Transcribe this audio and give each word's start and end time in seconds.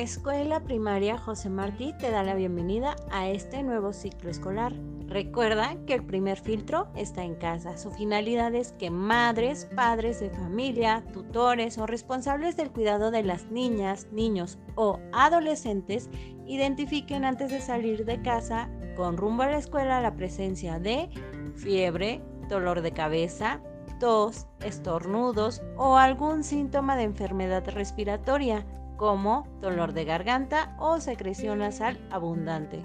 Escuela 0.00 0.60
Primaria 0.60 1.18
José 1.18 1.50
Martí 1.50 1.92
te 1.98 2.10
da 2.10 2.22
la 2.22 2.34
bienvenida 2.34 2.96
a 3.10 3.28
este 3.28 3.62
nuevo 3.62 3.92
ciclo 3.92 4.30
escolar. 4.30 4.72
Recuerda 5.08 5.76
que 5.86 5.92
el 5.92 6.02
primer 6.06 6.40
filtro 6.40 6.88
está 6.96 7.22
en 7.22 7.34
casa. 7.34 7.76
Su 7.76 7.90
finalidad 7.90 8.54
es 8.54 8.72
que 8.72 8.90
madres, 8.90 9.68
padres 9.76 10.18
de 10.18 10.30
familia, 10.30 11.04
tutores 11.12 11.76
o 11.76 11.86
responsables 11.86 12.56
del 12.56 12.70
cuidado 12.70 13.10
de 13.10 13.24
las 13.24 13.50
niñas, 13.50 14.06
niños 14.10 14.58
o 14.74 14.98
adolescentes 15.12 16.08
identifiquen 16.46 17.26
antes 17.26 17.50
de 17.50 17.60
salir 17.60 18.06
de 18.06 18.22
casa 18.22 18.70
con 18.96 19.18
rumbo 19.18 19.42
a 19.42 19.50
la 19.50 19.58
escuela 19.58 20.00
la 20.00 20.16
presencia 20.16 20.78
de 20.78 21.10
fiebre, 21.56 22.22
dolor 22.48 22.80
de 22.80 22.92
cabeza, 22.92 23.60
tos, 23.98 24.46
estornudos 24.64 25.60
o 25.76 25.98
algún 25.98 26.42
síntoma 26.42 26.96
de 26.96 27.02
enfermedad 27.02 27.68
respiratoria 27.68 28.64
como 29.00 29.46
dolor 29.62 29.94
de 29.94 30.04
garganta 30.04 30.76
o 30.78 31.00
secreción 31.00 31.60
nasal 31.60 31.98
abundante. 32.10 32.84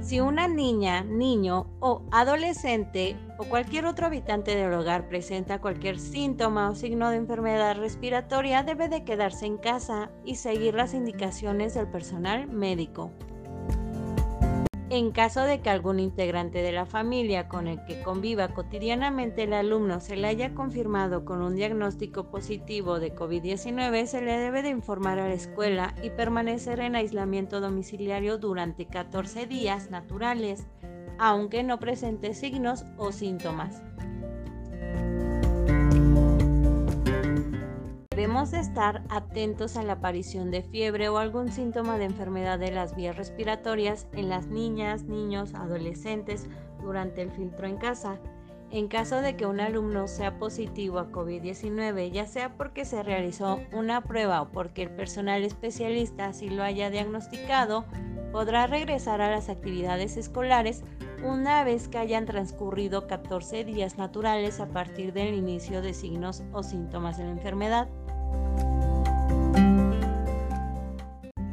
Si 0.00 0.18
una 0.18 0.48
niña, 0.48 1.04
niño 1.04 1.66
o 1.80 2.06
adolescente 2.10 3.14
o 3.36 3.44
cualquier 3.44 3.84
otro 3.84 4.06
habitante 4.06 4.56
del 4.56 4.72
hogar 4.72 5.06
presenta 5.10 5.60
cualquier 5.60 6.00
síntoma 6.00 6.70
o 6.70 6.74
signo 6.74 7.10
de 7.10 7.16
enfermedad 7.16 7.76
respiratoria, 7.76 8.62
debe 8.62 8.88
de 8.88 9.04
quedarse 9.04 9.44
en 9.44 9.58
casa 9.58 10.10
y 10.24 10.36
seguir 10.36 10.72
las 10.72 10.94
indicaciones 10.94 11.74
del 11.74 11.88
personal 11.88 12.48
médico. 12.48 13.12
En 14.90 15.10
caso 15.12 15.42
de 15.42 15.60
que 15.60 15.68
algún 15.68 16.00
integrante 16.00 16.62
de 16.62 16.72
la 16.72 16.86
familia 16.86 17.46
con 17.46 17.68
el 17.68 17.84
que 17.84 18.00
conviva 18.02 18.54
cotidianamente 18.54 19.42
el 19.42 19.52
alumno 19.52 20.00
se 20.00 20.16
le 20.16 20.28
haya 20.28 20.54
confirmado 20.54 21.26
con 21.26 21.42
un 21.42 21.54
diagnóstico 21.54 22.30
positivo 22.30 22.98
de 22.98 23.14
COVID-19, 23.14 24.06
se 24.06 24.22
le 24.22 24.38
debe 24.38 24.62
de 24.62 24.70
informar 24.70 25.18
a 25.18 25.28
la 25.28 25.34
escuela 25.34 25.94
y 26.02 26.08
permanecer 26.08 26.80
en 26.80 26.96
aislamiento 26.96 27.60
domiciliario 27.60 28.38
durante 28.38 28.86
14 28.86 29.46
días 29.46 29.90
naturales, 29.90 30.66
aunque 31.18 31.62
no 31.62 31.78
presente 31.78 32.32
signos 32.32 32.86
o 32.96 33.12
síntomas. 33.12 33.82
Debemos 38.18 38.52
estar 38.52 39.04
atentos 39.10 39.76
a 39.76 39.84
la 39.84 39.92
aparición 39.92 40.50
de 40.50 40.64
fiebre 40.64 41.08
o 41.08 41.18
algún 41.18 41.52
síntoma 41.52 41.98
de 41.98 42.06
enfermedad 42.06 42.58
de 42.58 42.72
las 42.72 42.96
vías 42.96 43.16
respiratorias 43.16 44.08
en 44.12 44.28
las 44.28 44.48
niñas, 44.48 45.04
niños, 45.04 45.54
adolescentes 45.54 46.48
durante 46.82 47.22
el 47.22 47.30
filtro 47.30 47.68
en 47.68 47.76
casa. 47.76 48.18
En 48.72 48.88
caso 48.88 49.20
de 49.20 49.36
que 49.36 49.46
un 49.46 49.60
alumno 49.60 50.08
sea 50.08 50.36
positivo 50.36 50.98
a 50.98 51.12
COVID-19, 51.12 52.10
ya 52.10 52.26
sea 52.26 52.56
porque 52.56 52.84
se 52.84 53.04
realizó 53.04 53.60
una 53.72 54.00
prueba 54.00 54.42
o 54.42 54.48
porque 54.48 54.82
el 54.82 54.90
personal 54.90 55.44
especialista 55.44 56.26
así 56.26 56.50
lo 56.50 56.64
haya 56.64 56.90
diagnosticado, 56.90 57.84
podrá 58.32 58.66
regresar 58.66 59.20
a 59.20 59.30
las 59.30 59.48
actividades 59.48 60.16
escolares 60.16 60.82
una 61.24 61.62
vez 61.62 61.86
que 61.86 61.98
hayan 61.98 62.26
transcurrido 62.26 63.06
14 63.06 63.64
días 63.64 63.96
naturales 63.96 64.58
a 64.58 64.66
partir 64.66 65.12
del 65.12 65.34
inicio 65.34 65.82
de 65.82 65.94
signos 65.94 66.42
o 66.52 66.64
síntomas 66.64 67.16
de 67.16 67.24
la 67.24 67.30
enfermedad. 67.30 67.88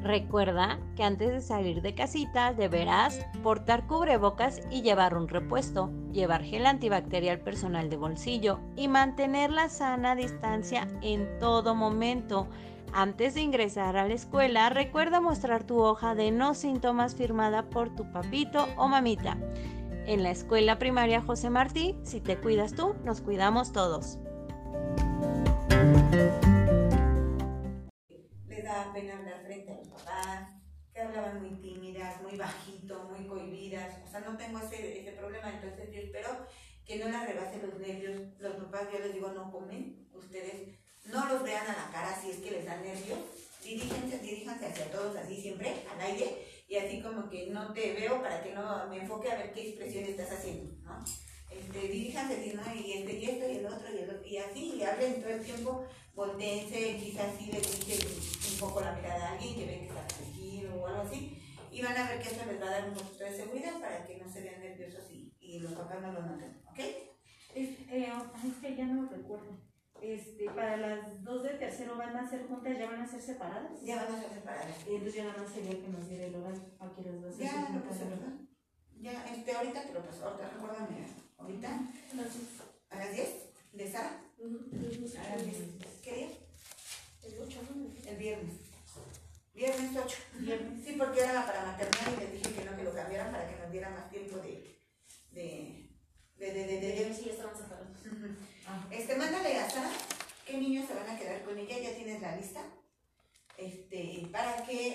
Recuerda 0.05 0.79
que 0.95 1.03
antes 1.03 1.31
de 1.31 1.41
salir 1.41 1.81
de 1.81 1.95
casita 1.95 2.53
deberás 2.53 3.25
portar 3.41 3.87
cubrebocas 3.87 4.61
y 4.69 4.81
llevar 4.83 5.17
un 5.17 5.27
repuesto, 5.27 5.89
llevar 6.11 6.43
gel 6.43 6.67
antibacterial 6.67 7.39
personal 7.39 7.89
de 7.89 7.97
bolsillo 7.97 8.59
y 8.75 8.87
mantener 8.87 9.49
la 9.49 9.67
sana 9.67 10.15
distancia 10.15 10.87
en 11.01 11.39
todo 11.39 11.73
momento. 11.73 12.47
Antes 12.93 13.33
de 13.33 13.41
ingresar 13.41 13.97
a 13.97 14.07
la 14.07 14.13
escuela, 14.13 14.69
recuerda 14.69 15.19
mostrar 15.19 15.63
tu 15.63 15.79
hoja 15.81 16.13
de 16.13 16.31
no 16.31 16.53
síntomas 16.53 17.15
firmada 17.15 17.63
por 17.63 17.93
tu 17.95 18.09
papito 18.11 18.67
o 18.77 18.87
mamita. 18.87 19.37
En 20.05 20.21
la 20.21 20.29
escuela 20.29 20.77
primaria 20.77 21.19
José 21.19 21.49
Martí, 21.49 21.97
si 22.03 22.21
te 22.21 22.37
cuidas 22.37 22.73
tú, 22.73 22.95
nos 23.03 23.21
cuidamos 23.21 23.71
todos. 23.71 24.19
Pena 28.93 29.17
hablar 29.17 29.43
frente 29.45 29.71
a 29.71 29.75
los 29.75 29.87
papás, 29.89 30.49
que 30.93 31.01
hablaban 31.01 31.41
muy 31.41 31.61
tímidas, 31.61 32.21
muy 32.21 32.35
bajito, 32.37 33.03
muy 33.03 33.27
cohibidas. 33.27 33.99
O 34.07 34.09
sea, 34.09 34.21
no 34.21 34.37
tengo 34.37 34.59
ese, 34.59 35.01
ese 35.01 35.11
problema, 35.11 35.49
entonces 35.49 35.91
yo 35.91 36.01
espero 36.01 36.29
que 36.85 36.97
no 36.97 37.09
les 37.09 37.27
rebase 37.27 37.61
los 37.61 37.79
nervios. 37.79 38.21
Los 38.39 38.55
papás, 38.55 38.87
yo 38.91 38.99
les 38.99 39.13
digo, 39.13 39.31
no 39.31 39.51
comen, 39.51 40.07
ustedes 40.13 40.69
no 41.05 41.25
los 41.27 41.43
vean 41.43 41.67
a 41.67 41.75
la 41.75 41.91
cara 41.91 42.19
si 42.19 42.31
es 42.31 42.37
que 42.37 42.51
les 42.51 42.65
dan 42.65 42.81
nervios. 42.83 43.19
Diríjense, 43.63 44.19
diríjanse 44.19 44.65
hacia 44.67 44.91
todos 44.91 45.15
así 45.15 45.41
siempre, 45.41 45.73
al 45.91 46.01
aire, 46.01 46.45
y 46.67 46.77
así 46.77 47.01
como 47.01 47.29
que 47.29 47.47
no 47.47 47.73
te 47.73 47.93
veo 47.93 48.21
para 48.21 48.41
que 48.43 48.53
no 48.53 48.87
me 48.87 48.99
enfoque 48.99 49.31
a 49.31 49.37
ver 49.37 49.53
qué 49.53 49.69
expresión 49.69 50.05
estás 50.05 50.31
haciendo, 50.31 50.71
¿no? 50.83 51.03
Este, 51.59 51.87
diríjanse 51.87 52.37
así, 52.37 52.53
¿no? 52.53 52.61
Y, 52.75 52.93
este, 52.93 53.13
y 53.19 53.25
esto 53.25 53.49
y 53.49 53.55
el 53.57 53.65
otro 53.65 53.93
y 53.93 53.97
el 53.99 54.09
otro, 54.09 54.27
y 54.27 54.37
así, 54.37 54.75
y 54.75 54.83
hablen 54.83 55.21
todo 55.21 55.31
el 55.31 55.43
tiempo 55.43 55.85
volteense, 56.13 56.97
quizás 56.97 57.35
sí 57.37 57.51
le 57.51 57.59
dije 57.59 58.07
un 58.53 58.59
poco 58.59 58.81
la 58.81 58.93
mirada 58.93 59.29
a 59.29 59.31
alguien 59.33 59.55
que 59.55 59.65
ven 59.65 59.79
que 59.81 59.87
está 59.87 60.07
tranquilo 60.07 60.75
o 60.81 60.87
algo 60.87 61.01
así, 61.01 61.41
y 61.71 61.81
van 61.81 61.97
a 61.97 62.09
ver 62.09 62.21
que 62.21 62.29
eso 62.29 62.45
les 62.45 62.61
va 62.61 62.67
a 62.67 62.71
dar 62.71 62.89
un 62.89 62.95
poquito 62.95 63.23
de 63.23 63.35
seguridad 63.35 63.79
para 63.79 64.05
que 64.05 64.17
no 64.17 64.29
se 64.29 64.41
vean 64.41 64.61
nerviosos 64.61 65.11
y, 65.11 65.33
y 65.39 65.59
los 65.59 65.73
papás 65.73 66.01
no 66.01 66.13
lo 66.13 66.21
noten, 66.21 66.61
¿ok? 66.69 66.79
Es, 67.55 67.69
eh, 67.89 68.11
es 68.47 68.53
que 68.61 68.75
ya 68.75 68.85
no 68.85 69.09
recuerdo. 69.09 69.65
Este, 70.01 70.45
para 70.51 70.77
las 70.77 71.23
dos 71.23 71.43
de 71.43 71.51
tercero 71.51 71.95
van 71.97 72.15
a 72.15 72.29
ser 72.29 72.47
juntas, 72.47 72.77
ya 72.77 72.89
van 72.89 73.01
a 73.01 73.07
ser 73.07 73.21
separadas. 73.21 73.81
Ya 73.81 74.03
van 74.03 74.13
a 74.13 74.21
ser 74.21 74.29
separadas. 74.29 74.75
Y 74.87 74.91
entonces 74.91 75.15
ya 75.15 75.23
nada 75.23 75.41
más 75.41 75.51
sería 75.51 75.71
que 75.71 75.87
nos 75.87 76.07
diera 76.07 76.25
el 76.25 76.35
horario 76.35 76.61
a 76.79 76.93
que 76.93 77.01
las 77.01 77.21
dos 77.21 77.37
Ya, 77.37 77.69
lo 77.69 77.81
¿verdad? 77.81 78.33
Ya, 78.97 79.25
este, 79.25 79.51
ahorita 79.53 79.83
te 79.83 79.93
lo 79.93 80.05
paso, 80.05 80.25
ahorita 80.25 80.49
recuérdame, 80.49 81.24
ahorita. 81.37 81.69
¿A 82.89 82.95
las 82.97 83.13
10? 83.13 83.29
¿De 83.73 83.91
Sara? 83.91 84.21
¿A 84.39 85.35
las 85.35 85.45
10? 85.45 85.57
¿Qué 86.03 86.13
día? 86.13 86.29
El 87.23 87.41
8, 87.41 87.59
El 88.07 88.17
viernes. 88.17 88.53
Viernes 89.53 89.91
8. 89.95 90.17
Viernes. 90.39 90.85
Sí, 90.85 90.95
porque 90.97 91.21
era 91.21 91.45
para 91.45 91.65
maternidad 91.65 92.13
y 92.17 92.19
les 92.19 92.31
dije 92.33 92.55
que 92.55 92.65
no, 92.65 92.75
que 92.75 92.83
lo 92.83 92.93
cambiaran 92.93 93.31
para 93.31 93.49
que 93.49 93.59
nos 93.59 93.71
diera 93.71 93.89
más 93.89 94.09
tiempo 94.09 94.37
de. 94.37 94.77
de. 95.31 95.89
de. 96.37 96.53
de. 96.53 96.67
de. 96.67 96.79
de, 96.79 97.13
Sí, 97.13 97.29
estaban 97.29 97.55
separados. 97.55 97.97
Este, 98.91 99.15
mándale 99.15 99.57
a 99.59 99.69
Sara 99.69 99.91
qué 100.45 100.57
niños 100.57 100.87
se 100.87 100.93
van 100.93 101.09
a 101.09 101.17
quedar 101.17 101.43
con 101.43 101.57
ella, 101.57 101.79
ya 101.79 101.95
tienes 101.95 102.21
la 102.21 102.35
lista. 102.35 102.61
Este, 103.57 104.27
para 104.31 104.63
que. 104.65 104.87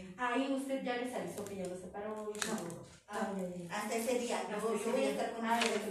Eh, 0.00 0.14
Ahí 0.16 0.52
usted 0.52 0.82
ya 0.82 0.96
les 0.96 1.14
avisó 1.14 1.44
que 1.44 1.56
ya 1.56 1.66
lo 1.66 1.76
separó. 1.76 2.32
y 2.34 2.46
No. 2.46 2.88
Ah, 3.10 3.32
ya. 3.38 3.74
hasta 3.74 3.94
ese 3.96 4.18
día, 4.18 4.42
yo, 4.50 4.58
yo 4.84 4.92
voy 4.92 5.04
a 5.04 5.10
estar 5.10 5.32
con 5.32 5.46
Ah, 5.46 5.58
ustedes. 5.62 5.82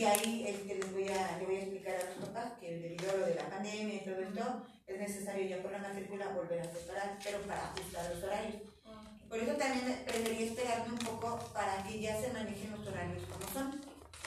Y 0.00 0.04
ahí 0.04 0.44
este, 0.48 0.76
les 0.76 0.92
voy 0.92 1.08
a, 1.08 1.36
le 1.38 1.44
voy 1.44 1.56
a 1.56 1.58
explicar 1.60 1.94
a 1.96 2.04
los 2.04 2.28
papás 2.28 2.52
que 2.58 2.78
debido 2.78 3.10
a 3.12 3.16
lo 3.16 3.26
de 3.26 3.34
la 3.34 3.50
pandemia 3.50 3.94
y 3.96 4.00
todo 4.04 4.18
esto, 4.20 4.62
es 4.86 4.98
necesario 4.98 5.46
ya 5.46 5.62
por 5.62 5.72
la 5.72 5.78
matrícula 5.78 6.28
volver 6.28 6.60
a 6.60 6.72
separar, 6.72 7.18
pero 7.22 7.38
para 7.42 7.68
ajustar 7.70 8.14
los 8.14 8.24
horarios. 8.24 8.62
Por 9.28 9.38
eso 9.38 9.52
también 9.56 10.04
preferí 10.06 10.44
esperarme 10.44 10.92
un 10.92 10.98
poco 11.00 11.38
para 11.52 11.82
que 11.82 12.00
ya 12.00 12.18
se 12.20 12.32
manejen 12.32 12.70
los 12.70 12.86
horarios 12.86 13.22
como 13.28 13.52
son. 13.52 13.80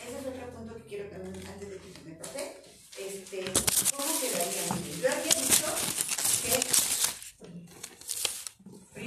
Ese 0.05 0.19
es 0.19 0.25
otro 0.27 0.49
punto 0.53 0.75
que 0.75 0.83
quiero 0.83 1.09
también, 1.09 1.35
antes 1.47 1.69
de 1.69 1.77
que 1.77 1.91
se 1.93 2.01
me 2.05 2.15
pase. 2.15 2.57
Este, 2.97 3.39
¿Cómo 3.95 4.09
quedaría? 4.19 4.65
Yo 5.01 5.07
había 5.09 5.33
dicho 5.41 5.67
que 6.43 6.97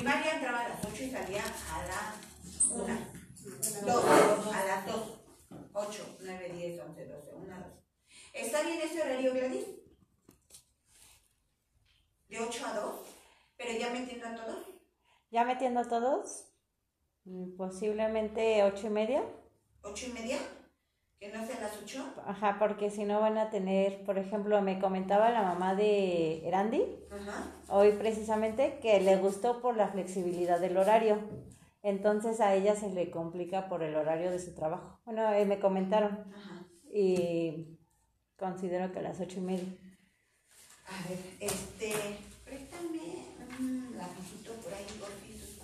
primaria 0.01 0.33
entraba 0.33 0.61
a 0.65 0.69
las 0.71 0.85
8 0.85 1.05
y 1.05 1.11
salía 1.11 1.43
a 1.45 1.87
la 1.87 2.15
1. 2.71 2.99
2, 3.85 4.05
a 4.55 4.65
las 4.65 4.87
2. 4.87 5.21
8, 5.73 6.17
9, 6.21 6.53
10, 6.55 6.81
11, 6.81 7.07
12, 7.07 7.31
1, 7.35 7.57
2. 7.59 7.67
¿Está 8.33 8.63
bien 8.63 8.81
ese 8.81 9.03
horario, 9.03 9.35
Gladys? 9.35 9.67
De 12.29 12.41
8 12.41 12.67
a 12.67 12.81
2, 12.81 12.95
pero 13.59 13.79
ya 13.79 13.91
metiendo 13.91 14.27
a 14.27 14.35
todos. 14.37 14.67
¿Ya 15.31 15.45
metiendo 15.45 15.81
a 15.81 15.89
todos? 15.89 16.47
Mm, 17.25 17.57
Posiblemente 17.57 18.63
ocho 18.65 18.87
y 18.87 18.91
media. 18.91 19.23
8 19.83 20.07
y 20.07 20.13
media, 20.13 20.39
que 21.21 21.29
no 21.31 21.47
sea 21.47 21.61
las 21.61 21.77
8. 21.83 22.15
Ajá, 22.27 22.57
porque 22.59 22.91
si 22.91 23.05
no 23.05 23.21
van 23.21 23.37
a 23.37 23.51
tener, 23.51 24.03
por 24.05 24.17
ejemplo, 24.19 24.61
me 24.63 24.79
comentaba 24.79 25.29
la 25.31 25.43
mamá 25.43 25.75
de 25.75 26.49
Erandi, 26.49 26.83
Ajá. 27.11 27.45
hoy 27.69 27.93
precisamente, 27.93 28.79
que 28.81 29.01
le 29.01 29.19
gustó 29.19 29.61
por 29.61 29.77
la 29.77 29.89
flexibilidad 29.89 30.59
del 30.59 30.79
horario. 30.79 31.19
Entonces 31.83 32.41
a 32.41 32.55
ella 32.55 32.75
se 32.75 32.89
le 32.89 33.11
complica 33.11 33.69
por 33.69 33.83
el 33.83 33.97
horario 33.97 34.31
de 34.31 34.39
su 34.39 34.55
trabajo. 34.55 35.01
Bueno, 35.05 35.31
eh, 35.35 35.45
me 35.45 35.61
comentaron 35.61 36.25
Ajá. 36.35 36.67
y 36.91 37.79
considero 38.39 38.91
que 38.91 39.01
a 39.01 39.03
las 39.03 39.21
ocho 39.21 39.41
y 39.41 39.43
media. 39.43 39.69
A 40.87 41.09
ver, 41.09 41.19
este, 41.39 41.93
préstame 42.45 43.27
un 43.59 43.95
lapicito 43.97 44.53
por 44.55 44.73
ahí, 44.73 44.87
porfis. 44.99 45.59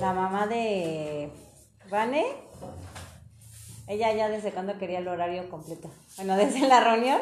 La 0.00 0.12
mamá 0.14 0.46
de 0.46 1.30
Vane, 1.90 2.24
ella 3.88 4.12
ya 4.12 4.28
desde 4.28 4.52
cuando 4.52 4.78
quería 4.78 4.98
el 4.98 5.08
horario 5.08 5.48
completo. 5.50 5.90
Bueno, 6.16 6.36
desde 6.42 6.66
la 6.68 6.80
reunión 6.80 7.20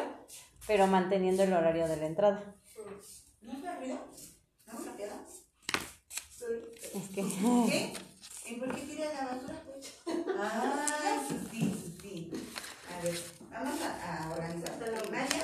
pero 0.67 0.85
manteniendo 0.85 1.43
el 1.43 1.53
horario 1.53 1.87
de 1.87 1.95
la 1.95 2.05
entrada. 2.05 2.43
¿No 3.41 3.53
es 3.53 3.77
ruido? 3.77 3.99
¿No 4.67 4.73
es? 4.73 4.87
Es 6.93 7.09
que... 7.09 7.21
¿Qué? 7.23 7.93
¿Y 8.45 8.55
por 8.55 8.75
qué 8.75 8.81
tira 8.81 9.13
la 9.13 9.25
basura? 9.25 9.63
Ah, 10.39 11.19
sí, 11.51 11.59
sí, 11.73 11.97
sí. 12.01 12.31
A 12.93 13.01
ver, 13.01 13.15
vamos 13.51 13.81
a, 13.81 14.25
a 14.25 14.31
organizar 14.31 14.77
la 14.79 15.01
primaria. 15.01 15.43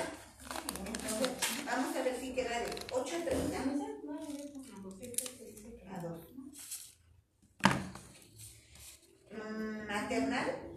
Entonces, 0.86 1.30
vamos 1.66 1.96
a 1.96 2.02
ver 2.02 2.20
si 2.20 2.34
queda 2.34 2.60
de 2.60 2.66
8.30 2.90 3.56
a 5.90 5.96
2. 6.02 6.12
Mm, 9.32 9.86
maternal. 9.86 10.73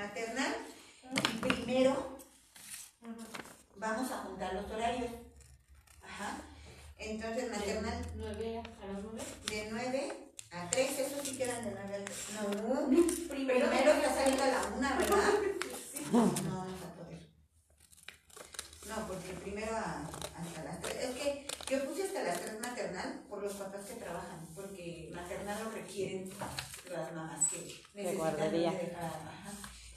Maternal. 0.00 0.54
Y 1.34 1.36
primero 1.40 2.16
vamos 3.76 4.10
a 4.10 4.16
juntar 4.18 4.54
los 4.54 4.70
horarios. 4.70 5.10
Ajá. 6.02 6.38
Entonces, 6.96 7.50
maternal 7.50 8.06
¿Nueve 8.16 8.62
a 8.82 8.86
las 8.86 9.02
nueve? 9.02 9.22
de 9.48 9.68
9 9.70 10.12
a 10.52 10.70
3, 10.70 10.98
eso 10.98 11.16
sí 11.22 11.36
quedan 11.36 11.64
de 11.64 11.70
9 11.72 11.96
a 11.96 12.04
3. 12.04 12.18
No, 12.34 12.88
primero 13.28 13.70
ya 13.70 14.14
saliendo 14.14 14.42
a 14.42 14.46
la 14.46 14.62
1, 14.76 14.88
¿verdad? 14.98 15.32
No, 16.12 16.26
no 16.48 16.56
va 16.58 16.62
a 16.64 16.94
poder. 16.96 17.20
No, 18.88 19.06
porque 19.06 19.32
primero 19.42 19.76
a- 19.76 20.08
hasta 20.38 20.64
las 20.64 20.80
3. 20.80 20.96
Es 20.96 21.10
que 21.16 21.46
yo 21.70 21.84
puse 21.88 22.04
hasta 22.04 22.22
las 22.22 22.40
3 22.40 22.58
maternal 22.60 23.22
por 23.28 23.42
los 23.42 23.52
papás 23.54 23.84
que 23.84 23.94
trabajan, 23.94 24.46
porque 24.54 25.10
maternal 25.14 25.62
lo 25.64 25.70
requieren 25.70 26.30
las 26.90 27.12
mamás 27.14 27.48
que 27.50 27.82
necesitan 27.94 28.36
dónde 28.38 28.58
dejar, 28.58 29.04
ajá. 29.04 29.52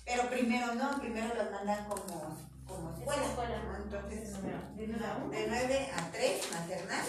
Pero 0.06 0.30
primero 0.30 0.76
no, 0.76 1.00
primero 1.00 1.34
las 1.36 1.52
mandan 1.52 1.86
como, 1.88 2.38
como 2.68 2.94
escuela. 2.98 3.26
escuela. 3.26 3.64
¿no? 3.64 3.76
Entonces, 3.78 4.34
De 4.76 4.88
nueve 4.88 5.06
a 5.06 5.16
una. 5.18 5.38
de 5.38 5.48
9 5.48 5.92
a 5.96 6.12
3, 6.12 6.52
maternal. 6.52 7.06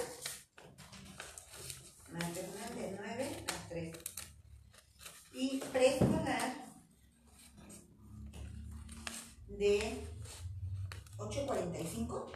Maternal 2.12 2.75
de 2.76 2.96
9 2.99 3.44
a 3.49 3.69
3. 3.69 3.96
Y 5.32 5.58
preescolar 5.73 6.55
de 9.49 10.05
8.45 11.19 12.32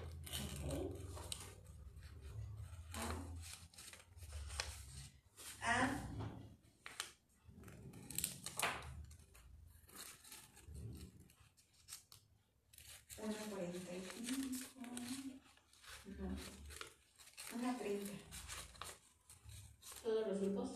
a 5.62 5.90
una 13.22 13.34
cuarenta 13.50 13.92
y 13.94 14.00
cinco. 14.00 14.76
No. 16.18 16.28
Una 17.58 17.76
treinta. 17.78 18.12
¿Todos 20.02 20.26
los 20.28 20.40
grupos? 20.40 20.70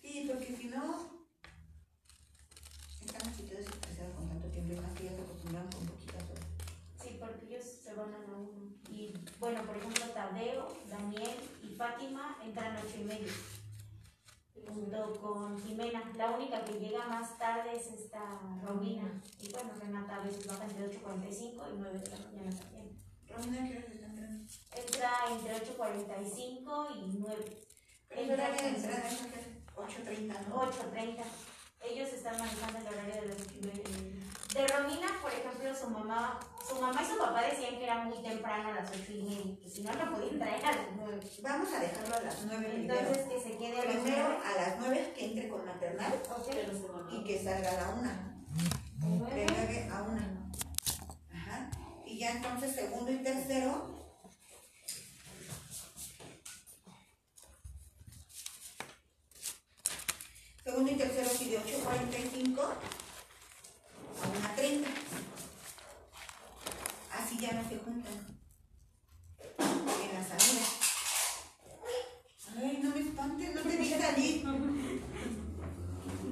Sí, 0.00 0.24
porque 0.26 0.56
si 0.56 0.64
no, 0.68 1.26
están 3.04 3.28
así 3.28 3.42
todos 3.42 3.60
estresados 3.66 4.14
con 4.16 4.28
tanto 4.28 4.48
tiempo 4.48 4.72
y 4.72 4.76
más 4.80 4.92
que 4.94 5.04
ya 5.04 5.10
se 5.14 5.22
acostumbraron 5.22 5.70
con 5.72 5.86
poquitas 5.86 6.22
horas. 6.30 6.46
Sí, 7.02 7.16
porque 7.20 7.46
ellos 7.46 7.64
se 7.84 7.94
van 7.94 8.14
a 8.14 8.18
la 8.18 8.36
uno. 8.36 8.74
Y 8.90 9.14
bueno, 9.38 9.62
por 9.64 9.76
ejemplo, 9.76 10.04
Tadeo, 10.06 10.68
Daniel 10.88 11.36
y 11.62 11.67
Fátima 11.78 12.36
entran 12.42 12.76
a 12.76 12.80
ocho 12.80 12.98
y 13.00 13.04
medio. 13.04 13.32
Junto 14.66 15.20
con 15.20 15.56
Jimena. 15.62 16.10
La 16.16 16.32
única 16.32 16.64
que 16.64 16.72
llega 16.72 17.06
más 17.06 17.38
tarde 17.38 17.76
es 17.76 17.86
esta 17.86 18.40
Romina. 18.60 19.22
Y 19.40 19.52
bueno, 19.52 19.70
Renata 19.78 20.16
a 20.16 20.24
veces 20.24 20.44
baja 20.48 20.64
entre 20.64 20.90
8.45 20.90 21.72
y 21.72 21.76
9 21.78 21.98
de 22.00 22.10
la 22.10 22.18
mañana 22.18 22.50
también. 22.58 23.00
Romina, 23.28 23.68
¿qué 23.68 23.78
horas 23.78 23.92
están 23.92 24.10
entrando? 24.10 24.44
Entra 24.74 25.10
entre 25.30 25.54
8.45 25.54 26.96
y 26.96 27.18
9. 27.20 27.66
Pero 28.08 28.20
el 28.22 28.30
horario 28.32 28.62
de 28.62 28.68
entrada 28.68 29.08
es 29.08 29.18
que 29.18 29.62
8.30, 29.76 30.48
¿no? 30.48 30.62
8.30. 30.62 31.24
Ellos 31.84 32.08
están 32.08 32.38
manejando 32.38 32.78
el 32.80 32.86
horario 32.88 33.22
de 33.22 33.28
las 33.28 33.36
8 33.40 33.54
y 33.54 33.66
media. 33.66 33.84
De 34.54 34.66
Romina, 34.66 35.06
por 35.20 35.30
ejemplo, 35.32 35.74
su 35.74 35.90
mamá, 35.90 36.40
su 36.66 36.80
mamá 36.80 37.02
y 37.02 37.06
su 37.06 37.18
papá 37.18 37.42
decían 37.42 37.76
que 37.76 37.84
era 37.84 38.04
muy 38.04 38.22
temprano 38.22 38.70
a 38.70 38.74
las 38.76 38.90
8 38.90 39.02
y 39.10 39.22
media, 39.22 39.60
que 39.62 39.68
si 39.68 39.82
no, 39.82 39.92
no 39.92 40.10
podían 40.14 40.38
traer 40.38 40.64
a 40.64 40.72
las 40.72 40.86
9. 40.96 41.20
Vamos 41.42 41.68
a 41.72 41.80
dejarlo 41.80 42.16
a 42.16 42.20
las 42.22 42.44
9 42.46 42.66
primero. 42.66 42.98
Entonces, 42.98 43.26
que 43.28 43.40
se 43.42 43.58
quede 43.58 43.80
a 43.80 43.84
las 43.84 43.96
Primero 43.96 44.28
9. 44.28 44.42
a 44.46 44.54
las 44.54 44.78
9 44.78 45.12
que 45.14 45.24
entre 45.26 45.48
con 45.48 45.66
maternal 45.66 46.14
y 47.12 47.24
que 47.24 47.44
salga 47.44 47.70
a 47.70 47.74
la 47.74 47.88
1. 47.90 48.10
De 49.28 49.46
9 49.46 49.90
a 49.92 50.02
1. 50.02 50.50
Ajá. 51.34 51.70
Y 52.06 52.18
ya 52.18 52.30
entonces 52.30 52.74
segundo 52.74 53.12
y 53.12 53.22
tercero. 53.22 53.98
Segundo 60.64 60.90
y 60.90 60.94
tercero 60.96 61.28
sí 61.28 61.50
de 61.50 61.58
8.45 61.58 62.60
a 64.22 64.56
1.30. 64.56 64.86
Así 67.12 67.38
ya 67.38 67.52
no 67.52 67.68
se 67.68 67.78
juntan. 67.78 68.38
En 69.58 70.14
la 70.14 70.22
salida. 70.24 70.66
Ay, 72.60 72.80
no 72.82 72.90
me 72.90 73.00
espantes, 73.00 73.54
no 73.54 73.60
te 73.62 73.76
vi 73.76 73.88
salir. 73.90 74.40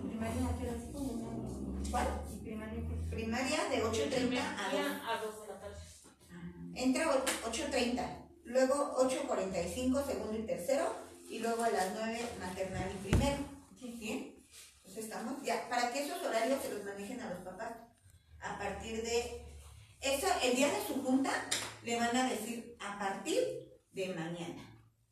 Primaria, 0.09 0.49
así 0.77 0.93
como 0.93 1.83
¿Cuál? 1.91 2.07
Primaria. 2.43 2.81
Primaria 3.11 3.65
de 3.69 3.85
8.30 3.85 4.39
a 4.39 4.71
2. 4.73 4.81
a 5.09 5.23
dos 5.23 5.41
de 5.43 5.47
la 5.49 5.61
tarde. 5.61 5.77
Entra 6.75 7.11
o- 7.11 7.25
8.30, 7.51 8.07
luego 8.45 8.97
8.45, 8.99 10.05
segundo 10.07 10.39
y 10.39 10.43
tercero, 10.47 10.95
y 11.31 11.39
luego 11.39 11.63
a 11.65 11.71
las 11.71 11.93
9 11.95 12.21
maternal 12.41 12.91
y 12.95 13.09
primero. 13.09 13.39
¿Bien? 13.99 14.36
Estamos 14.97 15.43
ya, 15.43 15.69
para 15.69 15.93
que 15.93 16.05
esos 16.05 16.23
horarios 16.23 16.61
se 16.63 16.73
los 16.73 16.85
manejen 16.85 17.21
a 17.21 17.31
los 17.31 17.39
papás. 17.41 17.73
A 18.41 18.59
partir 18.59 19.03
de, 19.03 19.45
eso, 20.01 20.27
el 20.43 20.57
día 20.57 20.69
de 20.69 20.87
su 20.87 21.03
junta, 21.03 21.31
le 21.83 21.99
van 21.99 22.17
a 22.17 22.29
decir 22.29 22.77
a 22.81 22.99
partir 22.99 23.41
de 23.93 24.09
mañana. 24.15 24.63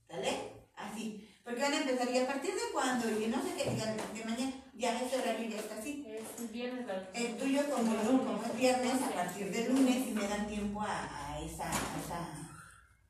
¿Sale? 0.09 0.53
Así. 0.77 1.29
Porque 1.45 1.61
van 1.61 1.73
a 1.75 1.81
empezar, 1.81 2.11
¿y 2.11 2.19
a 2.19 2.27
partir 2.27 2.55
de 2.55 2.73
cuándo? 2.73 3.09
Y 3.11 3.27
no 3.27 3.43
sé 3.43 3.55
qué, 3.57 3.71
digan, 3.71 3.97
de 3.97 4.25
mañana, 4.25 4.53
ya 4.75 5.01
ese 5.01 5.19
horario 5.21 5.51
ya 5.51 5.59
está 5.59 5.79
así. 5.79 6.07
Es 6.09 6.51
viernes 6.51 6.87
El 7.13 7.37
tuyo 7.37 7.69
como, 7.71 7.95
como 7.97 8.43
es 8.45 8.57
viernes, 8.57 9.03
a 9.03 9.11
partir 9.15 9.51
de 9.51 9.69
lunes, 9.69 10.09
y 10.09 10.13
me 10.13 10.27
dan 10.27 10.47
tiempo 10.49 10.81
a, 10.81 11.33
a 11.35 11.41
esa, 11.41 11.65
a 11.71 12.01
esa- 12.03 12.51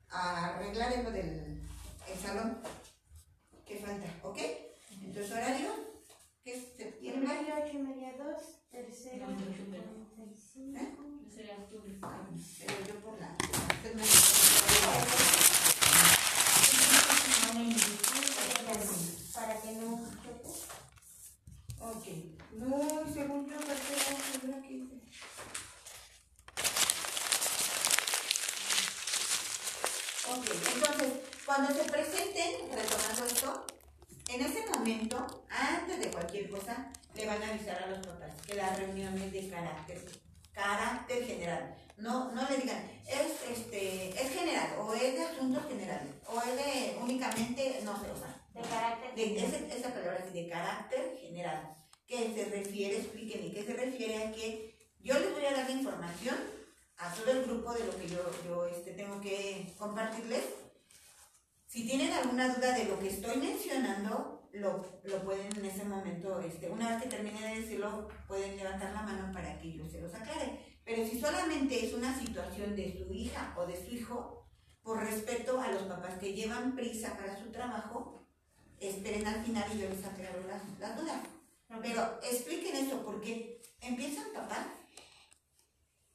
a 0.09 0.55
arreglar 0.55 0.91
del 1.11 1.61
el 2.07 2.19
salón 2.21 2.61
que 3.65 3.77
falta, 3.79 4.07
¿ok? 4.21 4.37
Entonces 5.01 5.31
horario, 5.31 5.69
¿qué 6.45 6.53
es 6.53 6.77
septiembre? 6.77 7.27
Primaria, 7.27 7.63
8 7.65 7.71
y 7.73 7.77
media, 7.79 8.13
2. 8.17 8.25
Tercero, 8.71 9.27
No, 9.27 9.33
ocho 9.35 9.43
y 9.65 9.69
media. 9.71 9.83
45. 10.15 10.79
¿Eh? 10.79 10.95
Sería 11.35 11.55
octubre. 11.57 11.99
Pero 12.59 12.73
yo 12.87 12.95
por 13.01 13.19
la... 13.19 13.35
usted 13.75 13.95
me- 13.95 14.05
Para 19.33 19.61
que 19.61 19.71
no 19.73 19.99
choque. 20.23 20.49
Ok. 21.79 22.05
No, 22.53 23.13
según 23.13 23.47
yo, 23.49 23.57
tercero, 23.57 24.17
según 24.31 24.53
aquí 24.55 24.73
dice. 24.79 24.95
Ok, 30.27 30.45
entonces, 30.75 31.13
cuando 31.45 31.73
se 31.73 31.83
presenten, 31.89 32.71
retomando 32.73 33.25
esto, 33.25 33.65
en 34.29 34.41
ese 34.41 34.65
momento, 34.67 35.45
antes 35.49 35.99
de 35.99 36.11
cualquier 36.11 36.49
cosa, 36.49 36.91
le 37.15 37.27
van 37.27 37.41
a 37.43 37.49
avisar 37.49 37.83
a 37.83 37.87
los 37.87 37.99
papás 38.05 38.31
que 38.45 38.55
la 38.55 38.75
reunión 38.75 39.15
es 39.21 39.31
de 39.31 39.49
carácter, 39.49 40.03
carácter 40.51 41.25
general. 41.25 41.75
No, 41.97 42.31
no 42.33 42.49
le 42.49 42.57
digan, 42.57 42.89
es, 43.07 43.57
este, 43.57 44.09
es 44.09 44.31
general, 44.33 44.79
o 44.79 44.93
es 44.93 45.13
de 45.13 45.21
asuntos 45.23 45.63
generales, 45.67 46.09
o 46.27 46.41
es 46.41 46.55
de 46.55 46.97
únicamente, 47.01 47.81
no 47.85 47.93
sé, 48.01 48.09
o 48.11 48.17
sea, 48.17 48.41
De 48.53 48.61
carácter. 48.67 49.15
de 49.15 49.37
ese- 49.45 49.77
esa 49.77 49.89
palabra 49.93 50.25
así, 50.27 50.41
de 50.43 50.49
carácter 50.49 51.17
general, 51.21 51.77
que 52.07 52.33
se 52.33 52.45
refiere, 52.45 52.97
explíquenme, 52.97 53.51
que 53.53 53.63
se 53.63 53.73
refiere 53.73 54.23
a 54.23 54.31
que 54.31 54.75
yo 55.01 55.17
les 55.19 55.31
voy 55.31 55.45
a 55.45 55.53
dar 55.53 55.65
la 55.69 55.71
información 55.75 56.35
a 56.97 57.13
todo 57.13 57.31
el 57.31 57.43
grupo 57.43 57.73
de 57.73 57.85
lo 57.85 57.97
que 57.97 58.07
yo, 58.07 58.19
yo 58.45 58.65
este, 58.67 58.91
tengo 58.91 59.19
que 59.21 59.73
compartirles. 59.77 60.43
Si 61.67 61.85
tienen 61.85 62.11
alguna 62.13 62.55
duda 62.55 62.71
de 62.73 62.85
lo 62.85 62.97
que 62.99 63.09
estoy 63.09 63.35
mencionando, 63.37 64.47
lo, 64.53 64.99
lo 65.03 65.23
pueden 65.25 65.53
en 65.57 65.65
ese 65.65 65.83
momento, 65.83 66.39
este, 66.39 66.69
una 66.69 66.91
vez 66.91 67.03
que 67.03 67.09
termine 67.09 67.41
de 67.41 67.61
decirlo, 67.61 68.07
pueden 68.27 68.55
levantar 68.55 68.93
la 68.93 69.01
mano 69.01 69.29
para 69.33 69.59
que 69.59 69.73
yo 69.73 69.85
se 69.89 69.99
los 69.99 70.13
aclare. 70.13 70.79
Pero 70.85 71.05
si 71.05 71.19
solamente 71.19 71.85
es 71.85 71.93
una 71.93 72.17
situación 72.17 72.75
de 72.77 72.93
su 72.97 73.11
hija 73.13 73.53
o 73.57 73.65
de 73.65 73.75
su 73.75 73.93
hijo, 73.93 74.47
por 74.83 75.03
respeto 75.03 75.59
a 75.59 75.69
los 75.71 75.83
papás 75.83 76.17
que 76.19 76.33
final 79.45 79.65
y 79.73 79.79
yo 79.79 79.89
les 79.89 80.03
aclaro 80.03 80.41
las, 80.47 80.61
las 80.79 80.99
dudas. 80.99 81.21
Pero 81.81 82.19
expliquen 82.23 82.75
eso, 82.75 83.03
porque 83.03 83.61
empiezan 83.81 84.33
papá. 84.33 84.67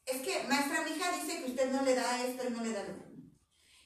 Es 0.06 0.22
que, 0.22 0.48
maestra, 0.48 0.82
mi 0.82 0.90
hija 0.90 1.12
dice 1.12 1.42
que 1.42 1.50
usted 1.50 1.72
no 1.72 1.82
le 1.82 1.94
da 1.94 2.24
esto 2.24 2.48
y 2.48 2.50
no 2.50 2.62
le 2.62 2.72
da 2.72 2.82
lo 2.82 2.94
otro. 2.94 3.10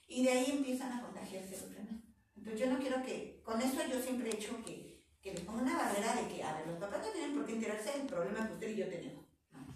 Y 0.06 0.24
de 0.24 0.30
ahí 0.30 0.50
empiezan 0.50 0.92
a 0.92 1.02
contagiarse 1.02 1.58
los 1.60 1.74
demás. 1.74 2.00
Entonces 2.36 2.60
yo 2.60 2.72
no 2.72 2.78
quiero 2.78 3.02
que, 3.02 3.42
con 3.44 3.60
eso 3.60 3.80
yo 3.90 4.00
siempre 4.00 4.30
he 4.30 4.34
hecho 4.34 4.62
que, 4.64 5.04
que 5.20 5.32
les 5.32 5.40
ponga 5.40 5.62
una 5.62 5.76
barrera 5.76 6.14
de 6.14 6.28
que, 6.28 6.42
a 6.42 6.54
ver, 6.56 6.66
los 6.66 6.78
papás 6.78 7.00
no 7.04 7.12
tienen 7.12 7.34
por 7.34 7.46
qué 7.46 7.52
enterarse 7.52 7.98
del 7.98 8.06
problema 8.06 8.46
que 8.46 8.54
usted 8.54 8.70
y 8.70 8.76
yo 8.76 8.88
tenemos. 8.88 9.24
No. 9.52 9.66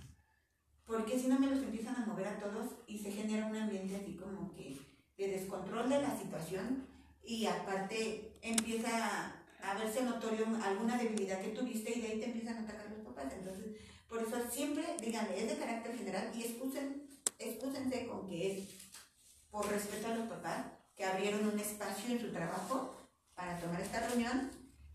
Porque 0.87 1.19
si 1.19 1.27
no 1.27 1.39
me 1.39 1.49
los 1.49 1.59
empiezan 1.59 1.97
a 1.97 2.07
mover 2.07 2.29
a 2.29 2.39
todos 2.39 2.73
y 2.87 2.99
se 2.99 3.11
genera 3.11 3.47
un 3.47 3.57
ambiente 3.57 3.97
así 3.97 4.17
como 4.17 4.55
que 4.55 4.79
de 5.17 5.29
descontrol 5.29 5.89
de 5.89 6.01
la 6.01 6.17
situación 6.17 6.87
y 7.25 7.47
aparte 7.47 8.39
empieza 8.41 9.45
a 9.63 9.75
verse 9.75 10.03
notorio 10.03 10.47
alguna 10.63 10.97
debilidad 10.97 11.41
que 11.41 11.49
tuviste 11.49 11.97
y 11.97 12.01
de 12.01 12.09
ahí 12.09 12.21
te 12.21 12.27
empiezan 12.27 12.57
a 12.57 12.61
atacar 12.61 12.91
los 12.91 13.07
papás. 13.07 13.33
Entonces, 13.33 13.77
por 14.09 14.23
eso 14.23 14.37
siempre 14.51 14.97
díganle, 15.01 15.43
es 15.43 15.49
de 15.49 15.59
carácter 15.59 15.97
general 15.97 16.31
y 16.35 16.43
excusen, 16.43 17.09
excúsense 17.39 18.07
con 18.07 18.29
que 18.29 18.53
es 18.53 18.69
por 19.51 19.69
respeto 19.69 20.09
a 20.09 20.15
los 20.15 20.29
papás 20.29 20.67
que 20.97 21.05
abrieron 21.05 21.47
un 21.47 21.59
espacio 21.59 22.15
en 22.15 22.21
su 22.21 22.33
trabajo 22.33 22.95
para 23.35 23.59
tomar 23.59 23.81
esta 23.81 24.07
reunión 24.09 24.51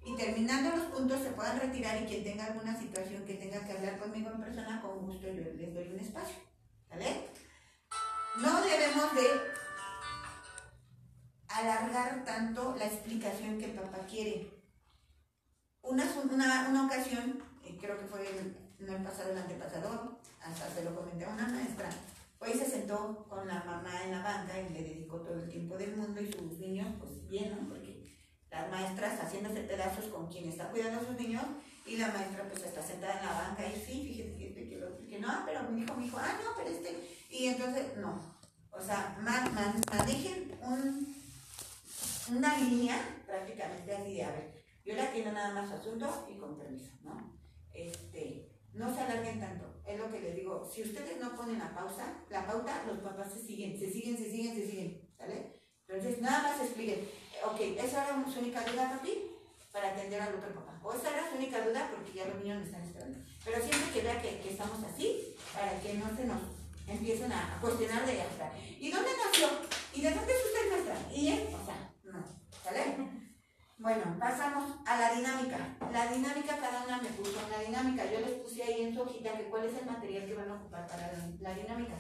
y 0.05 0.15
terminando 0.15 0.75
los 0.75 0.86
puntos 0.88 1.22
se 1.22 1.32
puedan 1.32 1.60
retirar 1.60 2.01
y 2.01 2.05
quien 2.05 2.24
tenga 2.24 2.46
alguna 2.46 2.77
situación 2.77 3.24
que 3.25 3.36
tenga 3.36 3.65
que 3.65 3.72
hablar 3.72 3.98
conmigo 3.98 4.32
en 4.32 4.41
persona, 4.41 4.82
con 4.82 5.05
gusto 5.05 5.27
yo 5.27 5.41
les 5.41 5.74
doy 5.74 5.88
un 5.88 6.00
espacio. 6.00 6.36
¿Vale? 6.89 7.29
No 8.41 8.62
debemos 8.62 9.15
de 9.15 9.27
alargar 11.48 12.25
tanto 12.25 12.75
la 12.77 12.86
explicación 12.86 13.60
que 13.60 13.65
el 13.65 13.72
papá 13.72 14.00
quiere. 14.10 14.51
Una, 15.84 16.04
una, 16.32 16.70
una 16.70 16.86
ocasión, 16.86 17.44
eh, 17.63 17.78
creo 17.80 17.98
que 18.00 18.06
fue 18.06 18.25
no 18.80 18.96
el 18.96 19.04
pasado, 19.04 19.32
el 19.32 19.38
antepasado, 19.38 20.18
hasta 20.42 20.70
se 20.74 20.84
lo 20.84 20.96
comenté 20.96 21.25
a 21.25 21.30
una 21.30 21.48
maestra, 21.48 21.90
hoy 22.40 22.54
se 22.54 22.66
sentó 22.66 23.25
con 23.30 23.48
la 23.48 23.63
mamá 23.63 24.04
en 24.04 24.12
la 24.12 24.24
banca 24.24 24.60
y 24.60 24.74
le 24.74 24.82
dedicó 24.82 25.18
todo 25.18 25.36
el 25.44 25.50
tiempo 25.50 25.78
del 25.78 25.96
mundo 25.96 26.22
y 26.22 26.32
sus 26.32 26.60
niños, 26.60 26.88
pues 27.00 27.28
bien, 27.28 27.52
¿no? 27.52 27.70
Porque 27.70 28.18
las 28.50 28.70
maestras 28.72 29.20
haciéndose 29.22 29.62
pedazos 29.62 30.06
con 30.06 30.28
quien 30.28 30.50
está 30.50 30.70
cuidando 30.70 31.00
a 31.00 31.06
sus 31.06 31.20
niños 31.20 31.44
y 31.86 31.98
la 31.98 32.08
maestra 32.08 32.48
pues 32.50 32.63
está 32.63 32.82
sentada 32.82 33.20
en 33.20 33.25
la 33.25 33.34
banca 33.34 33.68
y 33.68 33.80
sí, 33.80 34.04
fíjate 34.08 34.38
que, 34.38 34.54
que, 34.54 35.08
que 35.08 35.20
no, 35.20 35.30
pero 35.46 35.63
mi 35.63 35.84
hijo 35.84 35.96
me 35.96 36.06
dijo, 36.06 36.18
ah, 36.18 36.40
no, 36.44 36.52
pero 36.58 36.70
este, 36.70 36.98
y 37.30 37.48
entonces, 37.48 37.98
no. 37.98 38.20
O 38.72 38.82
sea, 38.82 39.18
man, 39.22 39.54
man, 39.54 39.82
manejen 39.92 40.58
un 40.62 41.13
una 42.30 42.58
línea 42.58 42.98
prácticamente 43.25 43.96
así 43.96 44.13
de, 44.13 44.24
a 44.24 44.32
ver, 44.32 44.62
yo 44.86 44.96
la 44.96 45.06
atiendo 45.06 45.32
nada 45.32 45.54
más 45.54 45.72
asunto 45.72 46.28
y 46.30 46.38
con 46.38 46.58
permiso, 46.58 46.92
¿no? 47.04 47.38
Este, 47.74 48.50
no 48.74 48.94
se 48.94 49.02
alarguen 49.02 49.40
tanto, 49.40 49.82
es 49.86 50.00
lo 50.00 50.10
que 50.10 50.20
les 50.20 50.36
digo, 50.36 50.70
si 50.70 50.82
ustedes 50.84 51.20
no 51.20 51.36
ponen 51.36 51.60
la 51.60 51.74
pausa, 51.74 52.24
la 52.30 52.46
pauta, 52.46 52.84
los 52.88 53.00
papás 53.00 53.32
se 53.34 53.40
siguen, 53.40 53.78
se 53.78 53.90
siguen, 53.92 54.18
se 54.18 54.30
siguen, 54.30 54.56
se 54.56 54.68
siguen, 54.68 55.10
¿sale? 55.18 55.62
Entonces, 55.88 56.22
nada 56.22 56.44
más 56.44 56.62
expliquen, 56.62 57.08
ok, 57.46 57.60
esa 57.78 58.06
era 58.06 58.25
su 58.32 58.40
única 58.40 58.63
duda, 58.63 58.92
papi, 58.92 59.32
para 59.72 59.90
atender 59.92 60.22
al 60.22 60.36
otro 60.36 60.54
papá, 60.54 60.80
o 60.84 60.94
esa 60.94 61.10
era 61.10 61.30
su 61.30 61.38
única 61.38 61.66
duda 61.66 61.90
porque 61.92 62.13
ya 62.13 62.25
los 62.25 62.38
niños 62.44 62.60
me 62.60 62.66
están 62.66 62.84
esperando, 62.84 63.20
pero 63.44 63.58
siempre 63.58 63.92
que 63.94 64.02
vea 64.02 64.22
que, 64.22 64.40
que 64.40 64.52
estamos 64.52 64.84
así, 64.84 65.36
para 65.54 65.80
que 65.80 65.94
no 65.96 66.16
se 66.16 66.25
nos 66.25 66.42
empiecen 66.88 67.32
a, 67.32 67.58
cuestionar 67.62 68.06
de 68.06 68.22
hasta, 68.22 68.52
¿y 68.58 68.92
dónde 68.92 69.10
nació? 69.18 69.48
¿Y 69.94 70.02
de 70.02 70.12
dónde 70.12 70.34
es 70.34 70.46
usted 70.46 70.70
nuestra? 70.70 71.13
Y 71.13 71.30
o 71.54 71.66
sea, 71.66 71.90
¿Sale? 72.63 73.23
Bueno, 73.77 74.15
pasamos 74.20 74.75
a 74.86 75.00
la 75.00 75.13
dinámica. 75.13 75.58
La 75.92 76.08
dinámica 76.08 76.58
cada 76.58 76.86
una 76.86 77.01
me 77.01 77.10
puso 77.10 77.39
en 77.44 77.51
la 77.51 77.60
dinámica. 77.60 78.06
Yo 78.12 78.20
les 78.22 78.32
puse 78.42 78.63
ahí 78.63 78.84
en 78.84 78.94
su 78.94 79.01
hojita 79.01 79.38
que 79.38 79.50
cuál 79.50 79.65
es 79.65 79.77
el 79.77 79.86
material 79.86 80.25
que 80.25 80.36
van 80.36 80.50
a 80.50 80.56
ocupar 80.56 80.88
para 80.88 81.12
la, 81.39 81.53
dinámica. 81.53 81.96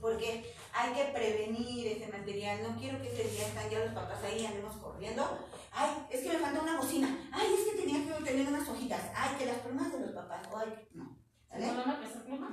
Porque 0.00 0.44
hay 0.72 0.92
que 0.92 1.12
prevenir 1.12 1.86
ese 1.88 2.10
material. 2.10 2.62
No 2.62 2.78
quiero 2.78 3.02
que 3.02 3.08
ese 3.08 3.28
día 3.28 3.48
están 3.48 3.68
ya 3.68 3.80
los 3.80 3.94
papás 3.94 4.22
ahí 4.22 4.46
andemos 4.46 4.76
corriendo. 4.76 5.38
Ay, 5.72 5.90
es 6.10 6.20
que 6.20 6.28
me 6.28 6.38
falta 6.38 6.62
una 6.62 6.78
bocina. 6.78 7.28
Ay, 7.32 7.48
es 7.52 7.72
que 7.72 7.82
tenía 7.82 8.04
que 8.04 8.24
tener 8.24 8.46
unas 8.46 8.68
hojitas. 8.68 9.02
Ay, 9.14 9.36
que 9.38 9.46
las 9.46 9.58
plumas 9.58 9.92
de 9.92 10.00
los 10.00 10.12
papás. 10.12 10.48
Ay, 10.56 10.88
no. 10.94 11.18
¿Sale? 11.48 11.66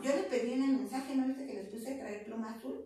Yo 0.01 0.15
le 0.15 0.23
pedí 0.23 0.53
en 0.53 0.63
el 0.63 0.77
mensaje, 0.77 1.15
¿no 1.15 1.27
viste 1.27 1.45
que 1.45 1.53
les 1.53 1.69
puse 1.69 1.95
traer 1.95 2.25
pluma 2.25 2.51
azul? 2.51 2.83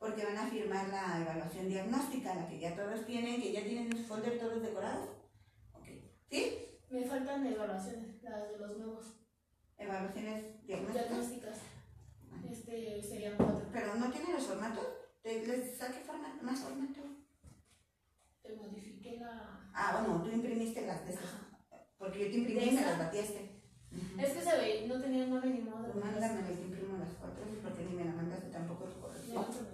Porque 0.00 0.24
van 0.24 0.38
a 0.38 0.46
firmar 0.46 0.88
la 0.88 1.20
evaluación 1.20 1.68
diagnóstica, 1.68 2.34
la 2.34 2.48
que 2.48 2.58
ya 2.58 2.74
todos 2.74 3.04
tienen, 3.04 3.40
que 3.40 3.52
ya 3.52 3.62
tienen 3.62 3.92
en 3.92 3.98
su 3.98 4.04
folder 4.04 4.38
todos 4.38 4.62
decorados. 4.62 5.10
Okay. 5.74 6.10
¿Sí? 6.30 6.56
Me 6.88 7.04
faltan 7.04 7.46
evaluaciones, 7.46 8.22
las 8.22 8.50
de 8.50 8.58
los 8.58 8.78
nuevos. 8.78 9.04
¿Evaluaciones 9.76 10.66
diagnósticas? 10.66 11.10
Diagnósticas. 11.10 11.58
Este 12.50 13.02
serían 13.02 13.36
cuatro. 13.36 13.62
¿Pero 13.70 13.94
no 13.96 14.10
tienen 14.10 14.32
los 14.32 14.46
formatos? 14.46 14.86
¿Les 15.22 15.76
saqué 15.76 16.00
formato, 16.00 16.42
más 16.42 16.60
formato? 16.60 17.00
Te 18.42 18.56
modifiqué 18.56 19.18
la... 19.20 19.70
Ah, 19.74 20.00
bueno, 20.00 20.22
tú 20.22 20.30
imprimiste 20.30 20.86
las 20.86 21.04
de 21.04 21.12
esas. 21.12 21.30
Porque 21.98 22.24
yo 22.24 22.30
te 22.30 22.38
imprimí 22.38 22.64
y 22.64 22.70
me 22.72 22.80
las 22.80 22.98
batieste. 22.98 23.60
Es 24.18 24.30
que 24.30 24.40
se 24.40 24.56
ve, 24.56 24.86
no 24.88 24.98
tenía 24.98 25.26
nueve 25.26 25.50
ni 25.50 25.60
modo. 25.60 25.92
Mándame, 25.92 26.48
les 26.48 26.58
imprimo 26.58 26.96
las 26.96 27.12
cuatro, 27.20 27.44
porque 27.62 27.84
ni 27.84 27.96
me 27.96 28.04
la 28.06 28.12
mandaste 28.12 28.48
tampoco 28.48 28.84
tu 28.84 28.98
corrección 28.98 29.69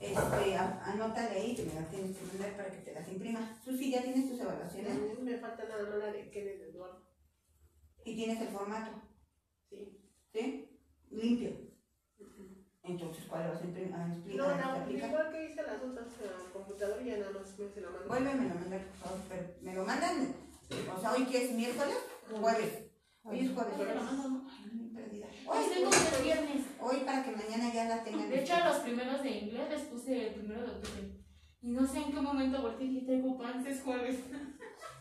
este, 0.00 0.56
anótale 0.56 1.30
ahí 1.38 1.54
que 1.54 1.64
me 1.64 1.74
las 1.74 1.90
tienes 1.90 2.16
que 2.16 2.24
mandar 2.24 2.56
para 2.56 2.70
que 2.70 2.78
te 2.78 2.94
las 2.94 3.08
imprima. 3.08 3.60
Susi, 3.62 3.90
¿ya 3.90 4.02
tienes 4.02 4.30
tus 4.30 4.40
evaluaciones? 4.40 5.20
Me 5.20 5.36
falta 5.36 5.64
nada 5.68 5.88
más 5.88 5.98
la 5.98 6.12
de 6.12 6.30
Kenneth 6.30 6.62
Eduardo. 6.62 7.06
¿Y 8.04 8.16
tienes 8.16 8.40
el 8.40 8.48
formato? 8.48 9.02
Sí. 9.68 10.00
¿Sí? 10.32 10.80
Limpio. 11.10 11.70
Entonces, 12.82 13.24
¿cuál 13.28 13.50
vas 13.50 13.60
a 13.60 13.64
imprimir? 13.64 13.94
Ah, 13.94 14.08
no, 14.08 14.56
no, 14.56 14.90
igual 14.90 15.30
que 15.30 15.50
hice 15.50 15.62
las 15.62 15.82
otras 15.82 16.06
en 16.06 16.50
computadora 16.50 17.02
y 17.02 17.06
ya 17.06 17.18
nada 17.18 17.32
más 17.32 17.58
me 17.58 17.68
se 17.68 17.80
la 17.82 17.90
mando. 17.90 18.08
Vuelve, 18.08 18.34
me 18.34 18.48
lo 18.48 18.54
mandan, 18.54 18.80
por 18.80 18.96
favor, 18.96 19.20
pero 19.28 19.42
me 19.60 19.74
lo 19.74 19.84
mandan, 19.84 20.34
o 20.96 21.00
sea, 21.00 21.12
hoy 21.12 21.26
que 21.26 21.44
es 21.44 21.52
miércoles, 21.52 21.96
jueves. 22.30 22.90
Hoy 23.22 23.40
es 23.40 23.52
jueves. 23.52 23.74
Hoy 25.46 25.64
tengo 25.74 25.90
que 25.90 26.22
viernes. 26.22 26.69
Hoy 26.82 26.98
para 27.04 27.22
que 27.22 27.32
mañana 27.32 27.72
ya 27.72 27.84
la 27.84 28.02
tengan. 28.02 28.28
De 28.30 28.40
hecho, 28.40 28.54
a 28.54 28.68
los 28.68 28.78
primeros 28.78 29.22
de 29.22 29.30
inglés 29.30 29.70
les 29.70 29.82
puse 29.82 30.28
el 30.28 30.34
primero 30.34 30.62
de 30.62 30.70
octubre. 30.70 31.20
Y 31.62 31.70
no 31.72 31.86
sé 31.86 31.98
en 31.98 32.12
qué 32.12 32.20
momento 32.20 32.62
volteé 32.62 32.86
y 32.86 33.06
tengo 33.06 33.38
pan, 33.38 33.66
es 33.66 33.82
jueves. 33.82 34.18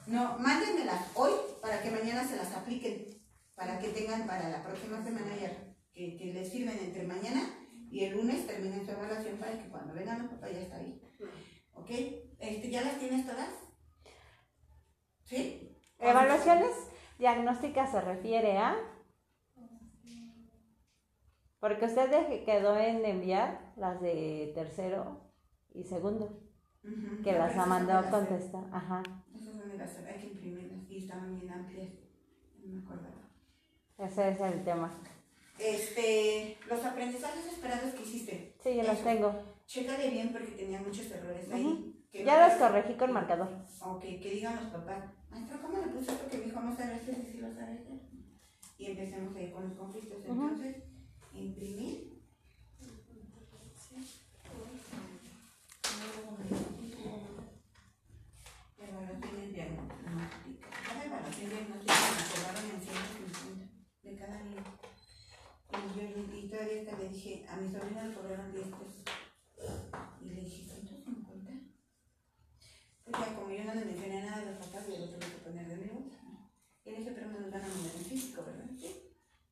No, 0.07 0.39
mándenmelas 0.39 1.11
hoy 1.13 1.31
para 1.61 1.83
que 1.83 1.91
mañana 1.91 2.23
se 2.23 2.35
las 2.37 2.51
apliquen. 2.53 3.05
Para 3.53 3.77
que 3.77 3.89
tengan 3.89 4.25
para 4.25 4.49
la 4.49 4.63
próxima 4.63 5.03
semana 5.03 5.35
ya. 5.39 5.51
Que, 5.93 6.17
que 6.17 6.33
les 6.33 6.51
firmen 6.51 6.79
entre 6.79 7.05
mañana 7.05 7.41
y 7.91 8.05
el 8.05 8.13
lunes 8.13 8.47
terminen 8.47 8.83
su 8.83 8.91
evaluación 8.91 9.37
para 9.37 9.51
que 9.51 9.69
cuando 9.69 9.93
vengan 9.93 10.23
los 10.23 10.31
papás 10.31 10.51
ya 10.51 10.61
está 10.61 10.77
ahí. 10.77 10.99
¿Ok? 11.73 11.89
Este, 12.39 12.71
¿Ya 12.71 12.81
las 12.81 12.97
tienes 12.97 13.27
todas? 13.27 13.49
¿Sí? 15.25 15.77
¿Evaluaciones 15.99 16.71
diagnósticas 17.19 17.91
se 17.91 18.01
refiere 18.01 18.57
a? 18.57 18.75
Porque 21.59 21.85
usted 21.85 22.45
quedó 22.45 22.77
en 22.77 23.03
enviar 23.05 23.73
las 23.75 24.01
de 24.01 24.51
tercero 24.55 25.29
y 25.73 25.83
segundo, 25.83 26.41
que 27.23 27.33
las 27.33 27.55
ha 27.57 27.65
mandado 27.65 28.07
a 28.07 28.11
contestar. 28.11 28.63
Ajá. 28.71 29.03
Esas 29.35 29.55
son 29.55 29.69
de 29.69 29.77
las 29.77 29.97
hay 29.97 30.19
que 30.19 30.27
imprimirlas 30.27 30.89
y 30.89 30.97
estaban 30.99 31.37
bien 31.37 31.51
amplias. 31.51 31.89
No 32.63 32.75
me 32.75 32.81
acuerdo. 32.81 33.09
Ese 33.97 34.29
es 34.29 34.41
el 34.41 34.63
tema. 34.63 34.89
Este, 35.59 36.57
los 36.69 36.85
aprendizajes 36.85 37.45
esperados 37.45 37.93
que 37.93 38.03
hiciste. 38.03 38.55
Sí, 38.63 38.75
yo 38.75 38.83
los 38.83 39.03
tengo. 39.03 39.33
Chécale 39.65 40.09
bien 40.09 40.31
porque 40.31 40.51
tenía 40.51 40.79
muchos 40.79 41.11
errores 41.11 41.51
ahí. 41.51 41.93
ya 42.13 42.47
los 42.47 42.57
corregí 42.57 42.93
con 42.93 43.11
marcador. 43.11 43.49
Ok, 43.81 44.01
que 44.01 44.31
digan 44.31 44.55
los 44.55 44.71
papás. 44.71 45.03
Maestro, 45.29 45.61
¿cómo 45.61 45.77
le 45.77 45.91
puse 45.91 46.13
esto 46.13 46.29
que 46.31 46.37
mi 46.37 46.45
hijo 46.45 46.61
no 46.61 46.75
sabe 46.75 46.93
hacer 46.93 47.15
si 47.29 47.37
lo 47.39 47.53
sabe 47.53 47.73
hacer? 47.73 47.99
Y 48.77 48.85
empecemos 48.85 49.35
ahí 49.35 49.51
con 49.51 49.67
los 49.67 49.77
conflictos. 49.77 50.19
Entonces, 50.25 50.77
imprimir. 51.33 52.09
Evaluación 61.05 61.49
diagnóstica 61.49 61.93
me 62.17 62.23
cobraron 62.33 62.65
en 62.69 62.81
150 62.81 63.65
de 64.03 64.15
cada. 64.17 64.41
Y 64.41 64.53
yo 65.95 66.03
y 66.37 66.49
todavía 66.49 66.81
hasta 66.81 66.97
le 66.97 67.09
dije, 67.09 67.45
a 67.47 67.55
mi 67.57 67.71
sobrina 67.71 68.03
le 68.05 68.13
cobraron 68.13 68.51
10 68.51 68.65
pesos. 68.67 69.03
Y 70.21 70.29
le 70.29 70.41
dije, 70.41 70.65
150. 70.65 71.51
Pues 73.05 73.17
ya 73.17 73.35
como 73.35 73.49
yo 73.51 73.63
no 73.63 73.73
le 73.75 73.85
mencioné 73.85 74.23
nada 74.23 74.39
de 74.39 74.51
los 74.51 74.65
papás, 74.65 74.87
yo 74.87 74.97
lo 74.97 75.05
tuve 75.05 75.19
que 75.19 75.43
poner 75.43 75.67
de 75.67 75.77
mi 75.77 75.87
bolsa. 75.89 76.17
Y 76.85 76.91
le 76.91 76.97
dije, 76.97 77.11
pero 77.11 77.27
me 77.29 77.39
nos 77.39 77.51
van 77.51 77.63
a 77.63 77.67
mandar 77.67 77.95
en 77.95 78.05
físico, 78.05 78.43
¿verdad? 78.45 78.69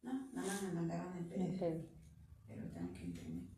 No, 0.02 0.14
nada 0.34 0.48
más 0.48 0.62
me 0.64 0.72
mandaron 0.74 1.18
el 1.18 1.26
PDF. 1.26 1.62
Pero 2.48 2.68
tengo 2.74 2.94
que 2.94 3.04
imprimir. 3.04 3.50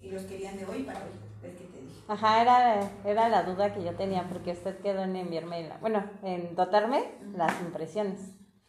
Y 0.00 0.10
los 0.10 0.22
querían 0.22 0.56
de 0.56 0.64
hoy 0.64 0.82
para 0.84 1.00
hoy, 1.00 1.10
es 1.42 1.56
que 1.56 1.64
te 1.66 1.82
dije. 1.82 2.02
Ajá, 2.08 2.42
era, 2.42 2.90
era 3.04 3.28
la 3.28 3.42
duda 3.42 3.74
que 3.74 3.84
yo 3.84 3.94
tenía, 3.96 4.28
porque 4.28 4.52
usted 4.52 4.78
quedó 4.80 5.02
en 5.04 5.16
enviarme, 5.16 5.68
la, 5.68 5.76
bueno, 5.78 6.10
en 6.22 6.54
dotarme 6.54 7.02
las 7.34 7.60
impresiones. 7.60 8.20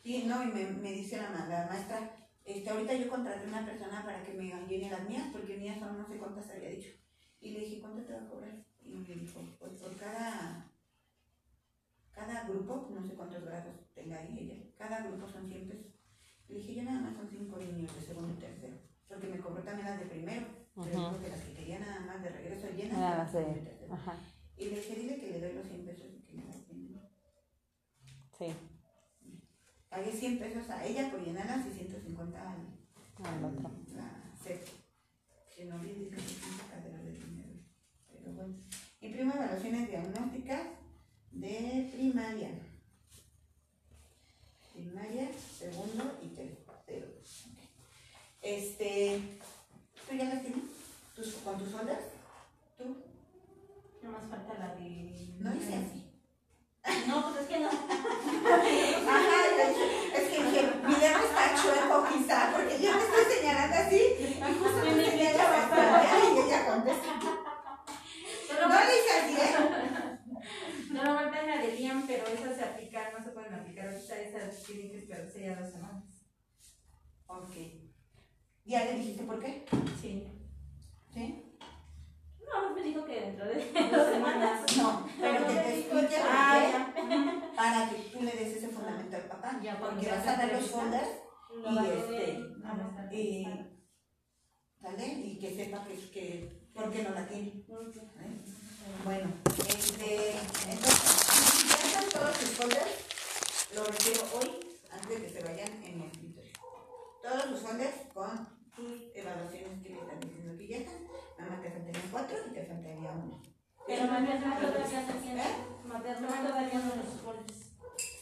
Sí, 0.04 0.26
no, 0.28 0.44
y 0.44 0.48
me, 0.48 0.64
me 0.72 0.92
dice 0.92 1.18
la, 1.18 1.46
la 1.48 1.68
maestra, 1.68 2.28
este, 2.44 2.70
ahorita 2.70 2.94
yo 2.96 3.08
contraté 3.10 3.48
una 3.48 3.66
persona 3.66 4.04
para 4.04 4.24
que 4.24 4.34
me 4.34 4.52
llene 4.68 4.90
las 4.90 5.08
mías, 5.08 5.28
porque 5.32 5.58
mías 5.58 5.80
son 5.80 5.98
no 5.98 6.06
sé 6.06 6.18
cuántas 6.18 6.50
había 6.50 6.70
dicho. 6.70 6.90
Y 7.40 7.52
le 7.52 7.60
dije, 7.62 7.80
¿cuánto 7.82 8.02
te 8.04 8.14
va 8.14 8.22
a 8.22 8.28
cobrar? 8.30 8.66
Y 8.84 8.90
me 8.90 9.16
dijo, 9.16 9.42
pues 9.60 9.72
por 9.74 9.96
cada, 9.96 10.70
cada 12.14 12.44
grupo, 12.48 12.90
no 12.94 13.04
sé 13.04 13.14
cuántos 13.14 13.44
grados 13.44 13.76
tenga 13.94 14.18
ahí 14.18 14.38
ella, 14.40 14.72
cada 14.78 15.04
grupo 15.08 15.28
son 15.28 15.48
100 15.48 15.70
pesos. 15.70 15.91
Le 16.52 16.58
dije, 16.58 16.76
yo 16.76 16.84
nada 16.84 17.00
más 17.02 17.16
son 17.16 17.30
5 17.30 17.58
niños 17.58 17.96
de 17.96 18.02
segundo 18.02 18.34
y 18.34 18.42
tercero, 18.42 18.76
porque 19.08 19.28
me 19.28 19.40
cobró 19.40 19.64
también 19.64 19.88
las 19.88 20.00
de 20.00 20.06
primero, 20.06 20.48
pero 20.76 20.88
dijo 20.90 21.20
que 21.22 21.30
las 21.30 21.42
que 21.42 21.54
quería 21.54 21.80
nada 21.80 22.02
más 22.02 22.22
de 22.22 22.30
regreso 22.30 22.68
llenas. 22.76 22.98
Nada 23.00 23.32
segundo 23.32 23.58
y 23.60 23.64
tercero. 23.64 23.94
Ajá. 23.94 24.16
Y 24.58 24.66
le 24.66 24.76
dije, 24.76 24.96
dile 24.96 25.18
que 25.18 25.32
le 25.32 25.40
doy 25.40 25.54
los 25.54 25.68
100 25.68 25.86
pesos 25.86 26.08
y 26.14 26.20
que 26.24 26.34
me 26.34 26.44
llene. 26.44 27.10
Sí. 28.38 28.46
Pagué 29.90 30.12
100 30.12 30.40
pesos 30.40 30.70
a 30.70 30.86
ella 30.86 31.10
por 31.10 31.24
llenarlas 31.24 31.66
y 31.68 31.72
150 31.72 32.52
al, 32.52 32.58
Al 33.24 33.46
otro. 33.46 33.72
la 33.96 34.32
CEP. 34.44 34.62
Que 35.56 35.66
no 35.66 35.76
olvides 35.76 36.10
que 36.10 36.16
es 36.18 36.44
un 36.44 36.58
sacadero 36.58 36.98
de 37.04 37.12
dinero. 37.14 37.54
Pero 38.12 38.32
bueno. 38.34 38.56
Imprimo 39.00 39.34
evaluaciones 39.34 39.88
diagnósticas 39.90 40.62
de 41.32 41.90
primaria. 41.94 42.50
Primaria, 44.82 45.30
segundo 45.60 46.18
y 46.24 46.30
tercero. 46.30 47.08
Este, 48.42 49.22
¿tú 50.10 50.16
ya 50.16 50.26
las 50.26 50.42
tienes? 50.42 50.64
¿Tus, 51.16 51.36
¿Con 51.46 51.60
tus 51.60 51.70
foldas? 51.70 52.00
¿Tú? 52.80 52.98
Nada 54.02 54.18
más 54.18 54.28
falta 54.28 54.58
la 54.58 54.74
de. 54.74 55.14
No 55.38 55.56
hice 55.56 55.76
así. 55.76 56.10
No, 57.08 57.30
pues 57.30 57.44
es 57.44 57.48
que 57.48 57.60
no. 57.60 57.68
Ajá, 57.70 57.86
es 60.16 60.30
que 60.30 60.44
dije, 60.46 60.62
mi 60.84 60.96
dedo 60.96 61.20
está 61.26 61.62
chueco 61.62 62.08
quizá, 62.12 62.52
porque 62.52 62.82
yo 62.82 62.92
me 62.92 63.04
estoy 63.04 63.26
señalando 63.38 63.76
así, 63.76 64.02
y 64.20 64.42
justo 64.42 64.84
me 64.84 65.06
señala 65.06 65.44
bastante, 65.44 66.42
y 66.42 66.48
ella 66.48 66.66
contesta. 66.66 67.20
No 68.68 68.80
le. 68.80 69.11
Solo 71.02 71.16
falta 71.16 71.44
la 71.44 71.58
de 71.62 71.76
Liam, 71.76 72.06
pero 72.06 72.26
esas 72.28 72.56
se 72.56 72.64
aplican, 72.64 73.14
no 73.18 73.24
se 73.24 73.32
pueden 73.32 73.54
aplicar 73.54 73.88
ahorita, 73.88 74.22
esas 74.22 74.64
tienen 74.64 74.92
que 74.92 74.98
esperarse 75.00 75.42
ya 75.42 75.60
dos 75.60 75.72
semanas. 75.72 76.04
Ok. 77.28 77.56
¿Ya 78.66 78.86
le 78.86 78.96
dijiste 79.00 79.24
por 79.24 79.40
qué? 79.40 79.66
Sí. 80.00 80.28
¿Sí? 81.14 81.58
No, 82.48 82.76
me 82.76 82.84
dijo 82.84 83.06
que 83.06 83.22
dentro 83.22 83.46
de 83.46 83.56
Dos 83.56 84.08
semanas. 84.14 84.78
No, 84.78 85.08
pero 85.20 85.48
que 85.48 85.54
te 85.54 85.80
explique 85.80 86.16
Ah, 86.24 86.94
para 87.56 87.90
que 87.90 87.96
tú 88.10 88.22
le 88.22 88.32
des 88.32 88.58
ese 88.58 88.68
fundamento 88.68 89.16
al 89.16 89.28
papá, 89.28 89.60
Ya, 89.64 89.80
porque 89.80 90.08
vas 90.08 90.28
a 90.28 90.36
dar 90.38 90.52
los 90.54 90.70
folders, 90.70 91.10
Lo 91.50 91.86
Y 91.86 91.90
este, 91.90 92.40
no 92.60 93.12
y, 93.12 93.48
¿sale? 94.80 95.08
Y 95.08 95.40
que 95.40 95.56
sepa 95.56 95.84
que, 95.86 95.96
que 96.12 96.70
por 96.74 96.92
qué 96.92 97.04
no 97.04 97.10
la 97.10 97.28
tiene. 97.28 97.48
¿eh? 97.48 98.61
Bueno, 99.04 99.30
este, 99.68 100.32
entonces, 100.70 100.94
si 101.54 101.68
ya 101.68 101.76
están 101.76 102.10
todos 102.10 102.36
sus 102.38 102.50
folders, 102.52 103.72
lo 103.76 103.84
requiero 103.84 104.22
hoy, 104.34 104.80
antes 104.92 105.10
de 105.10 105.28
que 105.28 105.30
se 105.30 105.44
vayan 105.44 105.84
en 105.84 106.00
mi 106.00 106.06
escritorio. 106.08 106.52
Todos 107.22 107.52
los 107.52 107.60
folders 107.62 107.96
con 108.14 108.48
tus 108.76 109.16
evaluaciones 109.16 109.82
que 109.84 109.90
me 109.90 110.00
están 110.00 110.20
diciendo 110.20 110.58
que 110.58 110.68
ya 110.68 110.78
están. 110.78 111.08
Nada 111.38 111.52
más 111.52 111.62
te 111.62 111.72
faltarían 111.72 112.10
cuatro 112.12 112.38
y 112.48 112.54
te 112.54 112.66
faltaría 112.66 113.12
uno. 113.12 113.42
Pero 113.88 114.06
materna 114.06 114.60
todavía 114.60 115.02
no 115.02 115.14
tiene. 115.22 115.42
¿Eh? 115.42 115.56
Materna 115.86 116.28
todavía 116.28 116.80
no 116.80 116.96
los 116.96 117.22
foldes. 117.24 117.72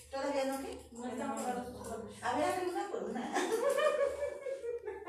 ¿Todavía 0.09 0.45
no 0.45 0.59
qué? 0.59 0.79
No 0.91 1.07
están 1.07 1.35
borrados 1.35 1.67
sus 1.67 1.87
foldes. 1.87 2.23
A 2.23 2.37
ver, 2.37 2.67
una 2.67 2.89
por 2.89 3.03
una. 3.03 3.31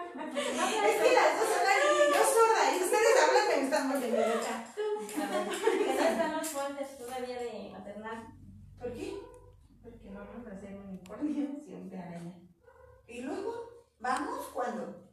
Es 0.00 0.96
que 1.02 1.14
las 1.14 1.38
dos 1.38 1.48
son 1.48 1.66
ahí, 1.66 2.10
yo 2.14 2.22
sorda, 2.24 2.62
y 2.72 2.82
ustedes 2.82 3.14
hablan, 3.22 4.00
me 4.00 4.10
loca. 4.10 4.64
Que 5.14 5.94
no 5.94 6.08
están 6.08 6.36
los 6.36 6.48
foldes 6.48 6.98
todavía 6.98 7.38
de 7.38 7.70
maternal. 7.70 8.34
¿Por 8.78 8.92
qué? 8.92 9.18
Porque 9.82 10.10
vamos 10.10 10.46
a 10.46 10.56
hacer 10.56 10.74
un 10.74 10.88
unicornio 10.88 11.48
siempre 11.64 11.98
araña. 11.98 12.34
Y 13.06 13.22
luego, 13.22 13.86
¿vamos 13.98 14.46
cuándo? 14.52 15.10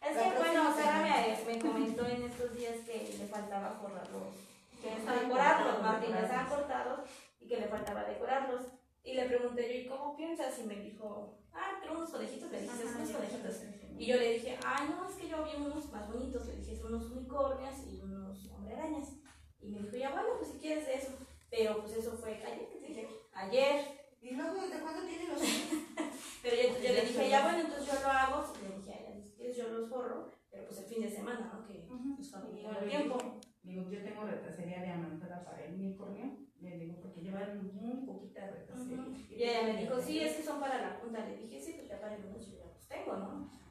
Es 0.00 0.16
que 0.16 0.38
bueno, 0.38 0.74
Sara 0.74 1.02
me, 1.02 1.54
me 1.54 1.58
comentó 1.60 2.06
en 2.06 2.22
estos 2.24 2.54
días 2.56 2.76
que 2.84 3.16
le 3.18 3.26
faltaba 3.26 3.78
forrarlos, 3.80 4.34
que 4.80 4.92
está 4.94 5.12
decorarlos, 5.14 5.82
más 5.82 6.00
bien 6.00 6.16
estaban 6.16 6.48
cortados 6.48 7.00
y 7.40 7.46
que 7.46 7.60
le 7.60 7.68
faltaba 7.68 8.04
decorarlos. 8.04 8.62
Y 9.04 9.14
le 9.14 9.26
pregunté 9.26 9.68
yo, 9.68 9.80
¿y 9.80 9.86
cómo 9.86 10.16
piensas? 10.16 10.58
Y 10.60 10.64
me 10.64 10.76
dijo, 10.76 11.38
ah, 11.52 11.78
pero 11.80 11.94
unos 11.94 12.10
conejitos, 12.10 12.50
le 12.50 12.62
dije, 12.62 12.84
unos 12.84 13.10
conejitos. 13.10 13.56
Y 13.98 14.06
yo 14.06 14.16
le 14.16 14.34
dije, 14.34 14.58
ay, 14.64 14.88
no, 14.88 15.08
es 15.08 15.16
que 15.16 15.28
yo 15.28 15.44
vi 15.44 15.50
unos 15.56 15.90
más 15.92 16.08
bonitos, 16.12 16.46
le 16.46 16.56
dije, 16.56 16.76
son 16.76 16.94
unos 16.94 17.10
unicornios 17.10 17.86
y 17.86 18.00
unos 18.00 18.50
hombre 18.50 18.74
arañas. 18.74 19.12
Y 19.60 19.68
me 19.68 19.78
dijo, 19.78 19.96
ya 19.96 20.10
bueno, 20.10 20.28
pues 20.38 20.52
si 20.52 20.58
quieres 20.58 20.86
de 20.86 20.94
eso. 20.94 21.12
Pero 21.50 21.80
pues 21.80 21.96
eso 21.96 22.12
fue 22.12 22.34
ayer, 22.42 22.68
que 22.68 22.76
te 22.76 22.86
dije, 22.86 23.08
ayer. 23.34 24.02
¿Y 24.20 24.30
luego 24.34 24.54
desde 24.62 24.80
cuándo 24.80 25.04
tienen 25.06 25.30
los 25.30 25.40
Pero 26.42 26.56
yo, 26.56 26.68
yo 26.82 26.92
le 26.94 27.02
dije, 27.02 27.28
ya 27.28 27.42
bueno, 27.42 27.60
entonces 27.60 27.86
yo 27.86 28.00
lo 28.00 28.08
hago. 28.08 28.52
Y 28.58 28.68
le 28.68 28.76
dije, 28.76 28.92
a 28.92 29.10
ella, 29.10 29.22
si 29.22 29.32
quieres 29.32 29.56
yo 29.56 29.68
los 29.68 29.88
forro, 29.88 30.30
pero 30.50 30.66
pues 30.66 30.78
el 30.80 30.86
fin 30.86 31.02
de 31.02 31.10
semana, 31.10 31.52
¿no? 31.52 31.66
Que 31.66 31.86
pues 31.86 32.30
cuando 32.30 32.56
yo 32.56 32.72
le 32.72 32.88
tiempo. 32.88 33.40
digo, 33.62 33.90
yo 33.90 34.02
tengo 34.02 34.24
retacería 34.24 34.80
de 34.80 34.90
amantada 34.90 35.44
para 35.44 35.64
el 35.64 35.74
unicornio. 35.74 36.38
Le 36.60 36.78
digo, 36.78 37.00
porque 37.00 37.22
llevan 37.22 37.72
muy 37.74 38.06
poquita 38.06 38.50
retacería. 38.50 39.04
Y 39.28 39.42
ella 39.42 39.62
me 39.64 39.80
dijo, 39.80 40.00
sí, 40.00 40.20
es 40.20 40.36
que 40.36 40.42
son 40.42 40.60
para 40.60 40.80
la 40.80 41.00
punta. 41.00 41.26
Le 41.26 41.36
dije, 41.36 41.60
sí, 41.60 41.72
pues 41.76 41.88
ya 41.88 42.00
para 42.00 42.14
el 42.14 42.22
yo 42.22 42.38
ya 42.38 42.66
los 42.66 42.88
tengo, 42.88 43.16
¿no? 43.16 43.61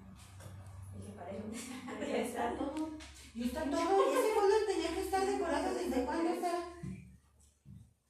Dije, 1.02 1.14
para. 1.14 1.32
Ya 2.08 2.18
está 2.18 2.58
todo. 2.58 2.90
Y 3.34 3.44
está 3.44 3.64
todo, 3.64 4.12
y 4.12 4.18
ese 4.18 4.34
folder 4.34 4.66
tenía 4.68 4.94
que 4.94 5.02
estar 5.02 5.26
decorado 5.26 5.74
desde 5.74 6.06
cuándo 6.06 6.30
está. 6.34 6.52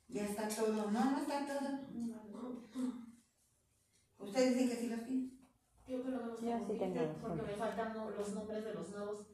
Ya 0.08 0.23
está 0.25 0.47
todo, 0.47 0.91
no, 0.91 1.12
no 1.12 1.17
está 1.19 1.45
todo. 1.45 1.91
Ustedes 4.17 4.54
dicen 4.54 4.69
que 4.69 4.75
sí 4.75 4.88
los 4.88 5.06
tienen. 5.06 5.39
Yo 5.88 6.04
que 6.04 6.10
no 6.10 6.25
los 6.25 6.41
Yo 6.41 6.58
sí 6.67 6.77
tengo 6.77 7.13
porque 7.21 7.41
me 7.41 7.56
faltan 7.56 7.93
los 7.93 8.34
nombres 8.34 8.63
de 8.63 8.73
los 8.73 8.89
nuevos. 8.91 9.25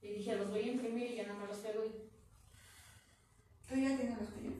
Y 0.00 0.08
dije, 0.14 0.36
los 0.36 0.50
voy 0.50 0.60
a 0.60 0.72
imprimir 0.72 1.10
y 1.10 1.16
ya 1.16 1.26
no 1.26 1.38
me 1.38 1.46
los 1.46 1.58
pego. 1.58 1.84
Y... 1.84 1.88
¿Tú 3.68 3.74
ya 3.74 3.96
tienes 3.96 4.18
los 4.18 4.30
tuyos? 4.30 4.54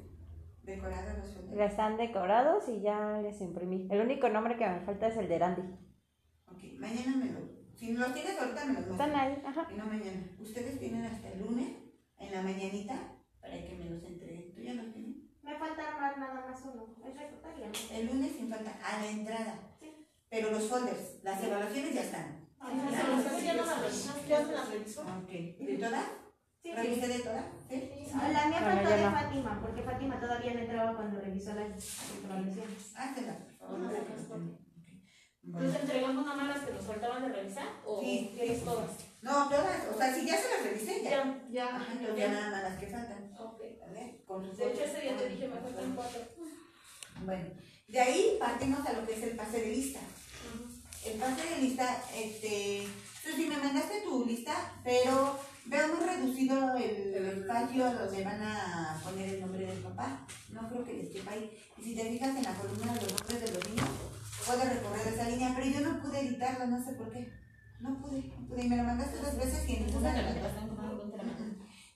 Decorados 0.62 1.34
los 1.34 1.56
Ya 1.56 1.64
están 1.64 1.96
decorados 1.96 2.68
y 2.68 2.80
ya 2.80 3.20
les 3.22 3.40
imprimí. 3.40 3.88
El 3.90 4.02
único 4.02 4.28
nombre 4.28 4.56
que 4.56 4.68
me 4.68 4.80
falta 4.80 5.08
es 5.08 5.16
el 5.16 5.28
de 5.28 5.38
Randy. 5.38 5.62
Ok, 6.50 6.78
mañana 6.78 7.16
me 7.16 7.32
los. 7.32 7.57
Si 7.78 7.92
los 7.92 8.12
tienes 8.12 8.36
ahorita 8.40 8.64
me 8.64 8.74
los 8.74 8.86
Están 8.88 9.14
ahí, 9.14 9.40
ajá. 9.46 9.68
Y 9.70 9.76
no 9.76 9.86
mañana. 9.86 10.20
Ustedes 10.40 10.80
tienen 10.80 11.04
hasta 11.04 11.28
el 11.28 11.38
lunes, 11.38 11.76
en 12.18 12.32
la 12.32 12.42
mañanita, 12.42 12.98
para 13.40 13.54
que 13.54 13.76
me 13.76 13.88
los 13.88 14.02
entreguen. 14.02 14.52
¿Tú 14.52 14.60
ya 14.60 14.74
los 14.74 14.92
tienes? 14.92 15.16
Me 15.42 15.54
falta 15.56 15.86
armar 15.86 16.18
nada 16.18 16.44
más 16.44 16.60
uno. 16.64 16.96
El 17.92 18.06
lunes 18.06 18.32
sin 18.32 18.50
falta, 18.50 18.76
a 18.82 19.00
la 19.00 19.08
entrada. 19.08 19.54
Pero 20.28 20.50
los 20.50 20.64
folders, 20.64 21.22
las 21.22 21.42
evaluaciones 21.42 21.94
ya 21.94 22.02
están. 22.02 22.48
Ya 22.60 22.74
no 22.74 23.38
ya 24.26 24.42
las 24.42 24.70
revisó. 24.70 25.02
Ok. 25.02 25.30
¿De 25.30 25.78
todas? 25.80 26.04
Sí, 26.60 26.72
¿Revisé 26.72 27.06
de 27.06 27.18
todas? 27.20 27.44
¿Sí? 27.70 27.90
La 28.12 28.46
mía 28.48 28.58
faltó 28.58 28.90
de 28.90 29.04
no. 29.04 29.10
Fátima, 29.12 29.60
porque 29.62 29.82
Fátima 29.82 30.20
todavía 30.20 30.54
no 30.54 30.60
entraba 30.60 30.96
cuando 30.96 31.20
revisó 31.20 31.54
las 31.54 31.68
evaluaciones. 32.24 32.92
Hácelas, 32.96 33.36
por 33.60 34.67
Bueno. 35.42 35.74
Entregamos 35.78 36.24
nada 36.26 36.36
más 36.36 36.56
las 36.56 36.66
que 36.66 36.72
nos 36.74 36.84
faltaban 36.84 37.22
de 37.22 37.28
revisar 37.28 37.68
o 37.86 38.00
Sí, 38.00 38.32
tienes 38.34 38.58
sí. 38.58 38.64
todas. 38.64 38.90
No, 39.22 39.48
todas. 39.48 39.86
O 39.94 39.96
sea, 39.98 40.14
si 40.14 40.26
ya 40.26 40.36
se 40.36 40.48
las 40.50 40.62
revisé, 40.64 41.02
ya. 41.02 41.10
Ya, 41.10 41.42
ya. 41.50 41.66
Ajá, 41.76 41.86
entonces 41.92 42.16
ya 42.18 42.28
nada 42.32 42.50
más 42.50 42.62
las 42.64 42.78
que 42.78 42.86
faltan. 42.86 43.32
Ok. 43.38 43.60
¿Vale? 43.80 44.20
Con 44.26 44.44
sus 44.46 44.56
De 44.58 44.70
hecho, 44.72 44.84
ese 44.84 45.00
día 45.00 45.16
te 45.16 45.28
dije, 45.28 45.48
me 45.48 45.56
faltan 45.60 45.92
cuatro. 45.94 46.20
Bueno, 47.24 47.44
de 47.88 48.00
ahí 48.00 48.36
partimos 48.38 48.86
a 48.86 48.92
lo 48.92 49.06
que 49.06 49.14
es 49.14 49.22
el 49.22 49.36
pase 49.36 49.60
de 49.60 49.68
lista. 49.68 50.00
El 51.04 51.18
pase 51.18 51.48
de 51.54 51.60
lista, 51.62 52.02
este, 52.14 52.86
Susi, 53.24 53.46
me 53.46 53.56
mandaste 53.56 54.02
tu 54.02 54.24
lista, 54.26 54.72
pero 54.84 55.38
veo 55.64 55.88
muy 55.88 56.06
reducido 56.06 56.76
el, 56.76 57.14
el 57.14 57.26
espacio 57.40 57.84
donde 57.92 58.24
van 58.24 58.42
a 58.42 59.00
poner 59.02 59.28
el 59.34 59.40
nombre 59.40 59.66
del 59.66 59.78
papá. 59.78 60.26
No 60.50 60.68
creo 60.68 60.84
que 60.84 60.92
les 60.94 61.08
quepa 61.10 61.32
ahí. 61.32 61.50
Y 61.78 61.82
si 61.82 61.94
te 61.96 62.04
fijas 62.10 62.36
en 62.36 62.42
la 62.42 62.54
columna 62.54 62.92
de 62.94 63.00
los 63.02 63.12
nombres 63.12 63.40
de 63.40 63.52
los 63.52 63.68
niños, 63.68 63.88
puedes 64.48 64.68
recorrer 64.68 65.12
esa 65.12 65.28
línea, 65.28 65.52
pero 65.54 65.66
yo 65.66 65.80
no 65.80 66.00
pude 66.00 66.20
editarla, 66.20 66.66
no 66.66 66.82
sé 66.82 66.92
por 66.92 67.12
qué. 67.12 67.30
No 67.80 68.00
pude, 68.00 68.32
no 68.32 68.48
pude. 68.48 68.64
Y 68.64 68.68
me 68.68 68.76
la 68.76 68.82
mandaste 68.82 69.18
dos 69.18 69.36
veces 69.36 69.68
y 69.68 69.76
en 69.76 69.86
ninguna 69.86 70.12
de 70.12 70.22
las 70.22 70.42
dos. 70.42 70.52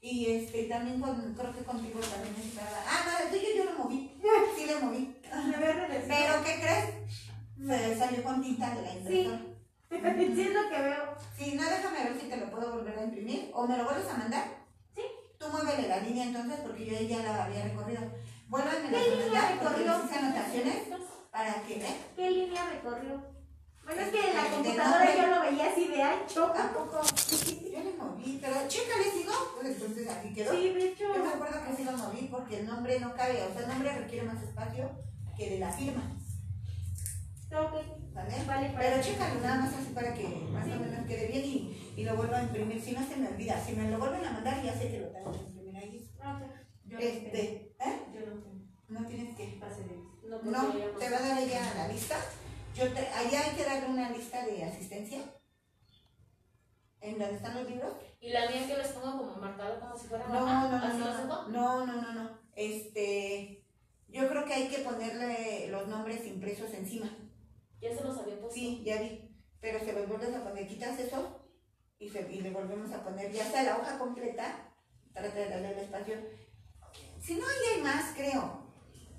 Y 0.02 0.26
este, 0.26 0.64
también 0.64 1.00
con, 1.00 1.34
creo 1.34 1.54
que 1.54 1.64
contigo 1.64 2.00
también 2.00 2.34
estaba. 2.36 2.82
Ah, 2.86 3.06
no, 3.06 3.24
el 3.24 3.30
tuyo 3.30 3.48
yo 3.56 3.64
lo 3.72 3.84
moví. 3.84 4.20
Sí 4.56 4.66
lo 4.66 4.86
moví. 4.86 5.16
Pero, 5.22 6.44
¿qué 6.44 6.60
crees? 6.60 7.88
Se 7.94 7.98
salió 7.98 8.22
con 8.24 8.42
tinta 8.42 8.74
de 8.74 8.82
la 8.82 8.94
impresora. 8.94 9.40
Sí, 9.92 10.40
es 10.40 10.54
lo 10.54 10.70
que 10.70 10.82
veo. 10.82 11.14
Sí, 11.36 11.54
no, 11.54 11.64
déjame 11.64 12.04
ver 12.04 12.20
si 12.20 12.26
te 12.26 12.36
lo 12.38 12.50
puedo 12.50 12.76
volver 12.76 12.98
a 12.98 13.04
imprimir. 13.04 13.50
¿O 13.54 13.66
me 13.66 13.76
lo 13.76 13.84
vuelves 13.84 14.08
a 14.08 14.16
mandar? 14.16 14.44
Sí. 14.94 15.02
Tú 15.38 15.46
muévele 15.48 15.86
la 15.86 16.00
línea 16.00 16.24
entonces 16.24 16.60
porque 16.60 16.86
yo 16.86 16.98
ya 17.00 17.22
la 17.22 17.44
había 17.44 17.62
recorrido. 17.64 18.00
¿Qué 18.50 18.62
a 18.62 18.64
mandar 18.64 19.58
porque 19.62 19.82
hice 19.82 20.18
anotaciones 20.18 20.88
para 21.32 21.54
para 21.54 21.66
que, 21.66 21.76
¿eh? 21.76 21.96
¿Qué 22.14 22.30
línea 22.30 22.68
recorrió? 22.68 23.22
Bueno, 23.84 24.00
es 24.02 24.08
que 24.10 24.30
en 24.30 24.36
la 24.36 24.50
computadora 24.50 25.16
yo 25.16 25.26
lo 25.34 25.40
veía 25.40 25.70
así 25.72 25.88
de 25.88 26.02
ancho. 26.02 26.44
¿A 26.46 26.72
poco? 26.72 27.00
Yo 27.02 27.78
le 27.82 27.92
moví, 27.98 28.38
pero 28.40 28.54
chécale, 28.68 29.10
sigo. 29.10 29.32
Pues 29.56 29.66
entonces 29.74 30.08
aquí 30.08 30.32
quedó. 30.34 30.52
Sí, 30.52 30.68
de 30.68 30.88
hecho. 30.88 31.04
Yo 31.16 31.24
me 31.24 31.30
acuerdo 31.30 31.64
que 31.66 31.76
sí 31.76 31.84
lo 31.84 31.92
moví 31.92 32.28
porque 32.30 32.60
el 32.60 32.66
nombre 32.66 33.00
no 33.00 33.14
cabe, 33.14 33.42
o 33.42 33.52
sea, 33.52 33.62
el 33.62 33.68
nombre 33.68 33.98
requiere 33.98 34.26
más 34.26 34.40
espacio 34.42 34.90
que 35.36 35.50
de 35.50 35.58
la 35.58 35.72
firma, 35.72 36.02
Ok. 37.50 37.72
¿vale? 38.14 38.34
Vale, 38.46 38.72
Pero 38.76 38.90
vale. 38.90 39.02
chécalo 39.02 39.40
nada 39.40 39.56
más 39.62 39.74
así 39.74 39.92
para 39.94 40.14
que 40.14 40.28
más 40.52 40.66
o 40.66 40.80
menos 40.80 41.06
quede 41.06 41.26
bien 41.28 41.44
y, 41.44 41.92
y 41.96 42.04
lo 42.04 42.14
vuelva 42.16 42.38
a 42.38 42.42
imprimir. 42.42 42.80
Si 42.80 42.92
no 42.92 43.04
se 43.06 43.16
me 43.16 43.28
olvida, 43.28 43.58
si 43.64 43.72
me 43.72 43.90
lo 43.90 43.98
vuelven 43.98 44.24
a 44.24 44.32
mandar, 44.32 44.62
ya 44.62 44.74
sé 44.78 44.90
que 44.90 45.00
lo 45.00 45.08
tengo 45.08 45.32
que 45.32 45.38
imprimir 45.38 45.76
ahí. 45.76 46.10
Ok. 46.18 46.42
Yo 46.84 46.94
no 46.94 46.98
tengo. 46.98 47.26
Este, 47.26 47.74
¿eh? 47.80 48.00
Yo 48.14 48.20
no 48.20 48.42
tengo. 48.42 48.64
No 48.88 49.06
tienes 49.08 49.36
que. 49.36 49.58
Pase 49.58 49.82
de 49.82 50.11
No, 50.40 50.72
te 50.98 51.10
va 51.10 51.18
a 51.18 51.28
dar 51.28 51.38
ella 51.38 51.74
la 51.76 51.88
lista. 51.88 52.16
Yo 52.74 52.90
te, 52.92 53.00
allá 53.06 53.44
hay 53.44 53.56
que 53.56 53.64
darle 53.64 53.88
una 53.88 54.10
lista 54.10 54.44
de 54.46 54.64
asistencia. 54.64 55.20
En 57.00 57.18
donde 57.18 57.36
están 57.36 57.54
los 57.56 57.68
libros. 57.68 57.92
Y 58.20 58.30
la 58.30 58.48
mía 58.48 58.66
que 58.66 58.76
les 58.76 58.88
pongo 58.88 59.18
como 59.18 59.36
marcado 59.36 59.80
como 59.80 59.98
si 59.98 60.06
fuera 60.06 60.26
No, 60.28 60.40
no, 60.40 60.68
no, 60.68 60.76
¿así 60.76 60.98
lo 60.98 61.24
no, 61.24 61.48
no, 61.48 61.86
no, 61.86 62.02
no, 62.02 62.12
no. 62.14 62.38
Este, 62.54 63.66
yo 64.08 64.28
creo 64.28 64.44
que 64.44 64.54
hay 64.54 64.68
que 64.68 64.78
ponerle 64.78 65.68
los 65.68 65.88
nombres 65.88 66.26
impresos 66.26 66.72
encima. 66.72 67.10
Ya 67.80 67.94
se 67.94 68.04
los 68.04 68.16
había 68.16 68.38
puesto. 68.38 68.54
Sí, 68.54 68.82
ya 68.84 69.00
vi. 69.00 69.28
Pero 69.60 69.80
se 69.80 69.92
los 69.92 70.08
vuelves 70.08 70.34
a 70.34 70.44
poner, 70.44 70.66
quitas 70.66 70.98
eso 70.98 71.42
y, 71.98 72.08
se, 72.08 72.32
y 72.32 72.40
le 72.40 72.50
volvemos 72.50 72.90
a 72.92 73.04
poner 73.04 73.30
ya 73.32 73.44
sea 73.50 73.64
la 73.64 73.78
hoja 73.78 73.98
completa. 73.98 74.72
Trata 75.12 75.34
de 75.34 75.48
darle 75.48 75.72
el 75.72 75.78
espacio. 75.78 76.14
Si 77.20 77.34
no, 77.34 77.46
ahí 77.46 77.76
hay 77.76 77.82
más, 77.82 78.14
creo. 78.16 78.66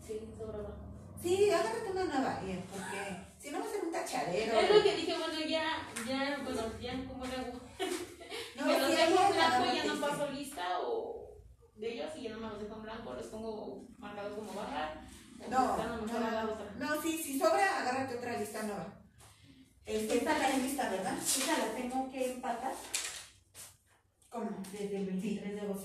Sí, 0.06 0.20
sobre 0.38 0.60
abajo. 0.60 0.83
Sí, 1.24 1.50
agárrate 1.50 1.92
una 1.92 2.04
nueva, 2.04 2.42
y- 2.46 2.64
porque 2.70 3.18
si 3.40 3.50
no 3.52 3.60
va 3.60 3.66
a 3.66 3.70
ser 3.70 3.84
un 3.86 3.92
tachadero. 3.92 4.60
Es 4.60 4.70
lo 4.70 4.84
que 4.84 4.96
dije, 4.98 5.18
bueno, 5.18 5.40
ya, 5.48 5.88
ya, 6.08 6.40
bueno, 6.44 6.62
ya 6.82 7.06
como 7.08 7.26
le 7.26 7.36
hago. 7.36 7.60
No, 8.56 8.66
me 8.66 8.80
los 8.80 8.90
sí, 8.92 8.96
dejo 8.98 9.24
en 9.30 9.34
blanco 9.36 9.66
y 9.72 9.76
ya 9.76 9.84
no 9.86 10.02
paso 10.02 10.32
lista 10.32 10.80
o 10.82 11.38
de 11.76 11.94
ellos 11.94 12.12
y 12.16 12.24
ya 12.24 12.30
no 12.32 12.38
me 12.40 12.48
los 12.50 12.60
dejo 12.62 12.76
en 12.78 12.82
blanco, 12.84 13.14
les 13.16 13.28
pongo 13.28 13.88
marcados 13.98 14.34
como 14.36 14.54
bajar. 14.54 15.02
No, 15.50 15.74
a 15.74 15.78
lo 15.86 15.98
no, 15.98 16.20
no, 16.20 16.96
no, 16.96 17.02
sí, 17.02 17.18
si 17.18 17.40
sobra, 17.40 17.80
agárrate 17.80 18.16
otra 18.18 18.38
lista 18.40 18.64
nueva. 18.64 18.94
Este, 19.86 20.18
está 20.18 20.38
la 20.40 20.50
lista, 20.50 20.90
¿verdad? 20.90 21.18
Esa 21.18 21.58
la 21.60 21.74
tengo 21.76 22.12
que 22.12 22.32
empatar 22.34 22.74
¿Cómo? 24.30 24.50
desde 24.72 24.98
el 24.98 25.06
23 25.06 25.54
de 25.56 25.62
agosto. 25.62 25.84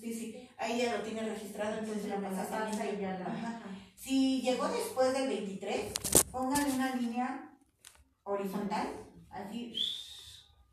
Sí, 0.00 0.12
sí. 0.14 0.48
Ahí 0.58 0.82
ya 0.82 0.96
lo 0.96 1.02
tiene 1.02 1.22
registrado, 1.22 1.78
entonces 1.78 2.06
la 2.08 2.18
la 2.18 2.28
pasaste 2.30 2.56
pasa 2.56 2.90
y 2.90 3.00
ya 3.00 3.18
la. 3.18 3.26
Ajá. 3.26 3.60
Si 3.98 4.40
llegó 4.42 4.68
después 4.68 5.12
del 5.12 5.28
23, 5.28 5.92
póngale 6.30 6.72
una 6.72 6.94
línea 6.94 7.50
horizontal, 8.22 8.86
así, 9.30 9.74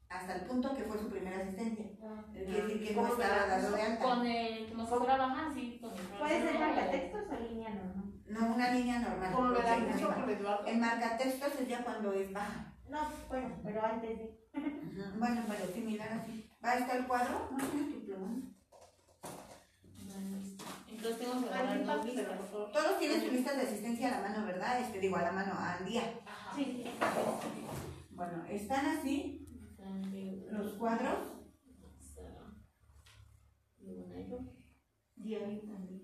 hasta 0.10 0.36
el 0.36 0.42
punto 0.46 0.76
que 0.76 0.84
fue 0.84 1.00
su 1.00 1.10
primera 1.10 1.42
asistencia. 1.42 1.86
Quiere 2.32 2.62
decir 2.68 2.88
que 2.88 2.94
no 2.94 3.02
¿Cómo 3.02 3.14
estaba 3.14 3.44
que- 3.46 3.50
dado 3.50 3.76
de 3.76 3.82
alta. 3.82 4.04
Con 4.06 4.26
el, 4.28 4.68
fuera 4.88 5.18
baja, 5.18 5.52
sí. 5.56 5.80
Con 5.82 5.92
el 5.92 6.06
Puede 6.20 6.42
ser 6.44 6.60
marcatextos 6.60 7.22
o 7.32 7.40
línea 7.42 7.70
normal. 7.72 8.14
No, 8.28 8.54
una 8.56 8.72
línea 8.72 9.00
normal. 9.00 9.34
Como 9.34 9.48
lo 9.50 9.56
con 9.62 10.30
Eduardo. 10.30 10.66
El 10.68 10.78
marcatextos 10.78 11.60
es 11.60 11.68
ya 11.68 11.84
cuando 11.84 12.14
es 12.14 12.32
baja. 12.32 12.74
No, 12.88 13.10
bueno, 13.28 13.56
pero 13.64 13.84
antes 13.84 14.18
de. 14.20 14.46
Bueno, 15.18 15.44
pero 15.48 15.74
similar 15.74 16.10
así. 16.14 16.48
Va 16.64 16.72
a 16.74 16.78
estar 16.80 16.98
el 16.98 17.08
cuadro. 17.08 17.50
No 17.52 17.66
tiene 17.66 17.92
tu 17.92 18.06
pluma. 18.06 18.55
Entonces 20.90 21.20
tengo 21.20 21.42
que 21.42 21.54
agarrar 21.54 21.86
dos 21.86 22.06
listas. 22.06 22.26
por 22.38 22.50
favor. 22.50 22.72
Todos 22.72 23.00
tienen 23.00 23.22
sus 23.22 23.34
listas 23.34 23.58
de 23.58 23.64
asistencia 23.64 24.08
a 24.08 24.22
la 24.22 24.30
mano, 24.30 24.46
¿verdad? 24.46 24.80
Este, 24.80 25.00
digo, 25.00 25.18
a 25.18 25.24
la 25.24 25.32
mano, 25.32 25.54
al 25.58 25.86
día. 25.86 26.04
Ajá. 26.26 26.56
Sí. 26.56 26.84
Bueno, 28.12 28.46
están 28.50 28.86
así 28.86 29.46
los 30.52 30.74
cuadros. 30.74 31.36
Diario 35.16 35.60
también. 35.62 36.02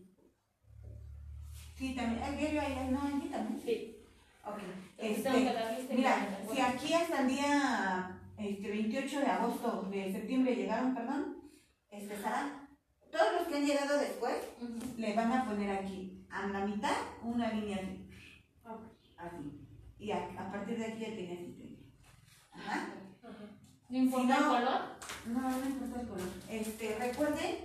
Sí, 1.76 1.96
también. 1.96 2.24
El 2.24 2.38
diario 2.38 2.62
ahí, 2.62 2.90
no, 2.92 3.02
aquí 3.02 3.28
también. 3.28 3.62
Sí. 3.64 3.98
Ok. 4.44 4.58
Este, 4.98 5.30
mira, 5.96 6.40
si 6.52 6.60
aquí 6.60 6.94
hasta 6.94 7.22
el 7.22 7.28
día 7.28 8.20
este, 8.38 8.70
28 8.70 9.20
de 9.20 9.26
agosto, 9.28 9.84
de 9.92 10.12
septiembre 10.12 10.56
llegaron, 10.56 10.96
perdón, 10.96 11.38
este, 11.90 12.18
Sara, 12.18 12.61
todos 13.12 13.34
los 13.34 13.48
que 13.48 13.56
han 13.56 13.66
llegado 13.66 14.00
después 14.00 14.36
Ujú. 14.62 14.80
le 14.98 15.16
van 15.16 15.32
a 15.32 15.46
poner 15.46 15.70
aquí, 15.78 16.26
a 16.30 16.48
la 16.48 16.66
mitad, 16.66 16.96
una 17.24 17.52
línea 17.52 17.78
así. 17.78 18.08
Así. 19.18 19.68
Y 20.00 20.12
a, 20.12 20.18
a 20.40 20.52
partir 20.52 20.80
de 20.80 20.86
aquí 20.86 21.00
ya 21.00 21.16
tiene 21.16 21.34
asistencia. 21.34 21.86
Ajá. 22.54 22.88
No 23.90 23.98
importa 23.98 24.36
Si 24.36 24.42
el 24.42 24.48
color. 24.48 24.82
No, 25.28 25.42
no 25.42 25.66
importa 25.66 26.02
el 26.02 26.08
color. 26.08 26.28
Este, 26.50 26.98
recuerden 26.98 27.56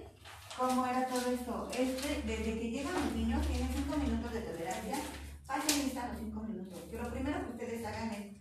cómo 0.58 0.86
era 0.86 1.06
todo 1.06 1.30
esto. 1.30 1.70
Este, 1.72 2.22
desde 2.26 2.58
que 2.58 2.70
llegan 2.70 2.92
los 2.94 3.12
niños, 3.14 3.46
tienen 3.46 3.68
cinco 3.72 3.96
minutos 3.96 4.32
de 4.32 4.40
tolerancia. 4.40 4.96
Pasen 5.46 5.84
lista 5.84 6.08
los 6.08 6.18
cinco 6.18 6.40
minutos. 6.42 6.78
Que 6.90 6.98
lo 6.98 7.10
primero 7.10 7.38
que 7.40 7.52
ustedes 7.52 7.86
hagan 7.86 8.10
es 8.10 8.36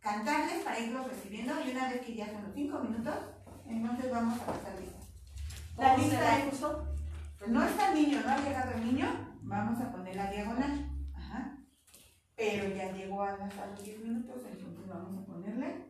cantarles 0.00 0.64
para 0.64 0.80
irlos 0.80 1.06
recibiendo 1.06 1.54
y 1.64 1.70
una 1.70 1.88
vez 1.88 2.00
que 2.02 2.14
ya 2.14 2.26
son 2.26 2.42
los 2.42 2.54
cinco 2.54 2.78
minutos, 2.80 3.14
entonces 3.68 4.10
vamos 4.10 4.40
a 4.40 4.46
pasar 4.46 4.80
lista. 4.80 4.99
La 5.80 5.94
¿Cómo 5.94 6.04
se 6.04 6.10
lista 6.10 6.20
la 6.24 6.38
es, 6.38 6.44
puso? 6.50 6.86
no 7.48 7.64
está 7.64 7.88
el 7.88 7.94
niño, 7.94 8.20
no 8.24 8.30
ha 8.30 8.38
llegado 8.38 8.72
el 8.72 8.84
niño, 8.86 9.08
vamos 9.42 9.80
a 9.80 9.90
poner 9.92 10.14
la 10.16 10.30
diagonal. 10.30 10.90
Ajá. 11.14 11.56
Pero 12.36 12.74
ya 12.74 12.92
llegó 12.92 13.22
a, 13.22 13.36
las- 13.36 13.56
a 13.58 13.66
los 13.66 13.82
10 13.82 13.98
minutos, 14.00 14.42
entonces 14.50 14.86
vamos 14.88 15.22
a 15.22 15.26
ponerle 15.26 15.86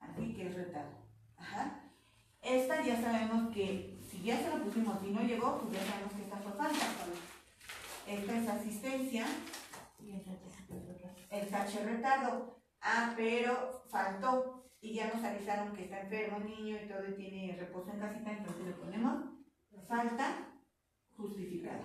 así 0.00 0.34
que 0.34 0.46
es 0.48 0.54
retardo. 0.54 0.96
Ajá. 1.36 1.80
Esta 2.42 2.82
ya 2.84 3.00
sabemos 3.00 3.52
que 3.54 3.98
si 4.10 4.22
ya 4.22 4.38
se 4.38 4.50
lo 4.50 4.64
pusimos 4.64 4.96
y 5.04 5.10
no 5.10 5.22
llegó, 5.22 5.58
pues 5.60 5.74
ya 5.80 5.86
sabemos 5.90 6.12
que 6.14 6.22
esta 6.22 6.36
fue 6.38 6.52
falta. 6.52 6.86
Esta 8.06 8.36
es 8.38 8.48
asistencia, 8.48 9.26
Y 10.00 10.12
el 11.30 11.48
tache 11.48 11.84
retardo. 11.84 12.58
Ah, 12.80 13.12
pero 13.16 13.84
faltó 13.90 14.57
y 14.80 14.94
ya 14.94 15.12
nos 15.12 15.24
avisaron 15.24 15.74
que 15.74 15.84
está 15.84 16.00
enfermo 16.00 16.38
el 16.38 16.44
niño 16.44 16.78
y 16.82 16.88
todo 16.88 17.08
y 17.08 17.14
tiene 17.14 17.56
reposo 17.58 17.90
en 17.90 18.00
casita, 18.00 18.32
entonces 18.32 18.66
le 18.66 18.72
ponemos 18.72 19.38
falta 19.86 20.52
justificada. 21.16 21.80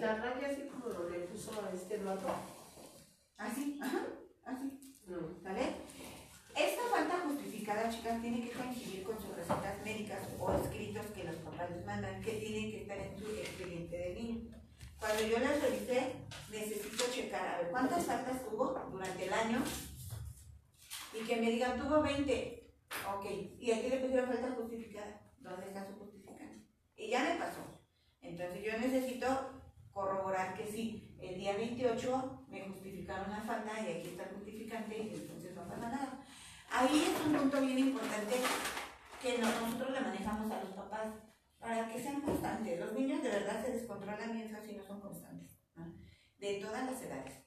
La 0.00 0.16
raya 0.16 0.48
así 0.48 0.68
como 0.68 0.88
lo 0.88 1.10
le 1.10 1.20
puso 1.20 1.52
a 1.62 1.70
este 1.72 1.94
Eduardo. 1.96 2.34
Así, 3.36 3.78
ajá, 3.80 4.00
así. 4.44 4.80
No. 5.06 5.18
¿Vale? 5.42 5.74
Esta 6.56 6.82
falta 6.90 7.20
justificada, 7.20 7.90
chicas, 7.90 8.20
tiene 8.20 8.42
que 8.42 8.50
coincidir 8.50 9.04
con 9.04 9.20
sus 9.20 9.36
recetas 9.36 9.84
médicas 9.84 10.22
o 10.40 10.52
escritos 10.54 11.06
que 11.14 11.24
los 11.24 11.36
papás 11.36 11.70
les 11.70 11.84
mandan, 11.84 12.22
que 12.22 12.32
tienen 12.32 12.70
que 12.70 12.82
estar 12.82 12.98
en 12.98 13.16
su 13.16 13.26
expediente 13.26 13.96
del 13.96 14.14
niño. 14.14 14.56
Cuando 14.98 15.22
yo 15.22 15.38
les 15.38 15.62
revisé, 15.62 16.14
necesito 16.50 17.04
checar, 17.12 17.46
a 17.46 17.58
ver, 17.58 17.70
¿cuántas 17.70 18.04
faltas 18.06 18.42
tuvo 18.48 18.72
durante 18.90 19.26
el 19.26 19.32
año? 19.32 19.62
Y 21.20 21.24
que 21.26 21.36
me 21.36 21.50
digan, 21.50 21.78
tuvo 21.78 22.02
20. 22.02 22.74
Ok, 23.14 23.24
y 23.58 23.72
aquí 23.72 23.88
le 23.88 23.98
pusieron 23.98 24.28
falta 24.28 24.50
justificada. 24.52 25.22
¿Dónde 25.38 25.66
está 25.68 25.86
su 25.86 25.94
justificante? 25.98 26.66
Y 26.96 27.10
ya 27.10 27.22
me 27.24 27.36
pasó. 27.36 27.60
Entonces 28.20 28.62
yo 28.64 28.78
necesito 28.78 29.26
corroborar 29.92 30.56
que 30.56 30.66
sí, 30.66 31.16
el 31.20 31.36
día 31.38 31.56
28 31.56 32.44
me 32.48 32.60
justificaron 32.68 33.30
la 33.30 33.40
falta 33.40 33.72
y 33.80 33.92
aquí 33.92 34.08
está 34.08 34.24
el 34.24 34.34
justificante 34.36 34.98
y 34.98 35.14
entonces 35.14 35.54
no 35.54 35.66
pasa 35.68 35.88
nada. 35.88 36.24
Ahí 36.70 37.02
es 37.14 37.26
un 37.26 37.32
punto 37.32 37.60
bien 37.60 37.78
importante 37.78 38.34
que 39.22 39.38
no- 39.38 39.60
nosotros 39.60 39.90
le 39.92 40.00
manejamos 40.00 40.50
a 40.50 40.60
los 40.64 40.72
papás 40.74 41.08
para 41.58 41.88
que 41.88 42.02
sean 42.02 42.20
constantes. 42.20 42.78
Los 42.80 42.92
niños 42.92 43.22
de 43.22 43.30
verdad 43.30 43.64
se 43.64 43.72
descontrolan 43.72 44.32
bien 44.32 44.54
si 44.66 44.74
no 44.76 44.84
son 44.84 45.00
constantes, 45.00 45.58
¿no? 45.76 45.94
de 46.38 46.54
todas 46.60 46.84
las 46.90 47.00
edades. 47.02 47.45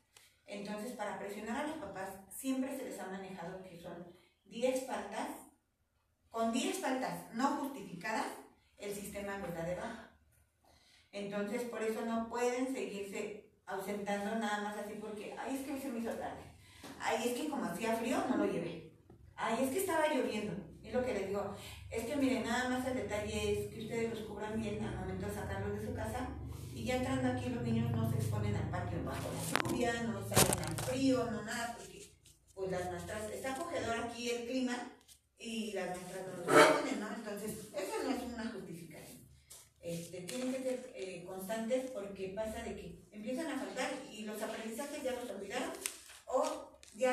Entonces, 0.50 0.94
para 0.94 1.20
presionar 1.20 1.64
a 1.64 1.68
los 1.68 1.78
papás, 1.78 2.10
siempre 2.32 2.76
se 2.76 2.86
les 2.86 3.00
ha 3.00 3.06
manejado 3.06 3.62
que 3.62 3.78
son 3.78 4.08
10 4.46 4.88
faltas, 4.88 5.30
con 6.32 6.52
10 6.52 6.80
faltas 6.80 7.34
no 7.34 7.58
justificadas, 7.58 8.26
el 8.80 8.94
sistema 8.94 9.38
les 9.38 9.54
da 9.54 9.64
de 9.64 9.76
baja. 9.76 10.10
Entonces, 11.12 11.64
por 11.64 11.84
eso 11.84 12.04
no 12.04 12.30
pueden 12.30 12.74
seguirse 12.74 13.52
ausentando 13.68 14.36
nada 14.38 14.64
más 14.64 14.78
así 14.78 14.96
porque, 14.96 15.36
ay, 15.38 15.56
es 15.56 15.68
que 15.68 15.80
se 15.80 15.90
me 15.90 16.00
hizo 16.00 16.14
tarde. 16.14 16.42
Ay, 17.00 17.30
es 17.30 17.40
que 17.40 17.50
como 17.50 17.66
hacía 17.66 17.96
frío, 17.96 18.18
no 18.28 18.38
lo 18.38 18.52
llevé. 18.52 18.92
Ay, 19.36 19.64
es 19.64 19.70
que 19.70 19.80
estaba 19.80 20.08
lloviendo. 20.08 20.54
Es 20.84 20.94
lo 20.94 21.06
que 21.06 21.14
les 21.14 21.28
digo. 21.28 21.56
Es 21.92 22.06
que 22.06 22.16
miren, 22.16 22.44
nada 22.44 22.70
más 22.70 22.88
el 22.88 22.96
detalle 22.96 23.52
es 23.52 23.72
que 23.72 23.82
ustedes 23.82 24.10
los 24.10 24.28
cubran 24.28 24.60
bien 24.60 24.84
al 24.84 24.98
momento 24.98 25.28
de 25.28 25.34
sacarlos 25.36 25.80
de 25.80 25.86
su 25.86 25.94
casa. 25.94 26.28
Y 26.80 26.86
ya 26.86 26.96
entrando 26.96 27.28
aquí, 27.28 27.50
los 27.50 27.62
niños 27.64 27.92
no 27.92 28.10
se 28.10 28.18
exponen 28.20 28.56
al 28.56 28.70
patio 28.70 29.04
bajo 29.04 29.28
la 29.34 29.70
lluvia, 29.70 30.04
no 30.04 30.22
salen 30.22 30.64
al 30.64 30.76
frío, 30.78 31.30
no 31.30 31.44
nada, 31.44 31.76
porque 31.78 32.10
pues 32.54 32.72
las 32.72 32.90
maestras, 32.90 33.30
está 33.32 33.54
acogedor 33.54 33.98
aquí 33.98 34.30
el 34.30 34.48
clima 34.48 34.78
y 35.38 35.74
las 35.74 35.90
maestras 35.90 36.28
no 36.28 36.38
lo 36.38 36.60
exponen, 36.60 37.00
¿no? 37.02 37.14
Entonces, 37.14 37.52
eso 37.76 38.04
no 38.04 38.12
es 38.12 38.34
una 38.34 38.52
justificación. 38.52 39.28
Este, 39.82 40.22
tienen 40.22 40.54
que 40.54 40.64
ser 40.64 40.92
eh, 40.96 41.26
constantes 41.28 41.92
porque 41.92 42.30
pasa 42.30 42.64
de 42.64 42.74
que 42.74 43.10
empiezan 43.12 43.52
a 43.52 43.60
faltar 43.60 43.92
y 44.10 44.24
los 44.24 44.42
aprendizajes 44.42 45.04
ya 45.04 45.12
los 45.12 45.30
olvidaron 45.30 45.72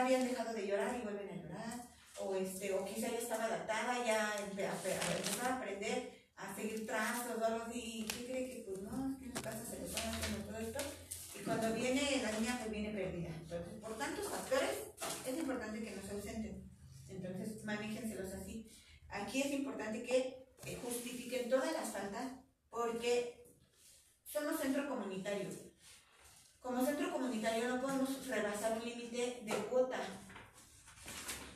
habían 0.07 0.29
dejado 0.29 0.55
de 0.55 0.67
llorar 0.67 0.97
y 0.97 1.03
vuelven 1.03 1.29
a 1.29 1.43
llorar, 1.43 1.89
o, 2.21 2.35
este, 2.35 2.73
o 2.75 2.85
quizá 2.85 3.09
ya 3.09 3.19
estaba 3.19 3.45
adaptada, 3.45 4.05
ya 4.05 4.35
empezaba 4.39 5.55
a 5.55 5.57
aprender 5.57 6.13
a 6.37 6.55
seguir 6.55 6.87
trazos 6.87 7.41
o 7.41 7.45
algo 7.45 7.65
así, 7.65 8.07
¿qué 8.09 8.27
cree 8.27 8.51
que 8.51 8.65
pues 8.67 8.83
no, 8.83 9.19
su 9.37 9.43
casa 9.43 9.65
se 9.69 9.79
le 9.79 9.87
haciendo 9.87 10.47
todo 10.47 10.59
esto? 10.59 10.79
Y 11.39 11.45
cuando 11.45 11.73
viene 11.75 12.23
la 12.23 12.33
niña, 12.33 12.57
pues 12.59 12.71
viene 12.71 12.91
perdida. 12.91 13.29
Entonces, 13.29 13.75
por 13.81 13.97
tantos 13.99 14.29
factores, 14.29 14.71
es 15.27 15.39
importante 15.39 15.83
que 15.83 15.91
no 15.97 16.03
se 16.03 16.13
ausenten. 16.13 16.71
Entonces, 17.09 17.65
manéjenselos 17.65 18.33
así. 18.33 18.71
Aquí 19.11 19.43
es 19.43 19.53
importante 19.53 20.03
que 20.03 20.47
eh, 20.65 20.79
justifiquen 20.83 21.49
todas 21.51 21.73
las 21.73 21.91
faltas, 21.91 22.33
porque 22.71 23.47
somos 24.25 24.61
centro 24.61 24.89
comunitario. 24.89 25.49
Como 26.61 26.85
centro 26.85 27.13
comunitario 27.13 27.69
no 27.69 27.81
podemos 27.81 28.27
rebasar 28.27 28.79
un 28.79 28.85
límite 28.85 29.41
de 29.45 29.53
cuota. 29.71 30.01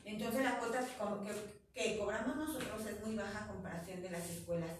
Entonces 0.04 0.42
la 0.44 0.58
cuota 0.58 0.86
que, 0.86 1.34
que- 1.74 1.98
cobramos 1.98 2.36
nosotros 2.36 2.86
es 2.86 3.04
muy 3.04 3.16
baja 3.16 3.46
comparación 3.48 4.00
de 4.02 4.10
las 4.10 4.28
escuelas 4.30 4.70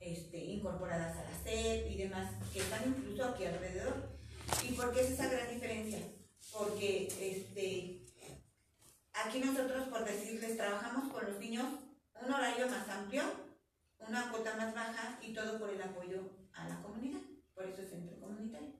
este, 0.00 0.38
incorporadas 0.38 1.16
a 1.16 1.24
la 1.24 1.42
SEP 1.42 1.90
y 1.90 1.96
demás, 1.96 2.32
que 2.52 2.60
están 2.60 2.82
incluso 2.86 3.24
aquí 3.24 3.44
alrededor. 3.44 4.18
¿Y 4.62 4.72
por 4.72 4.92
qué 4.92 5.00
es 5.00 5.10
esa 5.10 5.28
gran 5.28 5.48
diferencia? 5.52 6.00
Porque 6.52 7.06
este, 7.06 8.06
aquí 9.12 9.40
nosotros, 9.40 9.88
por 9.88 10.04
decirles, 10.04 10.56
trabajamos 10.56 11.12
con 11.12 11.26
los 11.26 11.38
niños 11.38 11.66
un 12.14 12.32
horario 12.32 12.66
más 12.68 12.88
amplio, 12.88 13.22
una 13.98 14.30
cuota 14.30 14.56
más 14.56 14.74
baja 14.74 15.18
y 15.22 15.32
todo 15.32 15.58
por 15.58 15.70
el 15.70 15.82
apoyo 15.82 16.30
a 16.52 16.68
la 16.68 16.82
comunidad. 16.82 17.20
Por 17.54 17.66
eso 17.66 17.82
es 17.82 17.90
centro 17.90 18.18
comunitario. 18.20 18.74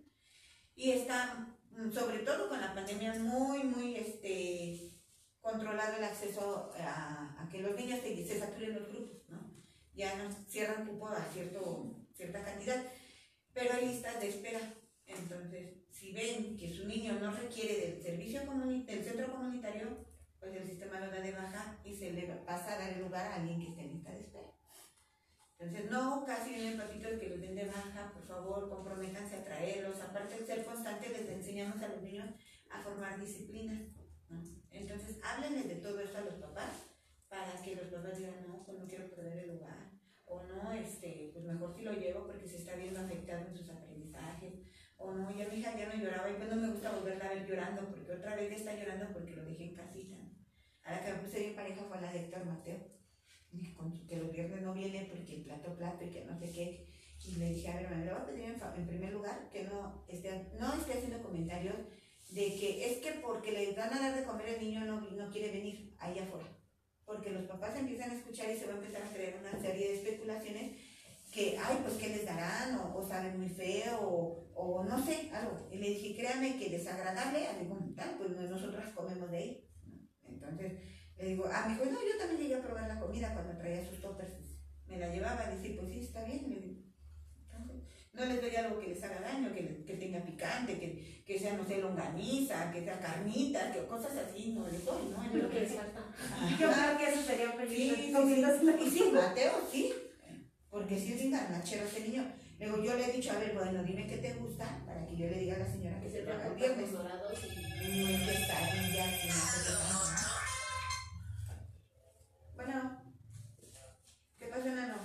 Y 0.75 0.93
está, 0.93 1.57
mm, 1.71 1.93
sobre 1.93 2.21
todo 2.21 2.49
con 2.49 2.61
la 2.61 2.75
pandemia, 2.75 3.15
muy, 3.15 3.65
muy 3.65 3.97
este, 3.97 4.93
controlado 5.41 5.97
el 5.97 6.05
acceso 6.05 6.73
a, 6.79 7.43
a 7.43 7.49
que 7.49 7.61
los 7.61 7.77
niños 7.77 8.01
se, 8.01 8.27
se 8.27 8.39
saturen 8.39 8.75
los 8.75 8.89
grupos. 8.89 9.18
Ya 9.99 10.15
nos 10.15 10.33
cierran 10.47 10.87
cupo 10.87 11.09
a 11.09 11.25
cierto, 11.33 12.07
cierta 12.15 12.45
cantidad, 12.45 12.81
pero 13.53 13.75
hay 13.75 13.89
listas 13.89 14.21
de 14.21 14.29
espera. 14.29 14.61
Entonces, 15.05 15.75
si 15.91 16.13
ven 16.13 16.57
que 16.57 16.73
su 16.73 16.87
niño 16.87 17.19
no 17.19 17.33
requiere 17.33 17.81
del 17.81 18.01
servicio 18.01 18.43
del 18.43 19.05
centro 19.05 19.33
comunitario, 19.33 20.07
pues 20.39 20.55
el 20.55 20.69
sistema 20.69 21.01
lo 21.01 21.11
da 21.11 21.21
de 21.21 21.33
baja 21.33 21.81
y 21.85 21.97
se 21.97 22.13
le 22.13 22.29
pasa 22.47 22.75
a 22.75 22.79
dar 22.79 22.93
el 22.93 23.01
lugar 23.01 23.27
a 23.27 23.35
alguien 23.35 23.59
que 23.59 23.71
esté 23.71 23.81
en 23.81 23.93
lista 23.95 24.13
de 24.13 24.21
espera. 24.21 24.55
Entonces, 25.59 25.91
no 25.91 26.25
casi 26.25 26.55
en 26.55 26.79
patitos 26.79 27.19
que 27.19 27.31
los 27.31 27.41
den 27.41 27.57
de 27.57 27.67
baja, 27.67 28.13
por 28.13 28.25
favor, 28.25 28.69
comprométanse 28.69 29.35
a 29.35 29.45
traerlos. 29.45 30.01
Aparte 30.01 30.39
de 30.39 30.47
ser 30.47 30.65
constante, 30.65 31.09
les 31.09 31.29
enseñamos 31.29 31.83
a 31.83 31.89
los 31.89 32.03
niños 32.03 32.29
a 32.71 32.81
formar 32.81 33.19
disciplinas. 33.19 33.83
¿no? 34.29 34.41
Entonces, 34.71 35.19
háblenles 35.25 35.67
de 35.67 35.75
todo 35.77 35.99
esto 35.99 36.19
a 36.19 36.21
los 36.21 36.35
papás 36.35 36.71
para 37.29 37.61
que 37.63 37.77
los 37.77 37.89
papás 37.89 38.17
digan, 38.17 38.47
no, 38.47 38.65
pues 38.65 38.79
no 38.79 38.87
quiero 38.87 39.11
perder 39.11 39.39
el 39.45 39.57
lugar. 39.57 39.88
O 40.29 40.43
no, 40.43 40.73
este, 40.73 41.31
pues 41.33 41.45
mejor 41.45 41.75
si 41.75 41.83
lo 41.83 41.93
llevo 41.93 42.27
porque 42.27 42.47
se 42.47 42.59
está 42.59 42.75
viendo 42.77 43.01
afectado 43.01 43.47
en 43.47 43.57
sus 43.57 43.69
aprendizajes. 43.71 44.55
O 44.99 45.13
no, 45.13 45.31
ya 45.37 45.49
mi 45.49 45.57
hija 45.57 45.77
ya 45.79 45.89
no 45.89 46.03
lloraba 46.03 46.31
y 46.31 46.35
pues 46.35 46.49
no 46.51 46.57
me 46.57 46.69
gusta 46.71 46.91
volverla 46.93 47.25
a 47.27 47.35
ver 47.35 47.47
llorando 47.47 47.89
porque 47.89 48.13
otra 48.13 48.37
vez 48.37 48.53
está 48.53 48.75
llorando 48.75 49.09
porque 49.13 49.37
lo 49.37 49.45
dejé 49.45 49.65
en 49.65 49.75
casita. 49.75 50.17
¿no? 50.17 50.29
Ahora 50.85 51.05
que 51.05 51.13
me 51.13 51.19
puse 51.19 51.41
bien 51.41 51.55
pareja 51.55 51.83
fue 51.89 52.01
la 52.01 52.13
de 52.13 52.21
Héctor 52.21 52.45
Mateo. 52.45 52.79
Con 53.77 53.91
su- 53.93 54.07
que 54.07 54.17
los 54.17 54.31
viernes 54.31 54.61
no 54.61 54.75
viene 54.75 55.09
porque 55.11 55.37
el 55.37 55.43
plato 55.45 55.75
plato 55.75 56.05
y 56.05 56.11
que 56.11 56.25
no 56.27 56.39
sé 56.39 56.53
qué. 56.53 56.87
Y 57.27 57.37
le 57.37 57.49
dije, 57.55 57.69
a 57.69 57.77
ver, 57.77 57.91
me 57.91 58.05
le 58.05 58.13
voy 58.13 58.21
a 58.21 58.27
pedir 58.27 58.45
en, 58.45 58.87
primer 58.87 59.13
lugar 59.13 59.49
que 59.51 59.65
no 59.65 60.05
esté, 60.09 60.51
no 60.61 60.75
esté 60.75 60.93
haciendo 60.95 61.23
comentarios 61.23 61.77
de 62.31 62.45
que 62.59 62.91
es 62.91 62.99
que 62.99 63.13
porque 63.23 63.53
le 63.53 63.73
van 63.73 63.93
a 63.93 64.01
dar 64.01 64.15
de 64.19 64.25
comer 64.25 64.49
el 64.51 64.61
niño 64.61 64.85
no, 64.85 65.01
no 65.01 65.31
quiere 65.31 65.51
venir 65.51 65.95
ahí 65.99 66.19
afuera. 66.19 66.58
Porque 67.09 67.31
los 67.31 67.45
papás 67.53 67.75
empiezan 67.77 68.11
a 68.11 68.15
escuchar 68.21 68.51
y 68.51 68.57
se 68.59 68.67
va 68.67 68.75
a 68.75 68.77
empezar 68.81 69.03
a 69.03 69.13
crear 69.15 69.35
una 69.41 69.55
serie 69.61 69.89
de 69.89 69.95
especulaciones 69.95 70.67
que, 71.33 71.59
ay, 71.59 71.79
pues 71.83 71.95
qué 72.01 72.09
les 72.11 72.27
darán, 72.27 72.75
o, 72.81 72.97
o 72.99 73.09
saben 73.09 73.39
muy 73.41 73.49
feo, 73.49 73.99
o, 74.03 74.51
o 74.55 74.85
no 74.85 74.97
sé, 75.05 75.31
algo. 75.33 75.69
Y 75.73 75.79
le 75.79 75.89
dije, 75.89 76.17
créame 76.17 76.59
que 76.59 76.69
desagradable, 76.71 77.47
a 77.47 77.55
ningún 77.55 77.95
tal, 77.97 78.17
pues 78.19 78.31
no- 78.37 78.43
nosotras 78.43 78.93
comemos 78.95 79.31
de 79.31 79.39
ahí. 79.39 79.69
Entonces, 80.29 80.73
le 81.17 81.25
digo, 81.31 81.45
ah, 81.51 81.65
me 81.67 81.75
dijo, 81.75 81.87
no, 81.91 82.01
yo 82.07 82.19
también 82.19 82.41
llegué 82.43 82.55
a 82.57 82.63
probar 82.63 82.89
la 82.89 83.01
comida 83.01 83.33
cuando 83.35 83.57
traía 83.59 83.89
sus 83.89 84.01
toppers. 84.03 84.33
Me 84.87 84.99
la 84.99 85.09
llevaba, 85.13 85.51
dice, 85.51 85.75
pues 85.79 85.91
sí, 85.91 86.01
está 86.01 86.25
bien. 86.25 86.49
Le 86.51 86.61
digo, 86.61 86.83
no 88.19 88.25
les 88.27 88.41
doy 88.41 88.57
algo 88.57 88.81
que 88.81 88.89
les 88.89 89.03
haga 89.05 89.21
daño, 89.21 89.53
que, 89.53 89.85
que 89.87 89.95
tenga 89.95 90.21
picante, 90.25 90.79
que, 90.79 91.23
que 91.25 91.39
sea, 91.39 91.55
no 91.57 91.65
sé, 91.67 91.79
longaniza, 91.79 92.73
que 92.73 92.83
sea 92.83 92.99
carnita, 93.01 93.73
que 93.73 93.87
cosas 93.87 94.17
así, 94.17 94.53
no 94.53 94.67
les 94.69 94.85
doy, 94.85 95.05
¿no? 95.11 95.23
Lo 95.37 95.49
que 95.51 95.61
les 95.61 95.73
falta. 95.75 96.01
Yo 96.59 96.71
creo 96.73 96.99
que 96.99 97.05
eso 97.13 97.23
sería 97.23 97.53
Sí, 97.53 97.57
feliz. 97.59 97.95
sí, 97.97 98.13
sí. 98.13 98.87
Y 98.87 98.91
sí, 98.91 99.11
Mateo, 99.13 99.53
sí. 99.71 99.93
Porque 100.71 100.99
sí 100.99 101.13
es 101.13 101.19
bien 101.21 101.31
garnachero 101.33 101.87
ese 101.87 102.01
niño. 102.01 102.25
Luego 102.59 102.83
yo 102.83 102.95
le 102.97 103.05
he 103.09 103.13
dicho, 103.13 103.31
a 103.31 103.39
ver, 103.39 103.55
bueno, 103.55 103.83
dime 103.85 104.07
qué 104.09 104.19
te 104.19 104.35
gusta 104.35 104.83
para 104.85 105.07
que 105.07 105.17
yo 105.17 105.27
le 105.27 105.39
diga 105.39 105.55
a 105.55 105.59
la 105.61 105.67
señora 105.71 106.01
que 106.01 106.07
Que 106.09 106.13
se 106.13 106.23
lo 106.25 106.33
haga 106.35 106.47
el 106.49 106.55
viernes. 106.57 106.89
y 106.91 106.93
no 106.93 107.05
más, 107.05 107.15
¿no? 107.15 107.29
Bueno, 112.57 113.01
¿qué 114.39 114.47
pasó, 114.47 114.65
Nano? 114.67 114.97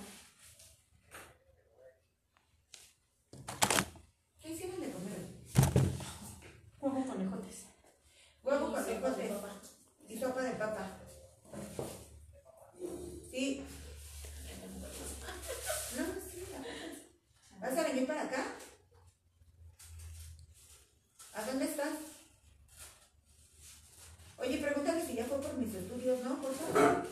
¿Qué 4.42 4.50
hicieron 4.52 4.82
de 4.82 4.92
comer? 4.92 5.20
Huevo 6.82 7.06
con 7.06 7.22
ejotes. 7.22 7.66
Huevo 8.44 8.70
y 8.70 8.74
con 8.74 8.84
sopa 8.84 8.90
de 8.90 8.96
ejotes 8.98 9.32
papa. 9.32 9.54
y 10.10 10.18
sopa 10.20 10.42
de 10.42 10.52
papa. 10.52 10.98
Sí. 13.32 13.64
No, 15.98 16.04
sí, 16.06 16.46
la 16.52 16.60
verdad. 16.60 16.98
¿Vas 17.60 17.78
a 17.78 17.84
venir 17.88 18.08
para 18.08 18.24
acá? 18.24 18.44
¿A 21.36 21.44
dónde 21.46 21.66
estás? 21.66 21.94
Oye, 24.38 24.58
pregúntale 24.58 25.06
si 25.06 25.16
ya 25.16 25.24
fue 25.26 25.38
por 25.54 25.64
mis 25.66 25.76
estudios, 25.76 26.24
¿no? 26.24 26.42
Por 26.42 26.54
favor. 26.54 27.06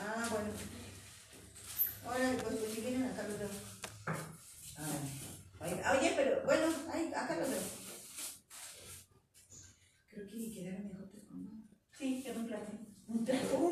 Ah, 0.00 0.28
bueno. 0.30 0.48
Órale, 2.06 2.38
pues, 2.42 2.72
si 2.74 2.80
vienen 2.80 3.04
acá 3.04 3.26
los 3.28 3.38
veo. 3.38 3.48
Ah, 4.06 5.64
oye, 5.64 5.98
oye, 5.98 6.12
pero 6.16 6.42
bueno, 6.44 6.66
ay, 6.92 7.12
acá 7.14 7.36
los 7.36 7.50
veo. 7.50 7.58
Creo 10.08 10.28
que 10.28 10.36
ni 10.36 10.54
quedaron 10.54 10.86
ejotes 10.86 11.24
con 11.28 11.68
Sí, 11.98 12.22
quedó 12.22 12.40
un 12.40 12.46
plato. 12.46 12.72
un. 12.72 12.88
Un 13.08 13.24
tazón, 13.24 13.62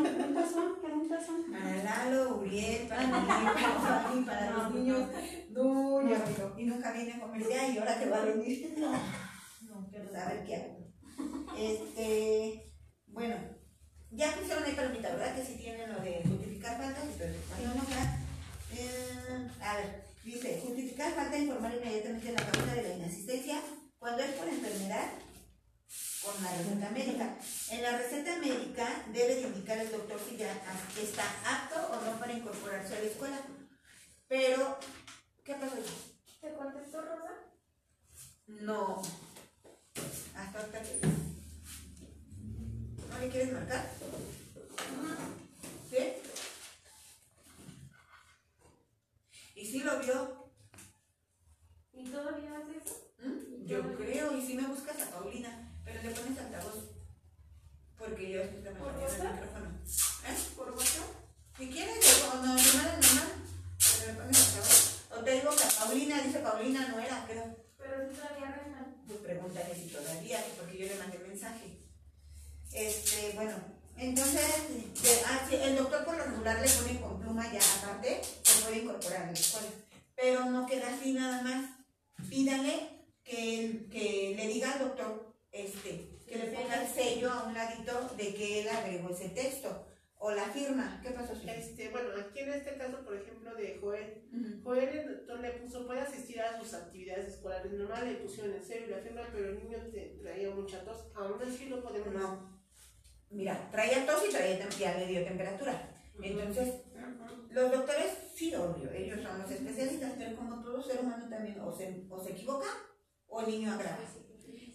un 0.00 0.34
tazón, 0.34 0.72
un 0.92 1.08
tazón. 1.08 1.52
Para 1.52 1.84
Lalo, 1.84 2.38
Uriel, 2.38 2.88
para 2.88 3.06
mí, 3.06 3.26
para 3.28 4.08
mí, 4.14 4.24
para 4.24 4.50
los 4.50 4.74
niños. 4.74 5.08
No, 5.50 6.08
ya 6.08 6.24
y 6.58 6.64
nunca 6.64 6.92
viene 6.92 7.12
a 7.12 7.20
comer 7.20 7.42
y 7.42 7.78
ahora 7.78 7.98
que 7.98 8.08
va 8.08 8.22
a 8.22 8.24
venir. 8.24 8.74
No, 8.78 8.90
No, 8.90 9.88
pues 9.90 10.14
a 10.14 10.28
ver 10.30 10.44
qué 10.46 10.56
hago. 10.56 10.84
Este, 11.56 12.63
bueno, 13.14 13.36
ya 14.10 14.34
pusieron 14.34 14.64
ahí 14.64 14.72
palomita, 14.72 15.10
¿verdad? 15.10 15.36
Que 15.36 15.44
si 15.44 15.54
tienen 15.56 15.92
lo 15.92 16.00
de 16.00 16.22
justificar 16.28 16.78
no, 16.78 17.88
ya. 17.88 18.20
Eh, 18.72 19.50
a 19.60 19.76
ver, 19.76 20.04
dice, 20.24 20.60
justificar 20.62 21.14
falta 21.14 21.38
informar 21.38 21.74
inmediatamente 21.74 22.32
la 22.32 22.50
causa 22.50 22.74
de 22.74 22.82
la 22.82 22.94
inasistencia 22.94 23.60
cuando 23.98 24.22
es 24.22 24.32
por 24.32 24.48
enfermedad 24.48 25.10
con 26.22 26.42
la 26.42 26.50
receta 26.56 26.90
médica. 26.90 27.36
En 27.70 27.82
la 27.82 27.98
receta 27.98 28.36
médica 28.38 29.04
debe 29.12 29.36
de 29.36 29.42
indicar 29.42 29.78
el 29.78 29.92
doctor 29.92 30.20
si 30.28 30.36
ya 30.36 30.52
está 31.00 31.24
apto 31.46 31.92
o 31.92 32.04
no 32.04 32.18
para 32.18 32.32
incorporarse 32.32 32.96
a 32.96 33.00
la 33.00 33.06
escuela. 33.06 33.40
Pero, 34.26 34.78
¿qué 35.44 35.54
pasó? 35.54 35.76
¿Te 36.40 36.54
contestó 36.54 37.02
Rosa? 37.02 37.32
No. 38.46 39.02
Hasta 40.34 40.58
ahorita 40.58 40.82
que... 40.82 41.43
¿No 43.14 43.20
le 43.20 43.28
quieres 43.28 43.52
marcar? 43.52 43.90
¿Sí? 45.88 45.98
¿Y 49.54 49.66
si 49.66 49.80
lo 49.84 50.00
vio? 50.00 50.50
¿Y 51.92 52.10
todavía 52.10 52.58
hace 52.58 52.78
eso? 52.84 53.12
¿Mm? 53.22 53.66
Yo 53.66 53.96
creo, 53.96 54.36
y 54.36 54.44
si 54.44 54.54
me 54.54 54.66
buscas 54.66 55.00
a 55.00 55.10
Paulina, 55.10 55.72
pero 55.84 56.02
le 56.02 56.10
pones 56.10 56.38
altavoz. 56.38 56.90
Porque 57.96 58.30
yo 58.32 58.42
estoy 58.42 58.62
¿Por 58.62 58.72
el 58.72 58.74
micrófono. 58.74 59.68
¿Eh? 60.26 60.36
¿Por 60.56 60.70
WhatsApp? 60.72 61.06
Si 61.56 61.70
quieres, 61.70 62.24
o 62.24 62.34
no, 62.34 62.42
normal, 62.42 63.00
normal. 63.00 63.32
Pero 63.78 64.12
le 64.12 64.18
pones 64.18 64.48
altavoz. 64.48 65.04
O 65.12 65.24
te 65.24 65.30
digo 65.30 65.50
que 65.54 65.62
a 65.62 65.84
Paulina, 65.84 66.20
dice 66.20 66.38
Paulina, 66.40 66.88
no 66.88 66.98
era, 66.98 67.24
creo. 67.26 67.56
Pero 67.78 68.10
si 68.10 68.16
todavía 68.16 68.50
rentan. 68.50 69.04
Pues 69.06 69.20
pregúntale 69.20 69.74
si 69.74 69.86
todavía, 69.86 70.44
porque 70.58 70.78
yo 70.78 70.86
le 70.86 70.96
mandé 70.96 71.18
mensaje. 71.18 71.83
Este, 72.74 73.32
bueno, 73.36 73.52
entonces, 73.96 74.42
ah, 75.26 75.48
el 75.52 75.76
doctor 75.76 76.04
por 76.04 76.16
lo 76.16 76.24
regular 76.24 76.60
le 76.60 76.68
pone 76.68 77.00
con 77.00 77.20
pluma 77.20 77.52
ya 77.52 77.60
aparte, 77.78 78.20
se 78.42 78.64
puede 78.64 78.78
incorporar 78.82 79.22
a 79.22 79.26
la 79.26 79.32
escuela. 79.32 79.68
Pero 80.16 80.44
no 80.46 80.66
queda 80.66 80.94
así 80.94 81.12
nada 81.12 81.42
más. 81.42 81.70
Pídale 82.28 83.06
que, 83.22 83.86
que 83.90 84.34
le 84.36 84.48
diga 84.48 84.72
al 84.72 84.78
doctor 84.80 85.34
este, 85.52 86.18
que 86.26 86.36
le 86.36 86.46
ponga 86.46 86.86
sello 86.92 87.30
a 87.30 87.44
un 87.44 87.54
ladito 87.54 88.08
de 88.16 88.34
que 88.34 88.62
él 88.62 88.68
agregó 88.68 89.10
ese 89.10 89.28
texto 89.30 89.86
o 90.16 90.30
la 90.32 90.44
firma. 90.46 91.00
¿Qué 91.02 91.10
pasó? 91.10 91.32
Este, 91.46 91.90
bueno, 91.90 92.08
aquí 92.18 92.40
en 92.40 92.52
este 92.54 92.76
caso, 92.76 93.04
por 93.04 93.14
ejemplo, 93.16 93.54
de 93.54 93.78
Joel. 93.80 94.22
Joel 94.64 94.88
el 94.88 95.16
doctor 95.18 95.40
le 95.40 95.50
puso, 95.52 95.86
puede 95.86 96.00
asistir 96.00 96.40
a 96.40 96.58
sus 96.60 96.72
actividades 96.74 97.34
escolares. 97.34 97.70
Normal 97.72 98.06
le 98.06 98.14
pusieron 98.18 98.54
en 98.54 98.64
serio 98.64 98.88
la 98.96 99.02
firma, 99.02 99.22
pero 99.32 99.50
el 99.50 99.58
niño 99.62 99.78
te- 99.92 100.18
traía 100.22 100.50
mucha 100.50 100.82
tos. 100.84 101.06
Aún 101.14 101.40
así 101.42 101.66
lo 101.66 101.82
podemos 101.82 102.12
No. 102.14 102.53
Mira, 103.30 103.68
traía 103.70 104.06
tos 104.06 104.22
y 104.28 104.32
traía 104.32 104.68
ya 104.68 104.98
le 104.98 105.06
dio 105.06 105.24
temperatura. 105.24 105.90
Entonces, 106.22 106.82
los 107.50 107.70
doctores, 107.70 108.12
sí, 108.34 108.54
obvio, 108.54 108.90
ellos 108.92 109.20
son 109.22 109.38
los 109.40 109.50
especialistas, 109.50 110.12
pero 110.16 110.36
como 110.36 110.62
todo 110.62 110.82
ser 110.82 111.00
humano 111.00 111.28
también 111.28 111.60
o 111.60 111.72
se, 111.76 112.06
o 112.08 112.22
se 112.22 112.32
equivoca 112.32 112.66
o 113.26 113.40
el 113.40 113.46
niño 113.48 113.72
agrava. 113.72 113.98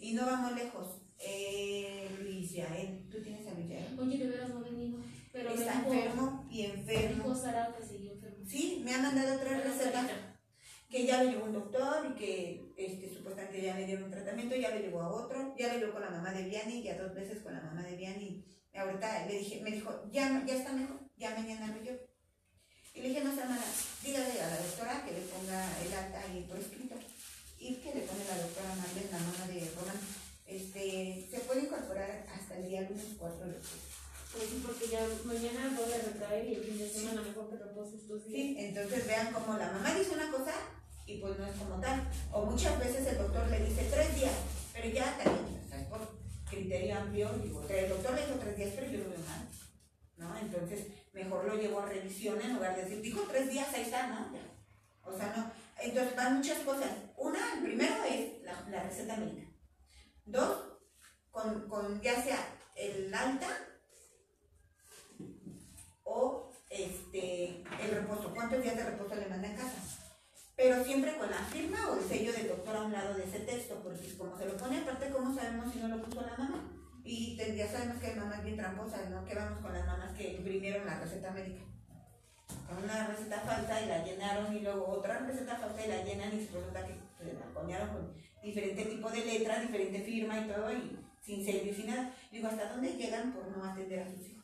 Y 0.01 0.13
no 0.13 0.25
vamos 0.25 0.53
lejos. 0.53 1.01
Eh, 1.19 2.09
Luis 2.21 2.51
Yael, 2.51 3.09
¿tú 3.09 3.21
tienes 3.21 3.45
a 3.47 3.53
Luis 3.53 3.69
Yael? 3.69 3.99
Oye, 3.99 4.17
de 4.17 4.27
veras 4.27 4.49
no 4.49 4.65
he 4.65 4.69
venido. 4.69 4.99
Pero 5.33 5.49
Está 5.51 5.73
enfermo 5.73 6.47
y 6.49 6.65
enfermo. 6.65 7.23
dijo 7.23 7.35
Sara 7.35 7.75
que 7.77 7.85
seguía 7.85 8.13
enfermo. 8.13 8.45
Sí, 8.47 8.81
me 8.83 8.93
ha 8.93 8.99
mandado 8.99 9.39
tres 9.39 9.53
Pero 9.61 9.63
recetas 9.73 10.07
que 10.89 11.05
ya 11.05 11.23
lo 11.23 11.29
llevó 11.29 11.45
un 11.45 11.53
doctor 11.53 12.07
y 12.09 12.15
que 12.15 12.73
este, 12.75 13.13
supuestamente 13.13 13.61
ya 13.61 13.75
le 13.77 13.85
dieron 13.85 14.05
un 14.05 14.11
tratamiento, 14.11 14.55
ya 14.55 14.73
lo 14.73 14.81
llevó 14.81 15.01
a 15.01 15.09
otro, 15.09 15.53
ya 15.57 15.73
lo 15.73 15.79
llevó 15.79 15.93
con 15.93 16.01
la 16.01 16.09
mamá 16.09 16.31
de 16.33 16.45
Vianney, 16.45 16.81
ya 16.81 16.97
dos 16.97 17.13
veces 17.13 17.41
con 17.43 17.53
la 17.53 17.61
mamá 17.61 17.83
de 17.83 17.95
Vianney. 17.95 18.28
Ahorita 18.79 19.25
le 19.25 19.39
dije, 19.39 19.61
me 19.61 19.71
dijo, 19.71 19.91
ya, 20.11 20.29
no- 20.29 20.45
ya 20.45 20.55
está 20.55 20.71
mejor, 20.73 20.97
ya 21.17 21.31
mañana 21.31 21.67
lo 21.67 21.81
llevo. 21.83 21.99
Y 22.95 23.01
le 23.01 23.09
dije, 23.09 23.23
no 23.23 23.35
sea 23.35 23.45
mala, 23.45 23.63
dígale 24.03 24.41
a 24.41 24.47
la 24.49 24.57
doctora 24.57 25.03
que 25.05 25.11
le 25.11 25.21
ponga 25.21 25.59
el 25.83 25.93
alta 25.93 26.19
ahí 26.21 26.45
por 26.49 26.57
escrito. 26.57 26.95
Y 27.59 27.75
que 27.75 27.93
le 27.93 28.01
pone 28.07 28.23
la 28.25 28.37
doctora 28.41 28.75
Marlene, 28.75 29.11
la 29.11 29.19
mamá 29.19 29.47
de 29.47 29.71
Román. 29.75 29.99
Este, 30.47 31.27
se 31.29 31.39
puede 31.41 31.61
incorporar 31.61 32.25
hasta 32.33 32.57
el 32.57 32.67
día 32.69 32.81
lunes 32.81 33.05
4 33.17 33.37
de 33.45 33.51
octubre. 33.57 33.81
Pues 34.31 34.43
sí, 34.49 34.63
porque 34.65 34.87
ya 34.87 35.01
mañana 35.25 35.75
voy 35.75 35.91
a 35.91 35.97
recaer 36.13 36.45
y 36.47 36.53
el 36.55 36.63
fin 36.63 36.77
de 36.77 36.89
semana 36.89 37.21
mejor 37.21 37.49
que 37.49 37.57
reposo 37.57 37.95
estos 37.95 38.25
días. 38.25 38.35
Sí, 38.35 38.55
entonces 38.59 39.05
vean 39.07 39.33
como 39.33 39.57
la 39.57 39.71
mamá 39.71 39.93
dice 39.93 40.11
una 40.15 40.31
cosa 40.31 40.53
y 41.05 41.17
pues 41.17 41.37
no 41.37 41.45
es 41.45 41.55
como 41.57 41.81
tal. 41.81 42.07
O 42.31 42.45
muchas 42.45 42.79
veces 42.79 43.05
el 43.07 43.17
doctor 43.17 43.47
le 43.49 43.59
dice 43.65 43.87
tres 43.91 44.15
días, 44.15 44.33
pero 44.73 44.87
ya 44.89 45.17
también, 45.17 45.58
criterio 46.49 46.97
amplio, 46.97 47.29
digo, 47.43 47.65
el 47.69 47.89
doctor 47.89 48.15
dijo 48.15 48.39
tres 48.39 48.57
días, 48.57 48.73
pero 48.75 48.91
yo 48.91 48.97
lo 48.99 49.09
veo 49.09 49.19
mal. 49.19 49.47
¿No? 50.17 50.37
Entonces, 50.37 50.87
mejor 51.13 51.45
lo 51.45 51.55
llevo 51.55 51.79
a 51.79 51.85
revisión 51.85 52.41
en 52.41 52.55
lugar 52.55 52.75
de 52.75 52.83
decir, 52.83 53.01
dijo 53.01 53.21
tres 53.29 53.49
días, 53.49 53.73
ahí 53.73 53.83
está, 53.83 54.07
¿no? 54.07 54.29
O 55.03 55.17
sea, 55.17 55.33
no. 55.35 55.51
Entonces 55.81 56.15
van 56.15 56.37
muchas 56.37 56.59
cosas. 56.59 56.89
Una, 57.15 57.53
el 57.53 57.63
primero 57.63 58.03
es 58.03 58.43
la, 58.43 58.61
la 58.69 58.83
receta 58.83 59.15
médica. 59.15 59.47
Dos, 60.25 60.77
con, 61.31 61.69
con 61.69 62.01
ya 62.01 62.21
sea 62.21 62.37
el 62.75 63.13
alta 63.13 63.47
o 66.03 66.51
este, 66.69 67.63
el 67.81 67.91
reposo. 67.91 68.33
¿Cuántos 68.33 68.61
días 68.61 68.75
de 68.75 68.83
reposo 68.83 69.15
le 69.15 69.27
manda 69.27 69.47
en 69.47 69.55
casa? 69.55 69.98
Pero 70.59 70.83
siempre 70.83 71.15
con 71.15 71.31
la 71.31 71.37
firma 71.37 71.77
o 71.89 71.95
el 71.95 72.03
sello 72.03 72.33
del 72.33 72.49
doctor 72.49 72.75
a 72.75 72.83
un 72.83 72.91
lado 72.91 73.13
de 73.13 73.23
ese 73.23 73.39
texto, 73.39 73.79
porque 73.81 74.13
como 74.17 74.37
se 74.37 74.45
lo 74.45 74.57
pone 74.57 74.79
aparte, 74.79 75.09
¿cómo 75.09 75.33
sabemos 75.33 75.71
si 75.71 75.79
no 75.79 75.87
lo 75.87 76.03
puso 76.03 76.19
la 76.19 76.35
mamá? 76.35 76.69
Y 77.05 77.37
ya 77.37 77.71
sabemos 77.71 77.97
que 78.01 78.07
hay 78.07 78.15
mamás 78.17 78.43
bien 78.43 78.57
tramposas, 78.57 79.09
¿no? 79.09 79.23
Que 79.23 79.35
vamos 79.35 79.59
con 79.61 79.71
las 79.71 79.87
mamás 79.87 80.11
que 80.17 80.33
imprimieron 80.33 80.85
la 80.85 80.99
receta 80.99 81.31
médica. 81.31 81.63
Con 82.67 82.83
una 82.83 83.07
receta 83.07 83.39
falsa 83.39 83.81
y 83.81 83.85
la 83.87 84.03
llenaron 84.03 84.53
y 84.53 84.59
luego 84.59 84.85
otra 84.89 85.19
receta 85.19 85.55
falsa 85.55 85.85
y 85.85 85.87
la 85.87 86.03
llenan 86.03 86.33
y 86.33 86.45
resulta 86.45 86.85
que 86.85 86.95
se 87.23 87.31
ponían 87.53 87.93
con 87.93 88.13
diferente 88.43 88.83
tipo 88.83 89.09
de 89.09 89.25
letra, 89.25 89.61
diferente 89.61 90.01
firma 90.01 90.41
y 90.41 90.47
todo 90.49 90.73
y 90.73 90.99
sin 91.21 91.45
sello 91.45 91.71
y 91.71 91.73
sin 91.73 91.87
nada. 91.87 92.13
Digo, 92.33 92.49
¿hasta 92.49 92.73
dónde 92.73 92.97
llegan 92.97 93.31
por 93.31 93.47
no 93.47 93.63
atender 93.63 94.01
a 94.01 94.11
sus 94.11 94.27
hijos? 94.27 94.43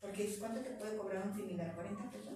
Porque 0.00 0.34
¿cuánto 0.40 0.62
te 0.62 0.70
puede 0.70 0.96
cobrar 0.96 1.26
un 1.26 1.36
similar? 1.36 1.76
¿40 1.76 2.10
pesos? 2.10 2.32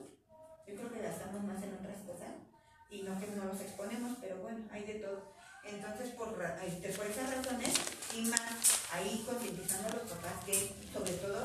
Yo 0.68 0.74
creo 0.74 0.92
que 0.92 1.00
gastamos 1.00 1.42
más 1.42 1.62
en 1.62 1.72
otras 1.72 2.02
cosas 2.02 2.45
y 2.90 3.02
no 3.02 3.18
que 3.18 3.26
no 3.28 3.44
los 3.44 3.60
exponemos, 3.60 4.18
pero 4.20 4.36
bueno, 4.38 4.64
hay 4.70 4.84
de 4.84 4.94
todo. 4.94 5.34
Entonces, 5.64 6.10
por, 6.10 6.28
este, 6.64 6.90
por 6.90 7.06
esas 7.06 7.34
razones 7.34 7.74
y 8.14 8.22
más 8.26 8.92
ahí 8.92 9.24
concientizando 9.26 9.88
a 9.88 9.92
los 9.94 10.02
papás 10.02 10.44
que, 10.44 10.72
sobre 10.92 11.12
todo 11.12 11.42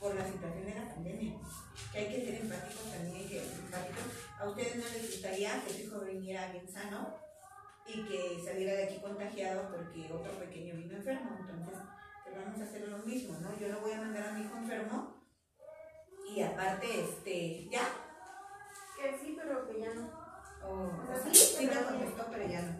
por 0.00 0.14
la 0.14 0.26
situación 0.26 0.66
de 0.66 0.74
la 0.74 0.88
pandemia, 0.94 1.34
que 1.92 1.98
hay 1.98 2.08
que 2.08 2.24
ser 2.24 2.34
empáticos 2.40 2.90
también, 2.90 3.28
que 3.28 3.42
empáticos. 3.42 4.04
A 4.38 4.48
ustedes 4.48 4.76
no 4.76 4.84
les 4.88 5.10
gustaría 5.10 5.62
que 5.64 5.72
su 5.72 5.80
hijo 5.82 6.00
viniera 6.00 6.50
bien 6.50 6.66
sano 6.68 7.14
y 7.86 8.02
que 8.06 8.42
saliera 8.44 8.72
de 8.74 8.84
aquí 8.84 9.00
contagiado 9.00 9.70
porque 9.70 10.12
otro 10.12 10.32
pequeño 10.38 10.74
vino 10.74 10.96
enfermo. 10.96 11.36
Entonces, 11.38 11.78
pues 12.24 12.36
vamos 12.36 12.60
a 12.60 12.64
hacer 12.64 12.88
lo 12.88 12.98
mismo, 12.98 13.38
¿no? 13.38 13.58
Yo 13.58 13.68
no 13.68 13.80
voy 13.80 13.92
a 13.92 14.00
mandar 14.00 14.28
a 14.28 14.32
mi 14.32 14.44
hijo 14.44 14.56
enfermo 14.56 15.20
y 16.34 16.42
aparte, 16.42 16.86
este, 17.00 17.68
ya, 17.70 17.82
Que 18.96 19.18
sí, 19.18 19.36
pero 19.36 19.66
que 19.66 19.80
ya 19.80 19.94
no. 19.94 20.19
O 20.62 21.06
sea, 21.06 21.34
sí, 21.34 21.66
me 21.66 21.82
contestó, 21.82 22.26
pero 22.30 22.48
ya 22.48 22.62
no. 22.62 22.72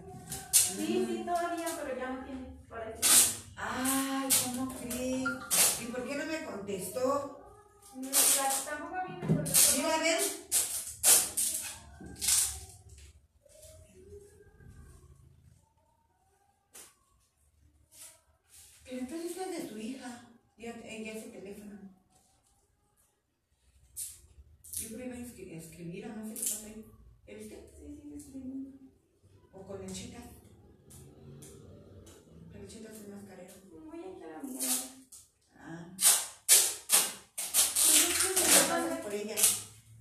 Sí, 0.52 1.04
sí, 1.06 1.22
todavía, 1.24 1.66
pero 1.82 1.96
ya 1.98 2.10
no 2.10 2.24
tiene. 2.24 2.40
Que. 2.68 3.00
Ay, 3.56 4.28
¿cómo 4.44 4.74
crees? 4.78 5.80
¿Y 5.82 5.86
por 5.86 6.06
qué 6.08 6.14
no 6.16 6.24
me 6.26 6.44
contestó? 6.44 7.40
No, 7.96 8.08
la- 8.08 8.64
Tampoco 8.70 8.94
a 8.96 9.04
mí 9.08 9.18
me 9.20 9.26
contestó. 9.26 9.76
Mira, 9.76 9.94
a 9.94 9.98
ver. 9.98 10.20
Pero 18.84 18.98
entonces 18.98 19.36
es 19.36 19.62
de 19.62 19.68
tu 19.68 19.76
hija. 19.78 20.28
Ya, 20.58 20.72
ella 20.84 21.12
ese 21.12 21.28
teléfono. 21.30 21.78
Yo 24.78 24.88
creo 24.88 24.98
que 24.98 25.06
iba 25.06 25.54
a 25.54 25.58
a 25.58 25.62
escribir 25.62 26.06
o 26.06 26.16
no 26.16 26.26
sé 26.26 26.34
qué 26.34 26.40
pasa 26.40 26.66
ahí. 26.66 26.84
¿Ya 27.30 27.36
viste? 27.36 27.70
Sí, 27.78 27.86
sí, 28.02 28.14
escribiendo. 28.16 28.70
O 29.52 29.64
con 29.64 29.80
el 29.84 29.92
chita. 29.92 30.18
El 32.54 32.66
chita 32.66 32.90
es 32.90 33.08
más 33.08 33.22
carero. 33.22 33.54
Voy 33.86 34.00
a 34.00 34.10
echar 34.10 34.32
a 34.34 34.42
mirar. 34.42 34.78
Ah. 35.54 35.94
Pues 35.96 36.08
¿Qué 38.96 39.02
por 39.04 39.14
ella? 39.14 39.36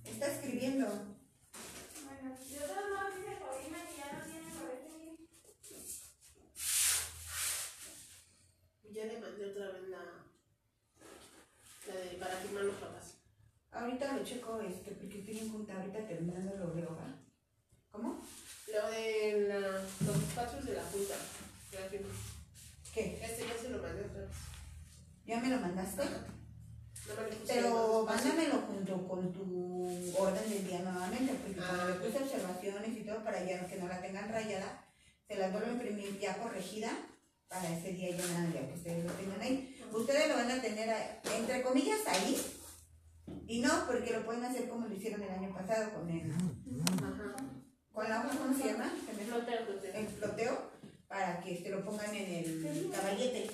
Está 0.04 0.26
escribiendo. 0.26 0.86
Bueno, 0.88 2.34
de 2.34 2.58
todas 2.58 2.90
maneras 2.90 3.14
dice 3.14 3.36
Paulina 3.38 3.78
que 3.86 3.96
ya 3.96 4.06
no 4.12 4.20
tiene 4.26 4.50
parece. 4.50 4.98
Ya 8.92 9.04
le 9.04 9.20
mandé 9.20 9.46
otra 9.46 9.70
vez 9.70 9.88
la, 9.88 10.02
la 11.86 11.94
de 11.94 12.16
para 12.18 12.36
firmar 12.38 12.64
los 12.64 12.74
papás. 12.74 13.18
Ahorita 13.70 14.16
lo 14.16 14.24
checo, 14.24 14.60
este, 14.62 14.90
porque 14.90 15.20
estoy 15.20 15.38
en 15.38 15.52
junta, 15.52 15.76
ahorita 15.76 16.08
terminando 16.08 16.56
lo 16.56 16.74
veo, 16.74 16.96
¿va? 16.96 17.19
¿Cómo? 18.00 18.18
Lo 18.72 18.90
de 18.90 19.46
la, 19.48 19.58
los 20.06 20.16
espacios 20.22 20.64
de 20.64 20.72
la 20.74 20.82
junta. 20.84 21.14
¿Qué? 22.94 23.20
Este 23.22 23.46
ya 23.46 23.60
se 23.60 23.68
lo 23.68 23.82
mandé 23.82 24.04
otra 24.04 24.20
vez. 24.22 24.30
¿Ya 25.26 25.38
me 25.40 25.48
lo 25.50 25.58
mandaste? 25.60 26.02
No 26.04 27.14
me 27.16 27.36
puse 27.36 27.52
Pero 27.54 28.04
mándamelo 28.06 28.54
junto 28.62 29.06
con 29.06 29.32
tu 29.34 30.14
orden 30.18 30.48
del 30.50 30.66
día 30.66 30.78
nuevamente, 30.80 31.34
porque 31.34 31.60
como 31.60 31.84
le 31.84 31.94
puse 31.94 32.22
observaciones 32.24 32.96
y 32.96 33.04
todo 33.04 33.22
para 33.22 33.44
ya 33.44 33.66
que 33.66 33.76
no 33.76 33.86
la 33.86 34.00
tengan 34.00 34.30
rayada, 34.32 34.84
se 35.28 35.36
las 35.36 35.52
vuelvo 35.52 35.68
a 35.68 35.72
imprimir 35.72 36.18
ya 36.18 36.38
corregida 36.38 36.90
para 37.48 37.68
ese 37.76 37.92
día 37.92 38.16
ya 38.16 38.26
nada, 38.28 38.50
ya 38.54 38.66
que 38.66 38.74
ustedes 38.74 39.04
lo 39.04 39.12
tengan 39.12 39.40
ahí. 39.42 39.76
Ustedes 39.92 40.28
lo 40.28 40.36
van 40.36 40.50
a 40.50 40.62
tener, 40.62 40.88
a- 40.88 41.20
entre 41.36 41.62
comillas, 41.62 42.00
ahí, 42.06 42.40
y 43.46 43.60
no, 43.60 43.86
porque 43.86 44.12
lo 44.12 44.24
pueden 44.24 44.44
hacer 44.44 44.68
como 44.68 44.86
lo 44.86 44.94
hicieron 44.94 45.22
el 45.22 45.30
año 45.30 45.52
pasado 45.52 45.92
con 45.92 46.08
el. 46.08 46.32
Con 47.92 48.08
la 48.08 48.20
hoja, 48.20 48.38
¿cómo 48.38 48.56
se 48.56 48.68
llama? 48.72 48.92
Fue. 49.04 49.14
Floteo, 49.24 49.64
floteo. 49.66 49.94
el 49.94 50.06
floteo 50.08 50.70
para 51.08 51.40
que 51.40 51.56
te 51.56 51.70
lo 51.70 51.84
pongan 51.84 52.14
en 52.14 52.34
el 52.34 52.90
caballete. 52.92 53.50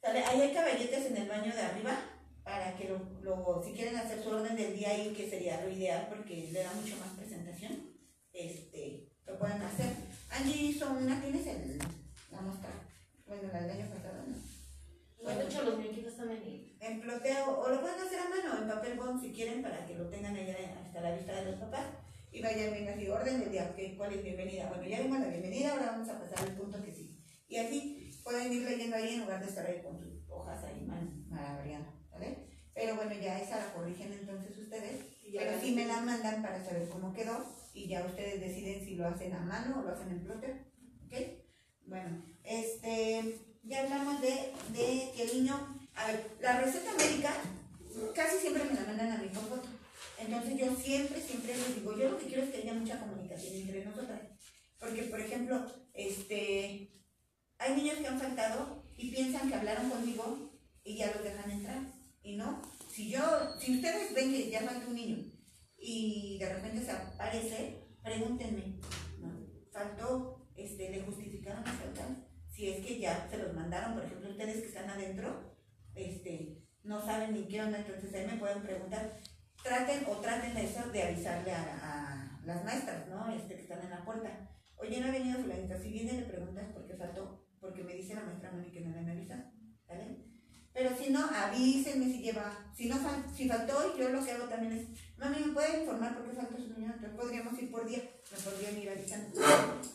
¿Sale? 0.00 0.24
Ahí 0.24 0.40
hay 0.42 0.52
caballetes 0.54 1.06
en 1.06 1.16
el 1.16 1.28
baño 1.28 1.52
de 1.54 1.60
arriba 1.60 1.98
para 2.44 2.76
que 2.76 2.88
lo, 2.88 2.98
lo- 3.22 3.62
si 3.64 3.72
quieren 3.72 3.96
hacer 3.96 4.22
su 4.22 4.30
orden 4.30 4.56
del 4.56 4.76
día 4.76 4.90
ahí, 4.90 5.12
que 5.14 5.28
sería 5.28 5.60
lo 5.60 5.70
ideal 5.70 6.06
porque 6.08 6.48
le 6.52 6.62
da 6.62 6.72
mucho 6.72 6.96
más 6.96 7.10
presentación, 7.18 7.90
este, 8.32 9.08
lo 9.26 9.38
pueden 9.38 9.60
hacer. 9.62 9.90
Angie 10.30 10.62
hizo 10.70 10.90
una, 10.90 11.20
¿tienes 11.20 11.46
el, 11.46 11.78
la 12.30 12.40
muestra? 12.40 12.70
Bueno, 13.26 13.48
la 13.52 13.60
del 13.62 13.70
año 13.72 13.90
pasado, 13.90 14.22
¿no? 14.26 14.36
No, 15.22 15.38
de 15.38 15.44
hecho, 15.44 15.62
los 15.64 15.76
muñequitos 15.76 16.12
están 16.12 16.30
en 16.30 16.76
En 16.80 17.02
floteo, 17.02 17.58
o 17.60 17.68
lo 17.68 17.80
pueden 17.80 18.00
hacer 18.00 18.20
a 18.20 18.28
mano, 18.28 18.62
en 18.62 18.68
papel 18.68 18.96
bond 18.96 19.20
si 19.20 19.32
quieren, 19.32 19.62
para 19.62 19.84
que 19.84 19.94
lo 19.94 20.08
tengan 20.08 20.34
allá 20.36 20.56
hasta 20.86 21.00
la 21.00 21.14
vista 21.16 21.34
de 21.34 21.50
los 21.50 21.60
papás. 21.60 21.86
Y 22.30 22.42
vayan 22.42 22.72
bien 22.72 22.88
así, 22.88 23.08
orden 23.08 23.40
del 23.40 23.50
día, 23.52 23.72
¿qué- 23.74 23.96
¿cuál 23.96 24.12
es 24.12 24.22
bienvenida? 24.22 24.68
Bueno, 24.68 24.84
ya 24.86 25.00
vimos 25.00 25.20
la 25.20 25.28
bienvenida, 25.28 25.72
ahora 25.72 25.92
vamos 25.92 26.08
a 26.08 26.20
pasar 26.20 26.38
al 26.48 26.54
punto 26.56 26.82
que 26.84 26.92
sí. 26.92 27.18
Y 27.48 27.56
así 27.56 28.20
pueden 28.22 28.52
ir 28.52 28.62
leyendo 28.62 28.96
ahí 28.96 29.14
en 29.14 29.20
lugar 29.20 29.40
de 29.40 29.46
estar 29.48 29.66
ahí 29.66 29.82
con 29.82 29.98
sus 29.98 30.28
hojas 30.28 30.62
ahí 30.64 30.84
mal, 30.86 31.08
malabareando, 31.28 31.90
¿vale? 32.10 32.46
Pero 32.74 32.96
bueno, 32.96 33.12
ya 33.14 33.40
esa 33.40 33.56
la 33.58 33.72
corrigen 33.72 34.12
entonces 34.12 34.56
ustedes, 34.58 35.04
pero 35.32 35.60
sí 35.60 35.74
me 35.74 35.86
la 35.86 36.00
mandan 36.02 36.42
para 36.42 36.62
saber 36.64 36.88
cómo 36.88 37.12
quedó 37.14 37.44
y 37.74 37.88
ya 37.88 38.04
ustedes 38.04 38.40
deciden 38.40 38.84
si 38.84 38.94
lo 38.94 39.08
hacen 39.08 39.32
a 39.32 39.40
mano 39.40 39.80
o 39.80 39.82
lo 39.82 39.92
hacen 39.92 40.10
en 40.10 40.24
plotter, 40.24 40.64
¿ok? 41.06 41.14
Bueno, 41.86 42.22
este, 42.44 43.40
ya 43.64 43.82
hablamos 43.82 44.20
de, 44.20 44.52
de 44.72 45.12
que 45.16 45.22
el 45.22 45.38
niño, 45.38 45.56
a 45.94 46.06
ver, 46.08 46.30
la 46.40 46.60
receta 46.60 46.92
médica 46.96 47.32
casi 48.14 48.38
siempre 48.38 48.64
me 48.64 48.74
la 48.74 48.86
mandan 48.86 49.12
a 49.12 49.18
con 49.32 49.46
foto. 49.46 49.77
Entonces 50.18 50.58
yo 50.58 50.74
siempre, 50.76 51.20
siempre 51.20 51.56
les 51.56 51.76
digo, 51.76 51.96
yo 51.96 52.10
lo 52.10 52.18
que 52.18 52.26
quiero 52.26 52.42
es 52.42 52.50
que 52.50 52.58
haya 52.58 52.74
mucha 52.74 52.98
comunicación 52.98 53.54
entre 53.54 53.84
nosotras. 53.84 54.20
Porque, 54.78 55.02
por 55.04 55.20
ejemplo, 55.20 55.64
este, 55.94 56.90
hay 57.58 57.76
niños 57.76 57.96
que 57.98 58.06
han 58.06 58.20
faltado 58.20 58.84
y 58.96 59.10
piensan 59.10 59.48
que 59.48 59.54
hablaron 59.54 59.90
conmigo 59.90 60.52
y 60.84 60.96
ya 60.96 61.12
los 61.12 61.22
dejan 61.22 61.50
entrar. 61.50 61.82
Y 62.22 62.36
no, 62.36 62.60
si 62.90 63.10
yo, 63.10 63.20
si 63.60 63.76
ustedes 63.76 64.14
ven 64.14 64.32
que 64.32 64.50
ya 64.50 64.62
falta 64.62 64.86
un 64.86 64.94
niño 64.94 65.18
y 65.76 66.38
de 66.38 66.52
repente 66.52 66.84
se 66.84 66.90
aparece, 66.90 67.88
pregúntenme. 68.02 68.80
Faltó, 69.72 70.48
este, 70.56 70.90
le 70.90 71.02
justificaron 71.02 71.64
las 71.64 71.76
faltas. 71.76 72.08
Si 72.50 72.68
es 72.68 72.84
que 72.84 72.98
ya 72.98 73.28
se 73.30 73.38
los 73.38 73.54
mandaron, 73.54 73.94
por 73.94 74.04
ejemplo, 74.04 74.30
ustedes 74.30 74.62
que 74.62 74.68
están 74.68 74.90
adentro, 74.90 75.54
este, 75.94 76.64
no 76.82 77.04
saben 77.04 77.34
ni 77.34 77.44
qué 77.44 77.62
onda, 77.62 77.78
entonces 77.78 78.12
ahí 78.14 78.26
me 78.26 78.38
pueden 78.38 78.62
preguntar. 78.62 79.16
Traten 79.68 80.00
o 80.08 80.16
traten 80.16 80.56
eso 80.56 80.80
de 80.90 81.02
avisarle 81.02 81.52
a, 81.52 82.40
las 82.46 82.64
maestras, 82.64 83.06
¿no? 83.08 83.30
Este, 83.30 83.54
que 83.56 83.62
están 83.62 83.82
en 83.84 83.90
la 83.90 84.02
puerta. 84.02 84.30
Oye, 84.78 84.98
no 85.00 85.08
ha 85.08 85.10
venido 85.10 85.40
fulanita. 85.40 85.78
Si 85.78 85.90
viene 85.90 86.12
le 86.14 86.22
preguntas 86.22 86.64
por 86.72 86.86
qué 86.86 86.94
faltó, 86.94 87.44
porque 87.60 87.84
me 87.84 87.92
dice 87.92 88.14
la 88.14 88.22
maestra 88.22 88.50
Moni 88.52 88.70
que 88.70 88.80
no 88.80 88.90
le 88.92 88.98
han 89.00 89.10
avisado, 89.10 89.42
¿vale? 89.86 90.24
Pero 90.72 90.96
si 90.96 91.10
no, 91.10 91.28
avísenme 91.28 92.06
si 92.06 92.22
lleva, 92.22 92.72
si 92.74 92.88
no 92.88 92.96
fal- 92.96 93.28
si 93.36 93.46
faltó, 93.46 93.98
yo 93.98 94.08
lo 94.08 94.24
que 94.24 94.30
hago 94.32 94.44
también 94.48 94.72
es, 94.72 95.18
mami, 95.18 95.36
¿me 95.44 95.52
puede 95.52 95.80
informar 95.82 96.16
por 96.16 96.24
qué 96.30 96.36
faltó 96.36 96.56
su 96.56 96.68
niño? 96.72 96.92
Entonces 96.94 97.18
podríamos 97.20 97.58
ir 97.60 97.70
por 97.70 97.86
día, 97.86 97.98
me 98.32 98.38
podrían 98.38 98.78
ir 98.78 98.88
avisando, 98.90 99.38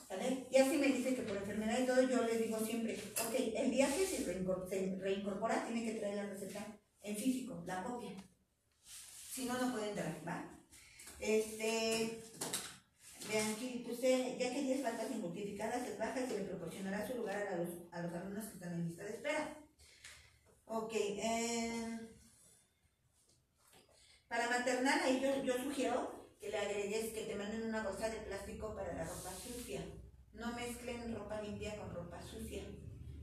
¿vale? 0.09 0.45
Y 0.51 0.57
así 0.57 0.77
me 0.77 0.87
dice 0.87 1.15
que 1.15 1.21
por 1.23 1.37
enfermedad 1.37 1.79
y 1.81 1.85
todo, 1.87 2.01
yo 2.03 2.21
le 2.23 2.37
digo 2.37 2.59
siempre, 2.59 2.93
ok, 3.13 3.33
el 3.55 3.71
día 3.71 3.87
que 3.87 4.05
se, 4.05 4.25
reincor- 4.27 4.67
se 4.69 4.95
reincorpora, 4.99 5.65
tiene 5.65 5.83
que 5.85 5.99
traer 5.99 6.15
la 6.17 6.25
receta 6.29 6.63
en 7.01 7.15
físico, 7.17 7.63
la 7.65 7.81
copia. 7.83 8.11
Si 9.33 9.45
no, 9.45 9.57
no 9.57 9.71
puede 9.71 9.89
entrar, 9.89 10.21
¿va? 10.27 10.45
Este, 11.19 12.21
vean 13.27 13.51
aquí, 13.51 13.83
usted, 13.89 14.37
ya 14.37 14.53
que 14.53 14.61
10 14.61 14.83
faltas 14.83 15.09
injustificadas 15.09 15.87
es 15.87 15.97
baja, 15.97 16.27
se 16.27 16.37
le 16.37 16.43
proporcionará 16.43 17.07
su 17.07 17.15
lugar 17.15 17.37
a 17.47 17.55
los, 17.55 18.13
alumnos 18.13 18.45
que 18.45 18.53
están 18.53 18.73
en 18.73 18.85
lista 18.85 19.03
de 19.03 19.09
espera. 19.09 19.57
Ok, 20.65 20.91
eh, 20.93 21.99
para 24.27 24.51
maternal, 24.51 24.99
ahí 25.03 25.19
yo, 25.19 25.43
yo 25.43 25.57
sugiero 25.63 26.29
que 26.39 26.49
le 26.49 26.57
agregues 26.59 27.13
que 27.13 27.23
te 27.23 27.35
manden 27.35 27.63
una 27.63 27.81
bolsa 27.81 28.09
de 28.09 28.17
plástico 28.17 28.75
para 28.75 28.93
la 28.93 29.05
ropa 29.05 29.31
sucia. 29.31 29.81
No 30.33 30.53
mezclen 30.53 31.15
ropa 31.15 31.41
limpia 31.41 31.75
con 31.77 31.91
ropa 31.91 32.21
sucia, 32.21 32.65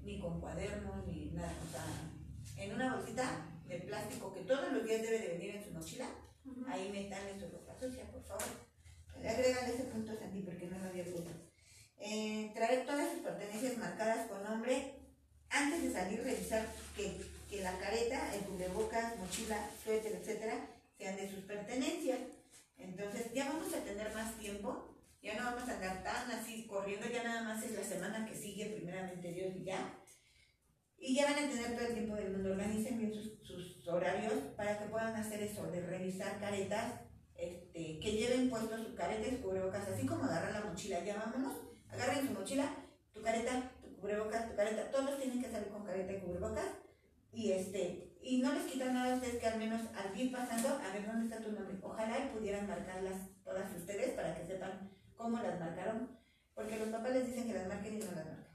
ni 0.02 0.18
con 0.18 0.40
cuadernos, 0.40 1.06
ni 1.06 1.30
nada. 1.30 1.54
O 1.68 1.70
sea, 1.70 2.64
en 2.64 2.74
una 2.74 2.96
bolsita 2.96 3.49
de 3.70 3.78
plástico 3.78 4.32
que 4.32 4.40
todos 4.40 4.72
los 4.72 4.84
días 4.84 5.00
debe 5.00 5.18
de 5.20 5.28
venir 5.28 5.56
en 5.56 5.64
su 5.64 5.70
mochila, 5.70 6.08
ahí 6.68 6.90
metan 6.90 7.38
su 7.38 7.48
ropa 7.48 7.72
sucia, 7.78 8.04
por 8.10 8.22
favor. 8.24 8.42
Agregan 9.16 9.70
ese 9.70 9.84
punto 9.84 10.16
Santi 10.18 10.40
porque 10.40 10.66
no 10.66 10.78
lo 10.78 10.86
había 10.86 11.04
visto. 11.04 11.22
Eh, 11.98 12.50
traer 12.54 12.84
todas 12.84 13.12
sus 13.12 13.20
pertenencias 13.20 13.76
marcadas 13.78 14.26
con 14.28 14.42
nombre 14.42 14.94
antes 15.50 15.82
de 15.82 15.92
salir, 15.92 16.22
revisar 16.22 16.66
que, 16.96 17.20
que 17.48 17.62
la 17.62 17.78
careta, 17.78 18.34
el 18.34 18.40
cubrebocas, 18.40 19.16
mochila, 19.18 19.70
suéter, 19.84 20.16
etcétera, 20.16 20.54
sean 20.98 21.16
de 21.16 21.30
sus 21.30 21.44
pertenencias. 21.44 22.18
Entonces 22.78 23.32
ya 23.34 23.48
vamos 23.50 23.72
a 23.74 23.84
tener 23.84 24.12
más 24.14 24.36
tiempo, 24.38 24.96
ya 25.22 25.36
no 25.36 25.44
vamos 25.44 25.68
a 25.68 25.74
andar 25.74 26.02
tan 26.02 26.30
así 26.30 26.66
corriendo, 26.66 27.06
ya 27.08 27.22
nada 27.22 27.42
más 27.42 27.62
es 27.62 27.72
la 27.72 27.84
semana 27.84 28.26
que 28.26 28.34
sigue, 28.34 28.66
primeramente 28.66 29.32
Dios 29.32 29.54
y 29.56 29.64
ya. 29.64 29.99
Y 31.00 31.14
ya 31.14 31.24
van 31.24 31.44
a 31.44 31.48
tener 31.48 31.74
todo 31.74 31.86
el 31.86 31.94
tiempo 31.94 32.14
del 32.14 32.32
mundo, 32.32 32.50
organicen 32.50 32.98
bien 32.98 33.12
sus, 33.14 33.88
horarios 33.88 34.34
para 34.56 34.78
que 34.78 34.84
puedan 34.84 35.16
hacer 35.16 35.42
eso, 35.42 35.66
de 35.68 35.80
revisar 35.80 36.38
caretas, 36.38 37.00
este, 37.34 37.98
que 37.98 38.12
lleven 38.12 38.48
puestos 38.48 38.86
sus 38.86 38.94
caretas, 38.94 39.40
cubrebocas, 39.42 39.88
así 39.88 40.06
como 40.06 40.24
agarrar 40.24 40.52
la 40.52 40.70
mochila, 40.70 41.02
ya 41.02 41.16
vámonos, 41.16 41.54
agarren 41.88 42.28
su 42.28 42.34
mochila, 42.34 42.72
tu 43.12 43.20
careta, 43.20 43.72
tu 43.82 43.96
cubrebocas, 43.96 44.48
tu 44.48 44.54
careta, 44.54 44.90
todos 44.92 45.18
tienen 45.18 45.42
que 45.42 45.50
salir 45.50 45.68
con 45.68 45.84
careta 45.84 46.12
y 46.12 46.20
cubrebocas, 46.20 46.68
y 47.32 47.50
este, 47.50 48.12
y 48.22 48.38
no 48.42 48.52
les 48.52 48.64
quita 48.64 48.92
nada 48.92 49.14
a 49.14 49.16
ustedes 49.16 49.40
que 49.40 49.46
al 49.46 49.58
menos 49.58 49.80
al 49.96 50.20
ir 50.20 50.30
pasando, 50.30 50.68
a 50.68 50.92
ver 50.92 51.06
dónde 51.06 51.24
está 51.24 51.42
tu 51.42 51.50
nombre, 51.50 51.78
ojalá 51.82 52.18
y 52.18 52.36
pudieran 52.36 52.68
marcarlas 52.68 53.30
todas 53.42 53.74
ustedes 53.74 54.10
para 54.10 54.36
que 54.36 54.46
sepan 54.46 54.90
cómo 55.16 55.42
las 55.42 55.58
marcaron, 55.58 56.16
porque 56.54 56.78
los 56.78 56.90
papás 56.90 57.12
les 57.12 57.26
dicen 57.26 57.48
que 57.48 57.54
las 57.54 57.66
marquen 57.66 57.94
y 57.94 57.98
no 57.98 58.12
las 58.12 58.26
marcan. 58.26 58.49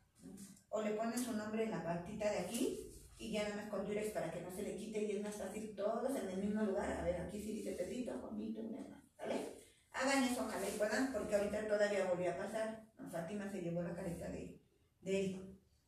O 0.75 0.81
le 0.81 0.91
ponen 0.91 1.17
su 1.17 1.31
nombre 1.31 1.63
en 1.63 1.71
la 1.71 1.81
partita 1.81 2.29
de 2.29 2.39
aquí, 2.39 2.91
y 3.17 3.31
ya 3.31 3.43
nada 3.43 3.55
más 3.55 3.69
con 3.69 3.85
Durex 3.85 4.11
para 4.11 4.29
que 4.29 4.41
no 4.41 4.51
se 4.51 4.61
le 4.61 4.75
quite 4.75 5.03
y 5.03 5.11
es 5.11 5.23
más 5.23 5.35
fácil 5.35 5.73
todos 5.73 6.11
en 6.19 6.29
el 6.29 6.37
mismo 6.37 6.63
lugar. 6.63 6.91
A 6.99 7.03
ver, 7.05 7.21
aquí 7.21 7.39
sí 7.39 7.53
dice 7.53 7.71
Pedrito, 7.71 8.11
Juanito, 8.19 8.59
una 8.59 8.81
más, 8.81 9.01
¿vale? 9.17 9.55
Hagan 9.93 10.25
eso, 10.25 10.43
ojalá 10.45 10.67
y 10.67 10.77
puedan, 10.77 11.13
porque 11.13 11.33
ahorita 11.33 11.67
todavía 11.69 12.11
volvió 12.11 12.29
a 12.29 12.37
pasar. 12.37 12.83
No, 12.99 13.09
Fátima 13.09 13.49
se 13.49 13.61
llevó 13.61 13.83
la 13.83 13.95
careta 13.95 14.27
de, 14.27 14.59
de 14.99 15.19
Eric 15.19 15.41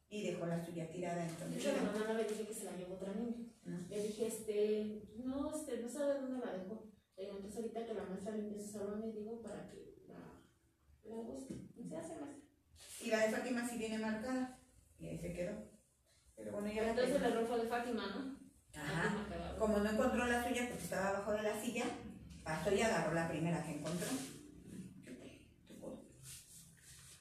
y 0.09 0.23
dejó 0.31 0.45
la 0.45 0.65
suya 0.65 0.89
tirada. 0.89 1.27
Entonces, 1.27 1.65
hecho, 1.65 1.75
a 1.75 1.81
mi 1.81 1.99
mamá 1.99 2.13
le 2.13 2.23
dije 2.23 2.47
que 2.47 2.53
se 2.53 2.63
la 2.63 2.77
llevó 2.77 2.93
otra 2.93 3.13
niña. 3.13 3.45
No. 3.65 3.85
Le 3.89 4.03
dije, 4.03 4.27
este, 4.27 5.01
no, 5.17 5.53
este, 5.53 5.81
no 5.81 5.89
sabe 5.89 6.21
dónde 6.21 6.45
la 6.45 6.53
dejó. 6.53 6.88
Entonces 7.17 7.57
ahorita 7.57 7.85
que 7.85 7.93
la 7.93 8.03
maestra 8.03 8.31
limpie 8.38 8.63
su 8.63 8.71
salón, 8.71 9.01
le 9.01 9.11
digo 9.11 9.41
para 9.41 9.67
que 9.67 9.97
la, 10.07 10.39
la 11.03 11.15
busque. 11.23 11.55
Y 11.75 11.83
se 11.89 11.97
hace 11.97 12.15
maestra. 12.21 12.47
y 13.01 13.09
la 13.09 13.27
de 13.27 13.33
Fátima 13.33 13.67
sí 13.67 13.77
viene 13.77 13.97
marcada. 13.97 14.56
Y 14.99 15.07
ahí 15.07 15.17
se 15.19 15.33
quedó. 15.33 15.51
Pero 16.35 16.51
bueno, 16.51 16.67
ya 16.67 16.83
la 16.83 16.89
Entonces 16.89 17.15
el 17.15 17.23
error 17.23 17.47
fue 17.47 17.57
de 17.59 17.67
Fátima, 17.67 18.07
¿no? 18.07 18.79
Ajá. 18.79 19.25
Fátima. 19.29 19.55
Como 19.57 19.77
no 19.79 19.89
encontró 19.89 20.25
la 20.25 20.47
suya 20.47 20.67
porque 20.67 20.83
estaba 20.83 21.09
abajo 21.09 21.31
de 21.33 21.43
la 21.43 21.61
silla, 21.61 21.85
pasó 22.43 22.71
y 22.71 22.81
agarró 22.81 23.13
la 23.13 23.27
primera 23.27 23.63
que 23.63 23.71
encontró. 23.71 24.07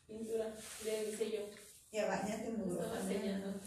Pintura, 0.07 0.55
le 0.85 1.11
dice 1.11 1.31
yo. 1.31 1.41
Ya 1.93 2.07
va, 2.07 2.27
ya 2.27 2.43
te 2.43 2.51
mudó. 2.51 2.81
Estaba 2.81 3.01
enseñando. 3.01 3.61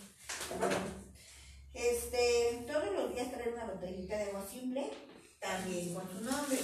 Este, 1.74 2.66
todos 2.68 2.93
los 2.93 3.14
días 3.14 3.32
traer 3.32 3.53
una 3.53 3.66
botellita 3.66 4.18
de 4.18 4.24
agua 4.24 4.45
simple, 4.49 4.89
también 5.39 5.93
con 5.93 6.10
su 6.10 6.22
nombre. 6.22 6.57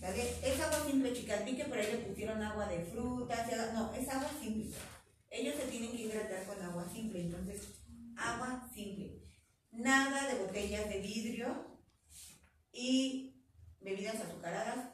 ¿Sale? 0.00 0.34
Es 0.42 0.60
agua 0.60 0.84
simple, 0.84 1.12
chicas. 1.12 1.44
Vi 1.44 1.56
que 1.56 1.64
por 1.64 1.78
ahí 1.78 1.86
le 1.90 1.98
pusieron 1.98 2.42
agua 2.42 2.66
de 2.66 2.84
frutas. 2.84 3.46
No, 3.72 3.92
es 3.94 4.08
agua 4.08 4.30
simple. 4.40 4.74
Ellos 5.34 5.56
se 5.56 5.66
tienen 5.66 5.90
que 5.90 6.02
hidratar 6.02 6.46
con 6.46 6.62
agua 6.62 6.88
simple. 6.88 7.22
Entonces, 7.22 7.74
agua 8.16 8.70
simple. 8.72 9.20
Nada 9.72 10.28
de 10.28 10.40
botellas 10.40 10.88
de 10.88 11.00
vidrio 11.00 11.80
y 12.72 13.42
bebidas 13.80 14.20
azucaradas. 14.20 14.92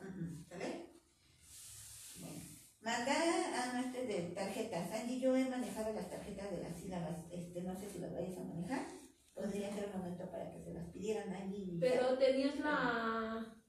¿Sale? 0.48 0.86
Bueno. 2.20 2.40
A 2.82 3.72
nuestras 3.74 4.08
de 4.08 4.32
tarjetas. 4.34 4.90
Angie, 4.92 5.20
yo 5.20 5.36
he 5.36 5.44
manejado 5.44 5.92
las 5.92 6.08
tarjetas 6.08 6.50
de 6.50 6.62
las 6.62 6.80
sílabas. 6.80 7.18
Este, 7.30 7.62
no 7.62 7.78
sé 7.78 7.90
si 7.90 7.98
las 7.98 8.12
vayas 8.12 8.38
a 8.38 8.44
manejar. 8.44 8.86
Podría 9.34 9.74
ser 9.74 9.90
un 9.92 10.00
momento 10.00 10.30
para 10.30 10.50
que 10.50 10.64
se 10.64 10.72
las 10.72 10.88
pidieran 10.88 11.34
Angie. 11.34 11.78
Pero 11.78 12.16
tenías 12.16 12.58
la. 12.60 13.59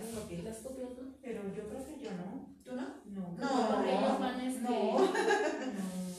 ¿No? 0.00 1.14
Pero 1.22 1.42
yo 1.54 1.68
creo 1.68 1.86
que 1.86 2.04
yo 2.04 2.10
no. 2.12 2.56
¿Tú 2.64 2.76
no? 2.76 3.02
No. 3.06 3.36
No. 3.38 3.84
Ellos 3.84 4.20
van 4.20 4.40
este. 4.40 4.60
No. 4.60 4.98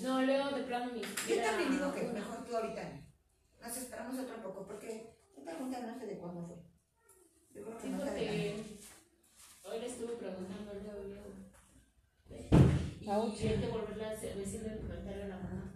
No. 0.02 0.20
No, 0.20 0.22
Leo 0.22 0.52
de 0.56 0.64
plano 0.64 0.94
ni 0.94 1.02
Yo 1.02 1.44
también 1.44 1.72
digo 1.72 1.94
que 1.94 2.04
mejor 2.04 2.46
tú 2.46 2.56
ahorita. 2.56 3.02
Nos 3.62 3.78
esperamos 3.78 4.18
otro 4.18 4.42
poco 4.42 4.66
porque 4.66 5.14
esta 5.38 5.52
pregunta 5.52 5.82
no 5.82 6.00
sé 6.00 6.06
de 6.06 6.18
cuándo 6.18 6.48
fue. 6.48 6.56
Yo 7.54 7.66
creo 7.66 7.78
que 7.78 7.84
Sí, 7.84 7.90
no 7.90 7.98
porque 8.00 8.64
hoy 9.66 9.80
le 9.80 9.86
estuve 9.88 10.14
preguntando 10.16 10.72
al 10.72 10.84
Leo, 10.84 11.04
Leo. 11.08 11.24
Y 13.02 13.10
Ouch. 13.10 13.42
hay 13.42 13.60
que 13.60 13.68
volverle 13.68 14.06
a 14.06 14.16
decirle 14.16 14.74
el 14.74 14.80
comentario 14.80 15.26
a 15.26 15.28
la 15.28 15.38
mamá. 15.38 15.74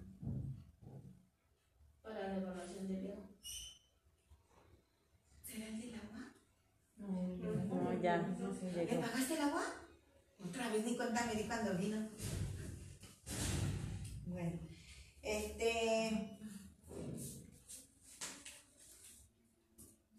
Para 2.02 2.28
la 2.30 2.38
evaluación 2.38 2.88
de 2.88 3.02
Leo. 3.02 3.30
¿Será 5.44 5.68
el 5.68 5.82
del 5.82 5.96
agua? 5.96 6.13
No, 7.08 8.02
ya. 8.02 8.18
¿Le 8.76 8.86
pagaste 8.98 9.34
el 9.36 9.42
agua? 9.42 9.64
Otra 10.46 10.70
vez 10.70 10.86
ni 10.86 10.96
cuenta 10.96 11.26
me 11.26 11.36
di 11.36 11.44
cuando 11.48 11.76
vino. 11.78 12.10
Bueno, 14.28 14.60
este. 15.22 16.38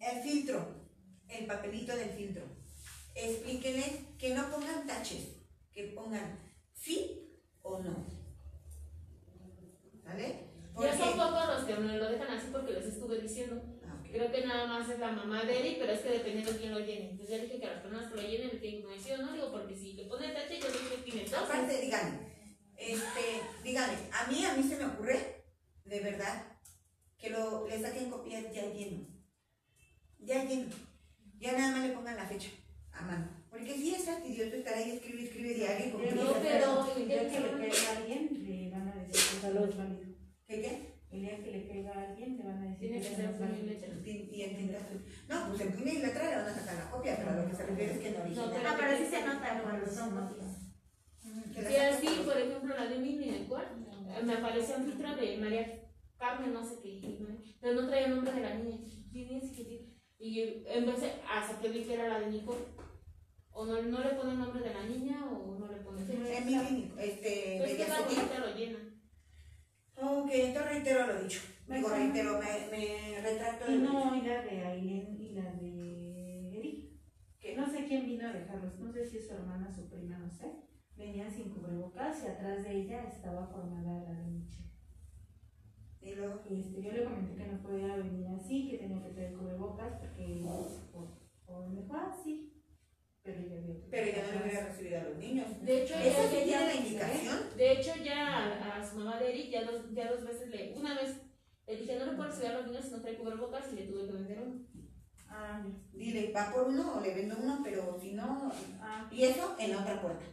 El 0.00 0.22
filtro, 0.22 0.66
el 1.28 1.46
papelito 1.46 1.96
del 1.96 2.10
filtro. 2.10 2.42
Explíquenles 3.14 4.00
que 4.18 4.34
no 4.34 4.50
pongan 4.50 4.86
taches, 4.86 5.28
que 5.72 5.84
pongan 5.94 6.38
sí 6.74 7.30
o 7.62 7.78
no. 7.78 8.04
¿Vale? 10.04 10.44
Ya 10.78 10.98
son 10.98 11.08
Porque- 11.08 11.18
pocos 11.18 11.46
los 11.48 11.64
que 11.64 11.74
me 11.76 11.96
lo 11.96 12.10
dejan 12.10 12.36
así 12.36 12.48
porque 12.52 12.72
les 12.74 12.84
estuve 12.86 13.20
diciendo. 13.20 13.62
Creo 14.14 14.30
que 14.30 14.46
nada 14.46 14.68
más 14.68 14.88
es 14.88 15.00
la 15.00 15.10
mamá 15.10 15.42
de 15.42 15.58
Eric, 15.58 15.78
pero 15.80 15.92
es 15.92 15.98
que 15.98 16.10
dependiendo 16.10 16.52
de 16.52 16.58
quién 16.60 16.72
lo 16.72 16.78
llene. 16.78 17.10
Entonces 17.10 17.36
ya 17.36 17.42
dije 17.42 17.58
que 17.58 17.66
a 17.66 17.72
las 17.72 17.82
personas 17.82 18.12
que 18.12 18.14
lo 18.14 18.22
llenen 18.22 18.48
le 18.52 18.58
tienen 18.60 18.82
no 18.84 19.32
digo 19.32 19.50
porque 19.50 19.74
si 19.74 19.94
le 19.94 20.04
ponen 20.04 20.32
tache, 20.32 20.60
yo 20.60 20.68
digo 20.68 21.04
que. 21.04 21.34
Aparte, 21.34 21.80
díganme, 21.80 22.20
este, 22.76 23.42
díganme, 23.64 23.96
a 24.12 24.30
mí, 24.30 24.44
a 24.44 24.54
mí 24.54 24.62
se 24.62 24.76
me 24.76 24.84
ocurre, 24.86 25.44
de 25.84 25.98
verdad. 25.98 26.46
que 27.18 27.30
lo, 27.30 27.66
le 27.66 27.80
saquen 27.82 28.08
copias 28.08 28.44
ya 28.54 28.72
lleno. 28.72 29.04
Ya 30.20 30.44
lleno. 30.44 30.70
Ya 31.40 31.58
nada 31.58 31.72
más 31.72 31.88
le 31.88 31.94
pongan 31.94 32.14
la 32.16 32.28
fecha 32.28 32.50
a 32.92 33.02
mano. 33.02 33.28
Porque 33.50 33.74
sí 33.74 33.96
es 33.96 34.04
fastidioso 34.04 34.54
estar 34.54 34.74
ahí, 34.74 34.92
escribe, 34.92 35.24
escribe 35.24 35.54
diario. 35.54 35.96
Pero 35.98 36.40
piezas, 36.40 36.66
no, 36.66 36.86
pero 36.86 37.00
el 37.00 37.08
día 37.08 37.22
el 37.22 37.30
que 37.32 37.40
le 37.40 37.50
que- 37.50 37.68
caiga 37.68 37.90
a 37.90 37.96
alguien, 37.96 38.46
le 38.46 38.70
van 38.70 38.88
a 38.90 38.94
decir 38.94 39.40
que 39.40 39.46
eso 39.48 39.54
no 39.54 39.64
es 39.64 39.76
válido. 39.76 40.14
¿Qué 40.46 40.60
qué? 40.62 40.93
El 41.14 41.20
día 41.20 41.44
que 41.44 41.50
le 41.52 41.68
caiga 41.68 41.92
a 41.92 42.02
alguien, 42.10 42.36
le 42.38 42.42
van 42.42 42.58
a 42.58 42.70
decir 42.70 42.78
Tiene 42.90 42.98
que 42.98 43.14
ser 43.14 43.30
no 43.30 43.46
es. 43.46 44.04
Y. 44.04 44.66
No, 45.28 45.48
pues 45.48 45.60
en 45.60 45.72
puño 45.72 45.92
y 45.92 45.98
letra 45.98 46.28
le 46.28 46.36
van 46.36 46.46
a 46.46 46.54
sacar 46.54 46.74
la 46.74 46.90
copia, 46.90 47.16
pero 47.16 47.36
lo 47.36 47.48
que 47.48 47.54
se 47.54 47.66
refiere 47.66 47.92
es 47.92 47.98
que 48.00 48.10
no 48.10 48.22
original. 48.22 48.52
Ah, 48.66 48.76
pero 48.76 48.98
sí 48.98 49.06
se 49.06 49.24
nota 49.24 49.62
cuando 49.62 49.86
son 49.86 50.14
la 50.16 50.30
Sí, 51.68 51.76
así, 51.76 52.06
por- 52.24 52.36
ejemplo, 52.36 52.74
la 52.74 52.86
de 52.86 52.96
el 52.96 53.46
cual 53.46 53.86
eh, 54.08 54.22
me 54.24 54.34
apareció 54.34 54.76
un 54.76 54.86
filtro 54.86 55.14
de 55.14 55.36
María 55.38 55.82
Carmen, 56.18 56.52
no 56.52 56.64
sé 56.64 56.80
qué, 56.82 57.18
pero 57.60 57.80
no 57.80 57.88
traía 57.88 58.06
el 58.06 58.16
nombre 58.16 58.32
de 58.32 58.40
la 58.40 58.54
niña. 58.54 58.78
Y 60.18 60.64
empecé 60.66 61.12
hasta 61.30 61.60
que 61.60 61.68
vi 61.68 61.84
que 61.84 61.94
era 61.94 62.08
la 62.08 62.20
de 62.20 62.30
Nicole. 62.30 62.64
O 63.52 63.66
no, 63.66 63.80
no 63.82 64.00
le 64.00 64.10
pone 64.10 64.32
el 64.32 64.38
nombre 64.40 64.62
de 64.64 64.74
la 64.74 64.82
niña 64.82 65.24
o 65.30 65.56
no 65.60 65.68
le 65.68 65.76
pone. 65.76 66.02
Mi 66.02 66.58
clínico, 66.58 66.98
este, 66.98 67.58
Pues 67.60 67.74
que 67.76 67.88
la 67.88 68.00
bonita 68.00 68.38
lo 68.40 68.56
llena. 68.56 68.93
Ok, 69.96 70.30
entonces 70.32 70.72
reitero 70.72 71.06
lo 71.06 71.22
dicho. 71.22 71.40
Digo, 71.66 71.88
reitero, 71.88 72.38
me, 72.38 72.76
me 72.76 73.20
retracto 73.20 73.70
de 73.70 73.78
no, 73.78 74.14
y 74.16 74.22
la 74.22 74.42
de 74.42 74.64
Aileen 74.64 75.16
y 75.20 75.34
la 75.34 75.52
de 75.52 76.58
Eric. 76.58 76.90
Que 77.40 77.56
no 77.56 77.66
sé 77.66 77.84
quién 77.86 78.06
vino 78.06 78.28
a 78.28 78.32
dejarlos, 78.32 78.78
no 78.78 78.92
sé 78.92 79.06
si 79.06 79.18
es 79.18 79.28
su 79.28 79.34
hermana, 79.34 79.72
su 79.72 79.88
prima, 79.88 80.18
no 80.18 80.30
sé. 80.30 80.52
Venían 80.96 81.30
sin 81.30 81.50
cubrebocas 81.50 82.22
y 82.22 82.26
atrás 82.26 82.62
de 82.62 82.72
ella 82.72 83.04
estaba 83.04 83.46
formada 83.46 84.04
la 84.04 84.12
de 84.20 84.30
Michelle. 84.30 84.70
Y 86.00 86.14
luego, 86.14 86.42
Este, 86.50 86.82
yo 86.82 86.92
le 86.92 87.04
comenté 87.04 87.34
que 87.34 87.46
no 87.46 87.62
podía 87.62 87.96
venir 87.96 88.26
así, 88.28 88.68
que 88.70 88.78
tenía 88.78 89.02
que 89.02 89.10
traer 89.10 89.34
cubrebocas 89.34 89.94
porque 89.98 90.44
por, 90.92 91.18
por 91.46 91.68
me 91.70 91.82
fue 91.82 91.98
así. 91.98 92.53
Pero 93.24 93.40
ya 93.40 93.56
que- 93.64 93.80
pero 93.90 94.06
ya 94.16 94.22
no 94.22 94.32
le 94.32 94.42
hubiera 94.44 94.66
recibido 94.66 95.00
a 95.00 95.04
los 95.04 95.16
niños. 95.16 95.46
De 95.64 95.82
hecho, 95.82 95.94
¿Esa 95.94 96.30
ya, 96.30 96.44
ya- 96.44 96.66
la 96.66 96.74
indicación? 96.74 97.38
de 97.56 97.72
hecho, 97.72 97.92
ya 98.04 98.76
a, 98.76 98.86
su 98.86 98.96
mamá 98.96 99.18
de 99.18 99.30
Eric, 99.30 99.50
ya 99.50 99.64
dos, 99.64 99.82
ya 99.94 100.10
dos 100.12 100.24
veces 100.26 100.48
le. 100.50 100.74
Una 100.76 100.94
vez 100.94 101.16
le 101.66 101.76
dije, 101.76 101.98
no 101.98 102.04
le 102.04 102.12
puedo 102.12 102.28
recibir 102.28 102.50
a 102.50 102.58
los 102.58 102.66
niños 102.66 102.84
si 102.84 102.90
no 102.90 103.00
trae 103.00 103.16
cubrebocas 103.16 103.72
y 103.72 103.76
le 103.76 103.82
tuve 103.86 104.04
que 104.06 104.12
vender 104.12 104.38
uno. 104.42 104.60
Ah. 105.30 105.64
Dile, 105.94 106.32
va 106.32 106.52
por 106.52 106.68
uno 106.68 106.96
o 106.96 107.00
le 107.00 107.14
vendo 107.14 107.36
uno, 107.42 107.60
pero 107.64 107.98
si 107.98 108.12
no. 108.12 108.52
Ah, 108.80 109.08
Y 109.10 109.24
eso 109.24 109.56
en 109.58 109.70
la 109.72 109.80
otra 109.80 110.02
puerta. 110.02 110.24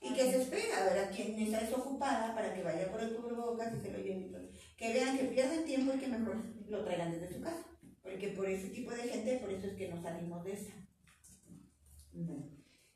Y 0.00 0.14
que 0.14 0.30
se 0.32 0.40
espera 0.40 0.78
a 0.80 0.94
ver 0.94 1.04
a 1.04 1.10
quién 1.10 1.38
está 1.38 1.60
desocupada 1.60 2.34
para 2.34 2.54
que 2.54 2.62
vaya 2.62 2.90
por 2.90 3.02
el 3.02 3.14
cubrebocas 3.16 3.74
y 3.76 3.80
se 3.82 3.92
lo 3.92 3.98
lleve. 3.98 4.30
Que 4.78 4.94
vean 4.94 5.18
que 5.18 5.24
pierden 5.24 5.66
tiempo 5.66 5.92
y 5.94 5.98
que 5.98 6.08
mejor 6.08 6.36
lo 6.70 6.82
traigan 6.84 7.12
desde 7.12 7.34
su 7.34 7.42
casa. 7.42 7.66
Porque 8.02 8.28
por 8.28 8.48
ese 8.48 8.68
tipo 8.68 8.90
de 8.92 9.02
gente, 9.02 9.36
por 9.36 9.50
eso 9.50 9.66
es 9.66 9.74
que 9.74 9.88
nos 9.88 10.02
salimos 10.02 10.42
de 10.42 10.52
esa. 10.54 10.72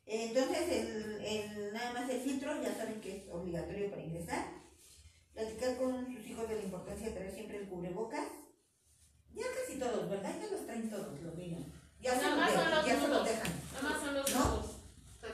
Entonces, 0.05 0.69
el, 0.69 1.21
el- 1.25 1.73
nada 1.73 1.93
más 1.93 2.09
el 2.09 2.21
filtro, 2.21 2.61
ya 2.61 2.75
saben 2.75 3.01
que 3.01 3.17
es 3.17 3.29
obligatorio 3.31 3.89
para 3.89 4.03
ingresar. 4.03 4.45
Platicar 5.33 5.77
con 5.77 6.05
sus 6.13 6.25
hijos 6.27 6.47
de 6.47 6.55
la 6.55 6.63
importancia 6.63 7.07
de 7.07 7.13
traer 7.13 7.31
siempre 7.33 7.57
el 7.57 7.67
cubrebocas. 7.67 8.27
Ya 9.33 9.45
casi 9.59 9.79
todos, 9.79 10.09
¿verdad? 10.09 10.33
Ya 10.39 10.49
los 10.51 10.65
traen 10.65 10.89
todos 10.89 11.19
los 11.21 11.35
niños. 11.35 11.63
Ya 12.01 12.17
se 12.17 12.29
los 12.29 12.51
son 12.51 12.85
ya 12.85 13.01
se 13.01 13.07
los 13.07 13.25
dejan. 13.25 13.51
Nada 13.73 13.89
más 13.89 14.01
son 14.01 14.13
los 14.13 14.33
¿No? 14.35 14.75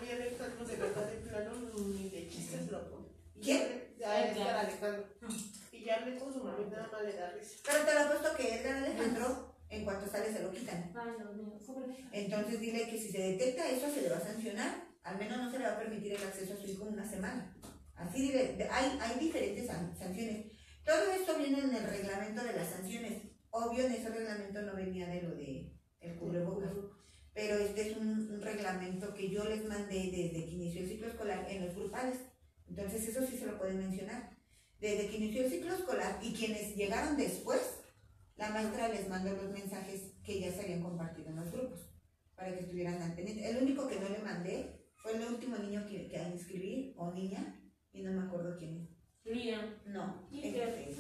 mí 0.02 0.10
Alejandro 0.12 0.66
de 0.66 0.76
verdad 0.76 1.06
de 1.12 1.18
plano 1.18 1.52
ni 1.78 2.10
de 2.10 2.30
chistes 2.30 2.72
lo 2.72 2.90
pone. 2.90 3.08
¿Quién? 3.42 3.94
Ya 3.98 4.26
es 4.26 4.38
para 4.38 4.62
Alejandro. 4.62 5.06
Y 5.72 5.84
ya 5.84 5.98
hablé 5.98 6.18
con 6.18 6.34
su 6.34 6.40
mamá 6.44 6.58
nada 6.70 6.90
más 6.92 7.04
le 7.04 7.14
da 7.14 7.32
risa. 7.32 7.58
Pero 7.66 7.86
te 7.86 7.94
lo 7.94 8.00
apuesto 8.02 8.36
que 8.36 8.56
Edgar 8.56 8.84
Alejandro, 8.84 9.51
en 9.72 9.86
cuanto 9.86 10.10
sale, 10.12 10.32
se 10.32 10.44
lo 10.44 10.52
quitan. 10.52 10.92
Ay, 10.96 11.12
Dios 11.18 11.36
mío, 11.36 11.58
pobre. 11.66 11.96
Entonces 12.12 12.60
dile 12.60 12.90
que 12.90 13.00
si 13.00 13.10
se 13.12 13.20
detecta 13.20 13.70
eso, 13.70 13.90
se 13.94 14.02
le 14.02 14.10
va 14.10 14.18
a 14.18 14.22
sancionar. 14.22 14.92
Al 15.04 15.18
menos 15.18 15.38
no 15.38 15.50
se 15.52 15.58
le 15.58 15.66
va 15.66 15.74
a 15.74 15.80
permitir 15.80 16.14
el 16.14 16.24
acceso 16.24 16.54
a 16.54 16.58
su 16.58 16.68
hijo 16.70 16.84
una 16.86 17.10
semana. 17.10 17.58
Así 17.96 18.22
dile, 18.22 18.68
hay, 18.70 19.00
hay 19.02 19.20
diferentes 19.20 19.66
san- 19.68 19.98
sanciones. 19.98 20.46
Todo 20.86 21.12
esto 21.12 21.38
viene 21.38 21.60
en 21.60 21.74
el 21.76 21.84
reglamento 21.84 22.44
de 22.44 22.54
las 22.54 22.70
sanciones. 22.70 23.24
Obvio, 23.50 23.86
en 23.86 23.94
ese 23.94 24.10
reglamento 24.10 24.62
no 24.62 24.76
venía 24.76 25.08
de 25.08 25.22
lo 25.24 25.36
de 25.36 25.74
el 26.00 26.16
cubrebocas. 26.18 26.72
Pero 27.34 27.56
este 27.60 27.92
es 27.92 27.98
un, 27.98 28.30
un 28.30 28.42
reglamento 28.42 29.14
que 29.14 29.30
yo 29.30 29.46
les 29.46 29.66
mandé 29.66 29.96
desde 30.12 30.46
que 30.46 30.52
inició 30.52 30.82
el 30.82 30.90
ciclo 30.90 31.08
escolar 31.08 31.46
en 31.50 31.66
los 31.66 31.76
grupales. 31.76 32.18
Entonces 32.68 33.08
eso 33.08 33.26
sí 33.26 33.38
se 33.38 33.46
lo 33.46 33.58
pueden 33.58 33.78
mencionar. 33.80 34.36
Desde 34.80 35.08
que 35.08 35.18
inició 35.18 35.46
el 35.46 35.52
ciclo 35.52 35.74
escolar 35.76 36.20
y 36.22 36.34
quienes 36.34 36.76
llegaron 36.76 37.16
después, 37.18 37.62
la 38.38 38.50
maestra 38.50 38.88
les 38.90 39.08
mandó 39.08 39.34
los 39.34 39.52
mensajes 39.52 40.14
que 40.24 40.40
ya 40.40 40.52
se 40.52 40.62
habían 40.62 40.82
compartido 40.84 41.30
en 41.30 41.36
los 41.38 41.52
grupos 41.52 41.80
para 42.36 42.54
que 42.54 42.62
estuvieran 42.62 43.02
al 43.02 43.14
pendiente. 43.14 43.50
El 43.50 43.64
único 43.64 43.88
que 43.88 44.00
no 44.00 44.10
le 44.10 44.20
mandé 44.20 44.82
fue 44.96 45.14
el 45.16 45.24
último 45.26 45.58
niño 45.58 45.86
que, 45.88 46.08
que 46.08 46.18
a 46.18 46.30
inscribir 46.30 46.94
o 46.98 47.12
niña 47.12 47.60
y 47.92 48.02
no 48.04 48.12
me 48.12 48.28
acuerdo 48.28 48.56
quién 48.58 48.78
es. 48.78 49.02
Liam. 49.24 49.76
No. 49.86 50.28
Este, 50.32 50.96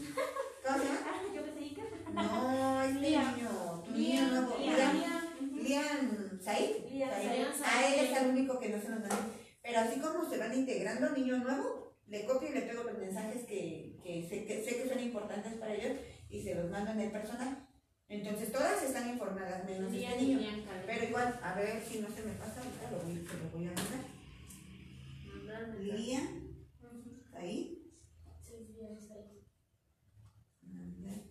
¿Cómo? 0.63 0.83
Ah, 1.05 1.21
yo 1.33 1.43
pensé. 1.43 1.75
No, 2.13 2.83
este 2.83 3.09
Liam. 3.09 3.35
niño, 3.35 3.83
tu 3.83 3.91
niño 3.91 4.27
nuevo. 4.27 4.57
Liam, 4.59 5.01
Liam 5.63 6.39
Said. 6.39 7.03
A 7.03 7.21
él 7.21 7.47
Said. 7.53 8.03
es 8.11 8.21
el 8.21 8.29
único 8.29 8.59
que 8.59 8.69
no 8.69 8.81
se 8.81 8.89
nos 8.89 8.99
mandó. 8.99 9.15
Pero 9.63 9.79
así 9.79 9.99
como 9.99 10.29
se 10.29 10.37
van 10.37 10.53
integrando 10.53 11.09
niño 11.11 11.37
nuevo, 11.37 11.95
le 12.07 12.25
copio 12.25 12.49
y 12.49 12.53
le 12.53 12.61
pego 12.61 12.83
los 12.83 12.97
mensajes 12.97 13.45
que, 13.45 13.99
que, 14.03 14.27
sé, 14.27 14.45
que 14.45 14.63
sé 14.63 14.81
que 14.83 14.89
son 14.89 14.99
importantes 14.99 15.53
para 15.53 15.73
ellos 15.73 15.97
y 16.31 16.41
se 16.41 16.55
los 16.55 16.69
mando 16.71 16.91
en 16.91 17.01
el 17.01 17.11
personal. 17.11 17.67
Entonces 18.07 18.51
todas 18.51 18.81
están 18.83 19.09
informadas, 19.09 19.65
menos 19.65 19.93
este 19.93 20.21
niño. 20.21 20.39
Pero 20.85 21.05
igual, 21.05 21.39
a 21.43 21.53
ver 21.55 21.81
si 21.83 21.99
no 21.99 22.07
se 22.09 22.23
me 22.23 22.33
pasa 22.33 22.61
ahorita, 22.61 22.91
lo 22.91 22.99
voy, 22.99 23.15
lo 23.15 23.49
voy 23.57 23.67
a 23.67 23.73
mandar. 23.73 24.11
Liam, 25.79 26.27
ahí. 27.35 27.91
Sí, 28.41 28.75
ya 28.79 28.87
está 28.89 29.13
ahí. 29.13 29.43
Mandar. 30.63 31.21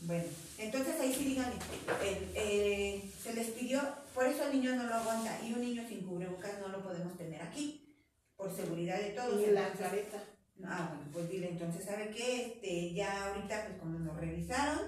Bueno, 0.00 0.24
entonces 0.58 1.00
ahí 1.00 1.12
sí 1.12 1.24
díganme, 1.24 1.54
eh, 2.02 2.32
eh, 2.34 3.10
se 3.22 3.34
les 3.34 3.48
pidió, 3.48 3.80
por 4.18 4.26
eso 4.26 4.46
el 4.46 4.52
niño 4.54 4.74
no 4.74 4.82
lo 4.82 4.94
aguanta 4.96 5.38
y 5.44 5.52
un 5.52 5.60
niño 5.60 5.86
sin 5.86 6.04
cubrebocas 6.04 6.58
no 6.58 6.66
lo 6.66 6.82
podemos 6.82 7.16
tener 7.16 7.40
aquí, 7.40 7.94
por 8.36 8.52
seguridad 8.52 8.98
de 8.98 9.10
todos. 9.10 9.40
Y 9.40 9.52
la 9.52 9.68
entonces- 9.68 9.80
careta. 9.80 10.24
Ah, 10.64 10.92
bueno, 10.92 11.08
pues 11.12 11.28
dile, 11.30 11.50
entonces, 11.50 11.84
¿sabe 11.84 12.10
qué? 12.10 12.46
Este, 12.46 12.94
ya 12.94 13.28
ahorita, 13.28 13.66
pues 13.66 13.78
como 13.78 13.96
nos 14.00 14.16
revisaron, 14.16 14.80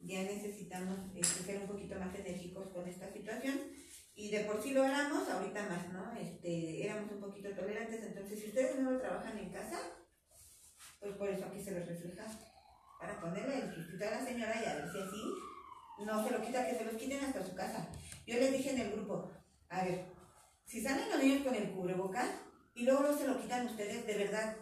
ya 0.00 0.22
necesitamos 0.24 0.98
este, 1.14 1.42
ser 1.44 1.62
un 1.62 1.68
poquito 1.68 1.98
más 1.98 2.14
enérgicos 2.16 2.68
con 2.68 2.86
esta 2.86 3.10
situación. 3.10 3.58
Y 4.14 4.30
de 4.30 4.40
por 4.40 4.62
sí 4.62 4.72
lo 4.72 4.84
éramos, 4.84 5.26
ahorita 5.26 5.62
más, 5.70 5.90
¿no? 5.94 6.12
Este, 6.12 6.84
éramos 6.84 7.10
un 7.12 7.20
poquito 7.22 7.48
tolerantes, 7.54 8.02
entonces 8.02 8.38
si 8.40 8.48
ustedes 8.48 8.78
no 8.78 8.90
lo 8.90 9.00
trabajan 9.00 9.38
en 9.38 9.52
casa, 9.52 9.80
pues 11.00 11.16
por 11.16 11.30
eso 11.30 11.46
aquí 11.46 11.64
se 11.64 11.70
les 11.70 11.88
refleja. 11.88 12.26
Para 13.00 13.18
ponerle 13.22 13.58
el 13.58 13.74
sustito 13.74 14.06
a 14.06 14.10
la 14.10 14.22
señora 14.26 14.62
y 14.62 14.68
a 14.68 14.74
ver 14.74 14.92
si 14.92 14.98
así 14.98 16.04
no 16.04 16.22
se 16.22 16.30
lo 16.30 16.42
quita, 16.42 16.66
que 16.68 16.76
se 16.76 16.84
los 16.84 16.96
quiten 16.96 17.24
hasta 17.24 17.42
su 17.42 17.54
casa. 17.54 17.88
Yo 18.26 18.38
les 18.38 18.52
dije 18.52 18.70
en 18.70 18.80
el 18.80 18.92
grupo, 18.92 19.30
a 19.68 19.84
ver, 19.84 20.04
si 20.64 20.82
salen 20.82 21.08
los 21.08 21.22
niños 21.22 21.44
con 21.44 21.54
el 21.54 21.70
cubrebocas 21.70 22.28
y 22.74 22.82
luego 22.82 23.02
no 23.02 23.16
se 23.16 23.26
lo 23.26 23.40
quitan 23.40 23.66
ustedes, 23.66 24.04
de 24.04 24.18
verdad, 24.18 24.56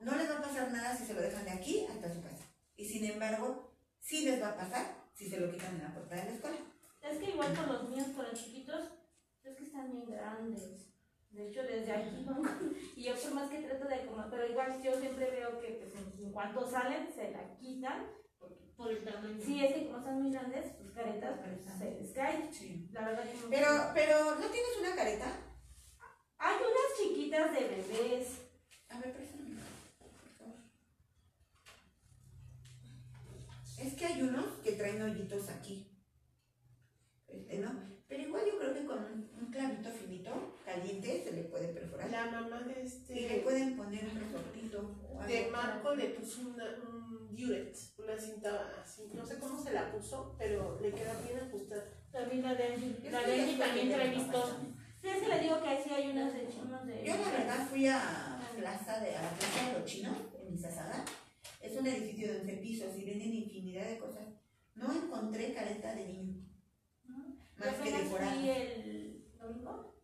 no 0.00 0.16
les 0.16 0.28
va 0.28 0.38
a 0.38 0.42
pasar 0.42 0.72
nada 0.72 0.96
si 0.96 1.04
se 1.04 1.14
lo 1.14 1.22
dejan 1.22 1.44
de 1.44 1.52
aquí 1.52 1.86
hasta 1.86 2.12
su 2.12 2.20
casa. 2.20 2.44
Y 2.76 2.84
sin 2.84 3.04
embargo, 3.04 3.72
sí 4.00 4.24
les 4.24 4.42
va 4.42 4.48
a 4.48 4.56
pasar 4.56 5.04
si 5.14 5.30
se 5.30 5.38
lo 5.38 5.50
quitan 5.50 5.76
en 5.76 5.82
la 5.82 5.94
puerta 5.94 6.16
de 6.16 6.24
la 6.24 6.30
escuela. 6.32 6.56
Es 7.02 7.18
que 7.18 7.30
igual 7.30 7.54
con 7.54 7.68
los 7.68 7.88
míos, 7.88 8.08
con 8.16 8.24
los 8.24 8.34
chiquitos, 8.34 8.90
es 9.44 9.56
que 9.56 9.64
están 9.64 9.92
bien 9.92 10.06
grandes. 10.06 10.90
De 11.30 11.48
hecho, 11.48 11.62
desde 11.62 11.92
aquí, 11.92 12.24
¿no? 12.26 12.42
Y 12.96 13.04
yo 13.04 13.14
por 13.14 13.34
más 13.34 13.48
que 13.48 13.62
trato 13.62 13.86
de 13.86 14.06
como, 14.06 14.28
pero 14.28 14.48
igual 14.48 14.82
yo 14.82 14.98
siempre 14.98 15.30
veo 15.30 15.60
que 15.60 15.68
pues, 15.68 15.94
en 16.18 16.32
cuanto 16.32 16.68
salen, 16.68 17.12
se 17.12 17.30
la 17.30 17.56
quitan. 17.56 18.06
Por 18.76 18.90
el 18.90 19.04
tamaño. 19.04 19.38
Sí, 19.44 19.64
es 19.64 19.72
que 19.74 19.86
como 19.86 19.98
están 19.98 20.20
muy 20.20 20.32
grandes, 20.32 20.76
sus 20.76 20.90
caretas 20.92 21.38
pues, 21.38 22.08
se 22.08 22.12
caen. 22.12 22.52
Sí. 22.52 22.88
La 22.92 23.02
verdad 23.08 23.24
que 23.24 23.38
no. 23.38 23.50
Pero, 23.50 23.68
pero, 23.94 24.34
¿no 24.34 24.46
tienes 24.46 24.78
una 24.80 24.96
careta? 24.96 25.36
Hay 26.38 26.56
unas 26.56 26.98
chiquitas 26.98 27.52
de 27.52 27.60
bebés. 27.60 28.28
A 28.88 28.98
ver, 28.98 29.12
préstame, 29.14 29.50
por 29.98 30.10
favor. 30.38 30.54
Es 33.78 33.94
que 33.94 34.06
hay 34.06 34.22
unos 34.22 34.46
que 34.62 34.72
traen 34.72 35.02
hoyitos 35.02 35.48
aquí. 35.50 35.88
Este, 37.28 37.58
¿no? 37.58 37.72
Pero 38.08 38.22
igual 38.22 38.42
yo 38.46 38.58
creo 38.58 38.74
que 38.74 38.84
con 38.84 38.98
un, 38.98 39.30
un 39.40 39.50
clavito 39.50 39.90
finito, 39.90 40.56
caliente, 40.64 41.24
se 41.24 41.32
le 41.32 41.44
puede 41.44 41.68
perforar. 41.68 42.10
La 42.10 42.26
mamá 42.30 42.60
de 42.62 42.72
Y 42.72 43.14
le 43.14 43.26
este. 43.26 43.40
pueden 43.42 43.76
poner 43.76 44.04
un 44.04 44.20
resortito. 44.20 44.94
De 45.26 45.48
Marco 45.50 45.94
le 45.94 46.10
puso 46.10 46.42
una, 46.42 46.64
un 46.86 46.93
Durex, 47.36 47.94
una 47.98 48.16
cinta 48.18 48.72
así, 48.80 49.10
no 49.14 49.24
sé 49.24 49.38
cómo 49.38 49.62
se 49.62 49.72
la 49.72 49.90
puso, 49.92 50.34
pero 50.38 50.78
le 50.80 50.90
queda 50.92 51.20
bien 51.22 51.38
ajustada. 51.40 51.84
también 52.10 52.42
la 52.42 52.54
de 52.54 52.64
Angie. 52.74 52.96
Yo 53.02 53.10
La 53.10 53.22
de 53.26 53.40
Angie 53.42 53.58
también 53.58 53.88
trae 53.92 54.10
también. 54.10 54.74
Sí, 55.00 55.08
es 55.08 55.22
que 55.22 55.28
le 55.28 55.40
digo 55.40 55.60
que 55.62 55.68
ahí 55.68 55.80
sí 55.84 55.90
hay 55.90 56.10
unos 56.10 56.32
de 56.32 56.48
chinos 56.48 56.86
de. 56.86 57.04
Yo 57.04 57.14
la 57.16 57.30
verdad 57.30 57.66
fui 57.68 57.86
a 57.88 58.40
Plaza 58.56 59.00
de, 59.00 59.16
a 59.16 59.22
la 59.22 59.30
Plaza 59.30 59.66
de 59.72 59.78
los 59.78 59.84
Chinos, 59.90 60.16
en 60.40 60.54
Izazagá. 60.54 61.04
Es 61.60 61.76
un 61.76 61.86
edificio 61.86 62.32
de 62.32 62.40
11 62.40 62.52
pisos 62.58 62.96
y 62.96 63.04
venden 63.04 63.34
infinidad 63.34 63.86
de 63.86 63.98
cosas. 63.98 64.24
No 64.74 64.92
encontré 64.92 65.52
careta 65.52 65.94
de 65.94 66.06
niño. 66.06 66.46
Yo 67.06 67.14
Más 67.56 67.74
que 67.76 67.92
decorada. 67.92 68.34
fui 68.34 68.48
el 68.50 69.24
domingo, 69.38 69.94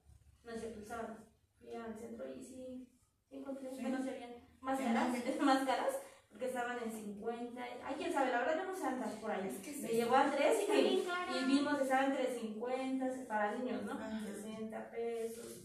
no 0.45 0.53
cierto, 0.53 0.81
el 0.81 0.87
sábado. 0.87 1.17
Fui 1.59 1.75
al 1.75 1.99
centro 1.99 2.25
y 2.35 2.43
sí, 2.43 2.89
sí 3.29 3.37
encontré. 3.37 3.71
Sí. 3.71 3.81
Bueno, 3.83 4.03
serían 4.05 4.31
más 4.61 4.79
¿En 4.81 4.87
caras, 4.87 5.17
más 5.41 5.67
caras, 5.67 5.95
porque 6.41 6.57
estaban 6.57 6.79
en 6.83 6.91
50. 6.91 7.63
Ay, 7.85 7.95
quién 7.99 8.13
sabe, 8.15 8.33
la 8.33 8.39
verdad 8.39 8.65
yo 8.65 8.73
no 8.73 8.75
sé 8.77 8.87
andar 8.87 9.21
por 9.21 9.31
ahí. 9.31 9.47
Es 9.47 9.59
que 9.59 9.75
sí. 9.75 9.83
Me 9.83 9.93
y, 9.93 10.01
Está 10.01 10.75
bien 10.75 11.05
cara. 11.05 11.37
y 11.39 11.45
vimos, 11.45 11.81
estaban 11.83 12.13
entre 12.13 12.41
50 12.41 13.29
para 13.29 13.59
niños, 13.59 13.83
¿no? 13.83 13.93
Ajá. 13.93 14.21
60 14.25 14.91
pesos. 14.91 15.65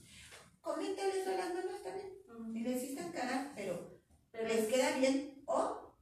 Coméntales 0.59 1.27
a 1.27 1.31
las 1.31 1.53
mamás 1.53 1.81
también. 1.81 2.13
Ujú. 2.29 2.51
Y 2.53 2.59
les 2.59 2.83
están 2.83 3.11
caras, 3.13 3.47
pero 3.55 4.01
Pero 4.31 4.47
les 4.49 4.65
queda 4.67 4.97
bien. 4.97 5.41
O, 5.45 5.55
o 5.55 5.95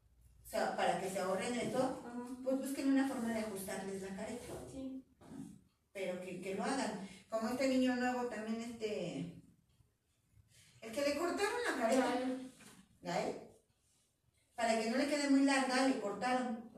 sea, 0.44 0.76
para 0.76 1.00
que 1.00 1.08
se 1.08 1.20
ahorren 1.20 1.54
eso, 1.54 2.02
Ujú, 2.04 2.44
pues 2.44 2.58
busquen 2.58 2.94
una 2.94 3.08
forma 3.08 3.32
de 3.32 3.42
ajustarles 3.42 4.02
la 4.02 4.16
careta. 4.16 4.54
Sí. 4.72 5.06
Pero 5.92 6.20
que, 6.20 6.42
que 6.42 6.56
lo 6.56 6.64
hagan. 6.64 7.08
Como 7.30 7.50
este 7.50 7.68
niño 7.68 7.96
nuevo 7.96 8.24
también, 8.26 8.60
este. 8.60 9.36
El 10.82 10.92
que 10.92 11.02
le 11.02 11.16
cortaron 11.16 11.60
la 11.70 11.78
careta. 11.80 12.16
Gael, 13.04 13.43
para 14.56 14.80
que 14.80 14.90
no 14.90 14.98
le 14.98 15.08
quede 15.08 15.30
muy 15.30 15.42
larga, 15.42 15.88
le 15.88 16.00
cortaron. 16.00 16.72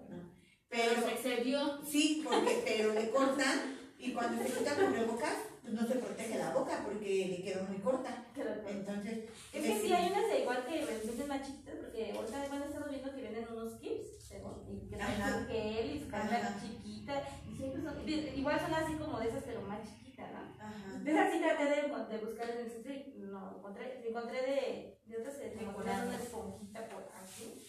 Pero 0.69 0.93
Pero 0.95 1.07
se 1.07 1.13
excedió. 1.13 1.81
sí, 1.85 2.21
porque, 2.23 2.63
pero 2.65 2.93
le 2.93 3.09
cortan 3.09 3.77
y 3.97 4.11
cuando 4.13 4.43
se 4.43 4.53
quita 4.53 4.75
cubrebocas, 4.75 5.35
pues 5.61 5.73
no 5.73 5.87
se 5.87 5.95
protege 5.95 6.37
la 6.37 6.51
boca 6.51 6.81
porque 6.83 7.27
le 7.29 7.43
quedó 7.43 7.63
muy 7.63 7.77
corta. 7.77 8.25
Entonces, 8.67 9.29
Es 9.53 9.63
que 9.63 9.79
sí, 9.79 9.93
hay 9.93 10.11
unas 10.11 10.27
de 10.29 10.41
igual 10.41 10.65
que 10.67 10.85
venden 10.85 11.27
más 11.27 11.41
chiquitas, 11.47 11.75
porque 11.75 12.11
ahorita 12.11 12.47
bueno, 12.49 12.65
he 12.65 12.67
estado 12.67 12.89
viendo 12.89 13.15
que 13.15 13.21
venden 13.21 13.47
unos 13.51 13.73
y 13.81 14.89
que 14.89 14.97
son 14.99 15.47
gel 15.47 15.95
y 15.95 15.99
su 15.99 16.15
Ajá. 16.15 16.29
carga 16.29 16.59
chiquita, 16.61 17.23
y 17.49 17.55
siempre 17.55 17.81
son, 17.81 18.09
igual 18.09 18.59
son 18.59 18.73
así 18.73 18.93
como 18.95 19.19
de 19.19 19.29
esas, 19.29 19.43
pero 19.43 19.61
más 19.61 19.79
chiquitas, 19.83 20.31
¿no? 20.31 20.39
Ajá. 20.63 20.99
De 20.99 21.11
esas 21.11 21.31
sí 21.31 21.39
traté 21.39 21.63
de, 21.65 21.81
de 21.81 22.25
buscar 22.25 22.49
en 22.49 22.57
el 22.57 23.31
no 23.31 23.57
encontré, 23.57 24.07
encontré 24.07 24.41
de, 24.41 24.94
de 25.05 25.65
como 25.65 25.77
tenían 25.83 26.07
una 26.07 26.17
esponjita 26.17 26.89
por 26.89 27.03
aquí, 27.03 27.61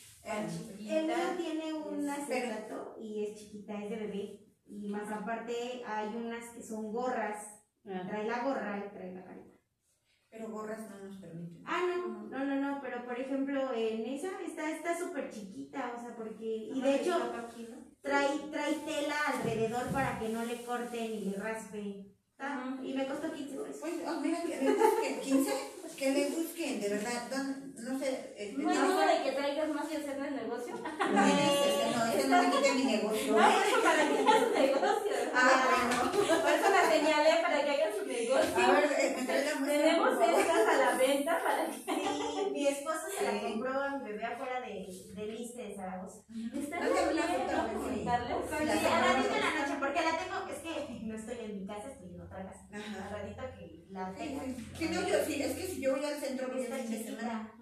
chiquita. 0.49 0.99
El 0.99 1.07
mío 1.07 1.17
tiene 1.37 1.73
un 1.75 2.07
Pero- 2.07 2.13
acetato 2.13 2.97
y 3.01 3.25
es 3.25 3.39
chiquita, 3.39 3.83
es 3.83 3.91
de 3.91 3.97
bebé. 3.97 4.41
Y 4.67 4.89
más 4.89 5.11
aparte 5.13 5.83
hay 5.87 6.09
unas 6.17 6.45
que 6.51 6.63
son 6.63 6.93
gorras. 6.93 7.63
Trae 7.83 8.27
la 8.27 8.43
gorra 8.43 8.85
y 8.85 8.91
trae 8.97 9.13
la 9.13 9.25
careta. 9.25 9.57
Pero 10.29 10.49
gorras 10.51 10.91
no 10.91 10.99
nos 11.05 11.17
permiten. 11.19 11.63
Ah, 11.65 11.83
no, 11.87 12.25
no, 12.29 12.45
no, 12.45 12.57
no, 12.57 12.81
pero 12.83 13.05
por 13.05 13.19
ejemplo 13.19 13.73
en 13.73 14.05
esa 14.07 14.41
está 14.45 14.71
está 14.71 14.99
súper 14.99 15.31
chiquita, 15.31 15.95
o 15.97 16.01
sea, 16.01 16.17
porque... 16.17 16.71
Y 16.75 16.81
de 16.81 16.97
hecho 16.97 17.33
trae, 18.03 18.39
trae 18.51 18.75
tela 18.75 19.15
alrededor 19.29 19.87
para 19.93 20.19
que 20.19 20.29
no 20.31 20.45
le 20.45 20.65
corten 20.65 21.13
y 21.13 21.21
le 21.27 21.37
raspe. 21.37 22.16
Ujú. 22.39 22.85
Y 22.85 22.93
me 22.93 23.07
costó 23.07 23.33
15 23.33 23.57
pesos. 23.57 23.77
Pues, 23.81 23.95
oh, 24.07 24.21
mira, 24.21 24.43
que 24.43 24.57
le 24.61 24.73
busquen 24.75 25.21
15, 25.21 25.53
que 25.97 26.11
le 26.11 26.29
busquen, 26.31 26.81
de 26.83 26.89
verdad, 26.91 27.23
no 27.77 27.99
sé. 27.99 28.35
Este, 28.37 28.59
No 28.63 28.69
hay 28.71 28.77
no, 28.77 28.85
modo 28.89 29.01
de 29.07 29.23
que 29.25 29.33
traigas 29.33 29.69
más 29.71 29.87
y 29.91 29.97
hacer 29.97 30.17
el 30.19 30.37
negocio. 30.37 30.75
no, 30.77 31.27
ese 31.27 32.29
no, 32.29 32.37
no 32.37 32.43
me 32.43 32.51
quite 32.51 32.73
mi 32.75 32.85
negocio. 32.85 33.33
No, 33.33 33.49
eso 33.49 33.83
para 33.83 34.03
que 34.09 34.19
hagan 34.19 34.45
su 34.45 34.61
negocio. 34.61 35.13
Ah, 35.35 35.89
bueno. 35.89 36.13
Por 36.13 36.51
eso 36.53 36.71
la 36.71 36.91
señalé 36.91 37.43
para 37.43 37.65
que 37.65 37.71
hagan 37.71 37.93
su 37.99 38.07
negocio. 38.07 38.65
A 38.67 38.73
ver, 38.73 38.93
eh, 38.99 39.15
me 39.19 39.25
trae 39.25 39.45
la 39.45 39.55
muestra, 39.55 39.79
Tenemos 39.79 40.13
estas 40.21 40.69
a 40.69 40.77
la 40.77 40.91
venta 40.99 41.43
para 41.43 41.67
que. 41.67 42.36
Mi 42.57 42.67
esposo 42.69 43.01
se 43.19 43.25
la 43.25 43.41
compró 43.43 43.71
a 43.81 43.99
mi 43.99 44.05
bebé 44.13 44.25
afuera 44.25 44.61
de, 44.61 44.87
de 45.15 45.27
Liste 45.27 45.63
de 45.63 45.75
Zaragoza. 45.77 46.21
Está 46.55 46.81
No 46.81 46.87
te 46.95 47.01
sí. 47.01 48.05
Compró. 48.05 48.41
ratito 48.49 49.35
en 49.35 49.41
la 49.41 49.61
noche, 49.61 49.77
porque 49.79 50.01
la 50.03 50.19
tengo, 50.19 50.37
es 50.51 50.59
que 50.65 51.01
no 51.03 51.15
estoy 51.17 51.39
en 51.45 51.61
mi 51.61 51.67
casa, 51.67 51.89
estoy 51.93 52.15
en 52.15 52.21
otra 52.21 52.45
casa. 52.47 52.67
Al 52.73 53.11
ratito 53.11 53.43
que 53.59 53.87
la 53.91 54.11
Sí, 54.13 54.19
tenga. 54.19 54.43
sí. 54.79 54.89
No, 54.91 55.09
yo 55.09 55.25
sí, 55.27 55.43
es 55.43 55.53
que 55.57 55.67
si 55.67 55.81
yo 55.83 55.97
voy 55.97 56.05
al 56.05 56.15
centro 56.21 56.49
voy 56.49 56.63
Está 56.63 56.77
fin 56.77 56.91
de 56.91 57.05
semana, 57.05 57.53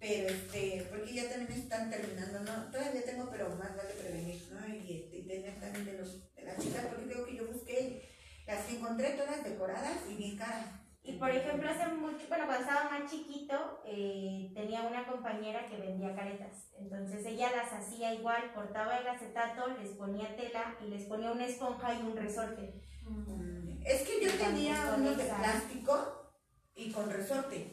pero 0.00 0.28
este, 0.28 0.86
porque 0.90 1.14
ya 1.14 1.28
también 1.30 1.52
están 1.60 1.90
terminando, 1.90 2.40
¿no? 2.40 2.70
Todavía 2.70 3.04
tengo, 3.04 3.30
pero 3.30 3.48
más 3.56 3.76
vale 3.76 3.90
prevenir, 4.00 4.42
¿no? 4.52 4.66
Y, 4.74 5.04
este, 5.04 5.22
tener 5.22 5.60
también 5.60 5.84
de, 5.86 5.98
los, 5.98 6.34
de 6.34 6.42
las 6.42 6.58
chicas, 6.58 6.86
porque 6.86 7.06
creo 7.06 7.24
que 7.24 7.36
yo 7.36 7.46
busqué, 7.46 8.10
las 8.46 8.68
encontré 8.70 9.10
todas 9.10 9.44
decoradas 9.44 9.98
y 10.10 10.14
bien 10.16 10.36
caras. 10.36 10.66
Y 11.06 11.12
por 11.18 11.30
ejemplo, 11.30 11.68
hace 11.68 11.86
mucho, 11.88 12.26
bueno, 12.28 12.46
cuando 12.46 12.66
estaba 12.66 12.88
más 12.90 13.10
chiquito, 13.10 13.82
eh, 13.84 14.50
tenía 14.54 14.82
una 14.82 15.06
compañera 15.06 15.66
que 15.66 15.76
vendía 15.76 16.16
caretas. 16.16 16.70
Entonces 16.78 17.26
ella 17.26 17.50
las 17.54 17.70
hacía 17.74 18.14
igual, 18.14 18.54
cortaba 18.54 18.96
el 18.96 19.06
acetato, 19.06 19.68
les 19.68 19.90
ponía 19.90 20.34
tela 20.34 20.74
y 20.80 20.88
les 20.88 21.02
ponía 21.04 21.30
una 21.30 21.44
esponja 21.44 21.92
y 21.92 22.02
un 22.02 22.16
resorte. 22.16 22.80
Mm, 23.06 23.82
Es 23.84 24.00
que 24.08 24.24
yo 24.24 24.32
tenía 24.32 24.94
unos 24.96 25.18
de 25.18 25.24
plástico 25.24 26.32
y 26.74 26.90
con 26.90 27.10
resorte, 27.10 27.70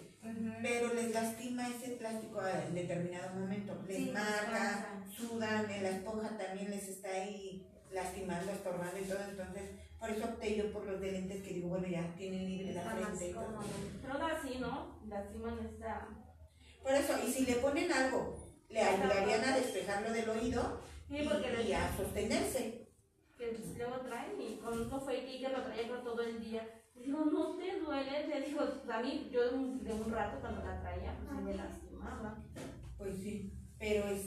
pero 0.62 0.94
les 0.94 1.14
lastima 1.14 1.70
ese 1.70 1.92
plástico 1.92 2.42
en 2.46 2.76
determinado 2.76 3.40
momento. 3.40 3.82
Les 3.88 3.96
Sí, 3.96 4.12
marca, 4.12 5.06
sudan, 5.10 5.68
la 5.68 5.90
esponja 5.90 6.38
también 6.38 6.70
les 6.70 6.86
está 6.90 7.10
ahí 7.10 7.66
lastimando, 7.92 8.52
estorbando 8.52 9.00
y 9.00 9.04
todo. 9.04 9.24
Entonces, 9.30 9.70
por 10.02 10.10
eso 10.10 10.26
opté 10.26 10.58
yo 10.58 10.74
por 10.74 10.84
los 10.88 11.00
de 11.00 11.12
lentes 11.12 11.44
que 11.44 11.54
digo, 11.54 11.70
bueno, 11.70 11.88
ya 11.88 12.16
tienen 12.18 12.46
libre 12.48 12.74
la 12.74 12.82
frente. 12.82 13.36
Pero 14.02 14.14
aún 14.14 14.24
así, 14.32 14.58
¿no? 14.60 15.00
Lastiman 15.08 15.60
esta. 15.60 16.08
Por 16.82 16.92
eso, 16.92 17.14
y 17.24 17.32
si 17.32 17.46
le 17.46 17.58
ponen 17.58 17.92
algo, 17.92 18.36
le 18.68 18.82
ayudarían 18.82 19.44
a 19.46 19.56
despejarlo 19.58 20.12
del 20.12 20.28
oído 20.28 20.82
Sí, 21.08 21.18
y, 21.18 21.28
porque 21.28 21.64
y 21.68 21.74
a 21.74 21.96
sostenerse. 21.96 22.88
que 23.38 23.60
luego 23.78 23.98
traen 23.98 24.42
y 24.42 24.58
con 24.58 24.82
un 24.82 25.02
fue 25.02 25.24
que 25.24 25.50
lo 25.50 25.62
traía 25.62 25.88
por 25.88 26.04
todo 26.04 26.22
el 26.22 26.44
día. 26.44 26.68
Digo, 26.96 27.24
no 27.26 27.58
te 27.58 27.80
duele. 27.80 28.28
Le 28.28 28.42
digo, 28.42 28.62
a 28.92 29.02
mí, 29.04 29.30
yo 29.32 29.52
de 29.52 29.56
un, 29.56 29.84
de 29.84 29.94
un 29.94 30.12
rato 30.12 30.40
cuando 30.42 30.64
la 30.64 30.82
traía, 30.82 31.16
pues 31.18 31.30
sí 31.30 31.44
me 31.44 31.54
lastimaba. 31.54 32.44
Pues 32.98 33.16
sí, 33.22 33.54
pero 33.78 34.08
este, 34.08 34.21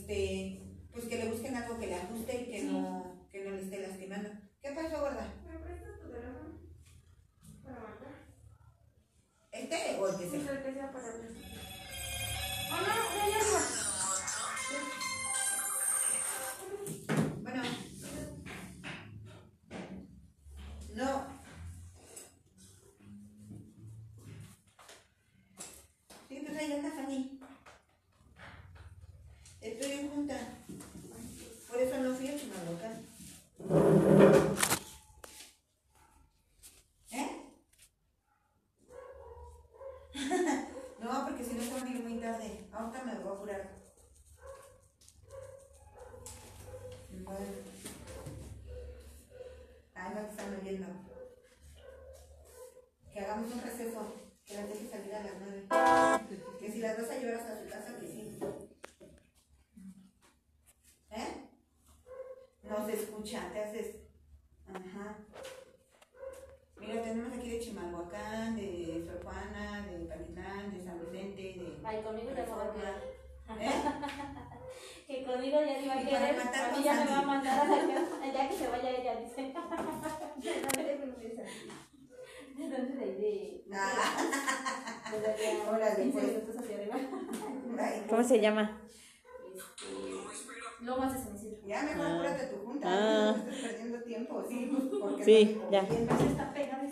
Está 95.91 96.53
pegada. 96.53 96.82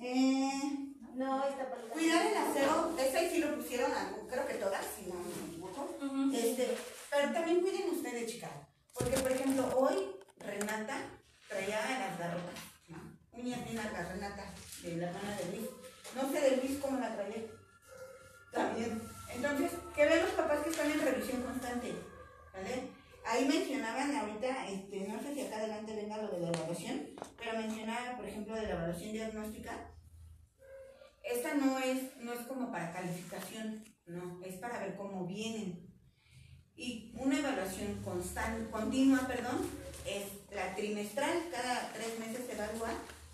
Eh, 0.00 0.50
No, 1.14 1.44
está 1.46 1.68
por 1.68 1.88
cuidar 1.88 2.26
el 2.26 2.36
aseo, 2.36 2.96
esa 2.98 3.30
sí 3.30 3.38
lo 3.38 3.54
pusieron, 3.56 3.92
creo 4.28 4.46
que 4.46 4.54
todas, 4.54 4.84
si 4.96 5.06
no 5.06 5.14
me 5.14 5.46
equivoco. 5.46 5.88
Este, 6.34 6.76
pero 7.10 7.32
también 7.32 7.60
cuiden 7.60 7.90
ustedes, 7.90 8.32
chicas. 8.32 8.50
Porque, 8.94 9.18
por 9.18 9.30
ejemplo, 9.30 9.68
hoy 9.76 9.94
Renata 10.38 10.96
traía 11.48 11.80
las 12.00 12.18
garrotas, 12.18 12.54
¿no? 12.88 12.98
Uñas 13.32 13.62
bien 13.64 13.76
largas, 13.76 14.08
Renata, 14.08 14.54
de 14.82 14.96
la 14.96 15.12
de 15.12 15.56
Luis. 15.56 15.68
No 16.16 16.32
sé 16.32 16.40
de 16.40 16.56
Luis 16.56 16.78
cómo 16.80 16.98
la 16.98 17.14
traía. 17.14 17.42
También. 18.52 19.02
Entonces, 19.34 19.70
que 19.94 20.04
vean 20.06 20.22
los 20.22 20.30
papás 20.32 20.60
que 20.60 20.70
están 20.70 20.90
en 20.90 21.00
revisión 21.00 21.42
constante, 21.42 21.92
¿vale? 22.52 22.88
Ahí 23.24 23.46
mencionaban 23.46 24.14
ahorita, 24.16 24.68
este, 24.68 25.06
no 25.08 25.20
sé 25.22 25.32
si 25.32 25.42
acá 25.42 25.56
adelante 25.56 25.94
venga 25.94 26.18
lo 26.18 26.28
de 26.28 26.40
la 26.40 26.48
evaluación, 26.48 27.10
pero 27.38 27.56
mencionaba, 27.56 28.16
por 28.16 28.26
ejemplo, 28.26 28.54
de 28.56 28.61
la 28.72 28.78
evaluación 28.78 29.12
diagnóstica. 29.12 29.90
Esta 31.22 31.54
no 31.54 31.78
es, 31.78 32.16
no 32.18 32.32
es 32.32 32.40
como 32.46 32.72
para 32.72 32.92
calificación, 32.92 33.84
no, 34.06 34.40
es 34.44 34.56
para 34.56 34.80
ver 34.80 34.96
cómo 34.96 35.26
vienen. 35.26 35.88
Y 36.74 37.14
una 37.16 37.38
evaluación 37.38 38.02
constante, 38.02 38.70
continua, 38.70 39.26
perdón, 39.28 39.60
es 40.06 40.24
la 40.54 40.74
trimestral, 40.74 41.48
cada 41.50 41.92
tres 41.92 42.18
meses 42.18 42.46
se 42.46 42.54
evalúa, 42.54 42.90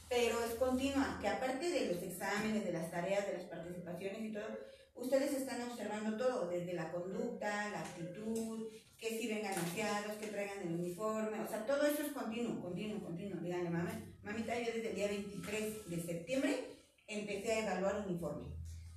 pero 0.09 0.43
es 0.45 0.55
continua, 0.55 1.19
que 1.21 1.29
aparte 1.29 1.71
de 1.71 1.95
los 1.95 2.03
exámenes, 2.03 2.65
de 2.65 2.73
las 2.73 2.91
tareas, 2.91 3.27
de 3.27 3.35
las 3.35 3.45
participaciones 3.45 4.21
y 4.21 4.33
todo, 4.33 4.59
ustedes 4.97 5.33
están 5.33 5.63
observando 5.63 6.17
todo, 6.17 6.49
desde 6.49 6.75
la 6.75 6.91
conducta, 6.91 7.71
la 7.71 7.81
actitud, 7.81 8.69
que 8.99 9.19
si 9.19 9.29
vengan 9.29 9.57
aseados, 9.57 10.17
que 10.17 10.27
traigan 10.27 10.61
el 10.61 10.75
uniforme, 10.75 11.41
o 11.41 11.49
sea, 11.49 11.65
todo 11.65 11.87
eso 11.87 12.03
es 12.03 12.13
continuo, 12.13 12.61
continuo, 12.61 13.01
continuo. 13.01 13.41
Díganle, 13.41 13.71
mamá, 13.71 13.93
mamita, 14.23 14.59
yo 14.59 14.73
desde 14.73 14.91
el 14.91 14.97
día 14.97 15.07
23 15.07 15.89
de 15.89 16.03
septiembre 16.03 16.65
empecé 17.07 17.53
a 17.53 17.61
evaluar 17.61 18.05
uniforme. 18.07 18.49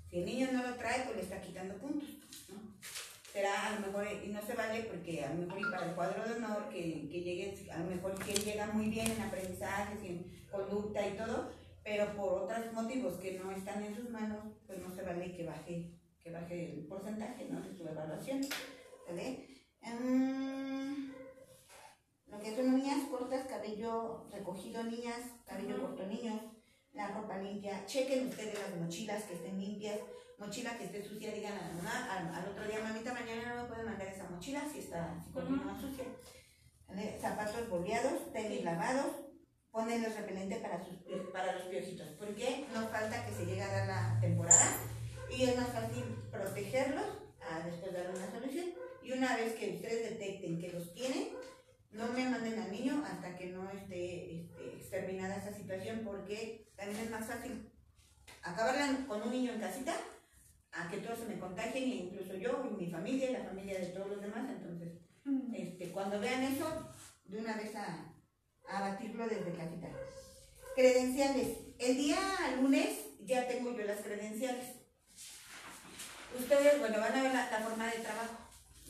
Si 0.09 0.17
el 0.17 0.25
niño 0.25 0.49
no 0.51 0.67
lo 0.67 0.75
trae, 0.75 1.03
pues 1.05 1.17
le 1.17 1.21
está 1.21 1.39
quitando 1.39 1.77
puntos, 1.77 2.09
¿no? 2.49 2.75
Será 3.31 3.67
a 3.67 3.79
lo 3.79 3.87
mejor, 3.87 4.07
y 4.25 4.27
no 4.29 4.41
se 4.41 4.55
vale 4.55 4.83
porque 4.83 5.23
a 5.23 5.33
lo 5.33 5.45
mejor 5.45 5.71
para 5.71 5.87
el 5.87 5.95
cuadro 5.95 6.27
de 6.27 6.35
honor, 6.35 6.67
que, 6.69 7.07
que 7.09 7.21
llegue, 7.21 7.71
a 7.71 7.77
lo 7.77 7.85
mejor 7.85 8.15
que 8.25 8.33
llega 8.33 8.67
muy 8.67 8.89
bien 8.89 9.09
en 9.09 9.21
aprendizajes, 9.21 10.03
en 10.03 10.45
conducta 10.51 11.07
y 11.07 11.15
todo, 11.15 11.51
pero 11.83 12.13
por 12.15 12.43
otros 12.43 12.73
motivos 12.73 13.13
que 13.19 13.39
no 13.39 13.51
están 13.51 13.83
en 13.83 13.95
sus 13.95 14.09
manos, 14.09 14.39
pues 14.65 14.79
no 14.79 14.93
se 14.93 15.03
vale 15.03 15.33
que 15.33 15.45
baje, 15.45 15.91
que 16.21 16.31
baje 16.31 16.73
el 16.73 16.87
porcentaje, 16.87 17.47
¿no? 17.49 17.61
De 17.61 17.73
su 17.73 17.87
evaluación, 17.87 18.41
¿vale? 19.07 19.50
Mm, 19.81 21.11
lo 22.27 22.39
que 22.39 22.55
son 22.55 22.75
niñas 22.75 23.07
cortas, 23.09 23.47
cabello 23.47 24.27
recogido, 24.31 24.83
niñas, 24.83 25.21
cabello 25.45 25.81
corto, 25.81 26.05
niños, 26.05 26.39
la 26.93 27.07
ropa 27.09 27.37
limpia, 27.37 27.85
chequen 27.85 28.27
ustedes 28.27 28.59
las 28.59 28.79
mochilas 28.79 29.23
que 29.23 29.33
estén 29.33 29.59
limpias, 29.59 29.99
mochila 30.37 30.77
que 30.77 30.85
esté 30.85 31.03
sucia, 31.03 31.33
digan 31.33 31.53
a 31.53 31.67
la 31.67 31.73
mamá, 31.75 32.07
al, 32.11 32.33
al 32.33 32.49
otro 32.51 32.67
día, 32.67 32.81
mamita, 32.83 33.13
mañana 33.13 33.55
no 33.55 33.63
me 33.63 33.69
puede 33.69 33.83
mandar 33.83 34.07
esa 34.07 34.29
mochila 34.29 34.63
si 34.71 34.79
está, 34.79 35.21
si 35.23 35.31
continúa 35.31 35.79
sucia. 35.79 36.05
¿Vale? 36.87 37.17
Zapatos 37.21 37.69
boleados, 37.69 38.33
tenis 38.33 38.63
lavados, 38.63 39.11
ponenles 39.71 40.15
repelente 40.15 40.57
para, 40.57 40.83
sus, 40.83 40.97
para 41.31 41.53
los 41.53 41.63
piojitos, 41.63 42.07
porque 42.19 42.67
no 42.73 42.87
falta 42.89 43.25
que 43.25 43.31
se 43.31 43.45
llegue 43.45 43.61
a 43.61 43.71
dar 43.71 43.87
la 43.87 44.19
temporada 44.19 44.77
y 45.29 45.43
es 45.43 45.55
más 45.55 45.69
fácil 45.69 46.03
protegerlos 46.29 47.05
a 47.39 47.65
después 47.65 47.93
dar 47.93 48.09
una 48.09 48.29
solución. 48.29 48.80
Y 49.03 49.11
una 49.11 49.35
vez 49.35 49.53
que 49.53 49.75
ustedes 49.75 50.11
detecten 50.11 50.59
que 50.59 50.71
los 50.71 50.93
tienen, 50.93 51.29
no 51.91 52.07
me 52.13 52.29
manden 52.29 52.59
al 52.59 52.71
niño 52.71 53.03
hasta 53.05 53.35
que 53.35 53.47
no 53.47 53.69
esté 53.69 54.41
este, 54.41 54.75
exterminada 54.77 55.37
esa 55.37 55.53
situación, 55.53 56.01
porque 56.05 56.71
también 56.75 57.01
es 57.01 57.09
más 57.09 57.27
fácil 57.27 57.69
acabarla 58.43 59.05
con 59.07 59.21
un 59.23 59.31
niño 59.31 59.53
en 59.53 59.59
casita 59.59 59.95
a 60.71 60.89
que 60.89 60.97
todos 60.97 61.19
se 61.19 61.25
me 61.25 61.39
contagien, 61.39 61.83
e 61.83 61.95
incluso 61.95 62.35
yo 62.35 62.65
y 62.69 62.75
mi 62.75 62.89
familia 62.89 63.29
y 63.29 63.33
la 63.33 63.43
familia 63.43 63.79
de 63.79 63.87
todos 63.87 64.07
los 64.07 64.21
demás. 64.21 64.49
Entonces, 64.49 64.93
este, 65.53 65.91
cuando 65.91 66.19
vean 66.19 66.43
eso, 66.43 66.89
de 67.25 67.39
una 67.39 67.57
vez 67.57 67.75
a, 67.75 68.13
a 68.69 68.81
batirlo 68.81 69.27
desde 69.27 69.53
casita. 69.53 69.89
Credenciales. 70.75 71.57
El 71.77 71.97
día 71.97 72.19
lunes 72.61 72.99
ya 73.25 73.47
tengo 73.47 73.75
yo 73.75 73.83
las 73.83 73.99
credenciales. 73.99 74.77
Ustedes, 76.39 76.79
bueno, 76.79 76.99
van 76.99 77.13
a 77.13 77.23
ver 77.23 77.33
la, 77.33 77.51
la 77.51 77.59
forma 77.59 77.87
de 77.87 77.99
trabajo. 77.99 78.40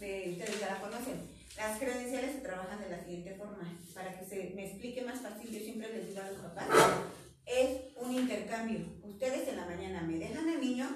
De- 0.02 0.32
ustedes 0.32 0.60
ya 0.60 0.68
la 0.76 0.82
conocen. 0.82 1.30
Las 1.58 1.80
credenciales 1.80 2.34
se 2.36 2.41
trabajan 2.41 2.82
de 2.82 2.89
la 2.89 3.04
siguiente 3.04 3.36
forma. 3.36 3.78
Para 3.93 4.18
que 4.18 4.26
se 4.26 4.52
me 4.56 4.66
explique 4.66 5.02
más 5.04 5.22
fácil, 5.22 5.49
yo 5.52 5.60
siempre 5.60 5.93
les 5.93 6.08
digo 6.10 6.22
a 6.22 6.32
los 6.32 6.41
papás, 6.41 6.68
es 7.45 7.95
un 7.97 8.14
intercambio. 8.14 8.80
Ustedes 9.04 9.47
en 9.47 9.58
la 9.58 9.66
mañana 9.66 10.02
me 10.02 10.18
dejan 10.18 10.49
al 10.49 10.60
niño, 10.62 10.89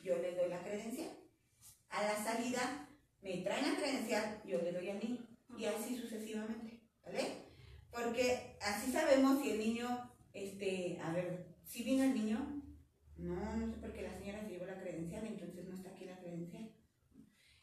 yo 0.00 0.16
les 0.18 0.36
doy 0.36 0.48
la 0.48 0.62
credencial. 0.62 1.10
A 1.90 2.02
la 2.02 2.24
salida 2.24 2.88
me 3.20 3.38
traen 3.38 3.72
la 3.72 3.76
credencial, 3.78 4.42
yo 4.46 4.60
le 4.62 4.72
doy 4.72 4.88
al 4.90 4.98
niño. 5.00 5.26
Y 5.58 5.64
así 5.66 5.96
sucesivamente, 5.96 6.80
¿vale? 7.04 7.24
Porque 7.90 8.56
así 8.60 8.90
sabemos 8.90 9.42
si 9.42 9.50
el 9.50 9.58
niño, 9.58 10.10
este, 10.32 10.98
a 11.02 11.12
ver, 11.12 11.46
si 11.66 11.82
vino 11.82 12.04
el 12.04 12.14
niño, 12.14 12.62
no, 13.18 13.56
no 13.56 13.66
sé 13.70 13.78
por 13.80 13.92
qué 13.92 14.02
la 14.02 14.18
señora 14.18 14.42
se 14.42 14.50
llevó 14.50 14.66
la 14.66 14.80
credencial, 14.80 15.26
entonces 15.26 15.66
no 15.68 15.74
está 15.76 15.90
aquí 15.90 16.04
la 16.06 16.18
credencial. 16.18 16.70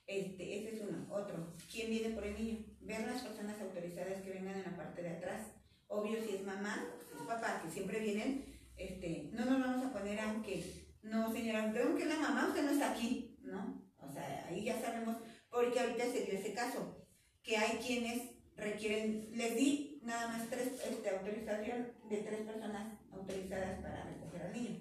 Este, 0.05 0.59
ese 0.59 0.75
es 0.75 0.81
uno. 0.81 1.05
Otro, 1.11 1.53
¿quién 1.89 2.03
viene 2.03 2.15
por 2.15 2.23
el 2.23 2.35
niño? 2.35 2.59
Ver 2.81 3.01
las 3.07 3.21
personas 3.23 3.59
autorizadas 3.59 4.21
que 4.21 4.29
vengan 4.29 4.55
en 4.55 4.63
la 4.63 4.77
parte 4.77 5.01
de 5.01 5.09
atrás. 5.09 5.47
Obvio, 5.87 6.21
si 6.23 6.35
es 6.35 6.43
mamá, 6.43 6.87
si 6.99 7.17
es 7.17 7.27
papá, 7.27 7.61
que 7.63 7.71
siempre 7.71 7.99
vienen, 7.99 8.45
este, 8.77 9.29
no 9.33 9.45
nos 9.45 9.59
vamos 9.59 9.85
a 9.85 9.93
poner 9.93 10.19
a 10.19 10.39
que, 10.43 10.63
no 11.01 11.33
señora, 11.33 11.71
creo 11.71 11.95
que 11.95 12.05
la 12.05 12.17
mamá, 12.17 12.47
usted 12.47 12.63
no 12.63 12.71
está 12.71 12.91
aquí, 12.91 13.39
¿no? 13.41 13.81
O 13.97 14.11
sea, 14.11 14.45
ahí 14.47 14.63
ya 14.63 14.79
sabemos, 14.79 15.17
porque 15.49 15.79
ahorita 15.79 16.03
se 16.05 16.25
dio 16.25 16.39
ese 16.39 16.53
caso, 16.53 17.07
que 17.41 17.57
hay 17.57 17.77
quienes 17.77 18.21
requieren, 18.55 19.31
les 19.33 19.55
di 19.55 19.99
nada 20.03 20.27
más 20.27 20.47
tres, 20.47 20.73
este, 20.87 21.09
autorización 21.09 21.91
de 22.07 22.17
tres 22.17 22.41
personas 22.41 22.99
autorizadas 23.11 23.81
para 23.81 24.03
recoger 24.03 24.43
al 24.43 24.53
niño. 24.53 24.79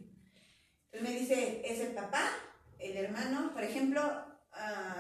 Entonces 0.93 1.03
me 1.03 1.19
dice, 1.19 1.63
es 1.65 1.81
el 1.81 1.95
papá, 1.95 2.29
el 2.79 2.97
hermano, 2.99 3.53
por 3.55 3.65
ejemplo, 3.65 4.28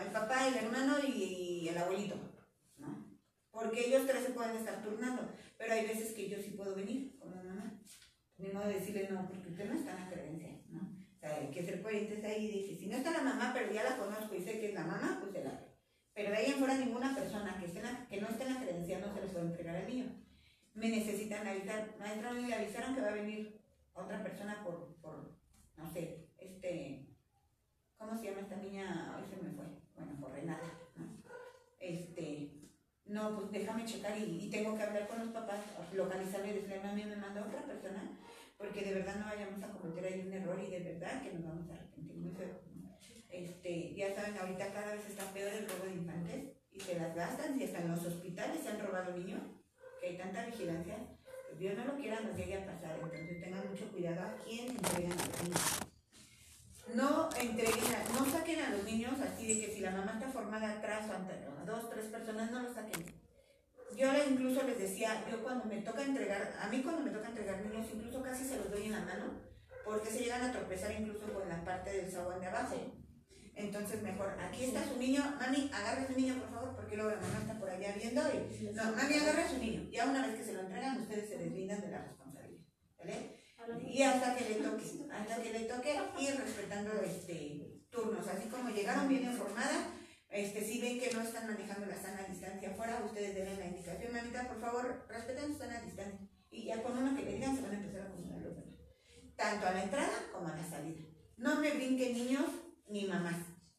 el 0.05 0.13
papá, 0.13 0.49
el 0.49 0.55
hermano 0.55 0.97
y, 1.07 1.69
el 1.69 1.79
abuelito, 1.79 2.15
¿no? 2.79 3.19
Porque 3.51 3.87
ellos 3.87 4.07
tres 4.07 4.25
se 4.25 4.31
pueden 4.31 4.57
estar 4.57 4.83
turnando, 4.83 5.29
pero 5.57 5.73
hay 5.73 5.87
veces 5.87 6.13
que 6.13 6.29
yo 6.29 6.39
sí 6.41 6.51
puedo 6.51 6.75
venir 6.75 7.19
con 7.19 7.35
la 7.35 7.43
mamá. 7.43 7.81
Ni 8.37 8.51
modo 8.51 8.69
de 8.69 8.75
decirle, 8.75 9.09
no, 9.11 9.27
porque 9.27 9.49
usted 9.49 9.69
no 9.69 9.75
está 9.75 9.91
en 9.97 10.05
la 10.05 10.11
creencia, 10.11 10.61
¿no? 10.69 10.81
O 11.17 11.19
sea, 11.19 11.35
hay 11.37 11.51
que 11.51 11.65
ser 11.65 11.83
coherentes 11.83 12.23
ahí 12.25 12.47
y 12.47 12.53
dije, 12.53 12.77
si 12.77 12.87
no 12.87 12.97
está 12.97 13.11
la 13.11 13.23
mamá, 13.23 13.51
pero 13.53 13.73
ya 13.73 13.83
la 13.83 13.97
conozco 13.97 14.33
y 14.37 14.41
sé 14.43 14.61
que 14.61 14.69
es 14.69 14.75
la 14.75 14.85
mamá, 14.85 15.19
pues 15.21 15.33
se 15.33 15.43
la. 15.43 15.65
Pero 16.15 16.31
de 16.31 16.37
ahí 16.37 16.53
en 16.53 16.59
fuera 16.59 16.77
ninguna 16.77 17.15
persona 17.17 17.59
que, 17.59 17.67
esté 17.67 17.83
la- 17.83 18.07
que 18.07 18.21
no 18.21 18.29
esté 18.29 18.45
en 18.45 18.55
la 18.55 18.61
credencial 18.61 19.01
no 19.01 19.13
se 19.13 19.21
les 19.23 19.31
puede 19.33 19.47
entregar 19.47 19.77
al 19.77 19.89
niño. 19.89 20.07
Me 20.75 20.89
necesitan 20.89 21.47
avisar. 21.47 21.97
Maestra, 21.99 22.33
me 22.33 22.55
avisaron 22.55 22.95
que 22.95 23.01
va 23.01 23.09
a 23.09 23.15
venir 23.15 23.61
otra 23.95 24.23
persona 24.23 24.63
por, 24.63 24.95
por 25.03 25.37
no 25.77 25.93
sé, 25.93 26.29
este, 26.39 27.08
¿cómo 27.99 28.17
se 28.17 28.27
llama 28.27 28.41
esta 28.41 28.57
niña? 28.57 29.15
Hoy 29.17 29.29
se 29.29 29.43
me 29.43 29.51
fue. 29.51 29.67
Bueno, 29.97 30.21
por 30.21 30.33
Renata, 30.33 30.71
¿no? 30.97 31.05
Este, 31.79 32.53
no, 33.05 33.37
pues 33.37 33.51
déjame 33.51 33.85
checar 33.85 34.17
y, 34.17 34.49
tengo 34.51 34.77
que 34.77 34.83
hablar 34.83 35.09
con 35.09 35.19
los 35.19 35.29
papás, 35.29 35.61
localizarlo 35.93 36.47
y 36.47 36.53
decirle, 36.53 36.81
mami, 36.81 37.05
me 37.05 37.17
manda 37.17 37.45
otra 37.45 37.63
persona, 37.63 38.19
porque 38.57 38.83
de 38.83 38.95
verdad 38.95 39.17
no 39.17 39.27
vayamos 39.27 39.63
a 39.63 39.73
cometer 39.73 40.05
ahí 40.05 40.25
un 40.27 40.33
error 40.33 40.59
y 40.61 40.71
de 40.71 40.81
verdad 40.81 41.23
que 41.23 41.33
nos 41.33 41.45
vamos 41.45 41.69
a 41.71 41.75
arrepentir 41.75 42.17
muy 42.17 42.33
feo. 42.33 42.61
Este, 43.31 43.95
ya 43.95 44.15
saben, 44.15 44.39
ahorita 44.39 44.73
cada 44.73 44.95
vez 44.95 45.07
está 45.07 45.25
peor 45.33 45.53
el 45.53 45.69
robo 45.69 45.85
de 45.85 45.95
infantes 45.95 46.45
y 46.73 46.81
se 46.81 46.99
las 46.99 47.15
gastan 47.15 47.61
y 47.61 47.65
hasta 47.65 47.81
en 47.81 47.91
los 47.91 48.05
hospitales 48.05 48.63
se 48.63 48.69
han 48.69 48.81
robado 48.81 49.17
niños, 49.17 49.43
que 50.01 50.09
hay 50.09 50.17
tanta 50.17 50.47
vigilancia. 50.47 50.97
Dios 51.59 51.77
no 51.77 51.85
lo 51.85 51.97
quiera, 51.97 52.21
nos 52.21 52.37
llegue 52.37 52.57
a 52.57 52.67
pasar, 52.67 52.99
entonces 53.03 53.41
tengan 53.41 53.69
mucho 53.69 53.91
cuidado 53.91 54.21
a 54.23 54.37
quién 54.45 54.71
entregan 54.71 55.17
los 55.17 55.43
niños. 55.43 55.98
No 56.95 57.29
entreguen, 57.39 57.85
no 58.15 58.25
saquen 58.31 58.61
a 58.61 58.71
los 58.71 58.85
niños 58.85 59.13
así 59.21 59.47
de 59.47 59.61
que 59.67 59.75
si 59.75 59.81
la 59.81 59.91
mamá 59.91 60.13
está 60.15 60.29
formada 60.31 60.73
atrás 60.73 61.09
o 61.09 61.13
ante 61.15 61.35
dos, 61.67 61.91
tres 61.91 62.07
personas, 62.07 62.51
no 62.51 62.63
los 62.63 62.75
saquen. 62.75 63.05
Yo 63.97 64.13
le- 64.13 64.27
incluso 64.31 64.63
les 64.63 64.79
decía, 64.79 65.25
yo 65.31 65.43
cuando 65.43 65.65
me 65.67 65.83
toca 65.83 66.03
entregar, 66.03 66.57
a 66.61 66.69
mí 66.69 66.83
cuando 66.83 67.03
me 67.03 67.11
toca 67.11 67.29
entregar 67.29 67.61
niños, 67.65 67.87
incluso 67.93 68.23
casi 68.23 68.45
se 68.45 68.57
los 68.57 68.71
doy 68.71 68.87
en 68.87 68.93
la 68.93 69.01
mano, 69.01 69.41
porque 69.85 70.11
se 70.11 70.21
llegan 70.21 70.43
a 70.43 70.53
tropezar 70.53 70.93
incluso 70.93 71.33
con 71.33 71.49
la 71.49 71.63
parte 71.65 71.91
del 71.91 72.11
zaguán 72.11 72.41
de 72.41 72.47
abajo. 72.47 72.77
Entonces 73.55 74.03
mejor, 74.03 74.37
aquí 74.41 74.65
está 74.65 74.85
su 74.85 74.97
niño, 74.99 75.37
mami, 75.39 75.71
agarre 75.75 76.03
a 76.03 76.07
su 76.07 76.13
niño 76.15 76.37
por 76.39 76.51
favor, 76.51 76.77
porque 76.77 76.97
luego 76.97 77.11
la 77.11 77.21
mamá 77.21 77.39
está 77.41 77.59
por 77.59 77.69
allá 77.69 77.93
viendo 77.97 78.23
y, 78.33 78.71
no, 78.73 78.85
mami, 78.95 79.15
agarre 79.15 79.43
a 79.43 79.49
su 79.49 79.59
niño. 79.59 79.89
Ya 79.91 80.07
una 80.07 80.27
vez 80.27 80.37
que 80.37 80.45
se 80.45 80.53
lo 80.53 80.61
entregan, 80.61 81.01
ustedes 81.03 81.29
se 81.29 81.39
deslindan 81.39 81.81
de 81.81 81.89
la 81.91 82.03
responsabilidad, 82.05 82.65
¿vale? 82.99 83.38
Y 83.87 84.03
hasta 84.03 84.37
que 84.37 84.49
le 84.49 84.55
toque, 84.57 84.85
hasta 85.13 85.43
que 85.43 85.53
le 85.53 85.61
toque 85.61 85.97
ir 86.21 86.37
respetando 86.37 86.93
este, 87.03 87.83
turnos, 87.91 88.27
así 88.27 88.49
como 88.49 88.71
llegaron 88.71 89.09
bien 89.09 89.25
informadas, 89.25 89.87
este, 90.31 90.65
si 90.65 90.81
ven 90.81 91.01
que 91.01 91.11
no 91.13 91.23
están 91.23 91.47
manejando 91.47 91.87
la 91.87 92.01
sana 92.01 92.27
distancia 92.29 92.71
afuera, 92.71 93.03
ustedes 93.05 93.35
den 93.35 93.59
la 93.59 93.67
indicación, 93.67 94.13
mamita, 94.13 94.49
por 94.49 94.61
favor, 94.61 95.07
respeten 95.09 95.53
su 95.53 95.59
sana 95.59 95.81
distancia. 95.81 96.29
Y 96.51 96.65
ya 96.65 96.83
con 96.83 96.97
una 96.97 97.15
tanto 99.39 99.67
a 99.69 99.71
la 99.71 99.85
entrada 99.85 100.19
como 100.33 100.49
a 100.49 100.57
la 100.57 100.69
salida. 100.69 101.01
No 101.37 101.61
me 101.61 101.71
brinquen 101.71 102.13
niños 102.13 102.45
ni 102.89 103.07
mamás, 103.07 103.37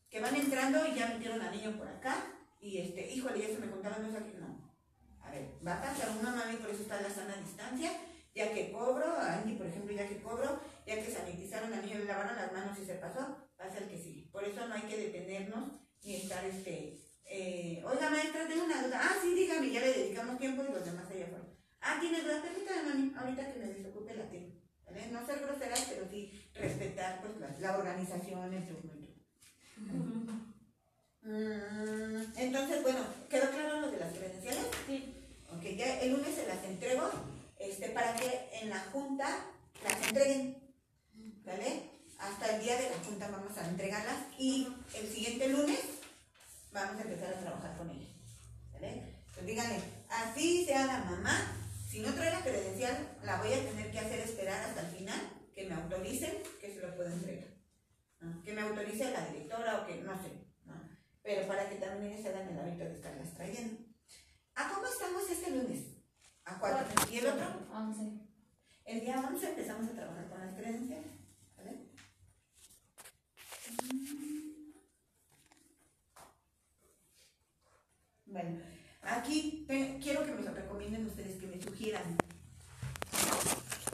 que 0.10 0.22
van 0.22 0.36
entrando 0.36 0.88
y 0.88 0.96
ya 0.96 1.08
metieron 1.08 1.42
al 1.42 1.56
niño 1.56 1.78
por 1.78 1.88
acá 1.88 2.16
y 2.62 2.78
este, 2.78 3.12
híjole, 3.12 3.40
ya 3.40 3.48
se 3.48 3.60
me 3.60 3.70
contaron 3.70 4.06
eso 4.06 4.18
aquí. 4.18 4.34
No. 4.40 4.74
A 5.22 5.30
ver, 5.30 5.52
va 5.66 5.76
a 5.76 5.82
pasar 5.82 6.10
una 6.18 6.32
mami, 6.32 6.56
por 6.56 6.70
eso 6.70 6.84
está 6.84 7.02
la 7.02 7.10
sana 7.10 7.36
distancia, 7.36 7.92
ya 8.40 8.54
que 8.54 8.72
cobro, 8.72 9.06
a 9.20 9.34
Andy, 9.34 9.56
por 9.56 9.68
ejemplo, 9.68 9.94
ya 9.94 10.08
que 10.08 10.22
cobro, 10.22 10.62
ya 10.88 10.96
que 10.96 11.12
sanitizaron 11.12 11.74
al 11.74 11.86
niño, 11.86 12.00
le 12.00 12.06
lavaron 12.06 12.38
las 12.38 12.54
manos 12.54 12.80
y 12.80 12.86
se 12.86 12.94
pasó, 12.94 13.36
pasa 13.58 13.80
el 13.80 13.90
que 13.90 13.98
sigue. 14.02 14.30
Por 14.32 14.46
eso 14.46 14.66
no 14.66 14.76
hay 14.76 14.84
que 14.84 14.96
detenernos 14.96 15.72
ni 16.04 16.16
estar 16.16 16.46
este. 16.46 16.98
Eh, 17.26 17.84
Oiga, 17.86 18.10
maestra, 18.10 18.48
tengo 18.48 18.64
una 18.64 18.82
duda. 18.82 19.02
Ah, 19.04 19.18
sí, 19.22 19.36
dígame, 19.36 19.70
ya 19.72 19.82
le 19.82 19.92
dedicamos 19.92 20.40
tiempo 20.40 20.64
y 20.64 20.72
los 20.72 20.86
demás 20.86 21.12
allá 21.12 21.26
afuera. 21.26 21.44
Ah, 21.82 21.98
tiene 22.00 22.22
duda, 22.22 22.42
permítame, 22.42 22.84
mami, 22.84 23.14
ahorita 23.14 23.52
que 23.52 23.60
me 23.60 23.74
desocupe 23.74 24.16
la 24.16 24.30
tiempo. 24.30 24.56
¿vale? 24.86 25.08
No 25.12 25.26
ser 25.26 25.40
groseras, 25.40 25.86
pero 25.90 26.08
sí 26.10 26.32
respetar 26.56 27.20
pues, 27.20 27.38
la, 27.42 27.60
la 27.60 27.78
organización, 27.78 28.54
el 28.54 28.64
y 28.64 28.68
todo. 28.68 29.10
Mm, 31.24 32.24
entonces, 32.38 32.84
bueno, 32.84 33.00
¿quedó 33.30 33.52
claro 33.52 33.82
lo 33.82 33.92
de 33.92 34.00
las 34.00 34.14
credenciales? 34.14 34.66
Sí. 34.88 35.14
Ok, 35.52 35.64
ya 35.76 36.00
el 36.00 36.14
lunes 36.14 36.34
se 36.34 36.48
las 36.48 36.64
entrego 36.64 37.12
este, 37.60 37.90
para 37.90 38.16
que 38.16 38.50
en 38.54 38.70
la 38.70 38.80
junta 38.92 39.46
las 39.84 40.08
entreguen. 40.08 40.58
¿Vale? 41.46 41.90
Hasta 42.18 42.56
el 42.56 42.64
día 42.64 42.78
de 42.78 42.90
la 42.90 42.98
junta 42.98 43.30
vamos 43.30 43.58
a 43.58 43.68
entregarlas 43.68 44.18
y 44.38 44.68
el 44.94 45.08
siguiente 45.08 45.48
lunes 45.50 45.80
vamos 46.72 47.00
a 47.00 47.02
empezar 47.02 47.34
a 47.34 47.40
trabajar 47.40 47.78
con 47.78 47.90
ellas. 47.90 48.10
¿Vale? 48.74 49.24
Pues 49.34 49.46
díganle, 49.46 49.80
así 50.10 50.66
sea 50.66 50.86
la 50.86 50.98
mamá, 51.06 51.56
si 51.90 52.00
no 52.02 52.14
trae 52.14 52.32
la 52.32 52.42
credencial, 52.42 53.18
la 53.24 53.38
voy 53.38 53.54
a 53.54 53.66
tener 53.66 53.92
que 53.92 54.00
hacer 54.00 54.20
esperar 54.20 54.62
hasta 54.62 54.82
el 54.82 54.96
final, 54.96 55.20
que 55.56 55.66
me 55.66 55.76
autoricen 55.76 56.44
que 56.60 56.74
se 56.74 56.82
lo 56.82 56.96
pueda 56.96 57.12
entregar. 57.12 57.48
Que 58.44 58.54
me 58.54 58.62
autorice 58.62 59.12
la 59.12 59.26
directora 59.28 59.82
o 59.82 59.88
que 59.88 59.96
no 60.02 60.14
sé. 60.22 60.30
¿no? 60.66 60.76
Pero 61.24 61.48
para 61.48 61.70
que 61.70 61.76
también 61.76 62.22
se 62.22 62.30
hagan 62.30 62.50
el 62.50 62.60
hábito 62.60 62.84
de 62.84 62.94
estarlas 62.94 63.34
trayendo. 63.34 63.82
¿A 64.56 64.70
cómo 64.70 64.86
estamos 64.86 65.30
este 65.30 65.52
lunes? 65.52 65.99
A 66.50 66.60
cuatro. 66.60 66.86
¿Y 67.12 67.18
el 67.18 67.28
otro? 67.28 67.46
Once. 67.74 68.02
El 68.86 69.02
día 69.02 69.20
11 69.28 69.50
empezamos 69.50 69.88
a 69.90 69.94
trabajar 69.94 70.28
con 70.30 70.40
las 70.40 70.54
credenciales. 70.56 71.12
¿Vale? 71.58 71.90
Bueno, 78.26 78.60
aquí 79.02 79.66
te- 79.68 80.00
quiero 80.02 80.26
que 80.26 80.34
me 80.34 80.42
lo 80.44 80.52
recomienden 80.54 81.08
ustedes, 81.08 81.40
que 81.40 81.48
me 81.48 81.62
sugieran. 81.62 82.18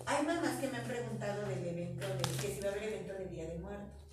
Hay 0.06 0.26
mamás 0.26 0.60
que 0.60 0.68
me 0.68 0.78
han 0.78 0.88
preguntado 0.88 1.48
del 1.48 1.66
evento, 1.68 2.08
de, 2.08 2.22
que 2.42 2.54
si 2.56 2.62
va 2.62 2.70
a 2.70 2.72
haber 2.72 2.84
evento 2.84 3.14
de 3.14 3.26
Día 3.28 3.48
de 3.48 3.58
Muertos. 3.60 4.04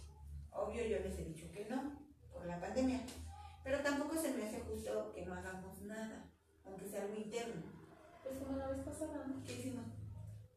Obvio, 0.51 0.85
yo 0.85 0.99
les 1.01 1.19
he 1.19 1.25
dicho 1.25 1.51
que 1.53 1.67
no, 1.69 1.99
por 2.33 2.47
la 2.47 2.61
pandemia. 2.61 3.01
Pero 3.65 3.81
tampoco 3.81 4.21
se 4.21 4.33
me 4.33 4.45
hace 4.45 4.61
justo 4.61 5.13
que 5.15 5.25
no 5.27 5.35
hagamos 5.35 5.81
nada, 5.83 6.25
aunque 6.65 6.89
sea 6.89 7.03
algo 7.03 7.17
interno. 7.17 7.72
Pues 8.23 8.39
como 8.39 8.59
la 8.59 8.69
vez 8.69 8.85
pasada, 8.85 9.25
¿no? 9.27 9.43
¿Qué 9.45 9.53
hicimos? 9.53 9.87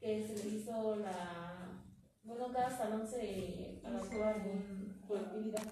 que 0.05 0.24
se 0.28 0.36
le 0.36 0.55
hizo 0.57 0.95
la. 0.97 1.82
Bueno, 2.24 2.53
cada 2.53 2.70
salón 2.70 3.07
se 3.07 3.82
adaptó 3.84 4.24
a 4.24 4.30
algún 4.34 5.01
por 5.07 5.18
actividad. 5.18 5.63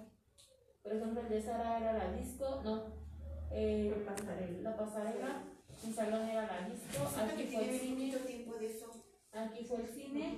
Por 0.82 0.92
ejemplo, 0.92 1.22
el 1.22 1.30
de 1.30 1.42
Sara 1.42 1.80
era 1.80 1.94
la 1.94 2.12
disco, 2.14 2.62
no, 2.64 2.84
eh, 3.52 3.94
la 4.62 4.76
pasarela, 4.76 5.44
un 5.84 5.94
salón 5.94 6.28
era 6.28 6.48
la 6.48 6.68
disco, 6.68 7.08
que 7.16 7.22
aquí 7.22 7.56
fue 7.56 7.70
el 7.70 7.80
cine, 7.80 8.06
mucho 8.08 8.26
tiempo 8.26 8.56
de 8.56 8.68
eso. 8.68 8.92
aquí 9.32 9.64
fue 9.66 9.78
el 9.82 9.88
cine, 9.88 10.38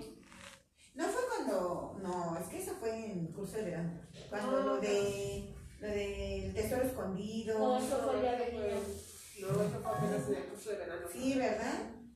No 0.93 1.05
fue 1.05 1.21
cuando, 1.29 1.97
no, 2.03 2.37
es 2.37 2.47
que 2.47 2.57
eso 2.59 2.73
fue 2.75 3.11
en 3.11 3.27
curso 3.27 3.57
de 3.57 3.63
verano. 3.63 4.01
Cuando 4.29 4.61
lo 4.61 4.77
de, 4.81 5.55
lo 5.79 5.87
del 5.87 6.53
tesoro 6.53 6.83
escondido. 6.83 7.59
no, 7.59 7.77
eso 7.77 7.97
fue 7.97 8.21
día 8.21 8.33
de 8.33 8.51
niños. 8.51 9.14
No, 9.41 9.47
eso 9.49 9.79
fue 9.83 9.91
apenas 9.91 10.27
en 10.29 10.35
el 10.35 10.43
curso 10.45 10.69
de 10.71 10.77
verano. 10.77 11.07
Sí, 11.11 11.35
¿verdad? 11.37 11.73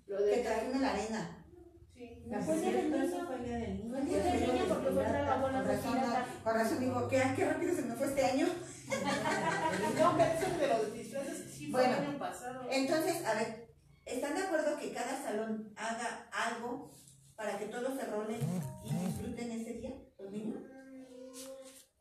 Lo 0.08 0.18
Que 0.18 0.24
de. 0.24 0.38
trajimos 0.44 0.82
la 0.82 0.90
arena. 0.94 1.46
Sí. 1.94 2.24
No, 2.28 2.42
Fue 2.42 2.56
el 2.56 2.62
día 2.62 2.72
del 2.72 2.92
niño. 2.92 3.26
fue 3.28 3.36
el 3.36 3.44
día 3.46 3.58
del 3.58 3.78
niño. 3.78 3.90
Fue 3.90 4.00
el 4.00 4.08
día 4.08 4.24
del 4.24 4.40
niño 4.54 4.66
porque 4.70 4.90
fue 4.92 5.04
la 5.04 5.38
bola 5.38 5.60
Con 5.60 5.68
de 5.68 5.76
razón, 5.76 6.78
con 6.78 6.80
digo, 6.80 7.08
¿qué, 7.10 7.24
qué 7.36 7.46
rápido 7.46 7.76
se 7.76 7.82
me 7.84 7.96
fue 7.96 8.08
este 8.08 8.26
año. 8.26 8.48
No, 10.00 10.18
pero 10.18 10.32
eso 10.34 10.58
de 10.58 10.68
los 10.68 10.94
disfraces 10.94 11.46
sí 11.54 11.70
fue 11.72 11.82
Bueno. 11.82 11.98
el 11.98 12.10
año 12.10 12.20
pasado. 12.20 12.68
Entonces, 12.72 13.26
a 13.26 13.34
ver, 13.36 13.70
¿están 14.06 14.34
de 14.36 14.42
acuerdo 14.44 14.78
que 14.80 14.94
cada 14.94 15.22
salón 15.22 15.74
haga 15.76 16.28
algo 16.32 16.92
para 17.36 17.58
que 17.60 17.66
todos 17.66 18.00
se 18.00 18.06
rolen 18.06 18.40
y 18.86 19.06
disfruten 19.06 19.52
ese 19.52 19.74
día, 19.74 19.92
los 20.18 20.32
niños? 20.32 20.64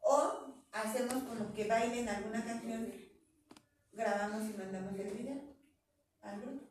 O 0.00 0.62
hacemos 0.72 1.24
como 1.24 1.52
que 1.52 1.66
bailen 1.66 2.08
alguna 2.08 2.44
canción, 2.44 2.90
grabamos 3.98 4.48
y 4.48 4.56
mandamos 4.56 4.94
el 4.98 5.10
video 5.10 5.40
al 6.22 6.40
grupo. 6.40 6.66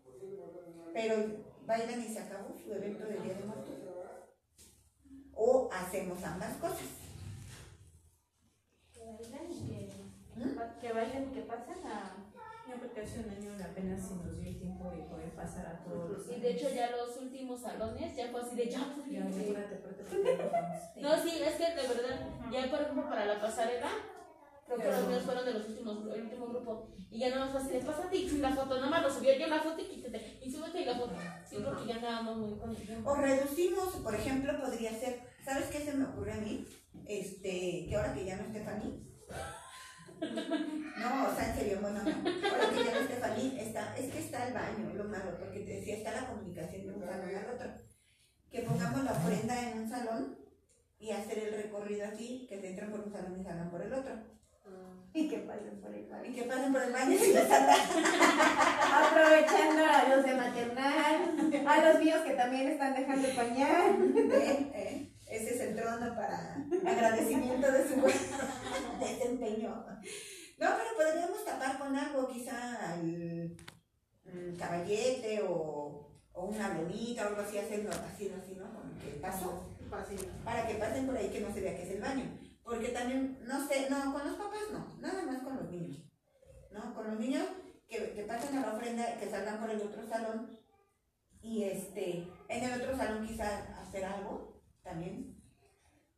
Pero 0.94 1.16
bailan 1.66 2.02
y 2.02 2.08
se 2.08 2.20
acabó 2.20 2.56
su 2.58 2.74
evento 2.74 3.06
de 3.06 3.20
Día 3.20 3.34
de 3.34 3.44
Muertos. 3.44 3.76
O 5.36 5.70
hacemos 5.72 6.24
ambas 6.24 6.56
cosas. 6.56 6.88
Que 8.94 9.04
bailan 9.04 9.52
y 9.52 9.68
que, 9.68 9.90
¿Mm? 10.36 10.80
que 10.82 10.94
bailen 10.94 11.30
y 11.30 11.34
que 11.34 11.42
pasen 11.42 11.86
a. 11.86 12.16
No, 12.68 12.76
porque 12.80 13.02
hace 13.02 13.20
un 13.20 13.30
año 13.30 13.52
apenas 13.64 14.02
se 14.06 14.16
nos 14.16 14.40
dio 14.40 14.50
el 14.50 14.60
tiempo 14.60 14.90
de 14.92 15.04
poder 15.04 15.30
pasar 15.32 15.66
a 15.68 15.84
todos 15.84 16.10
los 16.10 16.30
Y 16.30 16.42
de 16.42 16.52
hecho 16.52 16.70
ya 16.70 16.92
los 16.92 17.16
últimos 17.18 17.62
salones 17.62 18.16
ya 18.16 18.28
fue 18.30 18.42
así 18.42 18.56
de 18.56 18.70
ya, 18.70 18.94
pues, 18.96 19.10
Ya, 19.10 19.32
sí. 19.32 19.54
No, 21.02 21.24
sí, 21.24 21.42
es 21.42 21.56
que 21.56 21.76
de 21.76 21.88
verdad, 21.88 22.28
ya 22.52 22.70
por 22.70 22.82
ejemplo 22.82 23.10
para 23.10 23.26
la 23.26 23.40
pasarela, 23.40 23.88
creo 24.68 24.80
que 24.80 24.98
los 24.98 25.08
míos 25.08 25.24
fueron 25.24 25.46
de 25.46 25.54
los 25.54 25.70
últimos, 25.70 26.14
el 26.14 26.22
último 26.24 26.48
grupo. 26.48 26.90
Y 27.10 27.20
ya 27.20 27.30
nada 27.30 27.46
más 27.46 27.52
fue 27.52 27.62
así 27.62 27.72
de 27.72 27.80
pásate 27.80 28.38
la 28.40 28.56
foto, 28.56 28.76
nada 28.76 28.90
más 28.90 29.04
lo 29.04 29.10
subió 29.10 29.34
yo 29.38 29.48
la 29.48 29.62
foto 29.62 29.82
y 29.82 29.86
quítate. 29.86 30.40
Y 30.44 30.52
súbete 30.52 30.86
la 30.86 30.96
foto. 30.96 31.16
Sí, 31.50 31.58
porque 31.64 31.88
ya 31.88 31.96
andábamos 31.96 32.38
muy 32.38 32.60
con. 32.60 32.76
O 33.06 33.16
reducimos, 33.16 33.96
por 33.96 34.14
ejemplo, 34.14 34.60
podría 34.60 34.92
ser, 34.92 35.22
¿sabes 35.44 35.68
qué 35.68 35.80
se 35.80 35.94
me 35.94 36.06
ocurre 36.06 36.34
a 36.34 36.38
mí? 36.38 36.66
Este, 37.08 37.86
que 37.88 37.96
ahora 37.96 38.14
que 38.14 38.26
ya 38.26 38.36
no. 38.36 38.44
No, 40.18 41.30
o 41.30 41.36
sea, 41.36 41.50
en 41.50 41.56
serio, 41.56 41.80
bueno, 41.82 42.02
no. 42.04 42.10
Ahora 42.10 42.70
que 42.70 42.84
ya 42.84 42.92
no 42.92 43.08
está, 43.58 43.96
es 43.98 44.12
que 44.12 44.20
está 44.20 44.48
el 44.48 44.54
baño, 44.54 44.94
lo 44.96 45.04
malo, 45.06 45.38
porque 45.40 45.60
te 45.60 45.74
decía, 45.76 45.98
está 45.98 46.12
la 46.12 46.28
comunicación 46.28 46.88
de 46.88 46.94
un 46.94 47.00
salón 47.00 47.36
al 47.36 47.56
otro. 47.56 47.70
Que 48.50 48.62
pongamos 48.62 49.04
la 49.04 49.12
ofrenda 49.12 49.70
en 49.70 49.80
un 49.80 49.90
salón 49.90 50.40
y 51.00 51.12
hacer 51.12 51.40
el 51.40 51.54
recorrido 51.54 52.08
así, 52.08 52.48
que 52.50 52.60
se 52.60 52.70
entren 52.70 52.92
por 52.92 53.02
un 53.02 53.12
salón 53.12 53.40
y 53.40 53.44
salgan 53.44 53.70
por 53.70 53.82
el 53.82 53.94
otro. 53.94 54.14
Y 55.14 55.28
que 55.30 55.38
pasen 55.40 55.82
por 55.82 55.94
el 55.94 56.06
baño. 56.06 56.30
Y 56.30 56.34
que 56.34 56.44
pasen 56.44 56.72
por 56.72 56.82
el 56.84 56.94
baño 56.94 57.18
andan. 57.18 57.80
Aprovechando 58.94 59.86
a 59.86 60.10
los 60.10 60.26
de 60.26 60.36
maternal, 60.36 61.68
a 61.68 61.92
los 61.92 62.04
míos 62.04 62.22
que 62.26 62.34
también 62.34 62.68
están 62.68 62.94
dejando 62.94 63.28
pañal. 63.30 64.14
¿Eh? 64.16 64.72
¿Eh? 64.76 65.14
Ese 65.30 65.56
es 65.56 65.62
el 65.62 65.76
trono 65.76 66.16
para 66.16 66.56
agradecimiento 66.86 67.72
de 67.72 67.88
su 67.88 67.96
desempeño. 69.00 69.86
No, 70.60 70.68
pero 70.78 70.96
podríamos 70.96 71.46
tapar 71.46 71.78
con 71.78 71.96
algo, 71.96 72.28
quizá 72.28 72.96
el, 73.02 73.58
mm, 74.24 74.56
caballete 74.56 75.42
o, 75.48 76.12
o 76.34 76.46
una 76.46 76.74
lonita 76.76 77.26
o 77.26 77.28
algo 77.30 77.42
así, 77.42 77.58
hacerlo 77.58 77.90
así, 77.92 78.32
así, 78.42 78.56
¿no? 78.56 78.68
Que 79.04 79.20
pasó, 79.20 79.76
Fácil. 79.90 80.20
para 80.44 80.68
que 80.68 80.76
pasen 80.76 81.06
por 81.06 81.18
ahí 81.18 81.30
que 81.30 81.42
no 81.42 81.54
se 81.54 81.62
vea 81.62 81.76
que 81.76 81.84
es 81.84 81.92
el 81.92 82.02
baño. 82.02 82.47
Porque 82.68 82.90
también, 82.90 83.40
no 83.48 83.66
sé, 83.66 83.90
no, 83.90 84.12
con 84.12 84.28
los 84.28 84.36
papás 84.36 84.60
no, 84.74 84.98
nada 85.00 85.24
más 85.24 85.42
con 85.42 85.56
los 85.56 85.72
niños. 85.72 86.04
¿No? 86.70 86.94
Con 86.94 87.08
los 87.08 87.20
niños 87.20 87.46
que, 87.88 88.12
que 88.12 88.24
pasen 88.24 88.58
a 88.58 88.68
la 88.68 88.74
ofrenda, 88.74 89.18
que 89.18 89.30
salgan 89.30 89.62
por 89.62 89.70
el 89.70 89.80
otro 89.80 90.06
salón 90.06 90.60
y 91.42 91.64
este, 91.64 92.28
en 92.50 92.64
el 92.64 92.82
otro 92.82 92.98
salón 92.98 93.26
quizá 93.26 93.80
hacer 93.80 94.04
algo 94.04 94.62
también. 94.84 95.42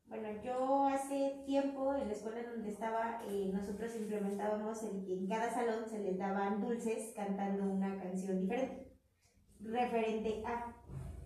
Bueno, 0.08 0.28
yo 0.44 0.88
hace 0.88 1.44
tiempo 1.46 1.94
en 1.94 2.08
la 2.08 2.14
escuela 2.14 2.42
donde 2.50 2.70
estaba, 2.70 3.22
eh, 3.28 3.52
nosotros 3.54 3.96
implementábamos 3.96 4.82
el 4.82 5.06
que 5.06 5.14
en 5.14 5.28
cada 5.28 5.54
salón 5.54 5.88
se 5.88 6.00
les 6.00 6.18
daban 6.18 6.62
dulces 6.62 7.14
cantando 7.16 7.66
una 7.66 8.02
canción 8.02 8.42
diferente, 8.42 8.92
referente 9.60 10.42
a. 10.48 10.76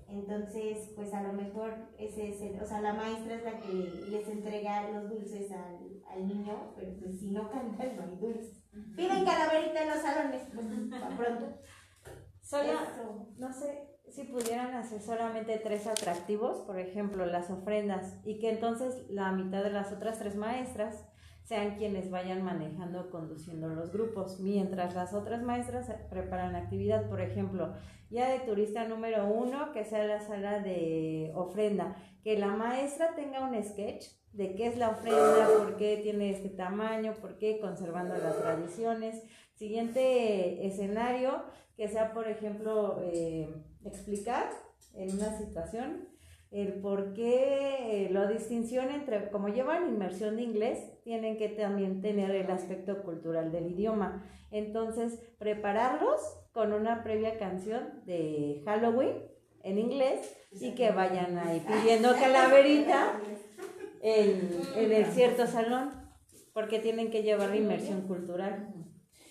Entonces, 0.07 0.91
pues 0.95 1.13
a 1.13 1.23
lo 1.23 1.33
mejor 1.33 1.73
ese 1.97 2.29
es 2.29 2.41
el, 2.41 2.61
o 2.61 2.65
sea, 2.65 2.81
la 2.81 2.93
maestra 2.93 3.35
es 3.35 3.43
la 3.43 3.59
que 3.59 3.73
les 4.09 4.27
entrega 4.27 4.89
los 4.89 5.09
dulces 5.09 5.51
al, 5.51 6.01
al 6.09 6.27
niño, 6.27 6.73
pero 6.75 6.93
pues 6.99 7.19
si 7.19 7.31
no 7.31 7.49
cantan 7.49 7.95
no 7.95 8.03
hay 8.03 8.15
dulces. 8.17 8.63
Piden 8.95 9.25
calaverita 9.25 9.83
en 9.83 9.89
los 9.89 9.99
salones, 9.99 10.41
pues 10.53 10.67
para 10.89 11.17
pronto. 11.17 11.45
Solo, 12.41 12.73
Eso. 12.73 13.27
no 13.37 13.53
sé 13.53 13.93
si 14.09 14.25
pudieran 14.25 14.73
hacer 14.75 15.01
solamente 15.01 15.57
tres 15.57 15.87
atractivos, 15.87 16.59
por 16.61 16.77
ejemplo, 16.77 17.25
las 17.25 17.49
ofrendas, 17.49 18.19
y 18.25 18.39
que 18.39 18.51
entonces 18.51 19.09
la 19.09 19.31
mitad 19.31 19.63
de 19.63 19.71
las 19.71 19.91
otras 19.91 20.19
tres 20.19 20.35
maestras 20.35 21.05
sean 21.43 21.75
quienes 21.75 22.09
vayan 22.09 22.43
manejando 22.43 23.01
o 23.01 23.09
conduciendo 23.09 23.67
los 23.67 23.91
grupos, 23.91 24.39
mientras 24.39 24.95
las 24.95 25.13
otras 25.13 25.41
maestras 25.43 25.91
preparan 26.09 26.53
la 26.53 26.59
actividad. 26.59 27.09
Por 27.09 27.21
ejemplo, 27.21 27.73
Guía 28.13 28.29
de 28.29 28.41
turista 28.41 28.87
número 28.87 29.25
uno, 29.25 29.71
que 29.71 29.85
sea 29.85 30.05
la 30.05 30.19
sala 30.19 30.59
de 30.59 31.31
ofrenda. 31.33 31.95
Que 32.23 32.37
la 32.37 32.49
maestra 32.49 33.15
tenga 33.15 33.41
un 33.41 33.55
sketch 33.63 34.05
de 34.33 34.53
qué 34.53 34.67
es 34.67 34.77
la 34.77 34.89
ofrenda, 34.89 35.47
por 35.57 35.77
qué 35.77 35.97
tiene 35.97 36.29
este 36.29 36.49
tamaño, 36.49 37.15
por 37.19 37.39
qué 37.39 37.59
conservando 37.59 38.15
las 38.15 38.37
tradiciones. 38.39 39.19
Siguiente 39.55 40.63
escenario, 40.67 41.41
que 41.75 41.87
sea, 41.87 42.13
por 42.13 42.27
ejemplo, 42.27 42.99
eh, 43.01 43.49
explicar 43.83 44.47
en 44.93 45.15
una 45.15 45.35
situación 45.35 46.07
el 46.51 46.81
por 46.81 47.15
qué 47.15 48.05
eh, 48.05 48.09
la 48.11 48.27
distinción 48.27 48.91
entre, 48.91 49.31
como 49.31 49.47
llevan 49.47 49.89
inmersión 49.89 50.35
de 50.35 50.43
inglés, 50.43 51.01
tienen 51.01 51.35
que 51.35 51.49
también 51.49 51.99
tener 51.99 52.29
el 52.29 52.51
aspecto 52.51 53.01
cultural 53.01 53.51
del 53.51 53.71
idioma. 53.71 54.23
Entonces, 54.51 55.19
prepararlos 55.39 56.42
con 56.53 56.71
una 56.71 57.03
previa 57.03 57.37
canción 57.37 58.03
de 58.05 58.61
Halloween 58.65 59.23
en 59.63 59.79
inglés 59.79 60.35
y 60.51 60.75
que 60.75 60.91
vayan 60.91 61.37
ahí 61.37 61.65
pidiendo 61.67 62.13
calaverita 62.13 63.19
en, 64.01 64.61
en 64.75 64.91
el 64.91 65.05
cierto 65.07 65.47
salón, 65.47 65.91
porque 66.53 66.79
tienen 66.79 67.09
que 67.09 67.23
llevar 67.23 67.49
la 67.49 67.55
inmersión 67.55 68.07
cultural. 68.07 68.73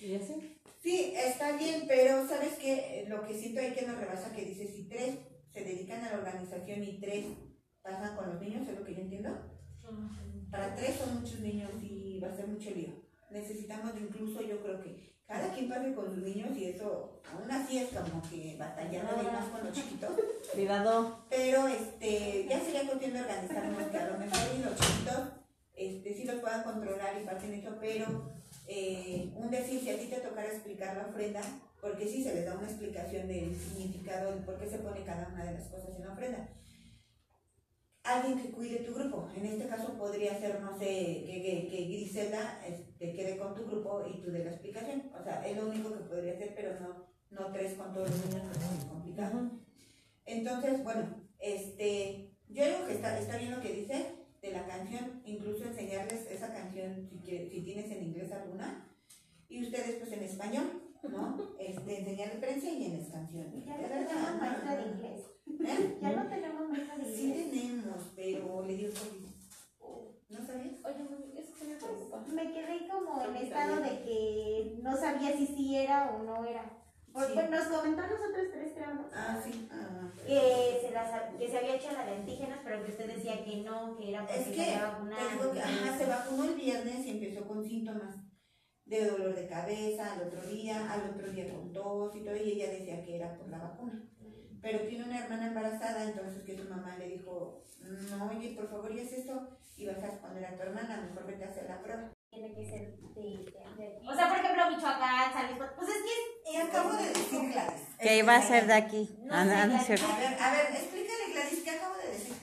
¿Y 0.00 0.16
así? 0.16 0.58
Sí, 0.82 1.14
está 1.16 1.56
bien, 1.56 1.84
pero 1.86 2.26
¿sabes 2.26 2.54
qué? 2.60 3.04
Lo 3.08 3.24
que 3.24 3.34
siento 3.34 3.60
ahí 3.60 3.72
que 3.72 3.86
nos 3.86 3.98
rebasa 3.98 4.34
que 4.34 4.44
dice 4.44 4.66
si 4.66 4.88
tres 4.88 5.18
se 5.52 5.62
dedican 5.62 6.02
a 6.02 6.10
la 6.10 6.18
organización 6.18 6.82
y 6.82 6.98
tres 6.98 7.26
pasan 7.82 8.16
con 8.16 8.30
los 8.30 8.40
niños, 8.40 8.66
¿es 8.66 8.76
lo 8.76 8.84
que 8.84 8.94
yo 8.94 9.02
entiendo? 9.02 9.30
Para 10.50 10.74
tres 10.74 10.96
son 10.96 11.20
muchos 11.20 11.38
niños 11.40 11.70
y 11.82 12.18
va 12.18 12.28
a 12.28 12.36
ser 12.36 12.48
mucho 12.48 12.70
lío. 12.70 12.94
Necesitamos 13.30 13.92
incluso, 14.00 14.42
yo 14.42 14.60
creo 14.60 14.82
que 14.82 15.11
cada 15.32 15.48
quien 15.54 15.68
pase 15.68 15.94
con 15.94 16.14
sus 16.14 16.22
niños 16.22 16.50
y 16.56 16.66
eso, 16.66 17.22
aún 17.32 17.50
así 17.50 17.78
es 17.78 17.88
como 17.88 18.20
que 18.28 18.54
batallando 18.58 19.16
de 19.16 19.30
más 19.30 19.46
con 19.46 19.64
los 19.64 19.72
chiquitos. 19.72 20.10
Cuidado. 20.52 21.24
Pero 21.30 21.66
este, 21.68 22.46
ya 22.48 22.60
sería 22.60 22.86
cuestión 22.86 23.14
de 23.14 23.20
organizarnos 23.22 23.88
que 23.88 23.96
a 23.96 24.08
lo 24.10 24.18
mejor 24.18 24.40
y 24.54 24.62
los 24.62 24.78
chiquitos 24.78 25.20
este, 25.74 26.14
sí 26.14 26.24
los 26.24 26.36
puedan 26.40 26.62
controlar 26.64 27.18
y 27.18 27.24
pasen 27.24 27.54
eso, 27.54 27.70
pero 27.80 28.30
eh, 28.68 29.32
un 29.34 29.50
decir, 29.50 29.80
si 29.80 29.90
a 29.90 29.98
ti 29.98 30.06
te 30.06 30.20
tocara 30.20 30.48
explicar 30.48 30.96
la 30.98 31.06
ofrenda, 31.06 31.40
porque 31.80 32.06
sí 32.06 32.22
se 32.22 32.34
les 32.34 32.44
da 32.44 32.54
una 32.54 32.68
explicación 32.68 33.26
del 33.26 33.56
significado, 33.56 34.32
de 34.32 34.42
por 34.42 34.58
qué 34.58 34.68
se 34.68 34.78
pone 34.78 35.02
cada 35.02 35.28
una 35.28 35.44
de 35.46 35.54
las 35.54 35.64
cosas 35.68 35.96
en 35.96 36.06
la 36.06 36.12
ofrenda. 36.12 36.48
Alguien 38.05 38.42
que 38.42 38.50
cuide 38.50 38.78
tu 38.78 38.94
grupo, 38.94 39.28
en 39.36 39.46
este 39.46 39.68
caso 39.68 39.96
podría 39.96 40.36
ser, 40.40 40.61
no 40.61 40.76
sé, 40.76 41.24
que, 41.24 41.40
que, 41.40 41.68
que 41.70 41.84
Grisela 41.84 42.61
este, 42.66 43.12
quede 43.12 43.36
con 43.36 43.55
tu 43.55 43.64
grupo 43.64 44.05
y 44.12 44.20
tú 44.20 44.32
de 44.32 44.44
la 44.44 44.50
explicación. 44.50 45.12
O 45.18 45.22
sea, 45.22 45.46
es 45.46 45.57
lo 45.57 45.68
único 45.68 45.92
que 45.92 46.05
podría 46.05 46.34
hacer, 46.34 46.53
pero 46.57 46.80
no, 46.80 47.07
no 47.30 47.53
tres 47.53 47.74
con 47.74 47.92
todos 47.92 48.11
los 48.11 48.26
niños, 48.26 48.42
porque 48.44 48.59
es 48.59 48.70
muy 48.70 48.88
complicado. 48.88 49.50
Entonces, 50.24 50.82
bueno, 50.82 51.14
este, 51.38 52.34
yo 52.48 52.64
digo 52.64 52.86
que 52.86 52.94
está, 52.94 53.18
está 53.18 53.36
bien 53.36 53.53
lo 53.53 53.61
que 53.61 53.72
dice 53.72 54.22
de 54.40 54.50
la 54.50 54.66
canción, 54.66 55.22
incluso 55.24 55.64
enseñarles 55.64 56.26
esa 56.30 56.53
canción 56.53 57.09
si, 57.09 57.18
tienes 57.18 57.90
en 57.90 58.03
inglés 58.03 58.32
alguna, 58.32 58.88
y 59.48 59.62
ustedes 59.62 59.96
pues 59.96 60.12
en 60.12 60.24
español, 60.24 60.92
¿no? 61.09 61.53
Este, 61.59 62.00
enseñarles 62.00 62.38
prensa 62.38 62.68
y 62.68 62.84
en 62.86 62.98
las 62.98 63.09
canciones. 63.09 63.64
Ya 63.64 63.76
Es 63.76 63.88
verdad, 63.88 64.40
maestra 64.40 64.76
de 64.76 64.90
inglés. 64.90 65.31
¿Eh? 65.47 65.99
Ya 66.01 66.11
no 66.12 66.28
tenemos 66.28 66.68
maestra 66.70 66.97
de 66.97 67.16
Sí 67.16 67.32
tenemos, 67.51 67.97
pero 68.16 68.64
le 68.66 68.76
dio 68.76 68.88
COVID. 68.90 69.26
¿No 70.30 70.47
sabías? 70.47 70.74
Oye, 70.84 71.05
mami, 71.11 71.38
eso 71.38 71.53
sí 71.59 71.66
me 71.66 71.76
preocupa. 71.76 72.24
Me 72.32 72.53
quedé 72.53 72.88
como 72.88 73.22
en 73.24 73.36
estado 73.36 73.76
de 73.80 73.90
que 74.03 74.78
no 74.82 74.97
sabía 74.97 75.36
si 75.36 75.47
sí 75.47 75.76
era 75.76 76.11
o 76.12 76.22
no 76.22 76.45
era. 76.45 76.78
Por- 77.12 77.26
Sí. 77.26 77.32
pues, 77.34 77.51
nos 77.51 77.66
comentó 77.66 78.03
a 78.03 78.07
nosotros 78.07 78.47
tres, 78.53 78.72
creo, 78.74 78.95
¿no? 78.95 79.05
Ah, 79.12 79.38
sí. 79.45 79.68
Ah, 79.70 80.11
Que 80.26 80.78
se, 80.80 80.90
las- 80.93 81.34
que 81.36 81.49
se 81.49 81.59
había 81.59 81.74
hecho 81.76 81.93
la 81.93 82.07
de 82.07 82.12
antígenos, 82.16 82.59
pero 82.64 82.82
que 82.84 82.93
usted 82.93 83.14
decía 83.14 83.45
que 83.45 83.57
no, 83.59 83.97
que 83.99 84.09
era 84.09 84.20
porque 84.26 84.40
Es 84.40 84.49
que, 84.49 84.55
se 84.55 84.62
había 84.74 84.86
vacunado. 84.93 85.53
que 85.53 85.61
ajá, 85.61 85.99
se 85.99 86.07
vacunó 86.07 86.45
el 86.45 86.55
viernes 86.55 87.07
y 87.07 87.11
empezó 87.11 87.47
con 87.47 87.62
síntomas 87.62 88.16
de 88.86 89.05
dolor 89.11 89.34
de 89.34 89.47
cabeza 89.47 90.14
al 90.14 90.22
otro 90.28 90.40
día, 90.49 90.90
al 90.90 91.11
otro 91.11 91.30
día 91.30 91.53
con 91.53 91.70
tos 91.72 92.16
y 92.16 92.20
todo, 92.20 92.36
y 92.36 92.53
ella 92.53 92.70
decía 92.70 93.05
que 93.05 93.16
era 93.16 93.36
por 93.36 93.49
la 93.51 93.59
vacuna. 93.59 94.09
Pero 94.62 94.80
tiene 94.88 95.04
una 95.04 95.18
hermana 95.18 95.46
embarazada, 95.48 96.04
entonces 96.04 96.42
que 96.44 96.56
su 96.56 96.64
mamá 96.68 96.96
le 96.98 97.08
dijo, 97.08 97.64
no, 98.10 98.30
oye, 98.30 98.54
por 98.56 98.70
favor, 98.70 98.92
y 98.92 99.00
es 99.00 99.12
esto, 99.12 99.48
y 99.76 99.86
vas 99.86 99.98
a 99.98 100.06
responder 100.06 100.44
a 100.46 100.56
tu 100.56 100.62
hermana, 100.62 101.02
mejor 101.08 101.26
vete 101.26 101.44
a 101.44 101.48
hacer 101.48 101.66
la 101.68 101.82
prueba. 101.82 102.10
Tiene 102.30 102.54
que 102.54 102.64
ser 102.64 102.96
de, 103.14 103.20
de- 103.20 104.00
de- 104.00 104.08
O 104.08 104.14
sea, 104.14 104.28
por 104.28 104.38
ejemplo, 104.38 104.70
Michoacán, 104.70 105.32
San 105.32 105.46
Luis 105.48 105.58
Potosí, 105.58 105.76
Pues 105.76 105.88
es 105.90 105.96
que 106.04 106.52
Y 106.52 106.56
acabo 106.56 106.92
de 106.94 107.08
decir, 107.08 107.52
Gladys. 107.52 107.80
Que 108.00 108.18
iba 108.18 108.34
a 108.36 108.42
ser 108.42 108.66
de 108.66 108.72
aquí. 108.74 109.10
No 109.24 109.34
Ah, 109.34 109.44
no, 109.44 109.66
no 109.66 109.76
es 109.76 109.86
cierto. 109.86 110.06
A 110.06 110.18
ver, 110.18 110.34
a 110.40 110.52
ver, 110.52 110.66
explícale, 110.72 111.32
Gladys, 111.32 111.62
¿qué 111.64 111.70
acabo 111.70 111.94
de 111.98 112.08
decir? 112.12 112.36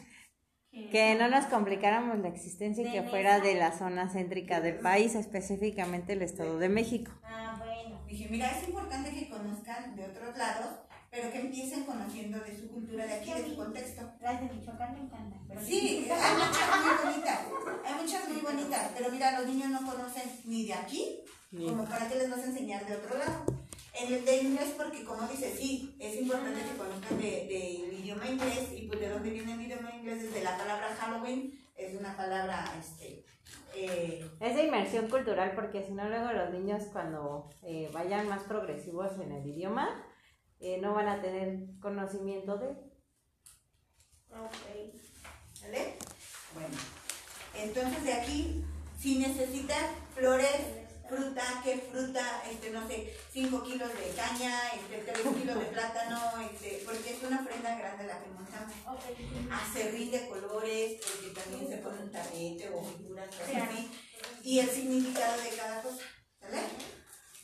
Que 0.91 1.15
no 1.15 1.27
nos 1.29 1.45
complicáramos 1.45 2.19
la 2.19 2.27
existencia 2.29 2.87
y 2.87 2.91
que 2.91 3.03
fuera 3.03 3.39
de 3.39 3.55
la 3.55 3.71
zona 3.71 4.09
céntrica 4.09 4.61
del 4.61 4.79
país, 4.79 5.15
específicamente 5.15 6.13
el 6.13 6.21
Estado 6.21 6.57
de 6.59 6.69
México. 6.69 7.11
Ah, 7.23 7.55
bueno. 7.57 7.99
Dije, 8.07 8.27
mira, 8.29 8.49
es 8.51 8.67
importante 8.67 9.11
que 9.11 9.29
conozcan 9.29 9.95
de 9.95 10.05
otros 10.05 10.35
lados, 10.37 10.79
pero 11.11 11.31
que 11.31 11.39
empiecen 11.39 11.85
conociendo 11.85 12.39
de 12.39 12.55
su 12.57 12.69
cultura 12.69 13.05
de 13.05 13.13
aquí, 13.13 13.33
de 13.33 13.45
su 13.49 13.55
contexto. 13.55 14.01
Las 14.21 14.39
de 14.41 14.53
Michoacán 14.55 14.93
me 14.93 14.99
encantan. 15.01 15.39
pero- 15.47 15.61
Sí, 15.61 16.07
hay 16.09 16.35
muchas 16.35 16.69
muy 16.85 17.11
bonitas, 17.11 17.39
hay 17.85 18.01
muchas 18.01 18.29
muy 18.29 18.41
bonitas, 18.41 18.91
pero 18.97 19.09
mira, 19.11 19.39
los 19.39 19.47
niños 19.49 19.69
no 19.69 19.79
conocen 19.91 20.23
ni 20.45 20.65
de 20.65 20.73
aquí, 20.73 21.19
como 21.51 21.83
para 21.85 22.07
que 22.07 22.15
les 22.15 22.29
vas 22.29 22.39
a 22.39 22.45
enseñar 22.45 22.85
de 22.85 22.95
otro 22.95 23.17
lado. 23.17 23.45
En 23.99 24.13
el 24.13 24.23
de 24.23 24.37
inglés, 24.43 24.73
porque 24.77 25.03
como 25.03 25.27
dice, 25.27 25.53
sí, 25.57 25.95
es 25.99 26.21
importante 26.21 26.61
que 26.61 26.77
conozcan 26.77 27.17
del 27.17 27.47
de, 27.47 27.87
del 27.89 27.99
idioma 27.99 28.27
inglés, 28.29 28.69
y 28.75 28.87
pues 28.87 28.99
de 28.99 29.09
dónde 29.09 29.29
viene 29.31 29.53
el 29.53 29.61
idioma 29.61 29.93
inglés, 29.95 30.21
desde 30.23 30.43
la 30.43 30.55
palabra 30.57 30.95
Halloween, 30.99 31.51
es 31.75 31.95
una 31.99 32.15
palabra, 32.15 32.63
este, 32.79 33.25
eh, 33.75 34.29
Es 34.39 34.55
de 34.55 34.63
inmersión 34.65 35.09
cultural 35.09 35.53
porque 35.55 35.83
si 35.85 35.91
no 35.93 36.07
luego 36.07 36.31
los 36.31 36.51
niños 36.51 36.83
cuando 36.93 37.49
eh, 37.63 37.89
vayan 37.93 38.27
más 38.27 38.43
progresivos 38.43 39.11
en 39.19 39.31
el 39.31 39.45
idioma 39.47 39.89
eh, 40.59 40.77
no 40.81 40.93
van 40.93 41.07
a 41.07 41.21
tener 41.21 41.59
conocimiento 41.79 42.57
de... 42.57 42.67
¿Vale? 45.61 45.95
Bueno, 46.53 46.77
entonces 47.55 48.03
de 48.03 48.13
aquí, 48.13 48.63
si 48.99 49.17
necesitas 49.19 49.91
flores, 50.15 50.55
fruta, 51.07 51.61
¿qué 51.63 51.77
fruta? 51.91 52.43
Este, 52.49 52.69
no 52.71 52.87
sé, 52.87 53.13
5 53.31 53.63
kilos 53.63 53.89
de 53.93 54.09
caña, 54.15 54.69
este, 54.75 55.11
3 55.11 55.35
kilos 55.35 55.59
de 55.59 55.65
plátano, 55.65 56.19
este, 56.51 56.83
porque 56.85 57.11
es 57.15 57.23
una 57.23 57.41
ofrenda 57.41 57.75
grande 57.77 58.05
la 58.05 58.19
que 58.21 58.29
montamos. 58.29 58.75
Acerrín 59.51 60.11
de 60.11 60.27
colores, 60.27 61.01
porque 61.03 61.39
también 61.39 61.67
se 61.67 61.77
pone 61.77 62.01
un 62.03 62.11
tapete 62.11 62.69
o 62.69 62.83
figuras 62.83 63.29
así. 63.41 63.89
Y 64.43 64.59
el 64.59 64.69
significado 64.69 65.41
de 65.41 65.49
cada 65.49 65.81
cosa, 65.81 66.03
¿vale? 66.41 66.61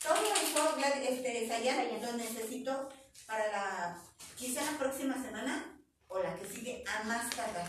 Todo 0.02 0.14
eso, 0.16 0.76
Glad- 0.76 1.02
este, 1.02 1.48
Sayan, 1.48 2.00
lo 2.00 2.12
necesito 2.16 2.88
para 3.26 3.46
la, 3.50 3.98
quizá 4.36 4.62
la 4.70 4.78
próxima 4.78 5.14
semana 5.14 5.64
o 6.08 6.18
la 6.18 6.34
que 6.36 6.46
sigue 6.46 6.84
a 6.86 7.04
más 7.04 7.30
tardar. 7.30 7.66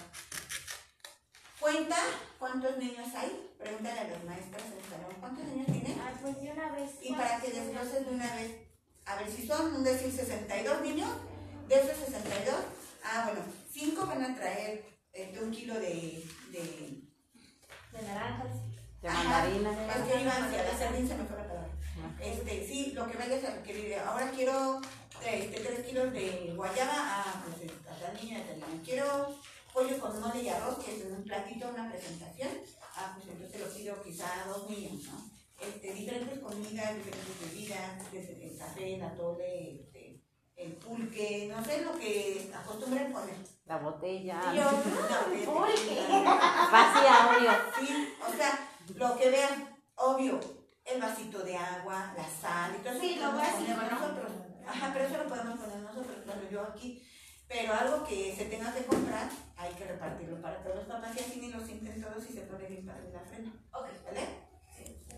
Cuenta 1.59 1.95
cuántos 2.37 2.77
niños 2.77 3.07
hay, 3.15 3.49
pregúntale 3.57 3.99
a 3.99 4.03
las 4.09 4.23
maestras 4.25 4.61
en 4.65 4.73
el 4.77 4.83
salón, 4.85 5.15
¿cuántos 5.19 5.45
niños 5.45 5.65
tienen? 5.67 5.99
Ah, 5.99 6.13
pues 6.21 6.39
de 6.41 6.51
una 6.51 6.71
vez. 6.71 6.91
Y 7.01 7.13
para 7.13 7.39
que 7.39 7.51
desgloses 7.51 8.05
de 8.05 8.13
una 8.13 8.35
vez, 8.35 8.51
a 9.05 9.15
ver 9.15 9.31
si 9.31 9.47
son, 9.47 9.75
un 9.75 9.83
decir 9.83 10.11
62 10.11 10.81
niños, 10.81 11.09
de 11.67 11.75
esos 11.75 11.97
62, 11.97 12.55
ah 13.03 13.23
bueno, 13.25 13.41
5 13.71 14.05
van 14.05 14.23
a 14.23 14.35
traer 14.35 14.85
este, 15.11 15.39
un 15.43 15.51
kilo 15.51 15.73
de, 15.73 16.23
de 16.51 17.01
De 17.91 18.01
naranjas. 18.07 18.47
de 19.01 19.07
Ajá. 19.09 19.23
mandarina. 19.23 19.71
Es 19.71 20.13
que 20.13 20.21
iba 20.21 20.31
hacia 20.31 20.63
la 20.63 20.77
sardina, 20.77 21.07
se 21.07 21.15
me 21.15 21.25
fue 21.25 21.37
la 21.37 21.47
palabra. 21.47 21.69
Este, 22.21 22.67
sí, 22.67 22.91
lo 22.93 23.09
que 23.09 23.17
vayas 23.17 23.43
a 23.43 23.55
requerir. 23.55 23.95
Ahora 23.95 24.29
quiero 24.31 24.79
este, 25.25 25.59
3 25.59 25.85
kilos 25.85 26.13
de 26.13 26.53
guayaba. 26.55 26.93
Ah, 26.95 27.43
pues 27.45 27.71
a 27.89 27.99
tal 27.99 28.15
niña, 28.23 28.39
a 28.39 28.47
tal 28.47 28.59
niña. 28.59 28.81
Quiero 28.83 29.35
pollo 29.73 29.99
con 29.99 30.19
mole 30.21 30.41
y 30.41 30.49
arroz, 30.49 30.83
que 30.83 30.95
es 30.97 31.05
un 31.05 31.23
platito, 31.23 31.69
una 31.69 31.89
presentación. 31.89 32.49
Ah, 32.95 33.13
pues 33.15 33.27
entonces 33.29 33.59
lo 33.61 33.73
pido 33.73 34.01
quizá 34.03 34.43
a 34.43 34.47
dos 34.47 34.69
niños, 34.69 35.03
¿no? 35.05 35.29
Este, 35.59 35.93
diferentes 35.93 36.39
comidas, 36.39 36.95
diferentes 36.95 37.39
bebidas, 37.41 38.11
desde 38.11 38.43
el 38.51 38.57
café, 38.57 38.95
el 38.95 39.03
atole, 39.03 39.81
este, 39.81 40.21
el 40.55 40.73
pulque, 40.73 41.51
no 41.55 41.63
sé 41.63 41.81
lo 41.81 41.97
que 41.97 42.51
acostumbren 42.55 43.11
poner. 43.11 43.35
La 43.65 43.77
botella. 43.77 44.39
Yo, 44.53 44.63
no, 44.71 45.29
de- 45.29 45.45
Pulque. 45.45 45.99
Vacía, 46.71 47.29
obvio. 47.37 47.51
Sí, 47.79 48.13
o 48.27 48.35
sea, 48.35 48.69
lo 48.95 49.17
que 49.17 49.29
vean, 49.29 49.77
obvio, 49.95 50.39
el 50.85 51.01
vasito 51.01 51.39
de 51.39 51.57
agua, 51.57 52.13
la 52.15 52.23
sal 52.29 52.75
y 52.75 52.83
todo 52.83 52.93
eso. 52.93 53.01
Sí, 53.01 53.15
lo 53.15 53.31
básico, 53.33 53.73
nosotros. 53.91 54.31
Ajá, 54.67 54.91
pero 54.93 55.05
eso 55.05 55.17
lo 55.17 55.29
podemos 55.29 55.59
poner 55.59 55.77
nosotros, 55.77 56.25
bueno, 56.25 56.41
yo 56.51 56.61
aquí. 56.63 57.03
Pero 57.47 57.73
algo 57.73 58.05
que 58.05 58.35
se 58.35 58.45
tenga 58.45 58.73
que 58.73 58.85
comprar, 58.85 59.29
hay 59.55 59.73
que 59.73 59.85
repartirlo 59.85 60.41
para 60.41 60.61
todos 60.61 60.75
los 60.75 60.85
papás 60.85 61.15
y 61.15 61.19
así 61.21 61.39
ni 61.39 61.51
los 61.51 61.63
sienten 61.63 62.01
todos 62.01 62.29
y 62.29 62.33
se 62.33 62.41
pone 62.41 62.67
bien 62.67 62.85
padre 62.85 63.09
la 63.13 63.21
frena. 63.21 63.53
¿Vale? 63.71 64.27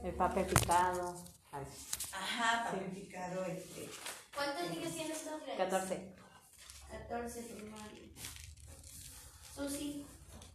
El 0.04 0.14
papel 0.14 0.46
picado. 0.46 1.16
Ay, 1.52 1.64
Ajá, 2.14 2.66
papel 2.66 2.92
picado, 2.92 3.44
este. 3.46 3.90
¿Cuántos 4.36 4.70
niños 4.70 4.94
tienes 4.94 5.24
tú, 5.24 5.30
Andrés? 5.34 5.58
14. 5.58 6.16
14 6.92 7.42
primaria. 7.42 8.02
Susi, 9.56 10.06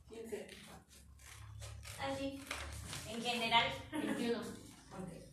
15. 0.08 0.46
Angie. 2.00 2.40
En 3.08 3.22
general. 3.22 3.64
21. 3.92 4.38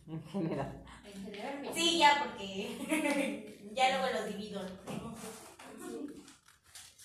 En 0.08 0.22
general. 0.22 0.22
En 0.22 0.22
general, 0.22 0.81
21. 1.14 1.74
Sí, 1.74 1.98
ya, 1.98 2.24
porque 2.24 3.70
ya 3.74 3.98
luego 3.98 4.18
los 4.18 4.26
divido. 4.36 4.66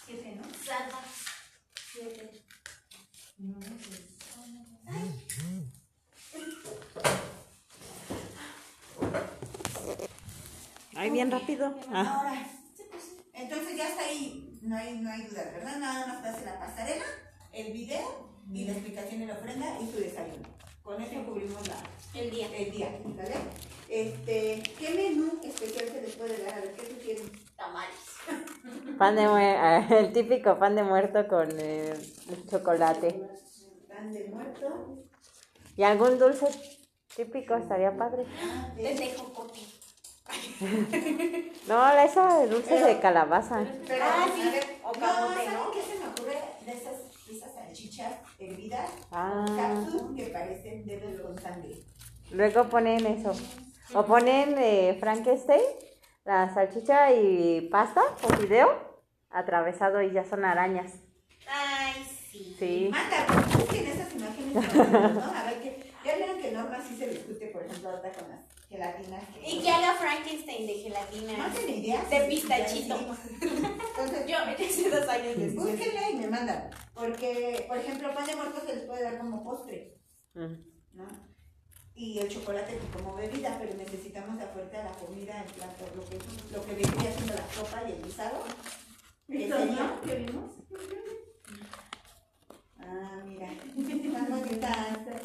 Siete, 0.06 0.36
¿no? 0.36 0.44
Salva. 0.64 1.02
Siete. 1.92 2.32
No, 3.40 3.60
pues, 3.60 4.08
Ay, 10.96 11.12
bien 11.12 11.30
rápido. 11.30 11.80
Ah. 11.92 12.18
Ahora, 12.18 12.48
entonces 13.34 13.78
ya 13.78 13.90
está 13.90 14.04
ahí, 14.06 14.60
no 14.64 14.76
hay, 14.76 14.98
no 14.98 15.12
hay 15.12 15.22
duda, 15.28 15.44
¿verdad? 15.54 15.78
Nada 15.78 16.08
más 16.08 16.26
hace 16.26 16.46
la 16.46 16.60
pasarela, 16.60 17.06
el 17.54 17.72
video 17.72 18.42
y 18.52 18.66
la 18.66 18.72
explicación 18.72 19.20
de 19.20 19.28
la 19.28 19.34
ofrenda 19.36 19.80
y 19.80 19.92
su 19.92 20.00
desayuno. 20.00 20.48
Con 20.88 21.02
eso 21.02 21.22
cubrimos 21.26 21.68
la, 21.68 21.76
El 22.18 22.32
día. 22.32 22.48
el 22.56 22.72
día, 22.72 22.98
¿vale? 23.04 23.36
Este, 23.90 24.64
¿qué 24.80 24.94
menú 24.96 25.38
especial 25.44 25.86
se 25.90 26.02
les 26.02 26.16
puede 26.16 26.42
dar? 26.44 26.54
A 26.54 26.62
ver, 26.62 26.76
¿qué 26.76 26.86
sugieren? 26.96 27.30
Tamales. 27.58 27.98
Pan 28.98 29.18
de 29.18 29.28
muerto, 29.28 29.96
el 29.96 30.14
típico 30.14 30.58
pan 30.58 30.78
de 30.78 30.84
muerto 30.84 31.28
con 31.28 31.50
eh, 31.60 31.94
chocolate. 32.50 33.22
Pan 33.90 34.14
de 34.14 34.30
muerto. 34.30 35.04
Y 35.76 35.84
algún 35.84 36.18
dulce 36.18 36.48
típico 37.18 37.56
estaría 37.58 37.92
padre. 37.98 38.26
ah. 38.42 38.74
No, 41.68 41.92
esa 42.00 42.40
de 42.40 42.48
dulce 42.48 42.80
de 42.80 43.00
calabaza. 43.02 43.66
Pero, 43.86 44.06
Ah, 44.08 44.26
sí, 44.34 44.42
a 44.48 44.52
ver, 44.52 44.66
o 44.86 44.94
no, 44.94 45.00
camote, 45.00 45.36
¿saben 45.44 45.54
¿no? 45.54 45.72
qué 45.72 45.82
se 45.84 46.00
me 46.00 46.08
ocurre 46.08 46.40
de 46.66 46.72
esas, 46.72 46.96
esas 47.30 47.54
salchichas 47.54 48.14
hervidas? 48.48 48.90
Ah. 49.12 49.46
Que 50.16 50.28
parecen 50.28 50.86
dedos 50.86 51.22
con 51.22 51.40
sangre. 51.40 51.76
Luego 52.32 52.66
ponen 52.66 53.06
eso. 53.06 53.34
O 53.94 54.06
ponen 54.06 54.56
eh, 54.58 54.98
Frankenstein, 55.00 55.62
la 56.26 56.54
salchicha 56.54 57.14
y 57.14 57.70
pasta 57.72 58.02
o 58.24 58.28
fideo 58.36 59.02
atravesado 59.30 60.02
y 60.02 60.12
ya 60.12 60.26
son 60.26 60.44
arañas. 60.44 60.94
Ay, 61.50 62.04
sí. 62.04 62.56
Sí. 62.60 62.90
Manda, 62.92 63.26
pues, 63.28 63.58
busquen 63.58 63.88
esas 63.88 64.14
imágenes, 64.14 64.54
¿no? 64.54 65.24
A 65.24 65.44
ver, 65.44 65.62
que 65.62 65.94
ya 66.04 66.16
vieron 66.16 66.38
que 66.38 66.52
Norma 66.52 66.78
sí 66.82 66.96
se 66.98 67.08
discute, 67.10 67.48
por 67.48 67.64
ejemplo, 67.64 67.90
ahorita 67.90 68.12
con 68.12 68.30
las 68.30 68.46
gelatinas. 68.70 69.24
Y 69.46 69.60
que 69.62 69.70
haga 69.70 69.94
Frankenstein 69.96 70.68
de 70.68 70.74
gelatina. 70.76 71.48
No 71.48 71.54
tiene 71.56 71.78
idea. 71.78 72.04
De 72.04 72.22
pistachito. 72.28 72.96
Entonces, 73.42 74.28
Yo 74.28 74.38
hace 74.38 74.90
dos 74.90 75.08
años 75.10 75.38
después. 75.38 75.68
búsquenla 75.72 76.10
y 76.12 76.16
me 76.16 76.28
mandan. 76.28 76.70
Porque, 76.94 77.66
por 77.68 77.78
ejemplo, 77.78 78.14
pan 78.14 78.26
de 78.26 78.36
muerto 78.36 78.62
se 78.66 78.76
les 78.76 78.86
puede 78.86 79.04
dar 79.04 79.18
como 79.20 79.44
postre. 79.44 79.98
¿no? 80.34 81.08
Y 81.96 82.20
el 82.20 82.30
chocolate 82.30 82.78
como 82.94 83.16
bebida, 83.16 83.58
pero 83.60 83.74
necesitamos 83.76 84.40
a 84.42 84.48
fuerza 84.48 84.84
la 84.84 84.92
comida, 84.92 85.44
el 85.44 85.52
plato, 85.52 85.86
lo 85.96 86.06
que, 86.08 86.18
lo 86.54 86.64
que 86.66 86.74
vendría 86.76 87.12
siendo 87.12 87.34
la 87.34 87.52
sopa 87.54 87.82
y 87.88 87.92
el 87.94 88.04
guisado. 88.04 88.44
que 89.28 89.44
¿Estos 89.46 89.60
sería- 89.62 89.76
no? 89.76 90.02
¿Qué 90.02 90.16
vimos? 90.16 90.52
Ah, 92.80 93.22
mira, 93.26 93.50
bonitas, 94.30 94.78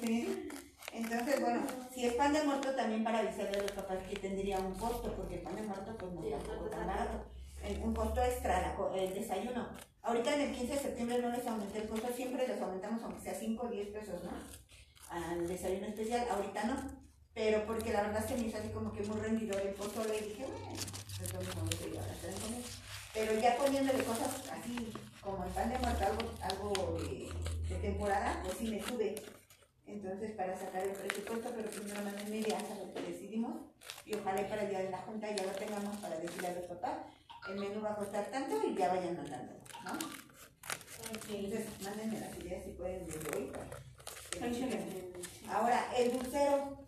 ¿sí? 0.02 0.48
Entonces, 0.92 1.40
bueno, 1.40 1.62
si 1.92 2.04
es 2.04 2.14
pan 2.14 2.34
de 2.34 2.42
muerto 2.42 2.74
también 2.74 3.02
para 3.02 3.20
avisarle 3.20 3.58
a 3.58 3.62
los 3.62 3.72
papás 3.72 3.98
que 4.08 4.16
tendría 4.16 4.58
un 4.58 4.74
costo, 4.74 5.14
porque 5.16 5.36
el 5.36 5.40
pan 5.40 5.56
de 5.56 5.62
muerto 5.62 5.96
pues 5.96 6.12
no 6.12 6.20
tampoco 6.20 6.68
tan 6.70 6.86
barato. 6.86 7.24
Un 7.82 7.94
costo 7.94 8.22
extra, 8.22 8.76
el 8.94 9.14
desayuno. 9.14 9.68
Ahorita 10.02 10.34
en 10.34 10.40
el 10.42 10.54
15 10.54 10.74
de 10.74 10.80
septiembre 10.80 11.18
no 11.22 11.30
les 11.30 11.46
aumenté 11.46 11.78
el 11.78 11.88
costo, 11.88 12.08
siempre 12.14 12.46
les 12.46 12.60
aumentamos 12.60 13.02
aunque 13.02 13.22
sea 13.22 13.34
5 13.34 13.66
o 13.66 13.70
10 13.70 13.88
pesos, 13.88 14.22
¿no? 14.24 14.30
Al 15.08 15.46
desayuno 15.46 15.86
especial, 15.86 16.26
ahorita 16.30 16.64
no. 16.64 17.02
Pero 17.34 17.64
porque 17.64 17.92
la 17.92 18.02
verdad 18.02 18.26
se 18.26 18.34
me 18.34 18.48
hizo 18.48 18.58
así 18.58 18.68
como 18.68 18.92
que 18.92 19.04
muy 19.04 19.18
rendidor 19.18 19.60
el 19.62 19.74
pozole 19.74 20.18
y 20.18 20.28
dije, 20.28 20.44
bueno, 20.44 20.76
pues 21.18 21.32
lo 21.32 21.40
mismo 21.40 21.70
que 21.70 21.88
iba 21.88 22.02
a 22.02 22.06
gastar 22.06 22.30
en 22.30 22.40
comer. 22.40 22.62
Pero 23.14 23.40
ya 23.40 23.56
poniéndole 23.56 24.04
cosas 24.04 24.50
así 24.50 24.92
como 25.22 25.44
el 25.44 25.50
pan 25.50 25.70
de 25.70 25.78
muerto, 25.78 26.04
algo, 26.04 26.30
algo 26.42 26.98
de, 26.98 27.30
de 27.68 27.80
temporada, 27.80 28.40
pues 28.44 28.58
sí 28.58 28.68
me 28.68 28.82
sube. 28.82 29.14
Entonces, 29.92 30.30
para 30.32 30.56
sacar 30.58 30.82
el 30.82 30.92
presupuesto, 30.92 31.50
pero 31.54 31.68
primero 31.68 32.02
manden 32.02 32.30
media 32.30 32.56
hasta 32.56 32.74
lo 32.74 32.94
que 32.94 33.02
decidimos. 33.02 33.60
Y 34.06 34.14
ojalá 34.14 34.40
y 34.40 34.44
para 34.44 34.62
el 34.62 34.70
día 34.70 34.80
de 34.80 34.90
la 34.90 34.98
junta 34.98 35.30
ya 35.30 35.44
lo 35.44 35.52
tengamos 35.52 35.96
para 35.98 36.16
decirle 36.18 36.48
a 36.48 36.54
los 36.54 36.64
papás. 36.64 36.98
El 37.48 37.60
menú 37.60 37.82
va 37.82 37.92
a 37.92 37.96
costar 37.96 38.24
tanto 38.26 38.56
y 38.66 38.74
ya 38.74 38.88
vayan 38.88 39.16
mandando, 39.16 39.52
¿no? 39.84 39.92
Entonces, 41.12 41.66
mándenme 41.82 42.20
las 42.20 42.38
ideas 42.38 42.64
si 42.64 42.70
pueden 42.70 43.04
desde 43.06 43.36
hoy. 43.36 43.52
Ahora, 45.50 45.84
el 45.96 46.12
dulcero. 46.12 46.78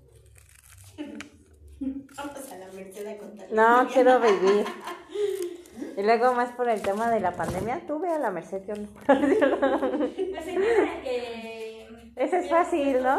Vamos 1.80 2.52
a 2.52 2.56
la 2.56 2.72
merced 2.72 3.06
a 3.06 3.18
contar. 3.18 3.52
No, 3.52 3.88
quiero 3.92 4.20
vivir. 4.20 4.64
Y 5.96 6.02
luego 6.02 6.32
más 6.32 6.50
por 6.52 6.68
el 6.68 6.80
tema 6.80 7.10
de 7.10 7.20
la 7.20 7.32
pandemia, 7.32 7.82
tú 7.86 7.98
ve 7.98 8.08
a 8.08 8.18
la 8.18 8.30
Merced, 8.30 8.62
yo 8.66 8.74
no. 8.74 8.88
Pues 9.06 10.44
se 10.44 10.52
piensa 10.52 11.02
que. 11.02 11.63
Ese 12.16 12.38
es 12.40 12.50
fácil, 12.50 13.02
¿no? 13.02 13.18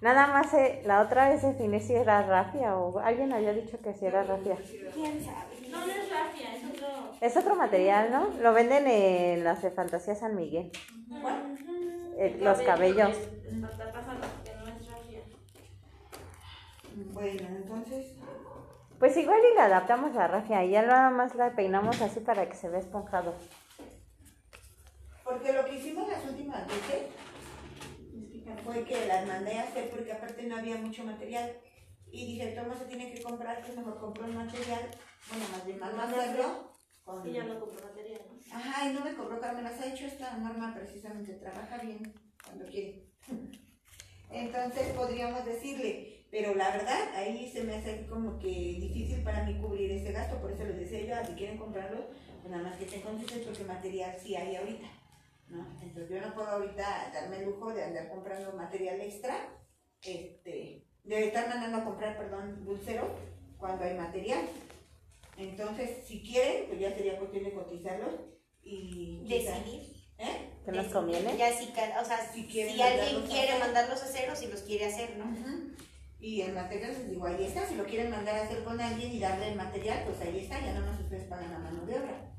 Nada 0.00 0.28
más 0.28 0.54
eh, 0.54 0.80
la 0.86 1.00
otra 1.00 1.28
vez 1.28 1.42
definí 1.42 1.80
si 1.80 1.94
era 1.94 2.22
rafia 2.22 2.76
o 2.76 3.00
alguien 3.00 3.32
había 3.32 3.52
dicho 3.52 3.80
que 3.80 3.92
si 3.94 4.06
era 4.06 4.22
rafia. 4.22 4.56
¿Quién 4.94 5.20
sabe? 5.24 5.68
No, 5.70 5.86
no 5.86 5.92
es 5.92 6.10
rafia, 6.10 6.54
es 6.54 6.64
otro. 6.64 6.88
Es 7.20 7.36
otro 7.36 7.56
material, 7.56 8.10
¿no? 8.12 8.28
Lo 8.40 8.52
venden 8.52 8.86
en 8.86 9.42
las 9.44 9.60
de 9.60 9.70
Fantasía 9.72 10.14
San 10.14 10.36
Miguel. 10.36 10.70
Eh, 12.16 12.36
los 12.40 12.60
cabellos. 12.60 13.10
Está 13.16 13.92
pasando 13.92 14.26
que 14.44 14.54
no 14.54 14.68
es 14.68 14.88
rafia. 14.88 15.20
Bueno, 17.12 17.48
entonces, 17.56 18.14
Pues 19.00 19.16
igual 19.16 19.40
y 19.50 19.54
le 19.54 19.60
adaptamos 19.60 20.14
la 20.14 20.28
rafia 20.28 20.64
y 20.64 20.70
ya 20.70 20.82
nada 20.82 21.10
más 21.10 21.34
la 21.34 21.54
peinamos 21.56 22.00
así 22.02 22.20
para 22.20 22.48
que 22.48 22.54
se 22.54 22.68
vea 22.68 22.80
esponjado. 22.80 23.34
porque 25.24 25.52
lo 25.52 25.62
que 25.66 25.74
hicimos 25.74 26.08
las 26.08 26.24
últimas 26.24 26.66
veces 26.66 27.02
fue 28.64 28.84
que 28.84 29.06
las 29.06 29.26
mandé 29.26 29.58
a 29.58 29.64
hacer 29.64 29.90
porque 29.90 30.12
aparte 30.12 30.42
no 30.44 30.56
había 30.56 30.76
mucho 30.76 31.04
material. 31.04 31.52
Y 32.10 32.26
dije, 32.26 32.54
¿cómo 32.54 32.76
se 32.76 32.86
tiene 32.86 33.12
que 33.12 33.22
comprar? 33.22 33.60
Pues 33.60 33.76
mejor 33.76 33.98
compro 33.98 34.24
el 34.24 34.34
material. 34.34 34.90
Bueno, 35.28 35.44
más 35.52 35.66
bien 35.66 35.82
a 35.82 36.02
hacerlo. 36.04 36.72
Con... 37.04 37.22
Sí, 37.22 37.32
ya 37.32 37.44
no 37.44 37.60
compró 37.60 37.86
material, 37.86 38.20
¿no? 38.28 38.56
Ajá, 38.56 38.88
y 38.88 38.94
no 38.94 39.00
me 39.00 39.14
cobró 39.14 39.40
Carmen, 39.40 39.64
las 39.64 39.80
ha 39.80 39.92
hecho 39.92 40.06
esta 40.06 40.36
norma 40.36 40.74
precisamente, 40.74 41.34
trabaja 41.34 41.78
bien 41.78 42.14
cuando 42.44 42.66
quiere. 42.66 43.04
Entonces 44.30 44.92
podríamos 44.92 45.44
decirle, 45.44 46.26
pero 46.30 46.54
la 46.54 46.70
verdad 46.70 47.14
ahí 47.14 47.50
se 47.50 47.64
me 47.64 47.76
hace 47.76 48.06
como 48.06 48.38
que 48.38 48.48
difícil 48.48 49.22
para 49.22 49.44
mí 49.44 49.58
cubrir 49.58 49.90
ese 49.90 50.12
gasto, 50.12 50.38
por 50.40 50.52
eso 50.52 50.64
les 50.64 50.78
decía 50.78 51.02
yo, 51.02 51.14
ah, 51.14 51.24
si 51.26 51.32
quieren 51.32 51.56
comprarlo, 51.56 52.08
pues 52.42 52.50
nada 52.50 52.62
más 52.64 52.76
que 52.76 52.84
estén 52.84 53.00
conscientes 53.00 53.46
porque 53.46 53.64
material 53.64 54.14
sí 54.22 54.36
hay 54.36 54.56
ahorita, 54.56 54.86
¿no? 55.50 55.66
Entonces 55.82 56.10
yo 56.10 56.26
no 56.26 56.34
puedo 56.34 56.48
ahorita 56.48 57.10
darme 57.12 57.38
el 57.38 57.44
lujo 57.46 57.72
de 57.72 57.84
andar 57.84 58.08
comprando 58.10 58.52
material 58.52 59.00
extra, 59.00 59.36
este, 60.02 60.84
de 61.04 61.26
estar 61.26 61.48
mandando 61.48 61.78
a 61.78 61.84
comprar, 61.84 62.16
perdón, 62.18 62.64
dulcero 62.64 63.08
cuando 63.58 63.84
hay 63.84 63.94
material. 63.94 64.40
Entonces, 65.36 66.04
si 66.06 66.22
quieren, 66.22 66.66
pues 66.68 66.80
ya 66.80 66.90
sería 66.94 67.18
cuestión 67.18 67.44
de 67.44 67.52
cotizarlos 67.52 68.14
y 68.62 69.20
Decidir. 69.28 69.96
¿Eh? 70.18 70.50
¿Qué 70.64 70.72
nos 70.72 70.86
Decidir. 70.86 70.92
conviene? 70.92 71.36
Ya 71.36 71.52
si, 71.52 71.68
o 71.70 72.04
sea, 72.04 72.32
Si 72.32 72.40
alguien 72.58 72.76
mandarlos 72.76 73.24
a 73.24 73.26
quiere 73.28 73.48
hacer. 73.52 73.60
mandarlos 73.60 74.02
a 74.02 74.06
cero, 74.06 74.32
si 74.34 74.46
los 74.48 74.60
quiere 74.62 74.86
hacer, 74.86 75.16
¿no? 75.16 75.24
Y 76.20 76.40
el 76.42 76.52
material, 76.52 76.90
les 76.90 77.10
digo, 77.10 77.26
ahí 77.26 77.44
está. 77.44 77.64
Si 77.68 77.76
lo 77.76 77.84
quieren 77.84 78.10
mandar 78.10 78.34
a 78.36 78.42
hacer 78.42 78.64
con 78.64 78.80
alguien 78.80 79.12
y 79.12 79.20
darle 79.20 79.50
el 79.50 79.54
material, 79.56 80.02
pues 80.04 80.20
ahí 80.20 80.40
está. 80.40 80.60
Ya 80.60 80.72
nada 80.74 80.90
más 80.90 81.00
ustedes 81.00 81.24
pagan 81.28 81.52
la 81.52 81.58
mano 81.60 81.86
de 81.86 81.94
obra, 81.94 82.20
¿no? 82.20 82.37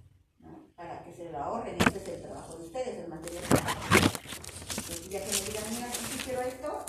Para 0.80 1.04
que 1.04 1.14
se 1.14 1.30
lo 1.30 1.38
ahorren. 1.38 1.76
Este 1.76 1.98
es 1.98 2.08
el 2.08 2.22
trabajo 2.22 2.56
de 2.56 2.64
ustedes, 2.64 3.04
el 3.04 3.10
material. 3.10 3.44
Entonces, 3.44 5.10
ya 5.10 5.20
que 5.20 5.28
me 5.28 5.42
digan, 5.42 5.64
mira, 5.72 5.92
sí, 5.92 6.18
quiero 6.24 6.42
esto, 6.42 6.86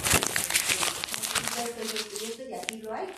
esto, 1.58 1.82
esto, 1.82 2.42
y 2.44 2.50
y 2.50 2.54
aquí 2.54 2.76
lo 2.82 2.94
hay. 2.94 3.08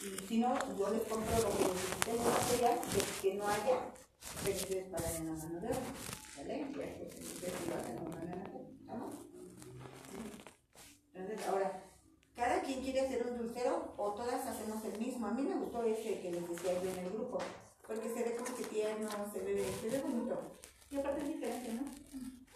Y 0.00 0.26
si 0.28 0.36
no, 0.36 0.54
yo 0.76 0.90
les 0.90 1.02
compro 1.08 1.34
lo 1.38 1.48
que 1.56 1.64
de 2.12 2.18
material, 2.18 2.78
que 3.22 3.34
no 3.34 3.48
haya, 3.48 3.78
pero 4.44 4.56
ustedes 4.56 4.84
pagan 4.90 5.16
en 5.16 5.26
la 5.26 5.32
mano 5.32 5.60
de 5.60 5.68
obra. 5.68 5.80
¿Vale? 6.36 6.54
Ya 6.58 6.84
ustedes 7.24 7.54
lo 7.66 7.76
de 7.82 7.98
una 7.98 8.16
manera, 8.16 8.44
¿estamos? 8.80 9.14
Entonces, 11.14 11.46
ahora, 11.48 11.82
cada 12.36 12.60
quien 12.60 12.82
quiere 12.82 13.00
hacer 13.00 13.26
un 13.26 13.38
dulcero 13.38 13.94
o 13.96 14.12
todas 14.12 14.46
hacemos 14.46 14.84
el 14.84 15.00
mismo. 15.00 15.26
A 15.26 15.32
mí 15.32 15.42
me 15.42 15.56
gustó 15.56 15.82
ese 15.84 16.20
que 16.20 16.30
les 16.30 16.48
decía 16.48 16.74
yo 16.74 16.90
en 16.90 16.98
el 16.98 17.10
grupo, 17.10 17.38
porque 17.88 18.10
se 18.10 18.22
ve 18.22 18.36
como 18.36 18.54
que 18.54 18.64
tierno, 18.64 19.08
se 19.32 19.40
ve, 19.40 19.64
se 19.80 19.88
ve 19.88 19.98
bonito. 20.02 20.58
Y 20.90 20.98
aparte 20.98 21.22
es 21.22 21.28
diferente, 21.28 21.72
¿no? 21.72 21.84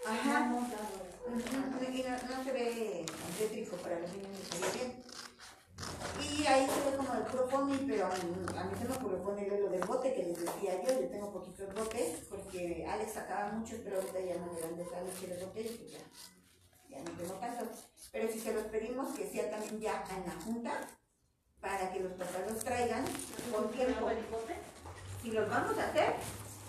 Ajá. 0.07 0.53
Y 1.91 2.03
no, 2.03 2.37
no 2.37 2.45
se 2.45 2.53
ve 2.53 3.07
tétrico 3.39 3.77
para 3.77 3.99
los 3.99 4.13
niños, 4.13 4.39
se 4.51 4.61
ve 4.61 4.67
bien. 4.75 5.03
Y 6.21 6.47
ahí 6.47 6.67
se 6.67 6.91
ve 6.91 6.97
como 6.97 7.15
el 7.15 7.23
puro 7.23 7.49
foamy, 7.49 7.79
pero 7.89 8.07
a 8.07 8.11
mí, 8.11 8.59
a 8.59 8.65
mí 8.65 8.79
se 8.79 8.85
me 8.85 8.95
ocurrió 8.95 9.23
ponerle 9.23 9.61
lo 9.61 9.71
del 9.71 9.85
bote 9.85 10.13
que 10.13 10.23
les 10.23 10.39
decía 10.39 10.83
yo. 10.83 11.01
Yo 11.01 11.09
tengo 11.09 11.33
poquitos 11.33 11.75
botes 11.75 12.25
porque 12.29 12.87
Alex 12.87 13.13
sacaba 13.13 13.53
muchos, 13.53 13.81
pero 13.83 13.97
ahorita 13.97 14.21
ya 14.21 14.37
no 14.37 14.53
me 14.53 14.61
dan 14.61 14.77
de 14.77 14.83
esa 14.83 15.01
leche 15.01 15.27
de 15.29 15.45
bote 15.45 15.61
y 15.63 15.69
pues 15.69 15.93
ya, 15.93 15.99
ya 16.91 17.03
no 17.03 17.11
tengo 17.13 17.35
tanto. 17.35 17.65
Pero 18.13 18.31
si 18.31 18.39
se 18.39 18.53
los 18.53 18.65
pedimos 18.65 19.17
que 19.17 19.31
sea 19.31 19.51
también 19.51 19.81
ya 19.81 20.05
en 20.15 20.27
la 20.27 20.45
junta 20.45 20.89
para 21.61 21.91
que 21.91 22.01
los 22.01 22.13
papás 22.13 22.51
los 22.51 22.63
traigan 22.63 23.05
con 23.51 23.71
tiempo. 23.71 24.11
Si 25.23 25.31
los 25.31 25.49
vamos 25.49 25.79
a 25.79 25.89
hacer, 25.89 26.15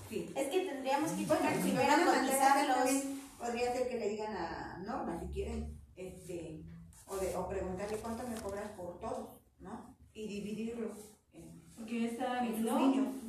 sí. 0.10 0.32
Es 0.36 0.48
que 0.50 0.66
tendríamos 0.66 1.12
que 1.12 1.26
Bueno, 1.26 1.42
checar 1.42 1.56
si 1.62 1.72
me 1.72 1.80
primero 1.80 2.06
cotizarlos. 2.06 3.04
podría 3.40 3.74
ser 3.74 3.90
que 3.90 3.98
le 4.00 4.10
digan 4.10 4.36
a 4.36 4.78
Norma 4.86 5.20
si 5.20 5.28
quieren, 5.34 5.80
este, 5.96 6.64
o, 7.08 7.18
de, 7.18 7.36
o 7.36 7.50
preguntarle 7.50 7.98
cuánto 7.98 8.28
me 8.28 8.36
cobras 8.36 8.70
por 8.72 9.00
todos, 9.00 9.30
¿no? 9.60 9.96
Y 10.14 10.28
dividirlo. 10.28 10.92
en- 11.34 11.64
Porque 11.76 12.02
yo 12.02 12.08
estaba 12.08 12.42
viendo, 12.42 12.80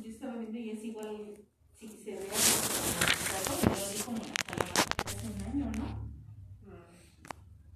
yo 0.01 0.09
estaba 0.11 0.35
viendo 0.35 0.59
y 0.59 0.69
es 0.71 0.83
igual, 0.83 1.35
si 1.77 1.87
se 1.87 2.11
ve 2.11 2.27
yo 2.27 3.69
lo 3.69 3.91
vi 3.91 3.99
como 4.03 4.17
la 4.19 4.33
calabaza 4.45 4.85
hace 5.05 5.27
un 5.27 5.41
año, 5.41 5.71
¿no? 5.77 6.05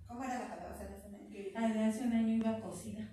¿Cómo 0.08 0.24
era 0.24 0.40
la 0.40 0.48
calabaza 0.50 0.86
de 0.86 0.98
ese 0.98 1.10
niño? 1.10 1.30
Ah, 1.56 1.68
de 1.68 1.84
hace 1.84 2.04
un 2.04 2.14
año 2.14 2.36
iba 2.36 2.60
cocida. 2.62 3.10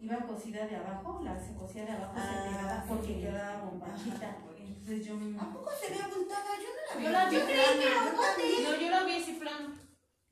Iba 0.00 0.26
cocida 0.50 0.66
de 0.66 0.76
abajo, 0.76 1.20
la 1.22 1.38
se 1.38 1.54
cocía 1.54 1.84
de 1.84 1.92
abajo, 1.92 2.12
Ah, 2.16 2.22
se 2.26 2.50
pegaba 2.50 2.84
porque 2.88 3.06
sí. 3.06 3.20
quedaba 3.20 3.64
bombachita. 3.64 4.36
Entonces 4.58 5.06
yo 5.06 5.14
me... 5.16 5.38
¿A 5.40 5.52
poco 5.52 5.70
se 5.80 5.90
ve 5.94 6.00
abultada? 6.02 6.50
Yo 6.58 6.68
no 7.00 7.10
la 7.10 7.28
vi. 7.28 7.36
Yo 7.36 7.40
la 7.40 7.46
creí 7.46 7.46
que 7.46 7.86
era 7.86 8.02
un 8.02 8.16
bote. 8.16 8.42
No, 8.64 8.70
yo 8.80 8.90
lo 8.90 9.06
vi 9.06 9.12
así 9.12 9.32
plano. 9.34 9.68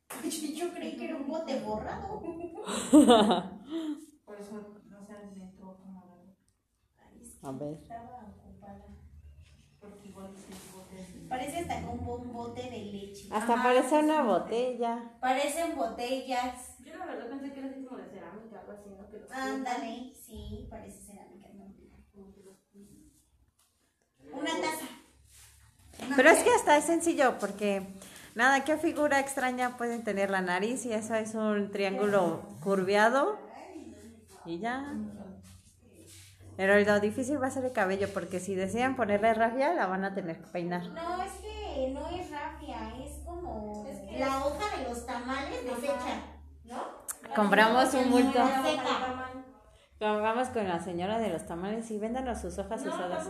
Yo 0.58 0.74
creí 0.74 0.96
que 0.96 1.04
era 1.04 1.16
un 1.16 1.28
bote 1.28 1.60
borrado. 1.60 2.20
Por 4.24 4.40
eso, 4.40 4.80
no 4.86 5.00
me 5.06 5.44
entró 5.44 5.76
como 5.76 6.02
algo. 6.02 6.34
A 7.42 7.52
ver. 7.52 7.74
Estaba 7.74 8.26
ocupada. 8.42 8.86
Porque 9.78 10.08
igual 10.08 10.32
que 10.34 10.40
el 10.40 10.58
bote 10.74 10.77
es... 10.77 10.77
Parece 11.28 11.58
hasta 11.58 11.82
como 11.82 12.14
un 12.14 12.32
bote 12.32 12.62
de 12.62 12.78
leche. 12.78 13.28
Hasta 13.30 13.54
Ajá, 13.54 13.62
parece 13.62 13.98
una 13.98 14.22
botella. 14.22 15.12
Parecen 15.20 15.76
botellas. 15.76 16.78
Yo 16.80 16.96
la 16.96 17.06
verdad 17.06 17.28
pensé 17.28 17.52
que 17.52 17.60
era 17.60 17.68
así 17.68 17.84
como 17.84 17.98
de 17.98 18.08
cerámica, 18.08 18.60
algo 18.60 18.72
así, 18.72 18.90
¿no? 18.90 19.10
Que 19.10 19.18
los 19.18 19.30
Ándale, 19.30 20.14
sí, 20.14 20.66
parece 20.70 21.02
cerámica. 21.02 21.48
¿no? 21.54 21.74
Una 24.32 24.50
taza. 24.50 24.86
Pero 26.16 26.30
es 26.30 26.42
que 26.42 26.50
hasta 26.50 26.76
es 26.76 26.84
sencillo 26.84 27.38
porque 27.38 27.82
nada, 28.34 28.64
¿qué 28.64 28.76
figura 28.76 29.20
extraña 29.20 29.76
pueden 29.76 30.04
tener 30.04 30.30
la 30.30 30.40
nariz? 30.40 30.86
Y 30.86 30.92
eso 30.92 31.14
es 31.14 31.34
un 31.34 31.70
triángulo 31.70 32.42
curviado 32.62 33.38
y 34.46 34.58
ya. 34.58 34.94
Pero 36.58 36.76
lo 36.76 36.98
difícil 36.98 37.40
va 37.40 37.46
a 37.46 37.50
ser 37.52 37.64
el 37.66 37.72
cabello 37.72 38.08
porque 38.12 38.40
si 38.40 38.56
desean 38.56 38.96
ponerle 38.96 39.32
rafia 39.32 39.74
la 39.74 39.86
van 39.86 40.04
a 40.04 40.12
tener 40.12 40.40
que 40.40 40.48
peinar. 40.48 40.88
No, 40.88 41.22
es 41.22 41.32
que 41.34 41.90
no 41.94 42.08
es 42.08 42.28
rafia, 42.32 42.94
es 43.00 43.24
como 43.24 43.86
la 44.18 44.44
hoja 44.44 44.76
de 44.76 44.88
los 44.88 45.06
tamales 45.06 45.62
deshecha, 45.62 46.20
¿no? 46.64 46.82
Compramos 47.36 47.94
un 47.94 48.10
bulto. 48.10 48.40
Vamos 50.00 50.48
con 50.48 50.66
la 50.66 50.80
señora 50.80 51.20
de 51.20 51.28
los 51.28 51.46
tamales 51.46 51.88
y 51.92 51.98
véndanos 52.00 52.40
sus 52.40 52.58
hojas 52.58 52.84
usadas. 52.84 53.28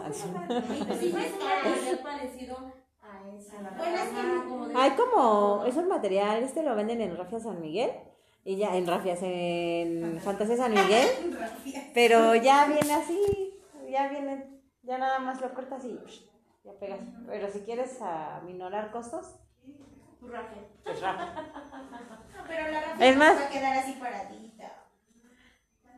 Sí, 0.98 1.12
fresca. 1.12 2.02
parecido 2.02 2.56
a 3.02 3.28
esa. 3.36 3.58
Bueno, 3.76 3.96
es 3.98 4.72
que 4.72 4.78
Hay 4.78 4.90
como, 4.92 5.66
es 5.66 5.76
un 5.76 5.88
material, 5.88 6.42
este 6.42 6.62
lo 6.62 6.74
venden 6.74 7.02
en 7.02 7.14
Rafia 7.14 7.40
San 7.40 7.60
Miguel 7.60 7.90
y 8.48 8.56
ya 8.56 8.74
en 8.74 8.86
Rafias, 8.86 9.18
en 9.20 10.18
Fantasía 10.24 10.56
San 10.56 10.72
Miguel, 10.72 11.06
pero 11.92 12.34
ya 12.34 12.64
viene 12.64 12.94
así, 12.94 13.60
ya 13.90 14.08
viene, 14.08 14.62
ya 14.82 14.96
nada 14.96 15.18
más 15.18 15.38
lo 15.42 15.52
cortas 15.52 15.84
y 15.84 15.98
psh, 16.06 16.22
ya 16.64 16.72
pegas. 16.80 17.00
Pero 17.26 17.50
si 17.50 17.60
quieres 17.60 18.00
aminorar 18.00 18.90
costos, 18.90 19.34
Tu 20.18 20.28
rafia. 20.28 20.62
pues 20.82 20.98
Rafia. 20.98 21.34
pero 22.48 22.70
la 22.72 22.80
rafia 22.80 23.06
Es 23.06 23.16
no 23.16 23.22
más- 23.24 23.36
va 23.38 23.44
a 23.44 23.50
quedar 23.50 23.76
así 23.76 23.92
paradita. 24.00 24.72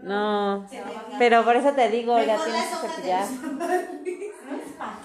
No, 0.01 0.67
Se 0.69 0.83
pero 1.21 1.45
por 1.45 1.55
eso 1.55 1.73
te 1.73 1.89
digo, 1.89 2.19
ya 2.19 2.37
tienes 2.43 2.53
las 2.55 2.67
que 2.69 2.75
hojas 2.75 2.83
de 2.83 2.89
cepillar. 2.97 3.29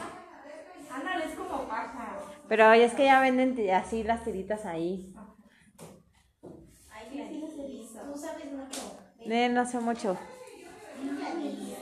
Ándale, 0.91 1.25
es 1.25 1.35
como 1.35 1.67
paja. 1.67 2.17
Pero 2.47 2.71
es 2.73 2.93
que 2.93 3.05
ya 3.05 3.19
venden 3.19 3.69
así 3.71 4.03
las 4.03 4.23
tiritas 4.23 4.65
ahí. 4.65 5.14
Ay, 7.21 7.39
Gladys, 7.39 7.89
tú 8.13 8.19
sabes 8.19 8.51
mucho. 8.51 8.97
Eh, 9.21 9.49
no 9.49 9.65
sé 9.65 9.79
mucho. 9.79 10.17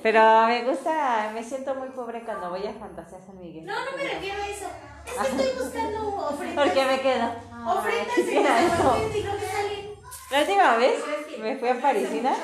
Pero 0.01 0.47
me 0.47 0.63
gusta, 0.65 1.31
me 1.33 1.43
siento 1.43 1.75
muy 1.75 1.89
pobre 1.89 2.23
cuando 2.23 2.49
voy 2.49 2.65
a 2.65 2.73
Fantasía 2.73 3.19
San 3.25 3.39
Miguel. 3.39 3.65
No, 3.65 3.73
no 3.73 3.97
me 3.97 4.03
refiero 4.03 4.41
a 4.41 4.47
eso. 4.47 4.65
Es 5.05 5.27
que 5.27 5.43
estoy 5.43 5.63
buscando 5.63 6.15
ofrendas. 6.17 6.65
Porque 6.65 6.85
me 6.85 7.01
quedo. 7.01 7.25
Ofrendas 7.67 8.17
y 8.17 9.23
no 9.23 9.33
me 9.33 9.47
salen. 9.47 9.93
La 10.31 10.39
última 10.41 10.77
vez 10.77 11.03
me 11.39 11.57
fui 11.57 11.69
a 11.69 11.81
Parisina. 11.81 12.35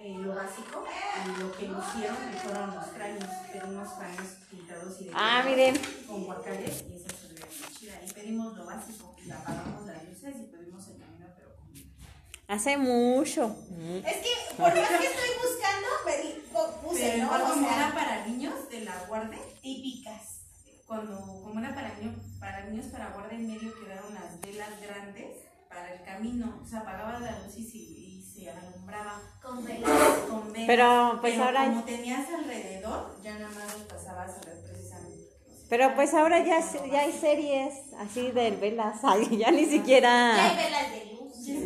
Eh, 0.00 0.14
lo 0.18 0.34
básico 0.34 0.84
y 1.26 1.40
lo 1.40 1.52
que 1.52 1.66
lucieron 1.66 2.16
fueron 2.42 2.74
los 2.74 2.84
cráneos, 2.86 3.30
pero 3.52 3.66
unos 3.68 3.92
cráneos 3.94 4.28
pintados 4.50 5.00
y 5.00 5.04
de 5.04 5.10
Ah, 5.14 5.42
miren. 5.44 5.76
con 6.06 6.24
guacales 6.24 6.84
y 6.88 6.94
esa 6.96 7.08
ve 7.28 7.40
muy 7.40 7.74
chida. 7.74 7.94
Y 8.06 8.12
pedimos 8.12 8.56
lo 8.56 8.64
básico, 8.64 9.14
y 9.24 9.30
apagamos 9.30 9.86
las 9.86 10.04
luces 10.04 10.36
y 10.40 10.44
pedimos 10.56 10.86
el 10.88 10.98
camino, 10.98 11.26
pero 11.36 11.56
con 11.56 11.72
Hace 12.48 12.78
mucho. 12.78 13.54
Es 14.06 14.16
que 14.16 14.54
por 14.56 14.68
más 14.74 14.88
que 14.88 15.06
estoy 15.06 15.30
buscando, 15.42 15.88
me 16.06 16.82
puse, 16.82 17.00
Pero 17.02 17.18
¿no? 17.18 17.24
igual 17.24 17.42
O 17.42 17.44
como 17.50 17.66
sea, 17.68 17.76
era 17.76 17.94
para 17.94 18.26
niños 18.26 18.68
de 18.70 18.80
la 18.80 19.04
guardia, 19.06 19.38
típicas. 19.60 20.40
cuando 20.86 21.16
como 21.42 21.60
era 21.60 21.74
para 21.74 21.92
niños, 21.98 22.14
para 22.40 22.64
niños 22.64 22.86
para 22.86 23.10
guardia 23.10 23.38
en 23.38 23.48
medio 23.52 23.74
quedaron 23.78 24.14
las 24.14 24.40
velas 24.40 24.80
grandes 24.80 25.36
para 25.68 25.92
el 25.92 26.02
camino, 26.02 26.60
o 26.64 26.66
sea, 26.66 26.78
apagaba 26.80 27.18
la 27.20 27.38
luz 27.40 27.54
y 27.58 27.64
se, 27.70 27.76
y 27.76 28.22
se 28.22 28.50
alumbraba 28.50 29.20
Con 29.42 29.62
velas. 29.66 29.90
con 30.30 30.50
velas. 30.50 30.66
Pero, 30.66 31.18
pues, 31.20 31.38
ahora- 31.38 31.64
como 31.66 31.84
tenías 31.84 32.26
alrededor, 32.30 33.20
ya 33.22 33.34
nada 33.34 33.50
más 33.50 33.74
los 33.74 33.82
pasabas 33.82 34.30
a 34.30 34.40
ver 34.46 34.62
precisamente. 34.66 35.24
Pero 35.68 35.94
pues 35.94 36.14
ahora 36.14 36.42
ya, 36.42 36.60
ya 36.90 37.00
hay 37.00 37.12
series 37.12 37.74
así 37.98 38.30
de 38.30 38.52
velas. 38.52 39.00
Ay, 39.04 39.36
ya 39.36 39.50
ni 39.50 39.66
Ya 39.66 39.66
hay 39.66 39.66
siquiera. 39.66 40.54
velas 40.56 40.90
de 40.92 41.17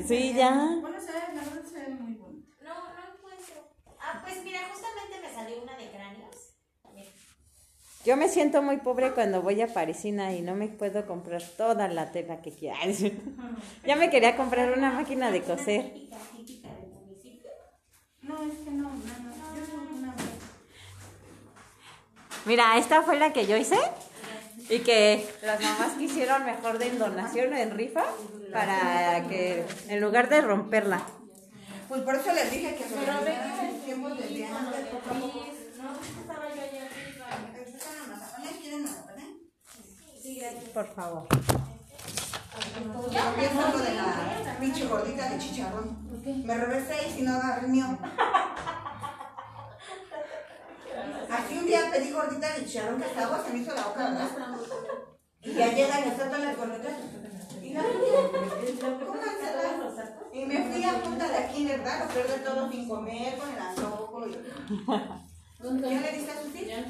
Sí, 0.07 0.33
ya. 0.35 0.79
Bueno, 0.81 1.01
se 1.01 1.13
ve, 1.13 1.19
la 1.35 1.43
verdad 1.43 1.63
se 1.65 1.81
ve 1.81 1.89
muy 1.89 2.15
bonito. 2.15 2.55
No, 2.63 2.75
no 2.75 3.15
encuentro. 3.15 3.69
Ah, 3.99 4.23
pues 4.25 4.45
mira, 4.45 4.61
justamente 4.73 5.21
me 5.21 5.35
salió 5.35 5.63
una 5.63 5.77
de 5.77 5.91
cráneos. 5.91 6.37
Mira. 6.95 7.11
Yo 8.05 8.17
me 8.17 8.29
siento 8.29 8.63
muy 8.63 8.77
pobre 8.79 9.13
cuando 9.13 9.43
voy 9.43 9.61
a 9.61 9.73
Parisina 9.73 10.33
y 10.33 10.43
no 10.43 10.55
me 10.55 10.69
puedo 10.69 11.07
comprar 11.07 11.43
toda 11.57 11.89
la 11.89 12.13
tela 12.13 12.41
que 12.43 12.53
quiera. 12.53 12.79
Ya 13.85 13.97
me 13.97 14.11
quería 14.11 14.37
comprar 14.37 14.77
una 14.77 14.91
máquina 14.93 15.31
de 15.31 15.43
coser. 15.43 15.93
Típica, 15.93 16.17
típica 16.37 16.69
del 16.69 16.91
municipio. 16.91 17.51
No, 18.23 18.43
es 18.43 18.59
que 18.59 18.71
no, 18.71 18.89
no, 18.89 18.91
no. 18.91 19.57
Yo 19.57 19.97
una. 19.99 20.15
Mira, 22.45 22.79
esta 22.79 23.03
fue 23.03 23.19
la 23.19 23.33
que 23.33 23.47
yo 23.47 23.57
hice 23.57 23.79
y 24.69 24.79
que 24.81 25.29
las 25.43 25.61
mamás 25.61 25.93
quisieron 25.99 26.45
mejor 26.45 26.79
de 26.79 26.91
donación 26.91 27.53
o 27.53 27.57
en 27.57 27.71
rifa 27.77 28.05
para 28.53 29.27
que 29.29 29.65
en 29.89 30.01
lugar 30.01 30.29
de 30.29 30.41
romperla. 30.41 31.03
Pues 31.89 32.03
por 32.03 32.15
eso 32.15 32.33
les 32.33 32.51
dije 32.51 32.75
que 32.75 32.85
Pero 32.85 33.85
tiempos 33.85 34.19
desde 34.19 34.47
antes, 34.47 34.87
poco 34.87 35.11
a 35.11 35.19
yo. 35.19 35.53
Por 40.73 40.87
favor. 40.95 41.27
A 42.53 43.71
lo 43.71 43.79
de 43.79 43.95
la 43.95 44.57
pinche 44.61 44.87
gordita 44.87 45.29
de 45.29 45.39
chicharrón. 45.39 45.99
Me 46.25 46.55
seis 46.87 47.19
y 47.19 47.23
no 47.23 47.35
agarré 47.35 47.67
uno. 47.67 47.99
Así 51.31 51.59
un 51.59 51.67
día 51.67 51.91
pedí 51.91 52.11
gordita 52.11 52.53
de 52.53 52.65
chicharrón 52.65 52.99
que 53.01 53.07
hasta 53.07 53.25
agua 53.25 53.43
se 53.45 53.53
me 53.53 53.59
hizo 53.61 53.75
la 53.75 53.83
boca, 53.83 54.11
¿verdad? 54.11 54.29
Y 55.43 55.55
ya 55.55 55.73
llegan 55.73 56.05
y 56.05 56.09
están 56.09 56.31
todas 56.31 56.45
las 56.45 56.57
gorditas. 56.57 56.93
Y 57.63 57.75
la 57.75 57.83
cómanselas. 59.07 60.11
Y 60.33 60.45
me 60.47 60.63
fui 60.71 60.85
a 60.85 61.03
punta 61.03 61.29
de 61.29 61.37
aquí, 61.37 61.67
¿verdad? 61.67 62.05
Lo 62.05 62.15
peor 62.15 62.29
de 62.29 62.39
todo 62.39 62.71
sin 62.71 62.89
comer, 62.89 63.39
con 63.39 63.51
el 63.51 63.59
antojo. 63.59 64.27
Y... 64.27 64.33
¿Ya 65.63 66.01
le 66.01 66.13
diste 66.13 66.33
a 66.33 66.43
su 66.43 66.49
tía? 66.49 66.85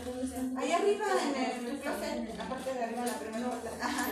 Allá 0.57 0.77
arriba 0.77 1.07
en 1.23 1.67
el 1.67 1.79
closet, 1.81 2.31
en 2.31 2.39
la 2.39 2.49
parte 2.49 2.73
de 2.73 2.85
arriba, 2.85 3.05
la 3.05 3.19
primera 3.19 3.49
vuelta. 3.49 3.71
Ajá. 3.81 4.07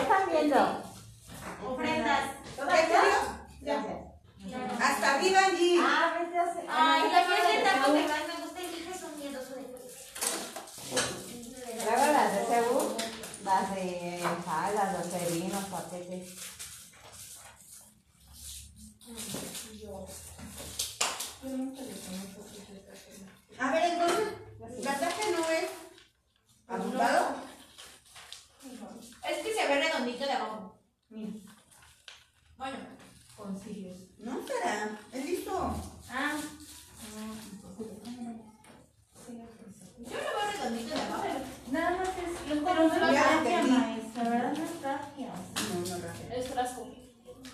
están 0.00 0.30
viendo? 0.30 0.82
Ofrendas. 1.66 2.24
¿En 2.58 2.68
serio? 3.62 4.11
Hasta 4.50 5.14
arriba 5.14 5.40
allí. 5.46 5.78
Ah, 5.80 6.18
vete 6.18 6.38
a. 6.38 6.44
Ay, 6.68 7.02
la 7.12 7.20
es 7.20 7.64
taco 7.64 7.92
más 7.92 8.26
me 8.26 8.42
gusta 8.42 8.60
y 8.60 8.66
dije 8.66 8.98
son 8.98 9.16
miedoso 9.18 9.54
de 9.54 9.62
Luego 11.84 12.06
las 12.12 12.34
de 12.34 12.44
Cebú, 12.46 12.96
las 13.44 13.74
de 13.74 14.20
ensalada, 14.20 14.98
los 14.98 15.12
cevinos, 15.12 15.64
paquetes. 15.66 16.34
A 23.58 23.72
ver, 23.72 23.84
entonces, 23.92 24.28
la 24.84 24.98
taja 24.98 25.30
no 25.30 25.50
es 25.50 25.70
abundado. 26.66 27.36
Es 29.28 29.38
que 29.38 29.54
se 29.54 29.68
ve 29.68 29.82
redondito 29.82 30.24
de 30.24 30.32
abajo. 30.32 30.78
Bueno, 32.58 32.78
consigues. 33.36 34.11
No, 34.22 34.38
Sara, 34.46 34.98
es 35.12 35.24
listo. 35.24 35.52
Ah. 36.08 36.32
Yo 39.98 40.16
lo 40.16 40.22
veo 40.22 40.50
redondito 40.52 40.94
la 40.94 41.06
abajo. 41.06 41.24
Nada 41.72 41.90
más 41.96 42.08
es. 42.08 42.48
Los 42.48 42.58
colores 42.58 43.00
no 43.00 43.08
traje, 43.08 43.62
maestra, 43.62 44.22
¿verdad? 44.22 44.52
No 44.56 44.64
es 44.64 44.80
traje. 44.80 45.22
No, 45.22 45.90
no 45.90 45.96
traje. 46.00 46.40
Es 46.40 46.48
frasco. 46.48 46.88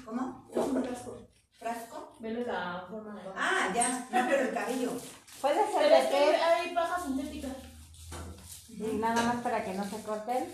¿Cómo? 0.05 0.49
Es 0.51 0.57
un 0.59 0.85
frasco. 0.85 1.19
¿Frasco? 1.59 2.16
Vele 2.20 2.45
la 2.45 2.85
forma 2.89 3.15
de 3.15 3.20
abajo. 3.23 3.36
Ah, 3.36 3.73
ya. 3.74 4.07
No, 4.11 4.28
pero 4.28 4.43
el 4.43 4.55
cabello. 4.55 4.93
Puede 5.40 5.55
ser 5.55 5.74
pero 5.78 5.89
de 5.89 6.01
es 6.01 6.07
que 6.07 6.36
hay 6.36 6.74
paja 6.74 7.03
sintética. 7.03 7.49
Sí, 8.66 8.99
nada 9.01 9.23
más 9.23 9.36
para 9.36 9.65
que 9.65 9.74
no 9.74 9.85
se 9.85 10.03
corten. 10.03 10.45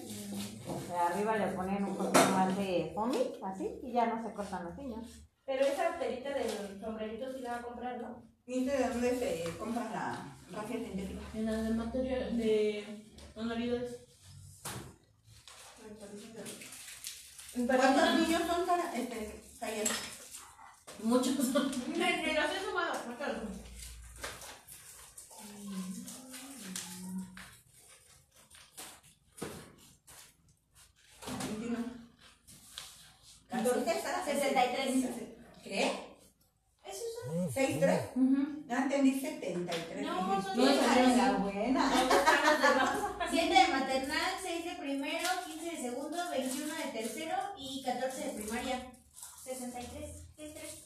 O 0.69 0.81
sea, 0.87 1.07
arriba 1.09 1.37
le 1.37 1.49
ponen 1.49 1.85
un 1.85 1.97
poco 1.97 2.13
más 2.31 2.57
de 2.57 2.93
foamy, 2.95 3.35
así, 3.43 3.81
y 3.83 3.93
ya 3.93 4.07
no 4.07 4.23
se 4.23 4.33
cortan 4.33 4.65
los 4.65 4.77
niños. 4.77 5.07
Pero 5.47 5.67
esa 5.67 5.99
telita 5.99 6.31
del 6.31 6.81
sombrerito 6.81 7.33
sí 7.33 7.41
la 7.41 7.53
va 7.53 7.57
a 7.59 7.63
comprar, 7.63 8.01
¿no? 8.01 8.23
¿Y 8.47 8.65
de 8.65 8.89
dónde 8.89 9.19
se 9.19 9.57
compra 9.59 9.91
la 9.91 10.37
rafia 10.51 10.77
sintética? 10.79 11.21
En 11.35 11.45
las 11.47 11.65
de 11.65 11.71
material 11.71 12.37
de 12.39 13.05
manualidades. 13.37 13.97
¿Cuántos 17.55 18.15
niños 18.21 18.43
son 18.47 18.67
para 18.67 18.95
este 18.97 19.43
taller? 19.61 19.89
Muchos. 21.03 21.37
Generación 21.95 22.65
sumada, 22.65 23.05
marcalo. 23.07 23.41
Continúa. 31.21 31.79
14, 33.51 34.03
63. 34.25 35.34
¿Qué? 35.65 35.91
¿Eso 36.85 37.03
es 37.49 37.55
63? 37.55 38.01
Uh 38.15 38.21
-huh. 38.21 38.67
No 38.67 38.77
entendí 38.77 39.19
73. 39.19 40.03
No, 40.03 40.43
son 40.43 40.57
no, 40.59 40.69
es 40.69 41.17
la 41.17 41.33
buena. 41.33 41.91
7 43.31 43.55
de 43.55 43.69
maternal, 43.69 44.33
6 44.43 44.65
de 44.65 44.71
primero, 44.73 45.29
15 45.47 45.71
de 45.71 45.77
segundo, 45.77 46.31
21 46.31 46.75
de 46.75 47.01
tercero 47.01 47.37
y 47.57 47.83
14 47.83 48.25
de 48.25 48.43
primaria. 48.43 48.93
63, 49.43 50.11
63. 50.37 50.85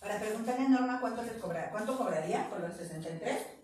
Para 0.00 0.18
preguntarle 0.18 0.64
a 0.64 0.68
Norma 0.70 1.00
cuánto 1.00 1.22
les 1.22 1.34
cobra, 1.34 1.70
cuánto 1.70 1.98
cobraría 1.98 2.48
por 2.48 2.60
los 2.60 2.74
63. 2.74 3.59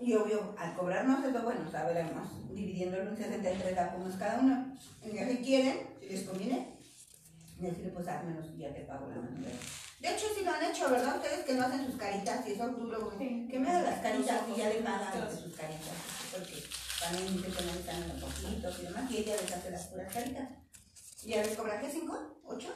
Y 0.00 0.14
obvio, 0.14 0.54
al 0.58 0.76
cobrarnos 0.76 1.24
eso, 1.24 1.42
bueno, 1.42 1.70
sabremos, 1.70 2.54
dividiéndolo 2.54 3.10
en 3.10 3.16
63 3.16 3.78
algunos 3.78 4.14
cada 4.14 4.38
uno. 4.40 4.76
En 5.02 5.12
que 5.12 5.26
si 5.26 5.36
quieren, 5.38 5.96
si 6.00 6.08
les 6.08 6.22
conviene, 6.22 6.78
decirle, 7.58 7.90
pues 7.90 8.06
menos 8.06 8.46
y 8.54 8.58
ya 8.58 8.72
te 8.72 8.80
pago 8.82 9.08
la 9.08 9.16
mano. 9.16 9.38
De 10.00 10.14
hecho, 10.14 10.26
sí 10.32 10.44
lo 10.44 10.52
han 10.52 10.64
hecho, 10.64 10.88
¿verdad? 10.90 11.16
Ustedes 11.16 11.44
que 11.44 11.54
no 11.54 11.64
hacen 11.64 11.84
sus 11.84 11.96
caritas 11.96 12.46
y 12.46 12.52
eso 12.52 12.68
tú 12.70 12.84
luego, 12.84 13.18
que 13.18 13.58
me 13.58 13.68
hagan 13.68 13.84
las 13.84 14.00
caritas 14.00 14.42
y 14.48 14.58
ya 14.58 14.68
le 14.68 14.80
pagan 14.82 15.12
sus 15.30 15.54
caritas. 15.56 15.94
Porque 16.32 16.62
también 17.00 17.42
conectan 17.42 18.08
los 18.08 18.22
ojitos 18.22 18.78
y 18.78 18.82
demás, 18.82 19.10
y 19.10 19.16
ella 19.16 19.36
les 19.40 19.52
hace 19.52 19.70
las 19.70 19.86
puras 19.88 20.12
caritas. 20.12 20.48
¿Y 21.24 21.30
ya 21.30 21.42
les 21.42 21.56
cobra 21.56 21.80
qué? 21.80 21.90
¿Cinco? 21.90 22.40
¿Ocho? 22.44 22.72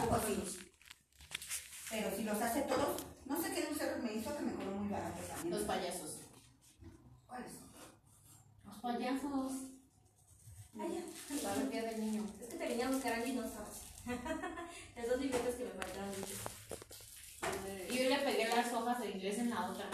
Algo 0.00 0.16
así. 0.16 0.42
Pero 1.90 2.16
si 2.16 2.24
los 2.24 2.42
hace 2.42 2.62
todos, 2.62 3.06
no 3.26 3.42
sé 3.42 3.52
qué 3.52 3.66
dulce 3.66 3.96
me 4.02 4.14
hizo 4.14 4.36
que 4.36 4.42
me 4.42 4.52
cobró 4.52 4.70
muy 4.70 4.88
barato 4.88 5.20
también. 5.22 5.50
Los 5.50 5.62
payasos. 5.64 6.18
¿Cuáles? 7.26 7.52
Los 8.64 8.76
payasos. 8.78 9.52
Ah, 10.78 10.86
ya. 10.88 11.42
Para 11.42 11.60
el 11.60 11.70
día 11.70 11.82
del 11.82 12.00
niño. 12.00 12.24
Es 12.40 12.48
que 12.48 12.56
te 12.56 12.68
venía 12.68 12.86
a 12.86 12.90
buscar 12.92 13.14
a 13.14 13.24
dinosaurios. 13.24 13.82
Las 14.94 15.08
dos 15.08 15.20
libretas 15.20 15.54
que 15.56 15.64
me 15.64 15.70
faltaron. 15.70 16.14
Y 17.90 17.96
yo 17.96 18.08
le 18.10 18.18
pegué 18.18 18.48
las 18.48 18.72
hojas 18.72 19.00
de 19.00 19.10
inglés 19.10 19.38
en 19.38 19.50
la 19.50 19.70
otra. 19.70 19.86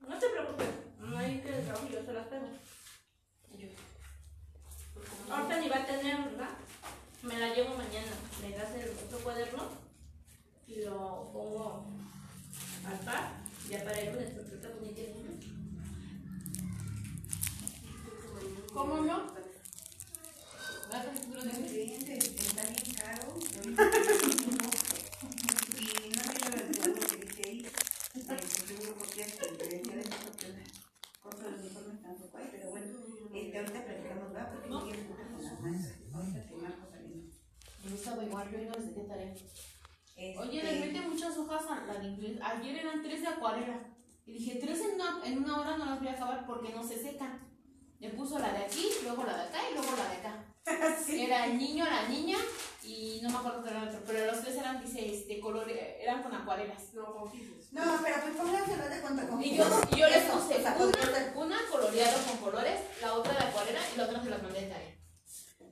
No 0.00 0.18
te 0.18 0.28
preocupes. 0.28 0.68
No 1.00 1.18
hay 1.18 1.40
que 1.40 1.52
trabajo, 1.52 1.88
yo 1.88 2.04
se 2.04 2.12
las 2.12 2.26
pego. 2.28 2.46
Y 3.52 3.62
yo, 3.62 3.68
Ahorita 5.30 5.60
ni 5.60 5.68
va 5.68 5.76
a 5.76 5.86
tener, 5.86 6.18
¿verdad? 6.18 6.50
Me 7.22 7.38
la 7.38 7.54
llevo 7.54 7.70
mañana. 7.70 8.12
Le 8.42 8.56
das 8.56 8.74
el 8.74 8.90
otro 8.90 9.18
cuaderno 9.18 9.85
lo 10.74 11.30
pongo 11.32 11.86
al 12.84 12.98
par. 13.04 13.44
Ya 13.70 13.84
para 13.84 14.00
el 14.00 14.34
sorpresa 14.34 14.68
bonita. 14.74 15.02
¿Cómo 18.72 18.96
no? 18.98 19.26
¿Vas 20.90 21.06
a 21.06 21.10
futuro 21.12 21.42
de 21.42 21.52
mí? 21.52 21.94
Está 22.06 22.62
bien 22.62 22.94
caro. 22.94 23.34
Y 25.76 26.10
no 26.10 26.22
sé 26.22 26.38
lo 26.40 26.50
del 26.56 26.74
seguro 26.74 27.00
que 27.00 27.16
dice 27.16 27.42
ahí. 27.46 27.58
El 28.14 28.22
seguro 28.48 28.94
porque 28.98 29.22
es 29.22 29.40
el 29.42 29.58
de 29.58 29.64
de 29.66 31.58
uniformes 31.58 32.04
hay, 32.34 32.48
pero 32.50 32.70
bueno, 32.70 32.86
este, 33.34 33.58
ahorita 33.58 33.84
platicamos, 33.84 34.34
¿va? 34.34 34.50
Porque 34.50 34.68
no 34.68 34.84
quiero. 34.84 35.02
Ahorita 36.14 36.48
te 36.48 36.54
marco 36.56 36.90
saliendo. 36.90 37.32
Yo 37.84 37.94
estaba 37.94 38.24
igual, 38.24 38.50
yo 38.50 38.58
no 38.58 38.74
les 38.74 38.94
dejé 38.94 39.08
tarea. 39.08 39.34
Este, 40.16 40.38
Oye, 40.38 40.62
le 40.62 40.80
mete 40.80 41.00
muchas 41.02 41.36
hojas 41.36 41.62
a 41.68 41.84
la 41.84 41.98
de 42.00 42.06
inglés. 42.08 42.38
Ayer 42.42 42.76
eran 42.76 43.02
tres 43.02 43.20
de 43.20 43.28
acuarela. 43.28 43.80
Y 44.24 44.32
dije, 44.32 44.58
tres 44.60 44.80
en 44.80 44.94
una, 44.94 45.20
en 45.24 45.38
una 45.38 45.60
hora 45.60 45.76
no 45.76 45.84
las 45.84 45.98
voy 45.98 46.08
a 46.08 46.12
acabar 46.12 46.46
porque 46.46 46.70
no 46.72 46.82
se 46.82 47.00
secan. 47.00 47.46
Le 48.00 48.10
puso 48.10 48.38
la 48.38 48.52
de 48.52 48.64
aquí, 48.64 48.88
luego 49.04 49.24
la 49.24 49.36
de 49.36 49.42
acá 49.48 49.58
y 49.70 49.74
luego 49.74 49.90
la 49.96 50.08
de 50.08 50.16
acá. 50.16 50.44
Era 51.08 51.46
el 51.46 51.58
niño, 51.58 51.84
la 51.84 52.08
niña 52.08 52.36
y 52.82 53.20
no 53.22 53.30
me 53.30 53.36
acuerdo 53.36 53.62
qué 53.62 53.70
era 53.70 53.82
el 53.82 53.88
otro. 53.88 54.00
Pero 54.06 54.26
los 54.32 54.42
tres 54.42 54.56
eran, 54.56 54.80
dice, 54.82 55.14
este, 55.14 55.38
colores, 55.40 55.76
eran 56.00 56.22
con 56.22 56.34
acuarelas. 56.34 56.92
No, 56.94 57.14
con 57.14 57.30
gises. 57.30 57.72
No, 57.72 57.82
pero 58.02 58.16
pues 58.22 58.36
pónganse 58.36 58.76
de 58.76 59.00
cuenta 59.00 59.28
con 59.28 59.42
Y 59.42 59.56
yo, 59.56 59.64
y 59.92 59.96
yo 60.00 60.08
les 60.08 60.24
puse 60.24 60.56
una, 60.60 61.32
una 61.36 61.58
coloreado 61.70 62.18
con 62.26 62.38
colores, 62.38 62.80
la 63.00 63.14
otra 63.14 63.32
de 63.32 63.38
acuarela 63.44 63.80
y 63.94 63.96
la 63.98 64.04
otra 64.04 64.22
se 64.22 64.30
las 64.30 64.42
mandé 64.42 64.60
de 64.62 64.66
tarea. 64.68 64.94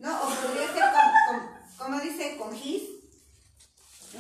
No, 0.01 0.23
o 0.23 0.29
podría 0.29 0.67
ser 0.73 0.83
con, 0.93 1.39
con- 1.39 1.77
como 1.79 2.01
dice, 2.01 2.37
con 2.37 2.55
gis. 2.55 2.83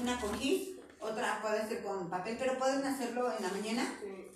Una 0.00 0.20
con 0.20 0.38
gis, 0.38 0.70
otra 1.00 1.40
puede 1.42 1.68
ser 1.68 1.82
con 1.82 2.08
papel, 2.10 2.36
pero 2.38 2.58
pueden 2.58 2.84
hacerlo 2.84 3.32
en 3.36 3.42
la 3.42 3.48
mañana 3.50 3.98
Sí. 4.00 4.28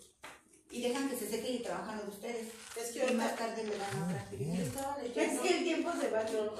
y 0.70 0.82
dejan 0.82 1.08
que 1.08 1.16
se 1.16 1.28
seque 1.28 1.50
y 1.50 1.62
trabajan 1.62 1.96
lo 1.98 2.04
de 2.04 2.10
ustedes. 2.10 2.46
Es 2.76 2.90
que 2.92 3.10
Y 3.10 3.14
más 3.14 3.34
tarde 3.36 3.64
le 3.64 3.76
dan 3.78 4.02
otra 4.02 4.20
actividad. 4.20 4.54
Yo 4.54 4.62
estaba 4.64 4.96
Es 5.02 5.40
que 5.40 5.58
el 5.58 5.64
tiempo 5.64 5.90
se 5.98 6.10
va. 6.10 6.22
No, 6.24 6.54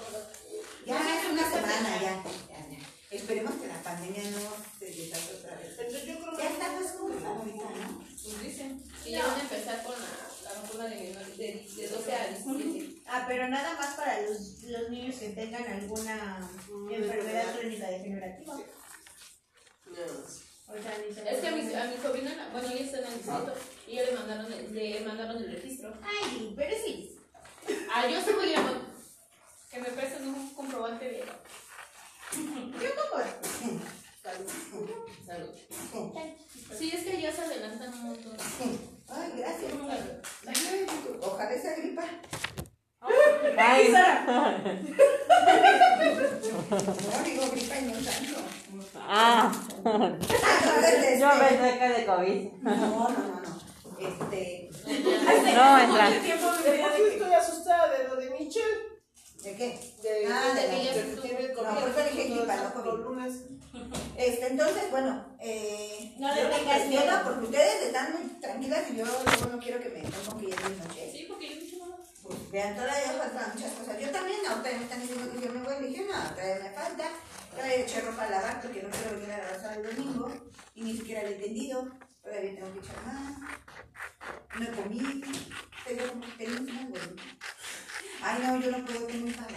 Ya 0.87 1.21
es 1.21 1.31
una 1.31 1.51
semana, 1.51 2.01
ya, 2.01 2.23
ya, 2.49 2.69
ya. 2.71 2.79
Esperemos 3.11 3.55
que 3.55 3.67
la 3.69 3.83
pandemia 3.83 4.23
no 4.33 4.41
se 4.79 4.85
desate 4.87 5.35
otra 5.35 5.57
vez. 5.57 5.71
Entonces 5.79 6.05
yo 6.07 6.19
creo 6.21 6.37
que. 6.37 6.43
Ya 6.43 6.51
está 6.51 6.73
más 6.73 6.93
como 6.93 7.15
ahorita, 7.15 7.65
¿no? 7.65 7.99
Pues 8.23 8.43
dicen. 8.43 8.83
Y 9.07 9.11
ya 9.13 9.27
van 9.27 9.39
a 9.39 9.43
empezar 9.43 9.83
con 9.83 9.95
la, 9.95 10.51
la 10.53 10.61
vacuna 10.61 10.85
de, 10.89 11.17
de, 11.39 11.67
de 11.77 11.89
12 11.89 12.13
a 12.15 12.27
17. 12.29 13.03
Ah, 13.07 13.25
pero 13.27 13.49
nada 13.49 13.75
más 13.79 13.95
para 13.95 14.21
los, 14.23 14.63
los 14.65 14.91
niños 14.91 15.17
que 15.17 15.31
tengan 15.31 15.65
alguna 15.67 16.51
enfermedad 16.91 17.55
crónica 17.59 17.89
degenerativa. 17.89 18.59
No. 19.91 20.75
O 20.75 20.83
sea, 20.83 20.99
ni 20.99 21.15
se 21.15 21.21
Es 21.31 21.41
que 21.41 21.49
a 21.49 21.51
mi, 21.53 21.75
a 21.75 21.85
mi 21.85 21.97
sobrina, 21.97 22.49
bueno, 22.53 22.69
ella 22.71 22.85
está 22.85 22.99
en 22.99 23.07
el 23.07 23.15
distrito 23.15 23.53
y 23.87 23.95
ya 23.97 24.03
le 24.05 24.13
mandaron 24.13 24.53
el, 24.53 24.75
le 24.75 25.01
mandaron 25.01 25.37
el 25.39 25.51
registro. 25.53 25.95
Ay, 26.03 26.53
pero 26.57 26.77
sí. 26.85 27.19
Ah, 27.93 28.07
yo 28.07 28.21
sí 28.21 28.31
voy 28.35 28.55
a 28.55 28.63
que 29.71 29.81
me 29.81 29.89
presten 29.91 30.27
un 30.29 30.55
comprobante 30.55 31.05
de 31.05 31.19
Yo 31.21 32.91
como. 32.97 33.25
salud. 35.27 35.51
Sí, 36.79 36.93
es 36.95 37.05
que 37.05 37.21
ya 37.23 37.33
se 37.33 37.41
adelantan 37.43 37.93
un 37.95 38.03
montón. 38.05 38.37
Ay, 39.09 39.33
gracias. 39.37 39.73
Ojalá 41.21 41.51
esa 41.55 41.75
gripa. 41.77 42.05
Ay, 43.57 43.95
No 47.09 47.25
digo 47.25 47.51
gripa 47.53 47.79
y 47.79 47.83
no 47.85 47.93
tanto. 47.99 48.41
ah, 48.97 49.53
Entonces, 49.85 51.21
yo 51.21 51.31
este, 51.31 51.47
pensé 51.49 51.79
que 51.79 51.89
de 51.89 52.07
COVID. 52.07 52.53
No, 52.63 52.77
no, 52.77 53.09
no, 53.09 53.41
no. 53.41 53.59
Este, 53.99 54.71
No, 55.59 55.79
entra. 55.79 56.09
Mucho 56.11 56.21
tiempo 56.23 56.53
me 56.53 56.71
veía 56.71 56.89
de 56.91 56.97
que 56.97 57.09
estoy 57.15 57.33
asustada 57.33 57.99
de 57.99 58.09
lo 58.09 58.17
de 58.17 58.31
Michelle. 58.31 58.89
¿de 59.43 59.55
qué? 59.57 59.69
De, 60.03 60.27
Ah, 60.33 60.53
de 60.55 60.63
que 60.67 60.95
se 60.95 61.21
tiene 61.23 61.49
No, 61.55 61.63
por 61.63 61.89
eso 61.89 62.01
dije 62.13 62.29
gripa, 62.29 62.57
no 62.57 62.75
COVID. 62.75 62.85
Por 62.85 62.99
lunes. 63.01 63.35
Este, 64.17 64.47
entonces, 64.49 64.91
bueno, 64.91 65.37
eh, 65.41 66.15
No 66.19 66.35
le 66.35 66.43
yo 66.43 66.49
me 66.49 66.87
miedo. 66.87 67.21
porque 67.25 67.45
ustedes 67.47 67.83
están 67.87 68.13
muy 68.13 68.41
tranquilas 68.41 68.85
y 68.91 68.97
yo 68.97 69.05
luego 69.05 69.23
no 69.53 69.59
quiero 69.59 69.81
que 69.81 69.89
me 69.91 70.01
pongan 70.03 70.41
que 70.41 70.51
ya 70.51 70.57
es 70.57 70.79
noche. 70.79 71.13
Sí, 71.13 71.27
porque 71.29 71.49
yo 71.51 71.61
dicho 71.61 71.77
nada. 71.79 71.97
Pues 72.23 72.51
vean, 72.51 72.75
todavía 72.75 73.13
faltan 73.13 73.53
muchas 73.55 73.73
cosas. 73.73 74.01
Yo 74.01 74.11
también, 74.11 74.39
ahorita 74.49 74.71
me 74.77 74.83
están 74.85 75.01
diciendo 75.01 75.33
que 75.33 75.47
yo 75.47 75.53
me 75.53 75.63
voy, 75.63 75.83
le 75.83 75.89
dije, 75.89 76.07
no, 76.11 76.35
todavía 76.35 76.65
me 76.65 76.71
falta. 76.71 77.05
Todavía 77.51 77.77
eché 77.77 78.01
ropa 78.01 78.25
a 78.25 78.31
lavar 78.31 78.61
porque 78.61 78.83
no 78.83 78.91
quiero 78.91 79.11
venir 79.17 79.33
a 79.33 79.39
lavar 79.39 79.79
el 79.79 79.97
domingo 79.97 80.33
y 80.75 80.83
ni 80.83 80.97
siquiera 80.97 81.23
le 81.23 81.31
he 81.31 81.35
entendido 81.37 81.89
todavía 82.29 82.55
tengo 82.55 82.73
que 82.75 82.79
echar 82.81 82.97
más, 83.07 83.39
no 84.61 84.67
comí, 84.77 85.23
pero 85.85 86.05
tenía 86.37 86.61
un 86.61 86.69
algodón. 86.69 87.17
Ay, 88.23 88.43
no, 88.43 88.61
yo 88.61 88.71
no 88.71 88.85
puedo 88.85 89.07
tener 89.07 89.23
un 89.23 89.33
pavo. 89.33 89.49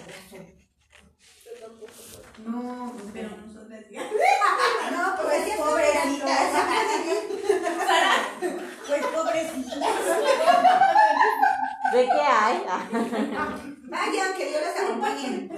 No, 2.46 2.94
pero 3.14 3.30
no 3.30 3.54
son 3.54 3.70
lesbianas. 3.70 4.12
No, 4.92 5.16
pues 5.22 5.48
es 5.48 5.58
pobrecitas. 5.58 6.52
Sara, 7.88 8.14
pues 8.88 9.06
pobrecitas. 9.06 9.96
¿De 11.94 12.06
qué 12.06 12.22
hay? 12.22 12.64
Ah. 12.68 13.58
Vaya, 13.84 14.34
que 14.36 14.50
Dios 14.50 14.62
las 14.62 14.78
acompañe 14.78 15.50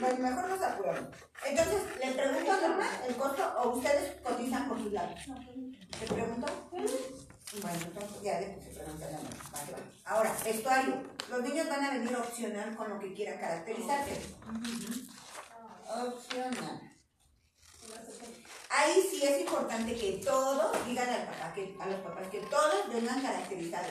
pobrecita. 0.00 0.72
apurando. 0.72 1.10
Entonces, 1.44 1.82
¿le 1.98 2.12
pregunto 2.12 2.52
a 2.52 2.60
Norma 2.60 2.86
el 3.06 3.16
costo 3.16 3.54
o 3.62 3.68
ustedes 3.76 4.20
cotizan 4.22 4.68
por 4.68 4.78
sus 4.78 4.92
lados? 4.92 5.20
¿Le 5.26 6.06
pregunto? 6.06 6.46
Bueno, 6.70 7.78
entonces 7.82 8.22
ya 8.22 8.40
le 8.40 8.46
puse 8.48 8.70
pregunta 8.70 9.06
a 9.06 9.10
Norma. 9.10 9.30
Va 9.54 9.66
que 9.66 9.72
va. 9.72 9.78
Ahora, 10.04 10.36
vestuario. 10.44 11.02
Los 11.30 11.42
niños 11.42 11.68
van 11.68 11.84
a 11.84 11.90
venir 11.90 12.16
opcional 12.16 12.76
con 12.76 12.88
lo 12.88 12.98
que 12.98 13.14
quiera 13.14 13.38
caracterizarse. 13.38 14.20
Opcional. 15.86 16.90
Ahí 18.72 19.02
sí 19.10 19.20
es 19.26 19.40
importante 19.40 19.96
que 19.96 20.20
todos 20.24 20.86
digan 20.86 21.08
al 21.08 21.26
papá, 21.26 21.52
que, 21.52 21.76
a 21.80 21.86
los 21.86 22.00
papás, 22.00 22.28
que 22.28 22.38
todos 22.38 22.88
vengan 22.88 23.20
caracterizados 23.20 23.90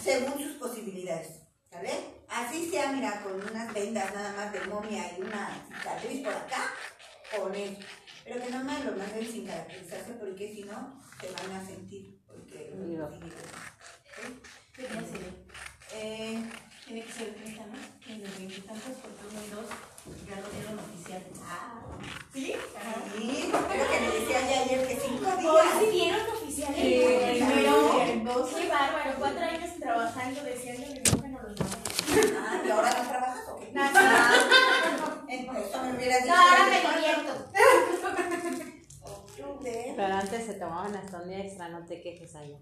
según 0.00 0.40
sus 0.40 0.52
posibilidades. 0.58 1.41
¿Sale? 1.72 1.90
Así 2.28 2.70
sea, 2.70 2.92
mira, 2.92 3.22
con 3.22 3.32
unas 3.34 3.72
vendas 3.72 4.14
nada 4.14 4.32
más 4.36 4.52
de 4.52 4.60
momia 4.66 5.04
y 5.16 5.22
una 5.22 5.64
cicatriz 5.68 6.22
por 6.22 6.34
acá, 6.34 6.70
con 7.34 7.54
eso. 7.54 7.80
Pero 8.24 8.42
que 8.44 8.50
no 8.50 8.62
me 8.62 8.84
lo 8.84 8.92
manden 8.92 9.26
sin 9.26 9.46
caracterizarse 9.46 10.12
porque 10.20 10.52
si 10.54 10.64
no, 10.64 11.02
se 11.18 11.30
van 11.32 11.56
a 11.56 11.66
sentir. 11.66 12.20
Porque 12.26 12.72
Digo. 12.76 13.08
¿Qué 14.74 14.82
día 14.82 15.02
sería? 15.02 15.34
eh, 15.94 16.44
Tiene 16.92 17.06
que 17.06 17.12
ser 17.14 17.28
el 17.28 17.34
30, 17.36 17.64
¿no? 17.68 17.72
En 18.06 18.20
el 18.20 18.30
veintitantos, 18.36 18.92
porque 19.00 19.24
uno 19.32 19.40
y 19.40 19.48
dos 19.48 19.64
ya 20.28 20.36
lo 20.36 20.48
dieron 20.52 20.76
oficial. 20.78 21.22
Ah, 21.40 21.80
¿sí? 22.34 22.52
sí, 22.52 23.48
creo 23.50 23.88
que 23.88 24.00
me 24.00 24.08
decía 24.12 24.40
ya 24.42 24.60
ayer 24.60 24.86
que 24.86 24.96
cinco 25.00 25.24
Hoy 25.26 25.40
días. 25.40 25.72
sí 25.80 25.86
dieron 25.90 26.20
oficial 26.36 26.74
Sí, 26.74 26.94
el 27.02 27.46
primero, 27.46 27.72
primero. 28.04 28.44
Qué 28.44 28.68
bárbaro, 28.68 29.10
cuatro 29.18 29.40
años 29.40 29.70
trabajando, 29.80 30.44
deseando 30.44 30.86
que 30.92 31.00
nunca 31.10 31.28
nos 31.28 31.42
los 31.44 31.54
daban. 31.56 31.80
Ah, 32.44 32.62
¿y 32.62 32.70
ahora 32.70 32.90
no 33.02 33.08
trabajas 33.08 33.48
o 33.48 33.56
qué? 33.58 33.64
Eh, 35.34 35.46
Por 35.46 35.56
eso 35.56 35.82
me 35.82 35.96
hubieras 35.96 36.22
dicho. 36.24 36.34
no, 36.34 36.42
ahora 36.42 36.64
me. 36.68 36.76
Octubre. 39.00 39.92
Pero 39.96 40.14
antes 40.14 40.44
se 40.44 40.54
tomaban 40.54 40.94
hasta 40.94 41.22
un 41.22 41.28
día 41.30 41.38
extra, 41.38 41.70
no 41.70 41.86
te 41.86 42.02
quejes 42.02 42.34
allá. 42.36 42.58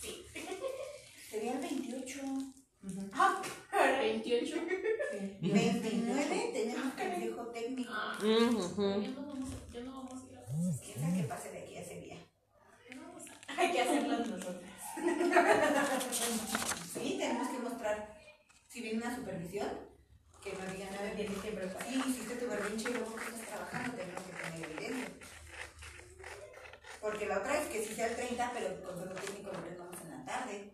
Sería 0.00 0.50
el 1.32 1.58
28. 1.58 2.20
Ah, 3.12 3.42
28. 4.00 4.56
29 5.42 6.50
tenemos 6.52 6.92
consejo 6.94 7.42
técnico. 7.48 7.92
Ah, 7.94 8.18
Ujú. 8.20 9.02
ya 9.02 9.10
no 9.10 9.26
vamos 9.26 9.48
a- 9.50 9.72
ya 9.72 9.80
no 9.80 9.92
vamos 9.92 10.22
a 10.22 10.32
ir 10.32 10.38
a 10.38 10.44
cosas 10.44 10.80
¿Quién 10.84 11.00
sabe 11.00 11.16
qué 11.16 11.24
pase 11.24 11.50
de 11.52 11.58
aquí 11.58 11.76
a 11.76 11.80
ese 11.82 12.00
día? 12.00 12.16
que 12.88 12.94
no 12.94 13.02
Hay 13.56 13.72
que 13.72 13.80
hacerlo 13.80 14.18
nosotros. 14.18 14.56
Sí, 16.94 17.16
tenemos 17.18 17.48
que 17.48 17.58
mostrar. 17.58 18.18
Si 18.68 18.80
viene 18.82 18.98
una 19.04 19.14
supervisión, 19.16 19.68
que 20.42 20.52
nos 20.54 20.72
digan, 20.72 20.94
a 20.94 21.02
ver, 21.02 21.16
que 21.16 21.50
preparar. 21.52 21.86
sí, 21.88 22.00
hiciste 22.08 22.36
tu 22.36 22.46
berrinche 22.48 22.90
y 22.90 22.94
luego 22.94 23.14
que 23.14 23.24
estás 23.24 23.40
trabajando, 23.48 23.96
tenemos 23.96 24.22
que 24.22 24.32
tener 24.32 24.70
evidencia. 24.70 25.08
Porque 27.00 27.26
la 27.26 27.38
otra 27.38 27.60
es 27.62 27.68
que 27.68 27.84
si 27.84 27.94
sea 27.94 28.06
el 28.08 28.16
30, 28.16 28.50
pero 28.54 28.66
el 28.68 28.82
consejo 28.82 29.14
técnico 29.14 29.50
lo 29.52 29.58
tengamos 29.60 29.96
en 30.02 30.10
la 30.10 30.24
tarde. 30.24 30.70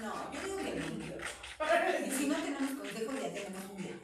No, 0.00 0.32
yo 0.32 0.40
digo 0.42 0.56
que 0.56 0.72
28. 0.72 1.24
Y 2.06 2.10
si 2.10 2.26
no 2.26 2.34
tenemos 2.36 2.70
consejo, 2.72 3.12
ya 3.12 3.32
tenemos 3.32 3.62
un 3.70 3.76
día. 3.76 3.96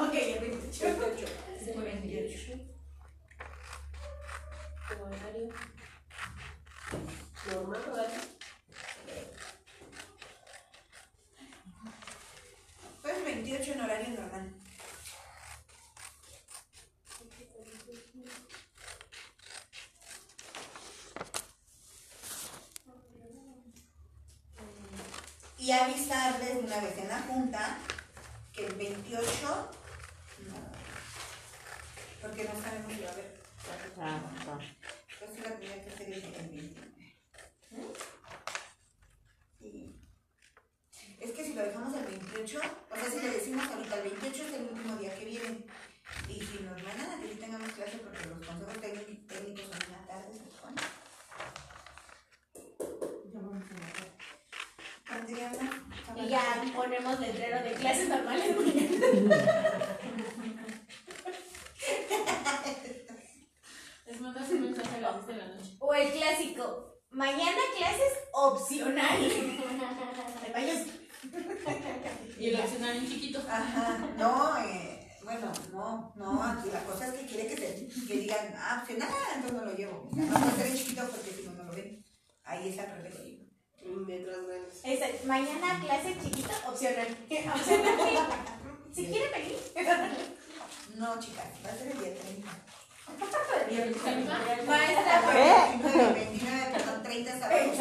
Ok, 0.00 0.14
el 0.14 0.40
28. 0.40 0.98
28. 1.00 1.32
Muy 1.74 1.84
bien, 1.84 2.00
28. 2.02 2.52
Como 4.88 5.04
horario. 5.04 5.48
Normal. 7.50 7.80
Pues 13.02 13.24
28 13.24 13.72
en 13.72 13.80
horario 13.80 14.08
normal. 14.20 14.63
Y 25.64 25.72
avisarles 25.72 26.56
una 26.62 26.78
vez 26.78 26.98
en 26.98 27.08
la 27.08 27.22
junta 27.22 27.78
que 28.52 28.66
el 28.66 28.74
28 28.74 29.24
no, 30.46 30.56
porque 32.20 32.44
no 32.44 32.62
sabemos 32.62 32.92
si 32.92 33.00
va 33.00 33.08
a 33.08 33.12
haber 33.12 33.44
Ah. 33.98 34.20
Entonces 35.08 35.42
la 35.42 35.56
tendría 35.56 35.82
que 35.82 35.90
hacer 35.90 36.12
el 36.12 36.20
29. 36.20 37.16
Sí. 39.58 39.96
Es 41.18 41.30
que 41.30 41.44
si 41.44 41.54
lo 41.54 41.62
dejamos 41.62 41.96
el 41.96 42.04
28, 42.08 42.60
o 42.90 42.96
sea, 42.96 43.10
si 43.10 43.20
le 43.20 43.30
decimos 43.30 43.66
ahorita 43.66 43.96
el 43.96 44.10
28 44.10 44.42
es 44.42 44.52
el 44.52 44.62
último 44.64 44.96
día 44.96 45.18
que 45.18 45.24
viene. 45.24 45.64
Y 46.28 46.44
si 46.44 46.62
nos 46.62 46.82
mandan 46.82 47.10
a 47.10 47.22
que 47.22 47.28
sí 47.32 47.36
tengamos 47.36 47.72
clase 47.72 47.96
porque 48.04 48.26
los 48.26 48.46
consejos 48.46 48.80
técnicos, 48.82 49.26
técnicos 49.28 49.64
son 49.64 49.82
en 49.82 49.92
la 49.92 50.06
tarde, 50.06 50.28
se 50.30 50.44
supone. 50.50 50.82
Ya 53.32 53.40
vamos 53.40 53.64
a 53.64 53.74
ver. 53.74 54.14
Y 56.16 56.28
ya 56.28 56.64
ponemos 56.74 57.18
letrero 57.20 57.62
de 57.62 57.72
clases 57.72 58.08
normales. 58.08 58.56
Les 64.06 64.20
mandas 64.20 64.50
un 64.50 64.60
mensaje 64.60 64.96
a 64.96 65.00
las 65.00 65.26
10 65.26 65.26
de 65.26 65.36
la 65.36 65.46
noche. 65.54 65.76
O 65.78 65.94
el 65.94 66.12
clásico, 66.12 66.98
mañana 67.10 67.58
clases 67.76 68.12
opcional. 68.32 69.18
Te 70.44 70.52
vayas. 70.52 70.86
Y 72.38 72.48
el 72.48 72.60
opcional 72.60 72.96
en 72.96 73.08
chiquito. 73.08 73.40
Ajá, 73.48 73.98
no, 74.18 74.58
eh, 74.58 75.08
bueno, 75.24 75.50
no, 75.72 76.12
no, 76.16 76.42
aquí 76.42 76.68
la 76.70 76.84
cosa 76.84 77.06
es 77.08 77.14
que 77.14 77.26
quiere 77.26 77.48
que, 77.48 77.56
se, 77.56 78.06
que 78.06 78.14
digan, 78.18 78.54
ah, 78.58 78.80
opcional, 78.82 79.08
entonces 79.34 79.58
no 79.58 79.64
lo 79.64 79.74
llevo. 79.74 80.10
No 80.12 80.34
puede 80.38 80.68
ser 80.68 80.76
chiquito 80.76 81.08
porque 81.08 81.30
si 81.30 81.42
no, 81.44 81.52
no 81.54 81.64
lo 81.64 81.72
ven. 81.72 82.04
Ahí 82.44 82.68
es 82.68 82.78
al 82.78 82.90
revés 82.96 83.14
lo 83.14 83.24
llevo. 83.24 83.43
En 83.43 83.43
letras 83.84 84.36
grandes. 84.46 84.80
Esa- 84.84 85.26
mañana 85.26 85.80
clase 85.80 86.16
chiquito 86.22 86.50
opcional. 86.68 87.06
Opcional. 87.54 88.26
Si 88.94 89.06
quieren 89.06 89.32
venir. 89.32 89.58
No, 90.96 91.18
chicas, 91.20 91.46
va 91.64 91.70
a 91.70 91.76
ser 91.76 91.88
el 91.92 91.98
día 91.98 92.14
30. 92.14 92.50
Maestra, 94.66 95.22
¿Qué? 95.32 95.78
29, 95.82 96.14
29, 96.14 96.70
perdón, 96.72 97.02
30 97.02 97.38
sábados. 97.38 97.76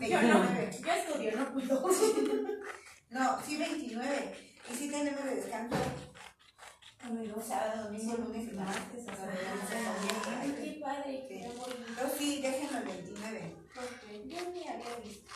Yo 0.00 0.22
no, 0.22 0.40
29. 0.40 0.78
yo 0.84 0.92
estudio, 0.92 1.30
no 1.36 1.52
puedo. 1.52 1.88
No, 3.10 3.38
sí, 3.46 3.58
29. 3.58 4.34
Y 4.70 4.74
sí 4.74 4.90
tenemos 4.90 5.22
de 5.24 5.34
descanso. 5.36 5.76
Sábado, 7.02 7.84
domingo, 7.84 8.16
lunes 8.16 8.52
y 8.52 8.54
martes. 8.54 9.08
hasta 9.08 9.24
el 9.24 9.30
Ay, 10.40 10.54
qué 10.62 10.80
padre, 10.80 11.26
qué 11.28 11.48
bonito. 11.58 12.16
Sí, 12.16 12.40
déjenlo 12.40 12.78
el 12.78 12.84
29. 12.84 13.56
Yo 14.26 14.50
ni 14.52 14.68
había 14.68 14.96
visto. 15.02 15.32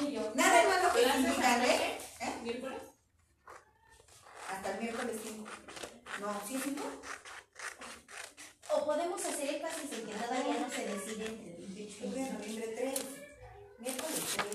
Ni 0.00 0.12
yo. 0.12 0.30
Nada 0.36 0.68
más 0.68 0.84
lo 0.84 0.92
que 0.92 1.02
¿Clases 1.02 1.20
indican, 1.26 1.60
hasta 1.60 1.66
¿eh? 1.66 1.98
¿Eh? 2.20 2.32
¿Miércoles? 2.44 2.82
Hasta 4.52 4.70
el 4.72 4.80
miércoles 4.80 5.16
5. 5.20 5.44
No, 6.20 6.40
¿sí 6.46 6.54
es 6.54 6.62
5? 6.62 6.82
O 8.72 8.84
podemos 8.86 9.24
hacer 9.24 9.54
énfasis 9.56 9.92
en 9.92 10.06
que 10.06 10.12
todavía 10.14 10.60
no 10.60 10.70
se 10.70 10.86
decide 10.86 11.26
entre 11.26 11.56
el 11.56 11.74
28 11.74 11.98
y 12.00 12.06
el 12.06 12.14
de 12.14 12.32
noviembre 12.32 12.74
3. 12.78 13.00
Miércoles 13.80 14.24
3. 14.36 14.46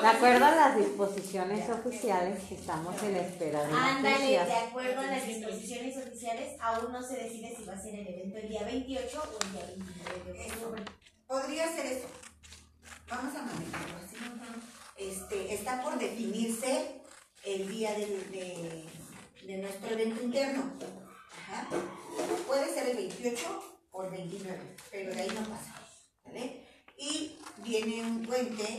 De 0.00 0.08
acuerdo 0.08 0.44
a 0.44 0.54
las 0.54 0.76
disposiciones 0.76 1.70
oficiales, 1.70 2.50
estamos 2.50 3.00
en 3.02 3.16
espera 3.16 3.64
de 3.64 3.72
Ándale, 3.72 4.30
de 4.30 4.52
acuerdo 4.52 5.00
a 5.00 5.06
las 5.06 5.26
disposiciones 5.26 5.96
oficiales, 5.96 6.60
aún 6.60 6.92
no 6.92 7.02
se 7.02 7.16
decide 7.16 7.54
si 7.56 7.64
va 7.64 7.74
a 7.74 7.80
ser 7.80 7.94
el 7.94 8.08
evento 8.08 8.38
el 8.38 8.48
día 8.48 8.64
28 8.64 9.22
o 9.22 9.44
el 9.44 9.52
día 9.52 9.64
29 9.66 10.32
de 10.32 10.52
octubre. 10.52 10.84
Podría 11.26 11.72
ser 11.72 11.86
eso. 11.86 12.06
Vamos 13.08 13.34
a 13.36 13.42
manejarlo 13.42 13.96
así. 13.98 14.16
Este, 14.96 15.54
está 15.54 15.82
por 15.82 15.98
definirse 15.98 17.02
el 17.44 17.68
día 17.68 17.92
de, 17.92 18.86
de 19.46 19.58
nuestro 19.58 19.90
evento 19.90 20.22
interno. 20.22 20.72
Ajá. 21.30 21.68
Puede 22.46 22.74
ser 22.74 22.88
el 22.90 22.96
28 22.96 23.72
o 23.92 24.04
el 24.04 24.10
29, 24.10 24.76
pero 24.92 25.12
de 25.14 25.22
ahí 25.22 25.28
no 25.34 25.48
pasa. 25.48 25.74
¿vale? 26.24 26.60
Y 26.98 27.38
viene 27.64 28.02
un 28.02 28.22
puente 28.22 28.78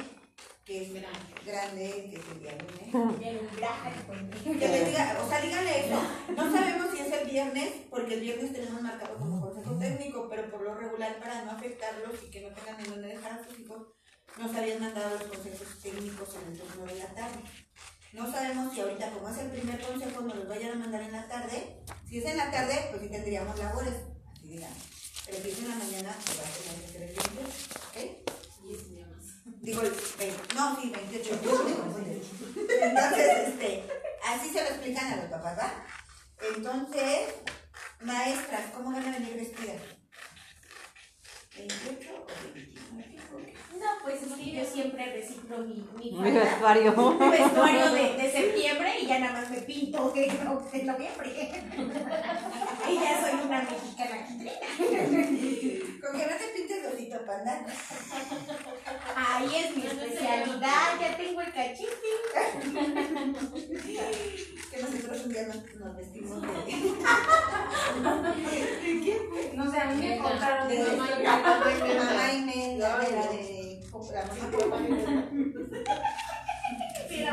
que 0.64 0.84
es 0.84 0.94
grande, 0.94 2.10
que 2.10 2.16
es 2.16 2.28
el 2.32 2.40
día 2.40 2.52
lunes. 2.54 3.20
Que 4.44 4.68
le 4.68 4.86
diga, 4.86 5.20
o 5.22 5.28
sea, 5.28 5.42
díganle 5.42 5.88
eso. 5.88 6.02
No 6.38 6.52
sabemos 6.52 6.88
si 6.94 7.02
es 7.02 7.12
el 7.12 7.30
viernes, 7.30 7.74
porque 7.90 8.14
el 8.14 8.22
viernes 8.22 8.54
tenemos 8.54 8.82
marcado 8.82 9.18
como 9.18 9.42
consejo 9.42 9.78
técnico, 9.78 10.28
pero 10.30 10.50
por 10.50 10.62
lo 10.62 10.76
regular, 10.76 11.20
para 11.20 11.44
no 11.44 11.52
afectarlos 11.52 12.16
y 12.26 12.32
que 12.32 12.42
no 12.42 12.54
tengan 12.54 12.80
en 12.80 12.92
dónde 12.92 13.08
dejar 13.10 13.34
a 13.34 13.44
sus 13.44 13.60
hijos, 13.60 13.88
nos 14.38 14.56
habían 14.56 14.80
mandado 14.80 15.18
los 15.18 15.24
consejos 15.24 15.68
técnicos 15.82 16.30
en 16.36 16.54
el 16.54 16.60
turno 16.60 16.86
de 16.86 16.96
la 16.96 17.08
tarde. 17.08 17.40
No 18.14 18.32
sabemos 18.32 18.74
si 18.74 18.80
ahorita, 18.80 19.12
como 19.12 19.30
es 19.30 19.38
el 19.40 19.52
primer 19.52 19.82
consejo, 19.82 20.22
nos 20.22 20.36
los 20.36 20.48
vayan 20.48 20.72
a 20.74 20.76
mandar 20.76 21.02
en 21.02 21.12
la 21.12 21.28
tarde. 21.28 21.84
Si 22.08 22.20
es 22.20 22.26
en 22.26 22.38
la 22.38 22.52
tarde, 22.52 22.88
pues 22.92 23.02
sí 23.02 23.10
tendríamos 23.10 23.58
labores, 23.58 23.96
así 24.32 24.48
digamos. 24.48 24.94
Si 25.26 25.32
es 25.32 25.60
en 25.60 25.70
la 25.70 25.76
mañana, 25.76 26.16
pues 26.26 26.38
va 26.38 26.44
a 26.44 26.52
tener 26.52 26.82
que 26.82 26.92
ser 26.92 27.02
el 27.04 27.10
viernes, 27.10 27.54
¿ok? 27.88 27.98
Digo, 29.62 29.82
el 29.82 29.92
20, 29.92 30.56
no, 30.56 30.82
sí, 30.82 30.90
28. 30.90 31.40
¿cómo 31.44 31.64
me 31.64 31.74
confundes? 31.76 32.28
Entonces, 32.82 33.48
este, 33.48 33.84
así 34.28 34.50
se 34.50 34.62
lo 34.62 34.68
explican 34.68 35.14
a 35.14 35.16
los 35.16 35.26
papás, 35.26 35.58
¿va? 35.58 35.86
Entonces, 36.56 37.36
maestras, 38.02 38.72
¿cómo 38.74 38.92
van 38.92 39.08
a 39.08 39.12
venir 39.12 39.36
vestidas? 39.36 39.78
¿28 41.56 42.10
o 42.12 42.26
29? 42.54 43.54
No, 43.80 43.90
pues 44.04 44.24
es 44.24 44.34
que 44.34 44.52
yo 44.52 44.64
siempre 44.66 45.14
reciclo 45.14 45.58
mi, 45.60 45.86
mi 45.98 46.12
Mi 46.12 46.18
falda, 46.32 46.40
vestuario. 46.44 46.92
mi 47.20 47.30
vestuario 47.30 47.92
de, 47.92 48.14
de 48.14 48.32
septiembre 48.32 48.90
y 49.02 49.06
ya 49.08 49.20
nada 49.20 49.42
más 49.42 49.50
me 49.52 49.58
pinto 49.58 50.12
de, 50.12 50.22
de 50.22 50.84
noviembre. 50.84 51.30
y 52.90 52.96
ya 52.96 53.22
soy 53.22 53.34
una 53.46 53.62
mexicana 53.62 54.26
quitrina. 54.28 54.52
Con 56.02 56.12
que 56.20 56.26
no 56.26 56.36
te 56.38 56.48
pintes 56.56 56.80
rosito 56.92 57.18
panda. 57.26 57.66
Ahí 59.16 59.56
es 59.56 59.76
mi 59.78 59.84
especialidad, 59.86 61.00
ya 61.00 61.18
tengo 61.18 61.42
el 61.42 61.54
cachete. 61.54 62.12
Que 64.74 64.82
nosotros 64.82 65.22
un 65.26 65.32
día 65.32 65.44
nos, 65.46 65.58
nos 65.76 65.96
vestimos 65.96 66.42
de, 66.42 66.48
No 69.54 69.72
sé, 69.72 69.78
a 69.80 69.86
mí 69.86 70.08
me 70.08 70.18
contaron 70.18 70.68
de, 70.68 70.76
de 70.78 70.84
de, 70.84 70.98
mamá 71.44 71.72
y 71.72 71.82
de 71.82 72.80
mamá 72.80 73.04
de 73.04 73.12
la 73.12 73.28
de 73.32 73.82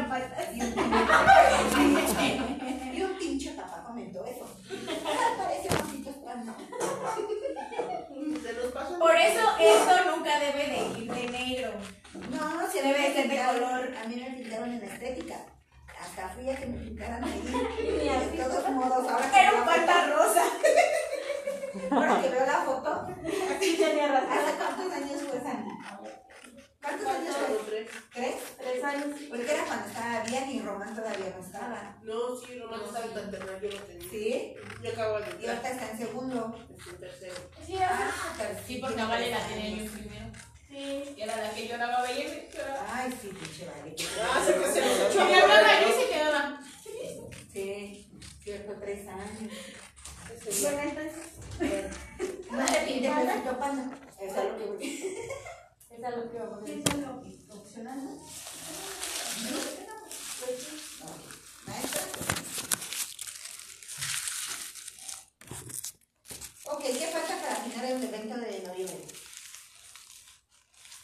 pata. 0.08 0.36
Y 0.52 0.60
un 0.62 0.74
pinche- 1.74 2.38
y 2.92 3.02
papá 3.56 3.84
comentó 3.86 4.24
eso. 4.26 4.46
Parece 5.38 5.68
los 8.52 8.72
paso. 8.72 8.98
Por 8.98 9.16
eso 9.16 9.40
esto 9.58 9.92
nunca 10.14 10.38
debe 10.38 10.66
de 10.66 10.98
ir 11.00 11.12
de 11.12 11.28
negro. 11.30 11.72
No, 12.30 12.70
se 12.70 12.82
Debe 12.82 13.12
ser 13.14 13.28
de 13.28 13.36
color. 13.36 13.94
A 13.96 14.08
mí 14.08 14.16
me 14.16 14.30
pintaron 14.36 14.72
en 14.72 14.80
la 14.80 14.86
estética. 14.86 15.36
Hasta 16.00 16.28
fui 16.30 16.48
a 16.50 16.56
que 16.56 16.66
me 16.66 16.78
pintaran 16.78 17.22
ahí. 17.22 17.40
De 18.36 18.42
todos 18.42 18.68
modos, 18.70 19.08
ahora 19.08 19.40
Era 19.40 19.52
un 19.52 19.64
pata 19.64 20.06
rosa. 20.06 20.42
Ahora 21.90 22.22
que 22.22 22.28
veo 22.28 22.46
la 22.46 22.60
foto, 22.64 23.06
Sí, 23.60 23.76
tenía 23.76 24.08
razón. 24.08 24.30
¿hace 24.32 24.56
cuántos 24.56 24.92
años 24.92 25.22
fue 25.28 25.40
Sandy? 25.40 25.70
¿Cuántos 26.82 27.06
años 27.08 27.36
fue? 27.36 27.56
Tres. 27.68 27.88
¿Tres? 28.14 28.34
Tres 28.58 28.84
años. 28.84 29.06
Porque 29.28 29.52
era 29.52 29.64
cuando 29.64 29.86
estaba 29.86 30.20
bien 30.24 30.50
y 30.50 30.60
Román 30.62 30.96
todavía 30.96 31.34
no 31.36 31.44
estaba. 31.44 31.96
No, 32.02 32.36
sí, 32.36 32.58
Román 32.58 32.80
estaba 32.86 33.04
en 33.04 33.14
Tantana, 33.14 33.58
yo 33.60 33.68
lo 33.70 33.76
tenía. 33.80 34.10
¿Sí? 34.10 34.54
Yo 34.82 34.90
acabo 34.90 35.20
de 35.20 35.26
Y 35.26 35.30
entrar. 35.32 35.50
ahorita 35.56 35.70
está 35.70 35.90
en 35.90 35.98
segundo. 35.98 36.66
En 36.90 36.96
tercero. 36.98 37.34
Sí. 37.66 37.76
Ah, 37.82 38.34
pero 38.38 38.58
Sí, 38.66 38.78
porque 38.80 39.00
a 39.00 39.06
Vale 39.06 39.30
la 39.30 39.46
tenía 39.46 39.68
yo 39.76 39.82
en 39.84 39.90
primero. 39.92 40.26
Sí. 40.70 41.14
Que 41.16 41.22
era 41.24 41.36
la 41.36 41.50
que 41.50 41.68
lloraba, 41.68 42.02
veía 42.02 42.24
y 42.24 42.48
lloraba. 42.56 42.86
Ay, 42.90 43.18
sí, 43.20 43.28
pinche 43.28 43.66
vale. 43.66 43.94
Ah, 44.22 44.42
se 44.46 44.54
que 44.54 44.66
se 44.66 44.78
Y 44.80 45.34
hablaba 45.34 45.80
y 45.82 45.92
se 45.92 46.08
quedaba. 46.08 46.60
Sí, 47.52 48.08
sí, 48.42 48.52
fue 48.64 48.74
tres 48.76 49.06
años. 49.08 49.52
Bueno, 50.62 50.80
entonces, 50.82 51.90
No 52.50 52.66
te 52.66 52.80
pintes 52.86 53.10
panda. 53.58 53.98
Eso 54.20 54.36
es 54.36 54.44
lo 54.44 54.58
que 54.58 54.64
voy. 54.64 55.04
es 55.90 56.04
a 56.04 56.10
lo 56.10 56.30
que 56.30 56.38
vamos 56.38 56.62
a 56.62 56.64
¿Qué 56.64 56.76
decir. 56.76 56.94
es 56.94 56.98
lo 57.48 57.56
opcional, 57.56 58.04
no? 58.04 58.10
Maestra. 61.66 62.02
Ok, 66.72 66.80
¿qué 66.82 67.06
falta 67.12 67.40
para 67.42 67.56
final 67.56 67.84
el 67.84 68.04
evento 68.04 68.36
de 68.36 68.62
noviembre? 68.66 69.06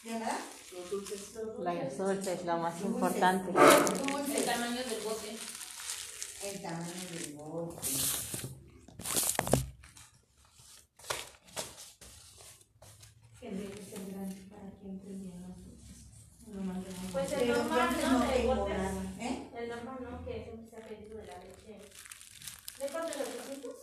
¿Ya 0.03 0.19
nada? 0.19 0.39
Los 0.73 0.89
dulces. 0.91 1.21
Los 1.35 1.97
dulces, 1.97 2.45
lo 2.45 2.57
más 2.57 2.81
importante. 2.81 3.49
El 3.49 4.45
tamaño 4.45 4.83
del 4.83 5.01
bote. 5.03 5.37
El 6.43 6.61
tamaño 6.61 6.93
del 7.11 7.33
bote. 7.33 7.87
Que 13.39 13.49
debe 13.51 13.75
ser 13.85 14.11
grande 14.11 14.35
los. 14.93 16.47
No 16.47 16.61
más 16.63 16.81
grande. 16.83 17.07
Pues 17.11 17.31
el 17.33 17.39
Pero 17.39 17.57
normal, 17.57 17.79
entonces 17.89 18.11
¿no? 18.11 18.19
no 18.19 18.25
De 18.27 18.33
tengo 18.37 18.55
botes. 18.55 18.77
nada. 18.77 19.03
¿Eh? 19.19 19.49
El 19.59 19.69
normal, 19.69 19.97
¿no? 20.01 20.25
Que 20.25 20.43
siempre 20.43 20.65
se 20.69 20.75
ha 20.77 20.87
pedido 20.87 21.17
de 21.17 21.25
la 21.27 21.37
leche. 21.39 21.79
¿De 22.79 22.85
cuántos 22.91 23.17
de 23.17 23.23
800? 23.23 23.75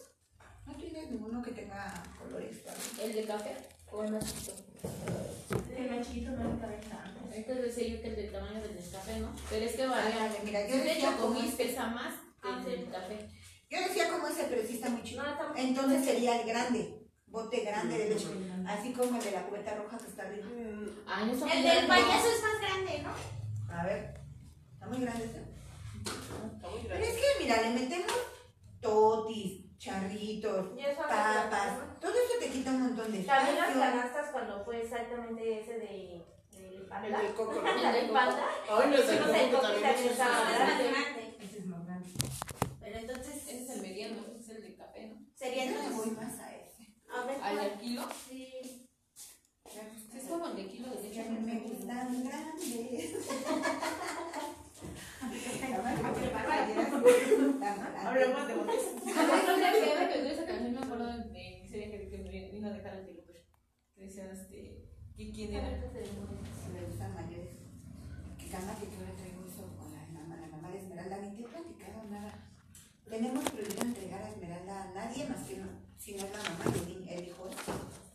¿No 0.66 0.72
tienes 0.76 1.10
ninguno 1.10 1.42
que 1.42 1.50
tenga 1.50 2.02
colores? 2.18 2.56
El 3.02 3.12
de 3.14 3.24
café 3.24 3.56
o 3.92 4.04
el 4.04 4.12
más 4.12 4.24
chiquito. 4.24 4.52
El 5.76 5.90
más 5.90 6.06
chiquito 6.06 6.30
no 6.32 6.54
le 6.54 6.58
cabe 6.60 6.76
tanto. 6.88 7.20
Este 7.34 7.54
decía 7.54 7.88
yo 7.88 8.00
que 8.00 8.08
el 8.08 8.16
del 8.16 8.32
tamaño 8.32 8.60
del 8.62 8.90
café, 8.90 9.20
¿no? 9.20 9.28
Pero 9.50 9.66
es 9.66 9.72
que 9.76 9.86
varía. 9.86 10.24
Ah, 10.24 10.36
mira, 10.44 10.66
yo 10.68 10.76
de 10.76 10.84
decía 10.84 11.12
como 11.16 11.34
Chocomil 11.34 11.44
este. 11.50 11.64
pesa 11.66 11.86
más 11.88 12.14
Ah, 12.42 12.62
que 12.64 12.70
el 12.72 12.76
sí. 12.78 12.82
del 12.82 12.90
café. 12.92 13.28
Yo 13.70 13.78
decía 13.80 14.08
como 14.10 14.26
ese, 14.28 14.44
pero 14.44 14.62
sí 14.66 14.74
está 14.74 14.88
muy 14.88 15.02
chico. 15.02 15.22
No, 15.22 15.30
está 15.30 15.48
muy 15.48 15.60
Entonces 15.60 16.04
sería 16.04 16.40
el 16.40 16.46
grande. 16.48 17.03
Bote 17.34 17.60
grande 17.64 17.98
de 17.98 18.10
leche. 18.10 18.28
Así 18.64 18.92
como 18.92 19.18
el 19.18 19.24
de 19.24 19.32
la 19.32 19.42
cubeta 19.46 19.74
roja 19.74 19.98
que 19.98 20.06
está 20.06 20.22
arriba. 20.22 20.46
Ah, 21.04 21.22
El 21.22 21.62
del 21.64 21.86
payaso 21.88 22.28
es 22.30 22.42
más 22.42 22.60
grande, 22.60 23.02
¿no? 23.02 23.74
A 23.74 23.84
ver. 23.84 24.14
Está 24.74 24.86
muy 24.86 25.00
grande 25.00 25.24
ese. 25.24 25.38
Está 25.38 26.68
muy 26.70 26.78
Pero 26.82 26.88
grande. 26.90 27.08
es 27.08 27.14
que, 27.16 27.42
mira, 27.42 27.60
le 27.62 27.70
metemos 27.70 28.12
totis, 28.80 29.76
charritos, 29.78 30.78
Y 30.78 30.80
eso 30.84 31.02
papas. 31.02 32.00
Todo 32.00 32.12
eso 32.12 32.38
te 32.38 32.50
quita 32.50 32.70
un 32.70 32.82
montón 32.82 33.10
de 33.10 33.18
También 33.24 33.56
las 33.56 33.68
canastas 33.76 34.30
cuando 34.30 34.64
fue 34.64 34.82
exactamente 34.82 35.60
ese 35.60 35.72
de, 35.72 36.24
del 36.52 36.74
El 36.82 36.86
panda. 36.86 37.18
del 37.20 37.34
coco. 37.34 37.54
¿no? 37.62 37.62
La 37.82 37.92
del 37.92 38.10
panda. 38.10 38.44
Ay, 38.70 38.90
no 38.90 38.96
sé 38.96 39.18
No 39.18 39.26
sé, 39.26 39.50
cómo 39.50 39.50
coco 39.50 39.62
también 39.62 39.86
es 39.90 40.16
grande. 40.18 41.36
Ese 41.40 41.58
es 41.58 41.66
más 41.66 41.84
grande. 41.84 42.08
Pero 42.80 42.98
entonces 42.98 43.36
Ese 43.48 43.62
es 43.64 43.70
el 43.70 43.82
mediano, 43.82 44.22
ese 44.28 44.38
es 44.38 44.48
el 44.50 44.62
de 44.62 44.76
café, 44.76 45.06
¿no? 45.08 45.16
sería 45.34 45.64
entonces. 45.64 46.12
más 46.16 46.38
a. 46.38 46.54
A 47.14 47.24
ver, 47.26 47.38
¿Al 47.42 47.56
del 47.56 47.78
kilo? 47.78 48.02
Sí. 48.28 48.88
Sí, 49.64 50.18
es 50.18 50.24
como 50.24 50.48
el 50.48 50.56
de 50.56 50.66
kilo 50.66 50.90
de 50.90 51.02
leche. 51.02 51.30
me 51.30 51.60
gustan 51.60 52.24
grandes. 52.24 53.14
Hablemos 58.04 58.48
de 58.48 58.54
botes. 58.54 58.82
Oigo 60.14 60.28
esa 60.28 60.46
canción 60.46 60.72
me 60.72 60.78
acuerdo 60.80 61.06
de 61.06 61.24
mi 61.30 61.68
serie 61.68 61.90
que, 61.90 62.50
vino 62.52 62.68
a 62.68 62.72
dejar 62.72 62.94
el 62.94 63.06
Teluper. 63.06 63.46
Que 63.94 64.06
decían, 64.06 64.30
este, 64.30 64.88
que 65.16 65.32
quién 65.32 65.54
era. 65.54 65.70
Si 65.70 66.68
me 66.72 66.84
gustan 66.84 67.14
mayores. 67.14 67.58
Que 68.38 68.48
calma 68.48 68.74
que 68.78 68.86
yo 68.86 69.06
le 69.06 69.14
traigo 69.14 69.44
eso 69.46 69.70
con 69.78 69.94
la 69.94 70.06
mamá, 70.08 70.36
la 70.40 70.48
mamá 70.48 70.70
de 70.70 70.78
Esmeralda. 70.78 71.18
Ni 71.18 71.36
te 71.36 71.42
he 71.42 71.46
platicado 71.46 72.04
nada. 72.10 72.50
Tenemos 73.08 73.44
prohibido 73.44 73.82
entregar 73.82 74.22
a 74.22 74.30
Esmeralda 74.30 74.82
a 74.82 74.94
nadie 74.94 75.28
más 75.28 75.46
que 75.46 75.56
no, 75.56 75.83
si 76.04 76.12
no 76.12 76.26
es 76.26 76.32
la 76.32 76.38
mamá 76.38 76.64
el, 77.08 77.28
hijo. 77.28 77.48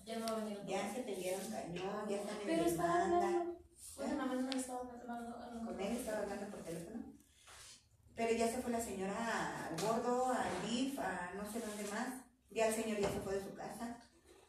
Ya 0.06 0.20
no 0.20 0.26
va 0.28 0.34
a 0.34 0.44
venir. 0.44 0.60
Ya 0.68 0.94
se 0.94 1.02
pelearon 1.02 1.49
cañón, 1.49 2.07
ya 2.07 2.18
están 2.18 2.41
en 2.41 2.45
Pero 2.45 2.66
estaba 2.66 3.03
hablando. 3.03 3.57
Bueno, 3.98 4.16
mamá 4.16 4.36
no 4.36 4.49
estaba 4.52 4.82
hablando. 4.82 5.66
Con 5.66 5.82
él 5.82 5.98
estaba 5.98 6.20
hablando 6.20 6.48
por 6.52 6.61
teléfono. 6.61 7.03
Pero 8.16 8.38
ya 8.38 8.48
se 8.48 8.61
fue 8.61 8.72
la 8.72 8.80
señora 8.80 9.66
al 9.66 9.82
gordo, 9.82 10.28
al 10.28 10.70
DIF, 10.70 10.99
a 10.99 11.32
no 11.36 11.52
sé 11.52 11.61
dónde 11.61 11.84
más. 11.90 12.10
Ya 12.52 12.68
el 12.68 12.76
señor 12.76 12.99
ya 12.99 13.10
se 13.10 13.22
fue 13.22 13.34
de 13.34 13.44
su 13.44 13.56
casa. 13.56 13.98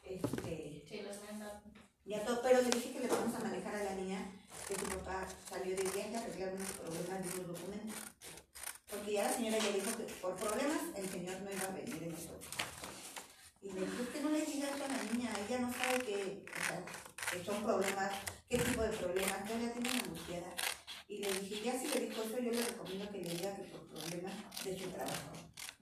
Este, 0.03 0.85
Sí, 0.87 1.03
dar. 1.39 1.63
ya 2.05 2.25
todo, 2.25 2.43
pero 2.43 2.61
le 2.61 2.69
dije 2.69 2.93
que 2.93 3.01
le 3.01 3.07
vamos 3.07 3.35
a 3.35 3.39
manejar 3.39 3.77
a 3.77 3.85
la 3.85 3.95
niña 3.95 4.33
que 4.67 4.75
su 4.75 4.85
papá 4.85 5.25
salió 5.49 5.77
de 5.77 5.85
viaje 5.85 6.17
a 6.17 6.19
arreglar 6.19 6.55
unos 6.55 6.73
problemas 6.73 7.23
de 7.23 7.41
unos 7.41 7.59
documentos. 7.59 7.97
Porque 8.91 9.13
ya 9.13 9.23
la 9.23 9.33
señora 9.33 9.59
ya 9.59 9.73
dijo 9.73 9.97
que 9.97 10.13
por 10.21 10.35
problemas 10.37 10.83
el 10.97 11.09
señor 11.09 11.41
no 11.43 11.53
iba 11.53 11.65
a 11.65 11.71
venir 11.71 12.03
en 12.03 12.13
eso. 12.13 12.35
Y 13.63 13.73
le 13.73 13.81
dije, 13.81 14.03
usted 14.03 14.23
no 14.23 14.31
le 14.31 14.41
diga 14.45 14.69
eso 14.71 14.85
a 14.85 14.89
la 14.89 15.03
niña, 15.13 15.31
ella 15.47 15.59
no 15.61 15.73
sabe 15.73 15.99
que, 16.05 16.45
o 16.49 16.65
sea, 16.65 16.85
que 17.31 17.45
son 17.45 17.63
problemas, 17.63 18.11
qué 18.49 18.59
tipo 18.59 18.83
de 18.83 18.89
problemas, 18.97 19.41
la 19.51 19.73
tengo 19.73 19.91
angustiada. 20.05 20.55
Y 21.09 21.19
le 21.19 21.33
dije, 21.41 21.63
ya 21.65 21.79
si 21.79 21.89
le 21.89 22.07
dijo 22.07 22.23
eso, 22.23 22.39
yo 22.39 22.51
le 22.53 22.63
recomiendo 22.63 23.11
que 23.11 23.19
le 23.19 23.31
diga 23.35 23.55
que 23.57 23.63
por 23.65 23.81
problemas 23.89 24.33
de 24.65 24.79
su 24.79 24.89
trabajo, 24.91 25.33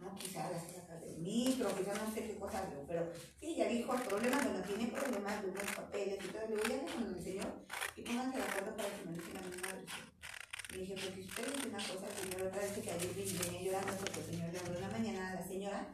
¿no? 0.00 0.14
Quizá 0.16 0.50
las 0.50 0.64
placas 0.64 1.00
del 1.02 1.18
micro, 1.18 1.68
quizá 1.76 1.94
no 1.94 2.12
sé 2.12 2.26
qué 2.26 2.36
cosa, 2.38 2.64
pero- 2.68 2.86
pero 2.88 3.12
sí, 3.38 3.55
ya 3.55 3.68
dijo 3.68 3.94
problemas, 3.94 4.42
bueno, 4.44 4.62
tiene 4.64 4.86
problemas 4.88 5.42
de 5.42 5.48
unos 5.50 5.62
papeles 5.76 6.18
y 6.24 6.28
todo, 6.28 6.42
le 6.48 6.56
ya 6.62 6.68
le 6.82 6.92
con 6.92 7.14
el 7.14 7.22
señor 7.22 7.66
y 7.94 8.02
pónganse 8.02 8.38
de 8.38 8.42
acuerdo 8.44 8.76
para 8.76 8.88
que 8.88 9.05
me 9.06 9.12
diga 9.12 9.34
la 9.40 9.46
misma 9.48 9.72
versión. 9.72 10.09
Le 10.72 10.78
dije, 10.78 10.94
porque 11.02 11.20
usted 11.20 11.46
dice 11.55 11.68
una 11.68 11.78
cosa, 11.78 12.06
señor 12.20 12.42
otra 12.48 12.60
vez 12.60 12.72
que 12.72 12.90
ayer 12.90 13.14
venía 13.14 13.62
llorando 13.62 13.92
porque 13.96 14.20
el 14.20 14.26
señor 14.26 14.52
le 14.52 14.59
habló 14.59 14.74
en 14.74 14.80
la 14.82 14.88
mañana 14.90 15.30
a 15.30 15.34
la 15.36 15.46
señora, 15.46 15.86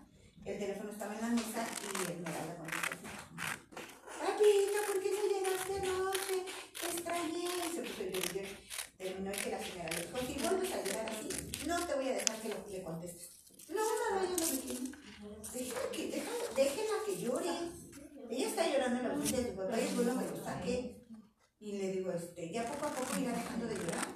el 0.45 0.59
teléfono 0.59 0.91
estaba 0.91 1.15
en 1.15 1.21
la 1.21 1.29
mesa 1.29 1.67
y 1.83 2.13
Esmeralda 2.13 2.57
contestó. 2.57 3.09
Papito, 4.21 4.79
¿por 4.87 5.01
qué 5.01 5.11
no 5.11 5.23
llegaste 5.33 5.75
anoche? 5.75 6.37
Te 6.81 6.87
extrañé. 6.87 7.49
Se 7.75 7.83
puso 7.83 8.03
a 8.03 8.05
llorar. 8.05 8.47
Terminó 8.99 9.31
y 9.33 9.37
que 9.37 9.51
la 9.51 9.59
señora 9.59 9.91
le 9.91 10.03
dijo, 10.03 10.49
vuelves 10.49 10.73
a 10.73 10.85
llorar 10.85 11.07
así, 11.11 11.67
no 11.67 11.87
te 11.87 11.95
voy 11.95 12.09
a 12.09 12.13
dejar 12.13 12.37
que 12.41 12.49
le 12.49 12.83
contestes. 12.83 13.31
No, 13.69 13.83
mamá, 13.83 14.23
yo 14.23 14.37
no 14.37 14.47
me 14.47 14.61
quiero. 14.61 15.91
Que, 15.93 16.07
déjala, 16.09 16.45
déjela 16.55 16.95
que 17.07 17.19
llore. 17.19 17.51
Ella 18.31 18.49
está 18.49 18.67
llorando 18.67 19.01
en 19.01 19.09
la 19.09 19.15
ausencia 19.15 19.39
de 19.39 19.51
su 19.51 19.57
papá 19.57 19.81
y 19.81 19.85
es 19.85 19.97
bueno 19.97 20.19
que 20.19 20.31
lo 20.31 20.45
saque. 20.45 21.07
Y 21.61 21.73
le 21.73 21.93
digo, 21.93 22.13
este, 22.13 22.51
ya 22.51 22.65
poco 22.67 22.87
a 22.87 22.91
poco 22.91 23.15
dejando 23.15 23.67
de 23.67 23.75
llorar. 23.75 24.07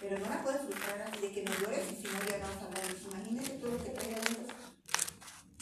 Pero 0.00 0.18
no 0.18 0.28
la 0.28 0.42
puedes 0.42 0.60
frustrar 0.62 1.02
así 1.02 1.20
de 1.20 1.32
que 1.32 1.42
no 1.42 1.52
llores 1.60 1.92
y 1.92 1.96
si 1.96 2.02
no 2.04 2.20
ya 2.28 2.36
a 2.36 2.66
hablar. 2.66 2.84
Imagínate 3.10 3.50
todo 3.58 3.72
lo 3.72 3.84
que 3.84 3.90
trae 3.90 4.14
adentro. 4.14 4.65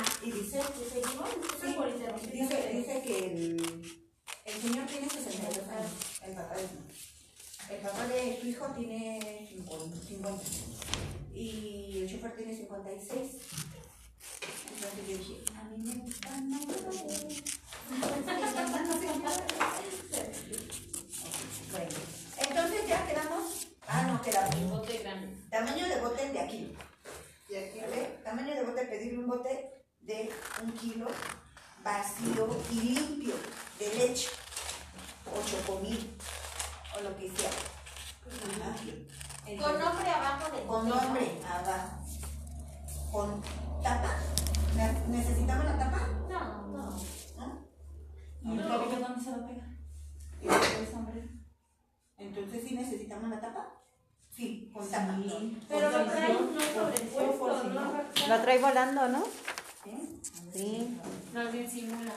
Ah, 0.00 0.04
y 0.24 0.32
dice, 0.32 0.62
¿Sí 0.62 0.84
seguimos? 0.90 1.28
Disculpen 1.28 1.74
por 1.74 1.88
interrumpir. 1.88 2.32
dice, 2.32 2.70
dice 2.72 3.02
que 3.02 3.18
el, 3.26 4.00
el 4.46 4.62
señor 4.62 4.86
tiene 4.86 5.10
62 5.10 5.68
años, 5.68 5.90
el 6.24 6.34
papá 6.34 6.54
de 6.56 7.74
El 7.74 7.80
papá 7.82 8.06
de 8.06 8.38
su 8.40 8.46
hijo 8.48 8.66
tiene 8.78 9.46
50 9.46 9.96
y 11.34 11.98
el 12.00 12.10
chofer 12.10 12.34
tiene 12.34 12.56
56. 12.56 13.30
Entonces 14.72 15.06
yo 15.06 15.18
dije, 15.18 15.44
a 15.54 15.64
mí 15.64 15.76
me 15.84 15.92
mayores. 16.48 17.42
Bueno, 21.72 21.88
entonces 22.38 22.88
ya 22.88 23.06
quedamos. 23.06 23.66
Ah, 23.86 24.02
no, 24.04 24.22
quedamos. 24.22 24.70
Bote 24.70 24.98
grande. 24.98 25.28
Tamaño 25.50 25.88
de 25.88 26.00
bote 26.00 26.30
de 26.30 26.40
aquí. 26.40 26.74
Y 27.50 27.54
aquí 27.54 27.80
¿Vale? 27.80 28.18
Tamaño 28.24 28.54
de 28.54 28.62
bote, 28.62 28.86
pedirle 28.86 29.18
un 29.18 29.26
bote 29.26 29.79
de 30.02 30.30
un 30.62 30.72
kilo 30.72 31.06
vacío 31.84 32.48
y 32.70 32.74
limpio 32.74 33.34
de 33.78 33.94
leche 33.94 34.28
o 35.26 35.42
chocomil 35.46 36.16
o 36.98 37.00
lo 37.02 37.16
que 37.16 37.30
sea. 37.30 37.50
Con 39.60 39.78
nombre 39.80 40.10
abajo 40.10 40.56
de 40.56 40.62
con 40.66 40.88
nombre 40.88 41.40
abajo. 41.44 41.96
Con 43.12 43.42
tapa. 43.82 44.16
Ne- 44.76 45.06
¿Necesitamos 45.08 45.64
la 45.64 45.78
tapa? 45.78 46.06
No, 46.28 46.66
no. 46.68 47.00
¿No? 47.36 47.68
¿Y 48.42 48.58
el 48.58 48.68
cabello 48.68 49.00
dónde 49.00 49.24
se 49.24 49.30
va 49.30 49.36
a 49.36 49.46
pegar? 49.48 49.68
¿Y 50.42 50.80
el 50.84 50.90
sombrero? 50.90 51.28
Entonces, 52.18 52.64
¿sí 52.68 52.74
necesitamos 52.74 53.30
la 53.30 53.40
tapa? 53.40 53.66
Sí, 54.30 54.70
con 54.72 54.88
tapa. 54.88 55.16
Pero 55.68 55.90
lo 55.90 55.98
si 56.04 56.20
no 56.20 56.40
no, 56.40 56.48
por 56.50 56.62
sobrepuesto, 56.72 57.64
¿no? 57.64 57.80
no. 57.92 58.28
Lo 58.28 58.42
trae 58.42 58.58
volando, 58.60 59.08
¿no? 59.08 59.24
¿Sí? 60.52 60.98
Más 61.32 61.52
bien 61.52 61.70
simula. 61.70 62.12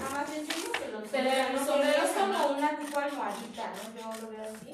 Nada 0.00 0.10
más 0.10 0.28
sencillo 0.28 0.72
que 0.72 0.88
los 0.88 1.02
Pero 1.10 1.30
el 1.30 1.52
no 1.54 1.66
sombrero 1.66 1.92
tiene 1.92 2.04
es 2.04 2.10
como 2.12 2.46
una 2.48 2.78
tipo 2.78 2.98
almohadita, 2.98 3.72
¿no? 3.72 4.00
Yo 4.00 4.22
lo 4.22 4.28
veo 4.30 4.42
así. 4.42 4.72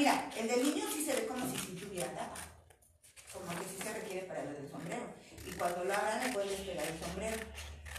Mira, 0.00 0.30
el 0.34 0.48
del 0.48 0.62
niño 0.62 0.86
sí 0.90 1.04
se 1.04 1.14
ve 1.14 1.26
como 1.26 1.44
si 1.44 1.58
sí 1.58 1.74
tuviera 1.74 2.10
tapa. 2.12 2.40
Como 3.34 3.50
que 3.50 3.68
sí 3.68 3.76
se 3.82 3.92
requiere 3.92 4.26
para 4.26 4.44
lo 4.44 4.52
del 4.52 4.66
sombrero. 4.70 5.12
Y 5.46 5.52
cuando 5.52 5.84
lo 5.84 5.92
abran 5.92 6.26
le 6.26 6.32
puedes 6.32 6.60
pegar 6.62 6.86
el 6.86 6.98
sombrero. 6.98 7.36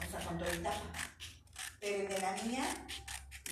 O 0.07 0.09
sea, 0.09 0.25
con 0.25 0.39
todo 0.39 0.49
el 0.49 0.63
tapa. 0.63 0.81
Pero 1.79 2.01
el 2.01 2.07
de 2.07 2.19
la 2.19 2.31
niña, 2.37 2.65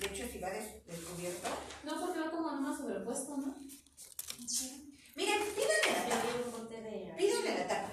de 0.00 0.06
hecho, 0.06 0.26
si 0.32 0.38
va 0.38 0.50
des- 0.50 0.84
descubierto. 0.86 1.48
No, 1.84 2.00
porque 2.00 2.20
va 2.20 2.30
como 2.30 2.50
nomás 2.52 2.78
sobrepuesto, 2.78 3.36
¿no? 3.36 3.54
Miren, 5.16 5.42
pídanle 5.54 5.90
la 5.92 6.08
tapa. 6.08 7.16
Pídanle 7.16 7.54
la 7.58 7.68
tapa. 7.68 7.90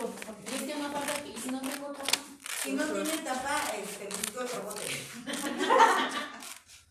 Y 0.00 0.54
es 0.54 0.62
que 0.62 0.74
no 0.76 0.90
falta 0.90 1.26
y 1.26 1.36
si 1.40 1.50
no 1.50 1.60
tengo 1.60 1.86
tapa. 1.92 2.12
Si 2.62 2.72
no 2.72 2.84
tiene 2.84 3.18
tapa, 3.18 3.62
este, 3.76 4.06
busco 4.06 4.40
otro 4.44 4.62
bote. 4.62 4.86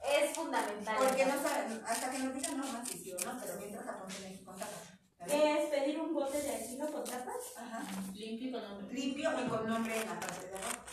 Es 0.02 0.36
fundamental. 0.36 0.96
Porque 0.98 1.26
no 1.26 1.34
saben, 1.44 1.84
hasta 1.86 2.10
que 2.10 2.20
nos 2.20 2.34
digan 2.34 2.58
no, 2.58 2.64
no, 2.72 2.86
sí, 2.86 2.98
sí 3.04 3.14
no, 3.24 3.40
pero 3.40 3.56
mientras 3.60 3.86
la 3.86 4.00
ponen 4.00 4.44
con 4.46 4.58
tapa. 4.58 4.72
¿vale? 5.20 5.32
¿Qué 5.32 5.54
es 5.64 5.70
pedir 5.70 6.00
un 6.00 6.14
bote 6.14 6.42
de 6.42 6.56
asilo 6.56 6.92
con 6.92 7.04
tapas? 7.04 7.36
Ajá. 7.58 7.86
Limpio 8.14 8.48
y 8.48 8.52
con 8.52 8.64
nombre. 8.64 8.94
Limpio 8.96 9.30
y 9.46 9.50
con 9.50 9.68
nombre 9.68 10.00
en 10.02 10.08
la 10.08 10.20
parte 10.20 10.48
de 10.48 10.56
abajo. 10.58 10.86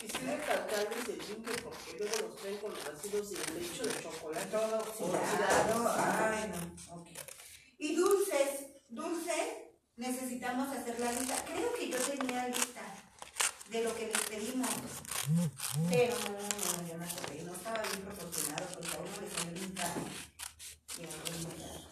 Y 0.00 0.06
sí 0.06 0.18
recalcarles 0.18 1.08
el 1.08 1.18
limpio 1.18 1.54
porque 1.64 1.98
luego 1.98 2.28
los 2.28 2.36
traen 2.36 2.58
con 2.58 2.70
los 2.70 2.84
vacíos 2.84 3.32
y 3.32 3.34
el 3.34 3.62
lecho 3.62 3.84
de 3.84 4.02
chocolate. 4.02 4.46
Todo 4.46 4.78
oxidado. 4.78 5.94
Ay, 5.96 6.52
no. 6.52 6.94
Ok. 6.94 7.08
Y 7.78 7.96
dulces. 7.96 8.66
Dulce, 8.88 9.72
necesitamos 9.96 10.74
hacer 10.74 10.98
la 11.00 11.12
lista. 11.12 11.44
Creo 11.44 11.74
que 11.74 11.88
yo 11.90 11.98
tenía 11.98 12.48
lista 12.48 12.82
de 13.70 13.82
lo 13.82 13.94
que 13.94 14.06
les 14.06 14.20
pedimos. 14.20 14.68
Pero 15.90 16.14
no, 16.14 16.30
no, 16.30 16.88
yo 16.88 16.96
me 16.96 17.04
acordé. 17.04 17.42
No 17.42 17.54
estaba 17.54 17.82
bien 17.82 18.02
proporcionado 18.02 18.66
porque 18.72 18.96
a 18.96 19.00
uno 19.00 19.20
le 19.20 19.30
salió 19.30 19.52
bien 19.52 19.72
caro. 19.72 20.00
Y 20.96 21.04
a 21.04 21.08
otro 21.08 21.50
caro. 21.58 21.88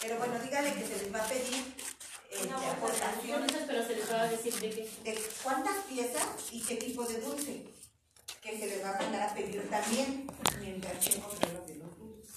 Pero 0.00 0.18
bueno, 0.18 0.38
dígale 0.38 0.72
que 0.74 0.86
se 0.86 0.98
les 1.02 1.12
va 1.14 1.24
a 1.24 1.28
pedir 1.28 1.74
pero 3.66 3.86
se 3.86 3.96
les 3.96 4.12
va 4.12 4.22
a 4.22 4.28
decir 4.28 4.54
de 4.54 4.70
qué. 4.70 4.90
de 5.04 5.18
cuántas 5.42 5.76
piezas 5.84 6.26
y 6.52 6.60
qué 6.62 6.76
tipo 6.76 7.04
de 7.04 7.20
dulce 7.20 7.64
que 8.42 8.58
se 8.58 8.66
le 8.66 8.82
va 8.82 8.90
a 8.90 9.02
mandar 9.02 9.30
a 9.30 9.34
pedir 9.34 9.68
también 9.68 10.26
mientras 10.60 11.00
checo 11.00 11.28
lo 11.32 11.38
de 11.66 11.74
los 11.76 11.98
dulces. 11.98 12.34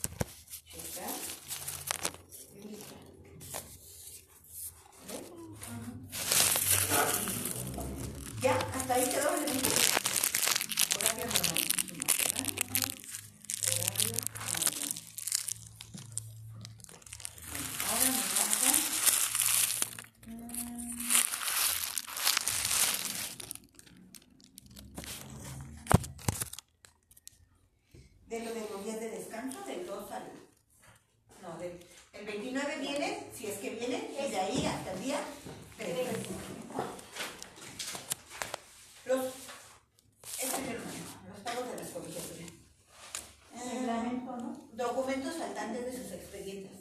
¿Ya? 8.41 8.55
¿Hasta 8.73 8.93
ahí 8.93 9.05
quedó 9.05 9.35
el 9.35 9.43
evento? 9.43 9.69
Horario 10.95 11.25
normal. 11.25 11.59
Horario 13.67 14.13
normal. 14.13 14.49
Ahora 17.89 18.05
me 18.05 18.23
pasa. 18.37 18.71
mm, 20.27 20.99
de 28.27 28.39
lo 28.39 28.53
de 28.53 28.61
los 28.69 28.85
días 28.85 28.99
de 28.99 29.09
descanso, 29.09 29.61
del 29.65 29.85
2 29.85 30.11
al. 30.11 30.23
No, 31.41 31.57
del 31.57 31.79
el 32.13 32.25
29 32.25 32.77
viene, 32.79 33.27
si 33.35 33.47
es 33.47 33.57
que 33.59 33.69
viene, 33.71 34.11
y 34.13 34.31
de 34.31 34.39
ahí 34.39 34.65
hasta 34.65 34.91
el 34.93 35.01
día 35.03 35.19
3. 35.77 36.07
Los. 39.05 39.25
Este 40.41 40.45
es 40.55 40.59
mi 40.59 40.69
hermano, 40.69 40.91
los 41.29 41.39
pagos 41.39 41.71
de 41.71 41.77
las 41.77 41.89
colegiaturas. 41.91 42.51
Eh, 43.55 43.79
Reglamento, 43.79 44.37
¿no? 44.37 44.69
documentos 44.73 45.35
faltantes 45.35 45.85
de 45.85 45.91
sus 46.03 46.11
expedientes. 46.11 46.71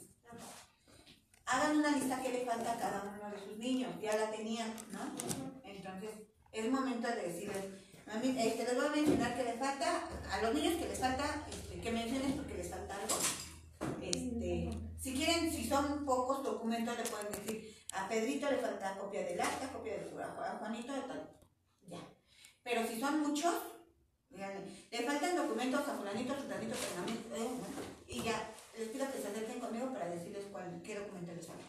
Hagan 1.47 1.79
una 1.79 1.91
lista 1.93 2.21
que 2.23 2.31
le 2.31 2.45
falta 2.45 2.73
a 2.73 2.79
cada 2.79 3.03
uno 3.03 3.31
de 3.31 3.43
sus 3.43 3.57
niños, 3.57 3.91
ya 4.03 4.17
la 4.17 4.31
tenían, 4.31 4.73
¿no? 4.93 5.01
Entonces, 5.65 6.11
es 6.53 6.71
momento 6.71 7.09
de 7.09 7.23
decirles, 7.23 7.65
mami, 8.07 8.37
este, 8.39 8.65
les 8.65 8.77
voy 8.77 8.87
a 8.87 8.91
mencionar 8.91 9.35
que 9.37 9.45
le 9.45 9.53
falta, 9.55 10.09
a 10.31 10.43
los 10.43 10.55
niños 10.55 10.75
que 10.77 10.89
les 10.89 10.99
falta, 10.99 11.47
este, 11.51 11.81
que 11.81 11.91
menciones 11.91 12.33
porque 12.35 12.55
les 12.55 12.69
falta 12.69 12.95
algo. 12.95 13.17
Este, 14.03 14.71
si 15.01 15.15
quieren, 15.15 15.51
si 15.51 15.67
son 15.67 16.05
pocos 16.05 16.43
documentos, 16.45 16.97
le 16.99 17.05
pueden 17.05 17.33
decir, 17.33 17.75
a 17.93 18.07
Pedrito 18.09 18.51
le 18.51 18.59
falta 18.59 18.99
copia 18.99 19.25
del 19.25 19.41
acta, 19.41 19.73
copia 19.73 19.95
del 19.95 20.11
jurado, 20.11 20.43
a 20.43 20.59
Juanito 20.59 20.93
de 20.93 21.01
tal, 21.01 21.31
ya. 21.89 22.01
Pero 22.63 22.87
si 22.87 23.01
son 23.01 23.23
muchos, 23.23 23.55
díganle, 24.29 24.61
le 24.91 25.03
faltan 25.03 25.37
documentos 25.37 25.89
a 25.89 25.97
fulanito, 25.97 26.35
fulanito, 26.35 26.75
fulanito, 26.75 27.35
eh, 27.37 27.49
bueno, 27.59 27.81
y 28.07 28.23
ya, 28.23 28.55
les 28.77 28.89
pido 28.89 29.11
que 29.11 29.19
se 29.19 29.29
acerquen 29.29 29.61
conmigo 29.61 29.93
para 29.93 30.07
decirles 30.11 30.47
cuál, 30.53 30.81
qué 30.85 30.99
documento 30.99 31.33
les 31.35 31.47
falta. 31.47 31.65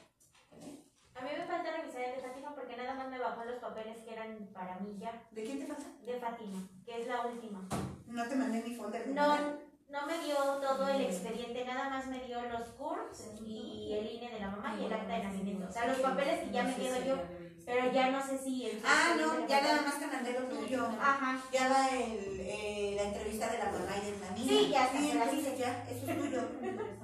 ¿vale? 0.52 0.84
A 1.16 1.22
mí 1.22 1.30
me 1.38 1.46
falta 1.48 1.78
revisar 1.78 2.02
el 2.02 2.16
de 2.16 2.22
Fátima 2.22 2.56
porque 2.56 2.78
nada 2.78 2.94
más 2.96 3.10
me 3.10 3.20
bajó 3.20 3.46
los 3.46 3.60
papeles 3.60 3.98
que 4.04 4.14
eran 4.14 4.50
para 4.54 4.80
mí 4.80 4.98
ya. 5.00 5.28
¿De 5.32 5.44
quién 5.44 5.60
te 5.60 5.68
falta? 5.68 5.86
De 6.06 6.20
Fátima, 6.20 6.68
que 6.86 7.02
es 7.02 7.08
la 7.08 7.26
última. 7.28 7.68
No 8.08 8.28
te 8.28 8.36
mandé 8.36 8.62
mi 8.62 8.76
folder. 8.76 9.08
de 9.08 9.14
nada. 9.14 9.40
No, 9.90 10.02
no 10.02 10.06
me 10.06 10.20
dio 10.20 10.36
todo 10.36 10.88
el 10.88 11.02
expediente, 11.02 11.66
nada 11.66 11.90
más 11.90 12.08
me 12.08 12.20
dio 12.26 12.42
los 12.44 12.68
CURPS 12.70 13.42
y 13.44 13.94
el 13.94 14.08
Mamá 14.70 14.82
y 14.82 14.86
el 14.86 14.94
acta 14.94 15.14
de 15.18 15.24
nacimiento. 15.24 15.68
O 15.70 15.72
sea, 15.72 15.88
los 15.88 16.00
papeles 16.00 16.40
que 16.44 16.52
ya 16.52 16.64
me 16.64 16.76
quedo 16.76 17.06
yo, 17.06 17.22
pero 17.66 17.92
ya 17.92 18.10
no 18.10 18.26
sé 18.26 18.38
si 18.38 18.66
el 18.68 18.82
Ah, 18.86 19.16
no, 19.18 19.48
ya 19.48 19.62
nada 19.62 19.82
más 19.84 20.00
te 20.00 20.08
mandé 20.08 20.34
lo 20.34 20.46
tuyo. 20.48 20.86
Ajá. 21.00 21.42
Ya 21.52 21.70
va 21.70 21.90
el, 21.90 22.40
eh, 22.42 22.94
la 22.96 23.04
entrevista 23.04 23.50
de 23.52 23.58
la 23.60 23.66
mamá 23.66 23.96
y 24.02 24.12
de 24.12 24.20
la 24.20 24.32
niña. 24.32 24.50
Sí, 24.50 24.70
ya 24.70 24.86
está, 24.86 25.00
Sí, 25.00 25.08
ya, 25.58 25.86
eso 25.90 26.12
es 26.12 26.18
tuyo. 26.20 26.42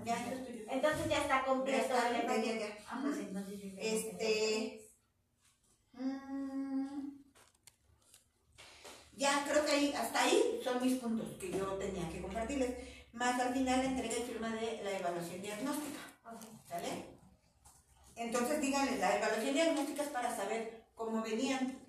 Ya, 0.05 0.15
eso 0.25 0.35
estoy 0.35 0.57
yo. 0.59 0.63
Entonces 0.71 1.07
ya 1.09 1.17
está 1.17 1.39
Ya 1.39 1.45
completo 1.45 1.81
está, 1.95 2.11
ya, 2.11 2.19
empaque. 2.19 2.47
ya, 2.47 2.59
ya. 2.67 2.77
Ah, 2.89 2.99
pues 3.03 3.17
entonces 3.19 3.59
ya 3.61 3.81
Este- 3.81 4.81
Mm, 5.97 7.09
Ya, 9.17 9.45
creo 9.49 9.65
que 9.65 9.71
ahí, 9.71 9.93
hasta 9.93 10.23
ahí 10.23 10.59
son 10.61 10.81
mis 10.81 10.97
puntos 10.99 11.37
que 11.39 11.49
yo 11.49 11.65
tenía 11.75 12.09
que 12.09 12.21
compartirles. 12.21 12.71
Más 13.13 13.39
al 13.39 13.53
final 13.53 13.79
la 13.79 13.85
entrega 13.85 14.17
y 14.17 14.23
firma 14.23 14.49
de 14.53 14.81
la 14.83 14.91
evaluación 14.99 15.41
diagnóstica. 15.41 15.99
¿Sale? 16.67 17.14
Entonces 18.15 18.61
díganle, 18.61 18.97
la 18.97 19.17
evaluación 19.17 19.53
diagnóstica 19.53 20.03
es 20.03 20.09
para 20.09 20.35
saber 20.35 20.85
cómo 20.95 21.21
venían 21.21 21.79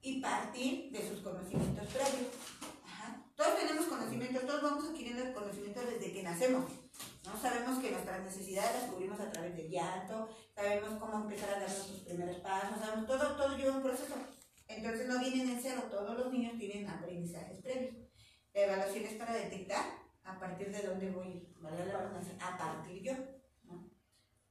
y 0.00 0.20
partir 0.20 0.90
de 0.90 1.08
sus 1.08 1.20
conocimientos 1.20 1.86
previos. 1.88 2.28
Todos 3.36 3.58
tenemos 3.58 3.86
conocimientos, 3.86 4.46
todos 4.46 4.62
vamos 4.62 4.84
adquiriendo 4.84 5.24
el 5.24 5.34
conocimiento 5.34 5.80
desde 5.80 6.12
que 6.12 6.22
nacemos. 6.22 6.70
¿no? 7.24 7.40
Sabemos 7.40 7.80
que 7.80 7.90
nuestras 7.90 8.22
necesidades 8.22 8.82
las 8.82 8.90
cubrimos 8.90 9.18
a 9.18 9.30
través 9.30 9.56
del 9.56 9.68
llanto, 9.68 10.28
sabemos 10.54 11.00
cómo 11.00 11.24
empezar 11.24 11.50
a 11.50 11.60
dar 11.60 11.68
nuestros 11.68 12.00
primeros 12.00 12.36
pasos, 12.36 12.78
sabemos, 12.78 13.06
todo, 13.06 13.36
todo 13.36 13.56
lleva 13.56 13.76
un 13.76 13.82
proceso. 13.82 14.14
Entonces 14.68 15.08
no 15.08 15.18
vienen 15.18 15.50
en 15.50 15.60
cero, 15.60 15.82
todos 15.90 16.16
los 16.16 16.32
niños 16.32 16.56
tienen 16.58 16.88
aprendizajes 16.88 17.60
previos. 17.60 17.96
La 18.54 18.62
evaluación 18.62 19.04
es 19.04 19.14
para 19.14 19.34
detectar 19.34 19.84
a 20.22 20.38
partir 20.38 20.70
de 20.70 20.86
dónde 20.86 21.10
voy 21.10 21.48
¿vale? 21.60 21.92
A 22.40 22.56
partir 22.56 23.02
yo. 23.02 23.14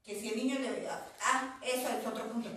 Que 0.04 0.20
si 0.20 0.30
el 0.30 0.38
niño 0.38 0.60
le... 0.60 0.88
Ah, 0.90 1.60
eso 1.64 1.88
es 1.90 2.06
otro 2.06 2.30
punto. 2.32 2.50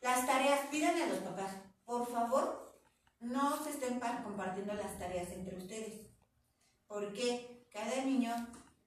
Las 0.00 0.26
tareas, 0.26 0.60
pídanle 0.70 1.02
a 1.04 1.08
los 1.08 1.18
papás, 1.18 1.52
por 1.84 2.10
favor, 2.10 2.78
no 3.20 3.62
se 3.64 3.70
estén 3.70 3.98
pa- 3.98 4.22
compartiendo 4.22 4.74
las 4.74 4.98
tareas 4.98 5.28
entre 5.30 5.56
ustedes. 5.56 6.06
Porque 6.86 7.66
cada 7.72 8.04
niño 8.04 8.34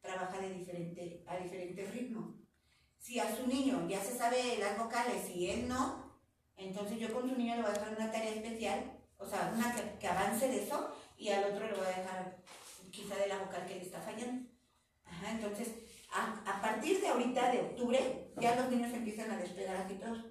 trabaja 0.02 0.40
de 0.40 0.54
diferente, 0.54 1.24
a 1.28 1.38
diferente 1.38 1.86
ritmo. 1.92 2.36
Si 2.98 3.20
a 3.20 3.36
su 3.36 3.48
niño 3.48 3.88
ya 3.90 4.02
se 4.02 4.18
sabe 4.18 4.58
las 4.60 4.78
vocales 4.78 5.30
y 5.30 5.50
él 5.50 5.68
no, 5.68 6.14
entonces 6.56 6.98
yo 7.00 7.14
con 7.14 7.30
su 7.30 7.36
niño 7.36 7.56
le 7.56 7.62
voy 7.62 7.72
a 7.72 7.74
dejar 7.74 7.96
una 7.98 8.12
tarea 8.12 8.32
especial, 8.36 8.92
o 9.18 9.26
sea, 9.26 9.52
una 9.56 9.74
que, 9.76 9.98
que 10.00 10.08
avance 10.08 10.48
de 10.48 10.64
eso, 10.64 10.94
y 11.18 11.30
al 11.30 11.44
otro 11.46 11.66
le 11.68 11.74
voy 11.74 11.86
a 11.86 11.98
dejar 12.02 12.38
quizá 12.92 13.16
de 13.16 13.28
la 13.28 13.40
vocal 13.40 13.66
que 13.68 13.76
le 13.76 13.82
está 13.82 14.00
fallando. 14.02 14.50
Ajá, 15.06 15.32
entonces, 15.32 15.68
a, 16.12 16.44
a 16.46 16.62
partir 16.62 17.02
de 17.02 17.08
ahorita, 17.08 17.52
de 17.52 17.60
octubre, 17.60 18.32
ya 18.40 18.56
los 18.56 18.70
niños 18.70 18.94
empiezan 18.94 19.32
a 19.32 19.38
despegar 19.38 19.78
así 19.78 19.96
todos. 19.96 20.26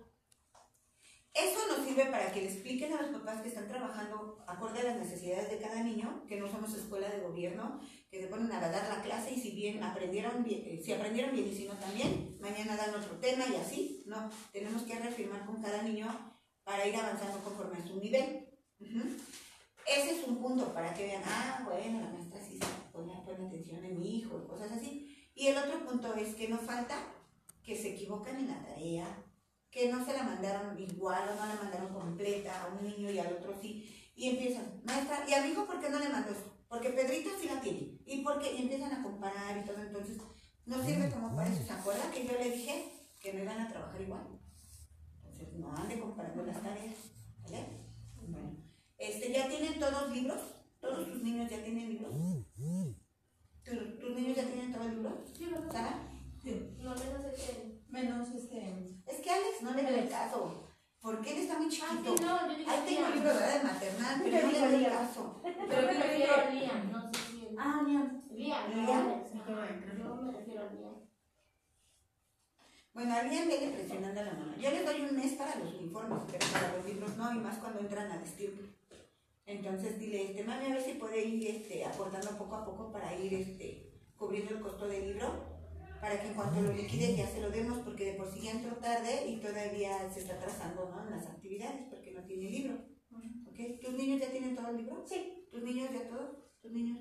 Eso 1.34 1.68
nos 1.68 1.86
sirve 1.86 2.06
para 2.06 2.32
que 2.32 2.40
le 2.40 2.48
expliquen 2.48 2.92
a 2.94 3.02
los 3.02 3.12
papás 3.12 3.42
que 3.42 3.48
están 3.48 3.68
trabajando 3.68 4.42
acorde 4.46 4.80
a 4.80 4.84
las 4.84 4.96
necesidades 4.96 5.48
de 5.48 5.58
cada 5.58 5.84
niño, 5.84 6.24
que 6.26 6.40
no 6.40 6.50
somos 6.50 6.74
escuela 6.74 7.08
de 7.08 7.20
gobierno, 7.20 7.80
que 8.10 8.20
se 8.20 8.26
ponen 8.26 8.50
a 8.50 8.60
dar 8.60 8.88
la 8.88 9.02
clase 9.02 9.34
y 9.34 9.40
si 9.40 9.52
bien 9.52 9.80
aprendieron 9.82 10.42
bien, 10.42 10.62
eh, 10.64 10.82
si 10.82 10.92
aprendieron 10.92 11.32
bien 11.32 11.46
y 11.46 11.54
si 11.54 11.66
no 11.66 11.74
también, 11.74 12.36
mañana 12.40 12.76
dan 12.76 12.94
otro 12.94 13.18
tema 13.18 13.44
y 13.46 13.54
así, 13.54 14.02
no, 14.06 14.28
tenemos 14.52 14.82
que 14.82 14.98
reafirmar 14.98 15.46
con 15.46 15.62
cada 15.62 15.82
niño 15.82 16.08
para 16.64 16.86
ir 16.88 16.96
avanzando 16.96 17.38
conforme 17.44 17.78
a 17.78 17.86
su 17.86 18.00
nivel. 18.00 18.48
Ujú. 18.80 19.02
Ese 19.86 20.18
es 20.18 20.26
un 20.26 20.38
punto 20.38 20.74
para 20.74 20.92
que 20.92 21.06
vean, 21.06 21.22
ah, 21.24 21.62
bueno, 21.64 22.00
la 22.00 22.10
maestra 22.10 22.40
sí 22.40 22.58
se 22.58 22.66
pone, 22.92 23.12
pone 23.24 23.46
atención 23.46 23.84
en 23.84 23.98
mi 23.98 24.18
hijo 24.18 24.46
cosas 24.48 24.72
así. 24.72 25.07
Y 25.38 25.46
el 25.46 25.56
otro 25.56 25.86
punto 25.86 26.12
es 26.16 26.34
que 26.34 26.48
no 26.48 26.58
falta 26.58 26.98
que 27.62 27.76
se 27.76 27.94
equivocan 27.94 28.40
en 28.40 28.48
la 28.48 28.60
tarea, 28.60 29.24
que 29.70 29.88
no 29.88 30.04
se 30.04 30.12
la 30.12 30.24
mandaron 30.24 30.76
igual 30.76 31.28
o 31.28 31.36
no 31.36 31.46
la 31.46 31.62
mandaron 31.62 31.94
completa 31.94 32.64
a 32.64 32.74
un 32.74 32.82
niño 32.82 33.08
y 33.08 33.20
al 33.20 33.34
otro 33.34 33.54
sí. 33.62 33.88
Y 34.16 34.30
empiezan, 34.30 34.82
maestra, 34.84 35.24
¿y 35.28 35.34
a 35.34 35.44
mi 35.44 35.50
hijo 35.50 35.64
por 35.64 35.80
qué 35.80 35.90
no 35.90 36.00
le 36.00 36.08
mandó 36.08 36.32
esto? 36.32 36.52
Porque 36.68 36.90
Pedrito 36.90 37.30
sí 37.40 37.46
la 37.46 37.60
tiene. 37.60 38.00
Y 38.04 38.22
porque 38.24 38.52
y 38.52 38.62
empiezan 38.62 38.92
a 38.92 39.02
comparar 39.04 39.56
y 39.56 39.64
todo. 39.64 39.80
Entonces, 39.80 40.18
no 40.66 40.84
sirve 40.84 41.08
como 41.08 41.36
para 41.36 41.48
eso. 41.48 41.64
¿Se 41.64 41.72
acuerdan 41.72 42.10
que 42.10 42.26
yo 42.26 42.32
le 42.32 42.50
dije 42.50 42.92
que 43.20 43.32
no 43.32 43.44
iban 43.44 43.60
a 43.60 43.68
trabajar 43.68 44.00
igual? 44.00 44.26
Entonces, 45.22 45.52
no 45.54 45.72
ande 45.72 46.00
comparando 46.00 46.46
las 46.46 46.60
tareas. 46.60 46.96
¿Vale? 47.44 47.64
Bueno. 48.16 48.56
Este, 48.98 49.32
¿Ya 49.32 49.48
tienen 49.48 49.78
todos 49.78 50.10
libros? 50.10 50.40
¿Todos 50.80 51.06
tus 51.06 51.22
niños 51.22 51.48
ya 51.48 51.62
tienen 51.62 51.90
libros? 51.90 52.12
¿Tu- 53.68 53.98
¿Tus 54.00 54.16
niños 54.16 54.36
ya 54.36 54.44
tienen? 54.44 54.72
Sí, 55.36 55.44
¿verdad? 55.46 55.72
¿Sara? 55.72 55.98
No, 56.78 56.90
menos 56.94 57.24
este. 57.26 57.82
Menos 57.88 58.28
este. 58.34 59.00
Es 59.06 59.20
que 59.20 59.30
Alex 59.30 59.62
no 59.62 59.72
le 59.74 59.82
da 59.82 59.88
el 59.90 60.08
caso. 60.08 60.64
Porque 61.00 61.32
él 61.32 61.38
está 61.38 61.58
muy 61.58 61.66
Ah, 61.66 61.70
sí, 61.70 61.80
chiquito. 61.80 62.14
no, 62.26 62.48
yo 62.50 62.58
dije 62.58 62.70
Ahí 62.70 62.80
tengo 62.86 63.00
Liam. 63.02 63.14
libros 63.14 63.38
de 63.38 63.44
edad 63.44 63.62
maternal, 63.62 64.20
pero 64.24 64.46
no 64.46 64.52
le 64.52 64.64
el 64.74 64.80
Liam. 64.80 64.92
caso. 64.92 65.40
Pero 65.42 65.82
me 65.86 65.92
refiero 65.94 66.34
a 66.34 66.50
Liam, 66.50 66.90
no 66.92 67.00
sé 67.12 67.18
si. 67.30 67.48
Ah, 67.58 67.82
Liam. 67.86 68.22
Liam, 68.30 68.74
Liam. 68.74 69.24
Yo 69.98 70.16
me 70.16 70.32
refiero 70.32 70.62
a 70.62 70.72
Liam. 70.72 70.94
Bueno, 72.94 73.14
alguien 73.14 73.46
viene 73.48 73.68
presionando 73.68 74.20
a 74.20 74.24
la 74.24 74.32
mamá. 74.34 74.54
Yo 74.58 74.70
les 74.70 74.84
doy 74.84 75.00
un 75.02 75.16
mes 75.16 75.32
para 75.34 75.54
los 75.56 75.72
uniformes, 75.74 76.18
pero 76.30 76.46
para 76.52 76.76
los 76.76 76.84
libros 76.84 77.16
no, 77.16 77.32
y 77.32 77.38
más 77.38 77.58
cuando 77.58 77.78
entran 77.80 78.10
al 78.10 78.18
vestíbulo. 78.20 78.68
Entonces 79.48 79.98
dile, 79.98 80.24
este, 80.24 80.44
mami, 80.44 80.66
a 80.66 80.74
ver 80.74 80.82
si 80.82 80.92
puede 80.92 81.24
ir 81.24 81.48
este, 81.48 81.82
aportando 81.82 82.36
poco 82.36 82.54
a 82.54 82.66
poco 82.66 82.92
para 82.92 83.18
ir 83.18 83.32
este, 83.32 83.90
cubriendo 84.14 84.54
el 84.54 84.60
costo 84.60 84.86
del 84.86 85.08
libro, 85.08 85.42
para 86.02 86.20
que 86.20 86.28
en 86.28 86.34
cuanto 86.34 86.60
lo 86.60 86.74
liquide 86.74 87.16
ya 87.16 87.26
se 87.26 87.40
lo 87.40 87.48
demos, 87.48 87.78
porque 87.78 88.12
de 88.12 88.12
por 88.12 88.30
sí 88.30 88.42
ya 88.42 88.50
entró 88.50 88.76
tarde 88.76 89.26
y 89.26 89.36
todavía 89.40 90.12
se 90.12 90.20
está 90.20 90.34
atrasando 90.34 90.90
¿no? 90.90 91.02
en 91.02 91.12
las 91.12 91.26
actividades, 91.28 91.86
porque 91.88 92.12
no 92.12 92.22
tiene 92.24 92.50
libro. 92.50 92.74
¿Ok? 93.46 93.80
¿Tus 93.80 93.94
niños 93.94 94.20
ya 94.20 94.30
tienen 94.30 94.54
todo 94.54 94.68
el 94.68 94.76
libro? 94.76 95.02
Sí. 95.08 95.48
¿Tus 95.50 95.62
niños 95.62 95.88
ya 95.94 96.06
todo? 96.10 96.52
¿Tus 96.60 96.70
niños? 96.70 96.98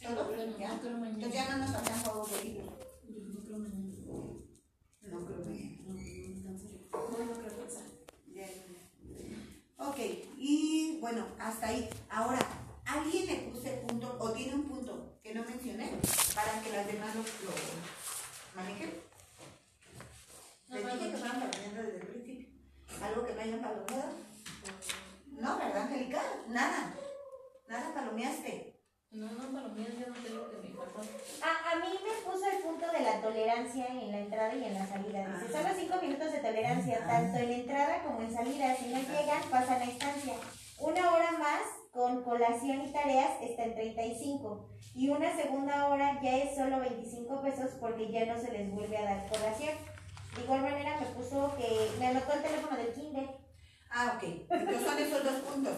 ¿Todo? 0.00 0.58
¿Ya? 0.58 0.72
Entonces 0.72 1.32
ya 1.34 1.50
no 1.50 1.58
nos 1.58 1.72
faltan 1.72 2.00
juegos 2.00 2.32
de 2.32 2.44
libros. 2.44 2.72
No 5.10 5.26
creo 5.26 5.42
que. 6.92 8.34
Ya, 8.34 8.46
ya, 8.46 8.66
ya. 8.66 9.88
Ok, 9.88 9.98
y 10.38 10.98
bueno, 11.00 11.26
hasta 11.38 11.68
ahí. 11.68 11.88
Ahora, 12.08 12.38
¿alguien 12.84 13.26
le 13.26 13.50
puse 13.50 13.70
punto 13.86 14.16
o 14.20 14.32
tiene 14.32 14.54
un 14.54 14.64
punto 14.64 15.18
que 15.22 15.34
no 15.34 15.44
mencioné 15.44 15.90
para 16.34 16.62
que 16.62 16.70
las 16.70 16.86
demás 16.86 17.14
lo, 17.14 17.22
lo 17.22 17.52
manejen? 18.54 18.92
Les 20.68 20.84
dije 20.86 21.10
que 21.10 21.16
estaban 21.16 21.40
palomeando 21.40 21.82
desde 21.82 22.00
el 22.00 22.06
principio. 22.06 22.48
¿Algo 23.02 23.26
que 23.26 23.34
no 23.34 23.40
hayan 23.40 23.60
palomeado? 23.60 24.12
No, 25.26 25.58
¿verdad, 25.58 25.82
Angélica? 25.82 26.22
Nada. 26.48 26.94
Nada 27.68 27.94
palomeaste. 27.94 28.71
No, 29.12 29.26
no, 29.26 29.52
para 29.52 29.68
mí 29.68 29.84
yo 29.84 30.06
no 30.06 30.14
tengo 30.24 30.50
que 30.50 30.56
me 30.56 30.74
faltó. 30.74 31.00
A, 31.44 31.72
a 31.72 31.76
mí 31.76 31.98
me 32.02 32.30
puso 32.32 32.46
el 32.46 32.62
punto 32.62 32.86
de 32.90 33.00
la 33.00 33.20
tolerancia 33.20 33.86
en 33.88 34.10
la 34.10 34.20
entrada 34.20 34.54
y 34.54 34.64
en 34.64 34.72
la 34.72 34.86
salida. 34.86 35.28
Dice, 35.28 35.52
solo 35.52 35.68
cinco 35.78 36.00
minutos 36.00 36.32
de 36.32 36.38
tolerancia, 36.38 37.06
tanto 37.06 37.38
en 37.38 37.52
entrada 37.52 38.02
como 38.04 38.22
en 38.22 38.32
salida. 38.32 38.74
Si 38.74 38.86
no 38.86 39.00
llegan, 39.00 39.42
pasan 39.50 39.80
la 39.80 39.84
estancia. 39.84 40.34
Una 40.78 41.12
hora 41.12 41.32
más 41.32 41.60
con 41.90 42.24
colación 42.24 42.86
y 42.86 42.92
tareas 42.92 43.32
está 43.42 43.64
en 43.64 43.74
35. 43.74 44.68
Y 44.94 45.10
una 45.10 45.36
segunda 45.36 45.88
hora 45.88 46.18
ya 46.22 46.38
es 46.38 46.56
solo 46.56 46.80
25 46.80 47.42
pesos 47.42 47.72
porque 47.78 48.10
ya 48.10 48.24
no 48.24 48.40
se 48.40 48.50
les 48.50 48.72
vuelve 48.72 48.96
a 48.96 49.04
dar 49.04 49.28
colación. 49.28 49.74
De 50.36 50.42
igual 50.42 50.62
manera 50.62 50.98
me 50.98 51.06
puso 51.08 51.54
que 51.58 51.90
me 51.98 52.06
anotó 52.06 52.32
el 52.32 52.42
teléfono 52.42 52.76
del 52.78 52.94
kinder. 52.94 53.28
Ah, 53.90 54.14
ok. 54.16 54.22
Entonces 54.48 54.86
son 54.86 54.98
esos 54.98 55.22
dos 55.22 55.34
puntos. 55.42 55.74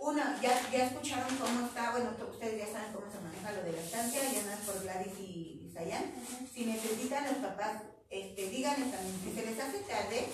Uno, 0.00 0.22
ya, 0.40 0.58
ya 0.72 0.86
escucharon 0.86 1.36
cómo 1.36 1.66
está, 1.66 1.90
bueno, 1.92 2.10
ustedes 2.32 2.58
ya 2.58 2.72
saben 2.72 2.92
cómo 2.94 3.04
se 3.12 3.20
maneja 3.20 3.52
lo 3.52 3.62
de 3.62 3.72
la 3.72 3.82
estancia, 3.82 4.32
ya 4.32 4.42
nada 4.48 4.56
por 4.64 4.82
Gladys 4.82 5.18
y 5.20 5.70
Sayan. 5.74 6.14
Si 6.50 6.64
necesitan 6.64 7.26
los 7.26 7.44
papás, 7.44 7.82
este, 8.08 8.48
díganles 8.48 8.90
también, 8.90 9.20
si 9.22 9.30
se 9.34 9.44
les 9.44 9.60
hace 9.60 9.80
tarde, 9.80 10.24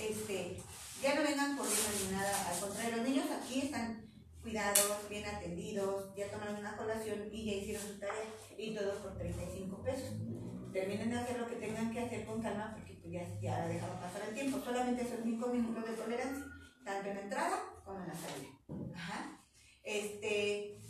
este, 0.00 0.56
ya 1.02 1.14
no 1.14 1.22
vengan 1.22 1.58
corriendo 1.58 1.90
ni 2.02 2.16
nada, 2.16 2.48
al 2.48 2.58
contrario, 2.58 2.96
los 2.96 3.06
niños 3.06 3.26
aquí 3.30 3.60
están 3.60 4.08
cuidados, 4.40 5.06
bien 5.10 5.26
atendidos, 5.26 6.16
ya 6.16 6.30
tomaron 6.30 6.56
una 6.56 6.74
colación 6.74 7.28
y 7.30 7.44
ya 7.44 7.52
hicieron 7.52 7.86
su 7.86 7.98
tarea, 8.00 8.24
y 8.56 8.74
todo 8.74 9.02
por 9.02 9.18
35 9.18 9.82
pesos. 9.82 10.14
Terminen 10.72 11.10
de 11.10 11.18
hacer 11.18 11.38
lo 11.38 11.46
que 11.46 11.56
tengan 11.56 11.92
que 11.92 12.00
hacer 12.00 12.24
con 12.24 12.40
calma, 12.40 12.72
porque 12.74 12.94
pues 12.94 13.12
ya, 13.12 13.38
ya 13.38 13.68
dejaron 13.68 14.00
pasar 14.00 14.22
el 14.28 14.34
tiempo, 14.34 14.58
solamente 14.64 15.06
son 15.06 15.22
5 15.22 15.46
minutos 15.48 15.84
de 15.84 15.92
tolerancia, 15.92 16.57
tanto 16.88 17.10
en 17.10 17.16
la 17.16 17.22
entrada 17.22 17.58
como 17.84 18.00
en 18.00 18.08
la 18.08 18.14
salida. 18.14 18.58
Este, 19.84 20.80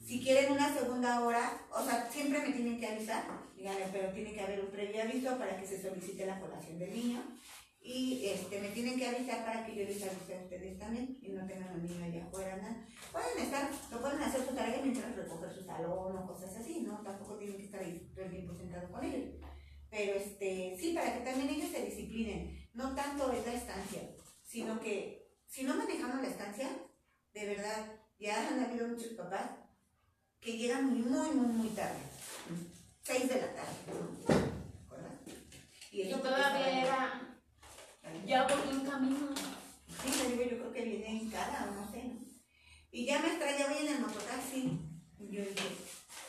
si 0.00 0.22
quieren 0.22 0.52
una 0.52 0.72
segunda 0.72 1.24
hora, 1.24 1.66
o 1.72 1.84
sea, 1.84 2.08
siempre 2.10 2.40
me 2.40 2.52
tienen 2.52 2.78
que 2.78 2.86
avisar, 2.86 3.24
díganme, 3.56 3.86
pero 3.92 4.12
tiene 4.12 4.32
que 4.32 4.40
haber 4.40 4.60
un 4.60 4.70
previo 4.70 5.02
aviso 5.02 5.38
para 5.38 5.56
que 5.58 5.66
se 5.66 5.80
solicite 5.80 6.26
la 6.26 6.40
colación 6.40 6.78
del 6.78 6.92
niño. 6.92 7.22
Y 7.80 8.26
este, 8.26 8.60
me 8.60 8.68
tienen 8.68 8.98
que 8.98 9.06
avisar 9.06 9.44
para 9.44 9.66
que 9.66 9.76
yo 9.76 9.84
les 9.84 10.02
avise 10.02 10.38
a 10.38 10.42
ustedes 10.42 10.78
también 10.78 11.18
y 11.20 11.28
no 11.32 11.46
tengan 11.46 11.68
al 11.68 11.82
niño 11.82 12.04
allá 12.04 12.24
afuera, 12.24 12.56
nada. 12.56 12.86
Pueden 13.12 13.44
estar, 13.44 13.70
lo 13.90 14.00
pueden 14.00 14.22
hacer 14.22 14.46
su 14.46 14.54
tarea 14.54 14.80
mientras 14.82 15.14
recoger 15.14 15.52
su 15.52 15.64
salón 15.64 16.16
o 16.16 16.26
cosas 16.26 16.56
así, 16.56 16.80
¿no? 16.80 17.02
Tampoco 17.02 17.36
tienen 17.36 17.58
que 17.58 17.64
estar 17.64 17.82
ahí 17.82 18.10
todo 18.14 18.24
el 18.24 18.30
tiempo 18.30 18.54
sentados 18.54 18.90
con 18.90 19.04
ellos. 19.04 19.34
Pero 19.90 20.14
este, 20.14 20.76
sí, 20.80 20.92
para 20.94 21.12
que 21.12 21.24
también 21.24 21.50
ellos 21.50 21.70
se 21.70 21.84
disciplinen. 21.84 22.68
No 22.72 22.94
tanto 22.94 23.30
es 23.32 23.44
la 23.44 23.52
estancia, 23.52 24.00
sino 24.42 24.80
que 24.80 25.23
si 25.54 25.62
no 25.62 25.76
manejamos 25.76 26.20
la 26.20 26.26
estancia, 26.26 26.68
de 27.32 27.46
verdad, 27.46 27.86
ya 28.18 28.48
han 28.48 28.64
habido 28.64 28.88
muchos 28.88 29.12
papás 29.12 29.50
que 30.40 30.58
llegan 30.58 30.86
muy, 30.86 31.02
muy, 31.02 31.30
muy, 31.30 31.46
muy 31.46 31.68
tarde. 31.68 32.00
6 33.04 33.28
de 33.28 33.40
la 33.40 33.54
tarde. 33.54 34.48
¿Recuerdas? 34.82 35.12
Y 35.92 35.96
Y 35.96 36.02
eso 36.02 36.18
todavía 36.18 36.82
era. 36.82 37.38
Ya 38.26 38.48
por 38.48 38.58
un 38.66 38.84
camino. 38.84 39.28
Sí, 40.02 40.10
te 40.10 40.28
digo, 40.30 40.42
yo 40.42 40.58
creo 40.58 40.72
que 40.72 40.84
viene 40.84 41.20
en 41.20 41.30
cara 41.30 41.70
no 41.72 41.88
sé, 41.88 42.02
¿no? 42.02 42.20
Y 42.90 43.06
ya 43.06 43.20
maestra, 43.20 43.56
ya 43.56 43.68
voy 43.68 43.86
en 43.86 43.94
el 43.94 44.00
mototaxi. 44.00 44.80
Y 45.20 45.36
yo 45.36 45.42
dije, 45.42 45.68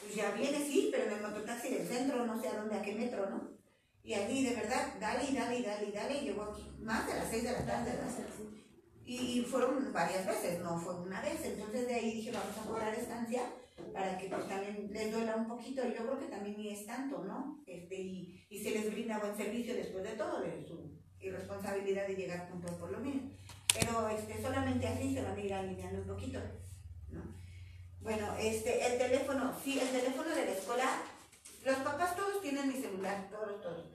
pues 0.02 0.16
ya 0.16 0.32
viene, 0.34 0.60
sí, 0.60 0.90
pero 0.92 1.06
en 1.06 1.14
el 1.14 1.22
mototaxi 1.22 1.70
del 1.70 1.88
centro, 1.88 2.28
no 2.28 2.40
sé 2.40 2.50
a 2.50 2.58
dónde, 2.58 2.76
a 2.76 2.82
qué 2.84 2.94
metro, 2.94 3.28
¿no? 3.28 3.58
Y 4.04 4.14
allí, 4.14 4.46
de 4.46 4.56
verdad, 4.56 4.94
dale, 5.00 5.24
y 5.28 5.34
dale, 5.34 5.58
y 5.58 5.64
dale, 5.64 5.88
y 5.88 5.92
dale, 5.92 6.18
y 6.20 6.26
llegó 6.26 6.44
aquí, 6.44 6.70
más 6.78 7.08
de 7.08 7.16
las 7.16 7.28
6 7.28 7.44
de 7.44 7.52
la 7.54 7.66
tarde, 7.66 8.00
¿no? 8.04 8.65
Y, 9.06 9.42
fueron 9.44 9.94
varias 9.94 10.26
veces, 10.26 10.62
no 10.62 10.80
fue 10.80 10.96
una 10.96 11.22
vez. 11.22 11.40
Entonces 11.44 11.88
de 11.88 11.94
ahí 11.94 12.14
dije, 12.16 12.32
vamos 12.32 12.58
a 12.58 12.68
cobrar 12.68 12.94
estancia 12.94 13.44
para 13.94 14.18
que 14.18 14.28
pues, 14.28 14.48
también 14.48 14.90
les 14.92 15.12
duela 15.12 15.36
un 15.36 15.48
poquito. 15.48 15.82
Y 15.86 15.94
yo 15.94 16.06
creo 16.06 16.20
que 16.20 16.26
también 16.26 16.58
ni 16.58 16.74
es 16.74 16.86
tanto, 16.88 17.24
¿no? 17.24 17.62
Este, 17.68 17.96
y, 17.96 18.48
y 18.50 18.64
se 18.64 18.72
les 18.72 18.92
brinda 18.92 19.20
buen 19.20 19.38
servicio 19.38 19.76
después 19.76 20.04
de 20.04 20.12
todo, 20.12 20.42
de 20.42 20.66
su 20.66 20.96
irresponsabilidad 21.20 22.08
de 22.08 22.16
llegar 22.16 22.50
puntual 22.50 22.76
por 22.76 22.92
lo 22.92 23.00
menos. 23.00 23.32
Pero 23.74 24.08
este, 24.10 24.42
solamente 24.42 24.88
así 24.88 25.14
se 25.14 25.22
van 25.22 25.38
a 25.38 25.42
ir 25.42 25.54
alineando 25.54 26.02
un 26.02 26.08
poquito, 26.08 26.40
¿no? 27.10 27.22
Bueno, 28.02 28.36
este, 28.40 28.86
el 28.86 28.98
teléfono, 28.98 29.54
sí, 29.64 29.80
el 29.80 29.90
teléfono 29.90 30.30
de 30.30 30.46
la 30.46 30.52
escuela, 30.52 31.02
los 31.66 31.76
papás 31.78 32.16
todos 32.16 32.42
tienen 32.42 32.68
mi 32.68 32.80
celular, 32.80 33.28
todos, 33.30 33.62
todos. 33.62 33.86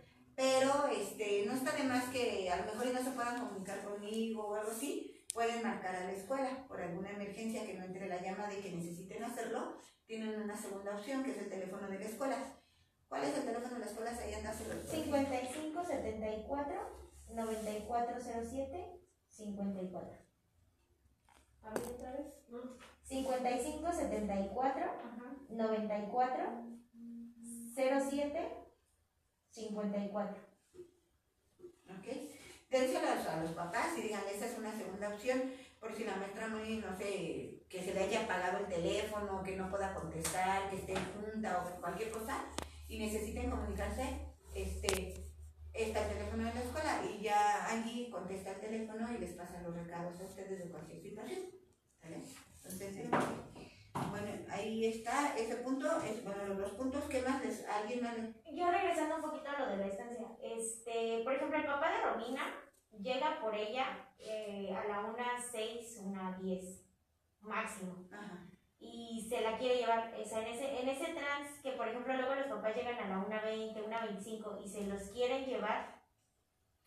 Pero 0.40 0.88
este, 0.88 1.44
no 1.44 1.52
está 1.52 1.76
de 1.76 1.82
más 1.82 2.04
que 2.04 2.48
a 2.48 2.56
lo 2.56 2.72
mejor 2.72 2.94
no 2.94 3.04
se 3.04 3.10
puedan 3.10 3.46
comunicar 3.46 3.84
conmigo 3.84 4.48
o 4.48 4.54
algo 4.54 4.70
así, 4.70 5.22
pueden 5.34 5.62
marcar 5.62 5.94
a 5.94 6.04
la 6.04 6.12
escuela 6.12 6.64
por 6.66 6.80
alguna 6.80 7.10
emergencia 7.10 7.66
que 7.66 7.74
no 7.74 7.84
entre 7.84 8.08
la 8.08 8.22
llamada 8.22 8.50
y 8.54 8.62
que 8.62 8.72
necesiten 8.72 9.22
hacerlo, 9.22 9.76
tienen 10.06 10.40
una 10.40 10.56
segunda 10.56 10.96
opción 10.96 11.22
que 11.24 11.32
es 11.32 11.38
el 11.40 11.50
teléfono 11.50 11.86
de 11.88 11.98
la 11.98 12.06
escuela. 12.06 12.38
¿Cuál 13.10 13.24
es 13.24 13.36
el 13.36 13.44
teléfono 13.44 13.74
de 13.74 13.80
la 13.80 13.84
escuela? 13.84 14.12
Ahí 14.18 14.32
anda 14.32 14.54
55 14.54 15.84
74 15.84 17.10
9407 17.34 19.00
54. 19.28 20.18
A 21.64 21.70
ver 21.74 21.82
otra 21.82 22.12
vez. 22.12 22.26
No. 22.48 22.78
55 23.04 23.92
74 23.92 24.84
Ajá. 24.84 25.36
94 25.50 26.44
07 27.74 28.69
54. 29.50 30.50
¿ok? 31.98 32.06
Dénselas 32.70 33.26
a 33.26 33.42
los 33.42 33.50
papás 33.50 33.98
y 33.98 34.02
digan, 34.02 34.22
esa 34.32 34.46
es 34.46 34.58
una 34.58 34.76
segunda 34.76 35.08
opción, 35.08 35.42
por 35.80 35.94
si 35.94 36.04
la 36.04 36.16
maestra 36.16 36.48
muy, 36.48 36.76
no 36.76 36.96
sé, 36.96 37.64
que 37.68 37.82
se 37.82 37.94
le 37.94 38.00
haya 38.00 38.24
apagado 38.24 38.58
el 38.58 38.66
teléfono, 38.66 39.42
que 39.42 39.56
no 39.56 39.68
pueda 39.70 39.94
contestar, 39.94 40.70
que 40.70 40.76
esté 40.76 40.94
junta 40.94 41.64
o 41.64 41.80
cualquier 41.80 42.10
cosa, 42.10 42.44
y 42.86 42.98
necesiten 42.98 43.50
comunicarse, 43.50 44.34
este, 44.54 45.14
está 45.72 46.02
el 46.02 46.16
teléfono 46.16 46.44
de 46.44 46.54
la 46.54 46.60
escuela, 46.60 47.02
y 47.04 47.22
ya 47.22 47.66
allí 47.68 48.10
contesta 48.10 48.52
el 48.52 48.60
teléfono 48.60 49.12
y 49.12 49.18
les 49.18 49.32
pasa 49.32 49.62
los 49.62 49.74
recados 49.74 50.20
a 50.20 50.24
ustedes 50.24 50.58
de 50.58 50.70
cualquier 50.70 51.00
situación, 51.00 51.40
¿vale? 52.02 52.22
Entonces, 52.56 52.96
este, 52.96 53.49
bueno, 54.10 54.28
ahí 54.50 54.86
está 54.86 55.36
ese 55.36 55.56
punto, 55.56 55.86
es, 56.02 56.24
bueno, 56.24 56.54
los 56.54 56.72
puntos, 56.72 57.04
¿qué 57.04 57.22
más 57.22 57.44
les, 57.44 57.66
alguien 57.68 58.02
más 58.02 58.16
les 58.16 58.34
Yo 58.54 58.70
regresando 58.70 59.16
un 59.16 59.22
poquito 59.22 59.50
a 59.50 59.60
lo 59.60 59.66
de 59.66 59.76
la 59.76 59.86
estancia, 59.86 60.26
este, 60.42 61.22
por 61.24 61.34
ejemplo, 61.34 61.58
el 61.58 61.66
papá 61.66 61.90
de 61.90 62.00
Romina 62.02 62.42
llega 62.98 63.40
por 63.40 63.54
ella 63.54 64.08
eh, 64.18 64.74
a 64.74 64.86
la 64.88 65.00
una 65.00 65.40
seis, 65.40 65.98
una 66.02 66.38
diez 66.38 66.84
máximo 67.40 68.06
Ajá. 68.12 68.46
y 68.78 69.26
se 69.28 69.40
la 69.40 69.56
quiere 69.56 69.78
llevar, 69.78 70.14
o 70.14 70.24
sea, 70.24 70.46
en 70.46 70.54
ese, 70.54 70.80
en 70.80 70.88
ese 70.88 71.12
trans 71.14 71.60
que 71.62 71.72
por 71.72 71.88
ejemplo 71.88 72.14
luego 72.14 72.34
los 72.34 72.46
papás 72.46 72.76
llegan 72.76 72.98
a 72.98 73.08
la 73.08 73.18
una 73.18 73.40
veinte, 73.40 73.82
una 73.82 74.04
veinticinco 74.04 74.58
y 74.62 74.68
se 74.68 74.86
los 74.86 75.02
quieren 75.10 75.46
llevar, 75.46 76.02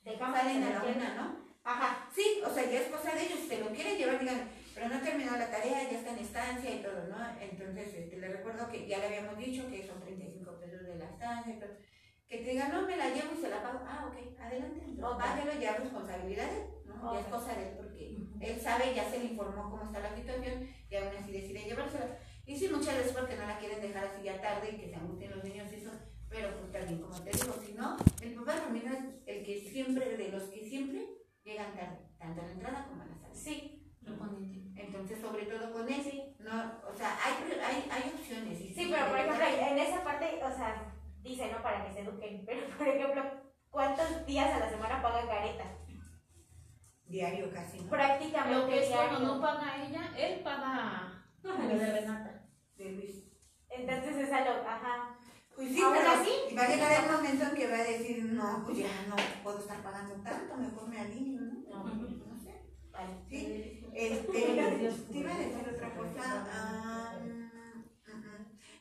dejamos 0.02 0.38
Salen 0.40 0.64
a 0.64 0.69
la 0.69 0.84
una, 0.84 1.15
¿no? 1.15 1.44
Ajá, 1.64 2.10
Sí, 2.14 2.41
o 2.45 2.49
sea, 2.49 2.69
ya 2.69 2.81
es 2.81 2.88
cosa 2.90 3.15
de 3.15 3.26
ellos, 3.26 3.40
se 3.48 3.60
lo 3.60 3.68
quieren 3.68 3.98
llevar, 3.98 4.19
digan, 4.19 4.49
pero 4.74 4.90
no 4.90 5.02
terminó 5.02 5.38
la 5.38 5.50
tarea, 5.50 5.90
ya 5.90 6.00
está 6.00 6.12
en 6.12 6.20
estancia 6.20 6.74
y 6.74 6.82
todo, 6.82 7.08
¿no? 7.08 7.18
Entonces, 7.40 7.94
este, 7.94 8.18
le 8.18 8.30
recuerdo 8.30 8.70
que 8.70 8.88
ya 8.88 9.00
le 9.00 9.08
habíamos 9.08 9.38
dicho 9.38 9.70
que 9.70 9.86
son 9.86 10.02
35 10.02 10.60
pesos 10.60 10.88
de 10.88 10.95
la 10.95 11.06
estancia 11.06 11.60
todo. 11.60 11.78
Que 12.28 12.38
te 12.40 12.50
digan, 12.52 12.72
no, 12.72 12.88
me 12.88 12.98
la 12.98 13.10
llevo 13.10 13.34
y 13.38 13.41
se 13.41 13.50
la 13.50 13.62
pago. 13.62 13.82
Ah, 13.86 14.10
ok, 14.10 14.40
adelante. 14.40 14.82
Ok. 15.04 15.20
Váyalo 15.20 15.60
ya 15.60 15.78
responsabilidades, 15.78 16.70
¿no? 16.86 17.14
Ya 17.14 17.20
es 17.20 17.28
cosa 17.28 17.54
de 17.56 17.70
él 17.70 17.76
porque 17.78 18.18
él 18.41 18.60
sabe, 18.60 18.95
ya 18.95 19.10
se 19.10 19.20
le 19.20 19.26
informó 19.26 19.70
cómo 19.70 19.84
está 19.84 20.00
la 20.00 20.16
situación 20.16 20.68
y 20.90 20.95
aún 20.95 21.16
así 21.16 21.32
decide 21.32 21.66
llevársela. 21.66 22.18
Y 22.45 22.58
sí, 22.58 22.70
muchas 22.70 22.98
veces 22.98 23.14
porque 23.14 23.36
no 23.36 23.45
la 23.45 23.60
quieren 23.60 23.82
dejar 23.82 24.06
así 24.06 24.24
ya 24.24 24.41
tarde 24.41 24.72
y 24.72 24.78
que 24.78 24.90
se 24.90 24.95
angustien 24.95 25.32
los 25.32 25.44
niños 25.44 25.72
y 25.72 25.76
eso, 25.76 25.91
pero 26.28 26.50
pues 26.60 26.72
también, 26.72 27.00
como 27.00 27.24
te 27.24 27.32
digo, 27.32 27.54
si 27.64 27.74
no, 27.74 27.95
el 28.22 28.34
papá 28.34 28.66
Romino 28.66 28.91
es 28.91 29.04
el 29.28 29.45
que 29.45 29.60
siempre, 29.60 30.18
de 30.18 30.30
los 30.30 30.44
que 30.44 30.68
siempre 30.68 31.08
llegan 31.44 31.76
tarde, 31.76 32.00
tanto 32.18 32.41
a 32.41 32.45
la 32.45 32.52
entrada 32.52 32.88
como 32.88 33.04
a 33.04 33.06
la 33.06 33.16
salida. 33.16 33.36
sí, 33.36 33.82
Entonces, 34.76 35.20
sobre 35.20 35.46
todo 35.46 35.72
con 35.72 35.88
ese, 35.90 36.36
no, 36.40 36.52
o 36.90 36.96
sea, 36.96 37.18
hay, 37.24 37.34
hay, 37.62 37.90
hay 37.90 38.12
opciones. 38.14 38.60
y 38.60 38.74
sí, 38.74 38.90
pero 38.92 39.08
por 39.08 39.18
ejemplo 39.20 39.46
en 39.46 39.78
esa 39.78 40.04
parte, 40.04 40.40
o 40.44 40.56
sea, 40.56 40.94
dice, 41.22 41.52
¿no? 41.52 41.62
Para 41.64 41.86
que 41.86 41.94
se 41.94 42.02
eduquen, 42.02 42.44
pero 42.46 42.68
por 42.78 42.88
ejemplo, 42.88 43.24
¿cuántos 43.70 44.26
días 44.26 44.54
a 44.54 44.60
la 44.60 44.70
semana 44.70 45.02
paga 45.02 45.28
careta? 45.28 45.66
Diario 47.06 47.52
casi, 47.54 47.80
¿no? 47.80 47.90
Prácticamente 47.90 48.60
Lo 48.60 48.68
que 48.68 48.84
es 48.84 48.88
diario. 48.88 49.10
cuando 49.10 49.36
no 49.36 49.42
paga 49.42 49.86
ella, 49.86 50.12
él 50.18 50.40
paga 50.42 51.26
lo 51.44 51.58
de 51.58 52.00
Renata. 52.00 52.46
De 52.78 52.92
Luis. 52.92 53.24
Entonces 53.70 54.16
es 54.18 54.32
algo, 54.32 54.68
ajá. 54.68 55.18
Pues 55.56 55.70
sí, 55.72 55.82
Aún 55.82 55.94
pero 55.96 56.10
así, 56.10 56.32
y 56.50 56.56
va 56.56 56.64
a 56.64 56.68
llegar 56.68 57.04
el 57.04 57.12
momento 57.12 57.46
en 57.46 57.56
que 57.56 57.68
va 57.68 57.78
a 57.78 57.84
decir, 57.84 58.26
no, 58.26 58.64
pues 58.66 58.78
ya 58.80 59.06
no 59.08 59.16
puedo 59.44 59.60
estar 59.60 59.84
pagando 59.84 60.16
tanto, 60.24 60.58
mejor 60.58 60.88
me 60.90 61.00
alineo, 61.00 61.42
¿no? 61.42 61.84
No. 61.84 61.94
No 61.94 62.36
sé. 62.42 62.64
Vale. 62.92 63.14
Sí, 63.30 63.82
este, 63.95 64.32
te 64.32 64.52
iba 65.18 65.34
a 65.34 65.38
decir 65.38 65.70
otra 65.74 65.95
cosa. 65.95 66.48
ah, 66.52 67.15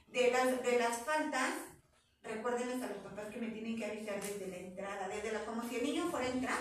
de, 0.09 0.31
las, 0.31 0.63
de 0.63 0.79
las 0.79 0.99
faltas, 0.99 1.55
recuérdenles 2.23 2.83
a 2.83 2.89
los 2.89 2.99
papás 2.99 3.27
que 3.33 3.41
me 3.41 3.51
tienen 3.51 3.77
que 3.77 3.87
avisar 3.87 4.21
desde 4.21 4.47
la 4.49 4.57
entrada, 4.57 5.09
desde 5.09 5.33
la, 5.33 5.45
como 5.45 5.67
si 5.69 5.77
el 5.77 5.85
niño 5.85 6.11
fuera 6.11 6.27
a 6.27 6.31
entrar, 6.31 6.59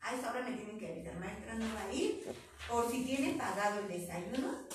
a 0.00 0.14
esa 0.14 0.30
hora 0.30 0.42
me 0.42 0.56
tienen 0.56 0.78
que 0.78 0.88
avisar, 0.88 1.18
maestra 1.18 1.54
no 1.54 1.66
va 1.74 1.84
a 1.84 1.92
ir, 1.92 2.24
o 2.70 2.90
si 2.90 3.04
tiene 3.04 3.34
pagado 3.34 3.80
el 3.80 3.88
desayuno, 3.88 4.66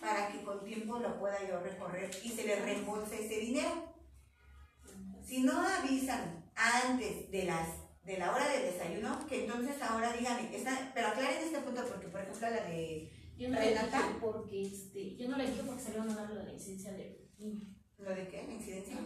para 0.00 0.28
que 0.28 0.42
con 0.42 0.64
tiempo 0.64 0.98
lo 0.98 1.18
pueda 1.18 1.46
yo 1.46 1.60
recorrer 1.60 2.10
y 2.22 2.30
se 2.30 2.44
le 2.44 2.56
reembolse 2.56 3.26
ese 3.26 3.40
dinero. 3.40 3.94
Si 5.22 5.42
no 5.42 5.60
avisan 5.60 6.50
antes 6.56 7.30
de 7.30 7.44
las 7.44 7.68
de 8.10 8.18
la 8.18 8.32
hora 8.34 8.48
del 8.48 8.62
desayuno, 8.72 9.26
que 9.28 9.44
entonces 9.44 9.80
ahora 9.82 10.12
díganme, 10.12 10.54
esta- 10.56 10.90
pero 10.94 11.08
aclaren 11.08 11.42
este 11.44 11.60
punto 11.60 11.84
porque 11.86 12.08
por 12.08 12.20
ejemplo 12.20 12.50
la 12.50 12.64
de 12.68 13.10
Yo 13.38 13.48
no 13.48 13.54
le 13.58 13.70
¿Renata? 13.70 13.98
dije 13.98 14.18
porque, 14.20 14.62
este, 14.66 15.16
yo 15.16 15.28
no 15.28 15.36
le 15.38 15.46
dije 15.48 15.62
porque 15.64 15.82
salieron 15.82 16.10
a 16.10 16.14
dar 16.16 16.30
la 16.30 16.44
licencia 16.52 16.92
de 16.92 17.26
lo 17.98 18.10
de 18.14 18.28
qué, 18.28 18.44
la 18.46 18.52
incidencia. 18.54 18.96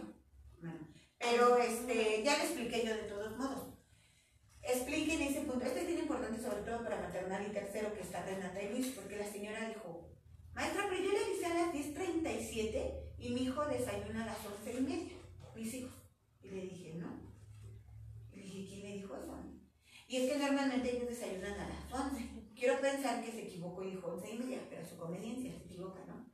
Bueno, 0.59 0.87
pero 1.19 1.57
este, 1.57 2.21
ya 2.23 2.37
le 2.37 2.43
expliqué 2.43 2.85
yo 2.85 2.93
de 2.95 3.03
todos 3.03 3.37
modos. 3.37 3.73
Expliquen 4.61 5.21
ese 5.21 5.41
punto. 5.41 5.63
Este 5.65 5.81
es 5.81 5.87
bien 5.87 5.99
importante 5.99 6.41
sobre 6.41 6.63
todo 6.63 6.83
para 6.83 6.99
maternal 6.99 7.45
y 7.47 7.53
tercero 7.53 7.93
que 7.93 8.01
está 8.01 8.25
Renata 8.25 8.61
y 8.61 8.69
Luis, 8.71 8.87
porque 8.87 9.15
la 9.17 9.31
señora 9.31 9.69
dijo, 9.69 10.09
maestra, 10.53 10.85
pero 10.89 11.01
yo 11.03 11.11
le 11.11 11.23
avisé 11.25 11.45
a 11.45 11.53
las 11.53 11.73
10.37 11.73 13.13
y 13.19 13.29
mi 13.29 13.43
hijo 13.43 13.63
desayuna 13.65 14.23
a 14.23 14.27
las 14.27 14.45
11 14.45 14.73
y 14.73 14.81
media, 14.81 15.13
mis 15.55 15.73
hijos. 15.75 15.93
Y 16.41 16.49
le 16.49 16.61
dije, 16.63 16.93
no. 16.95 17.07
Y 18.33 18.37
le 18.37 18.41
dije, 18.43 18.65
¿quién 18.67 18.81
le 18.81 18.93
dijo 18.97 19.15
eso? 19.15 19.37
Y 20.15 20.19
es 20.19 20.31
que 20.31 20.39
normalmente 20.39 20.95
ellos 20.95 21.09
desayunan 21.09 21.59
a 21.59 21.67
las 21.67 21.91
11. 21.91 22.25
Quiero 22.55 22.79
pensar 22.79 23.21
que 23.21 23.33
se 23.33 23.47
equivocó 23.47 23.83
y 23.83 23.91
dijo 23.91 24.07
11 24.13 24.31
y 24.31 24.37
media, 24.37 24.59
pero 24.69 24.81
a 24.81 24.85
su 24.85 24.95
conveniencia 24.95 25.51
se 25.51 25.65
equivoca, 25.65 26.05
¿no? 26.07 26.31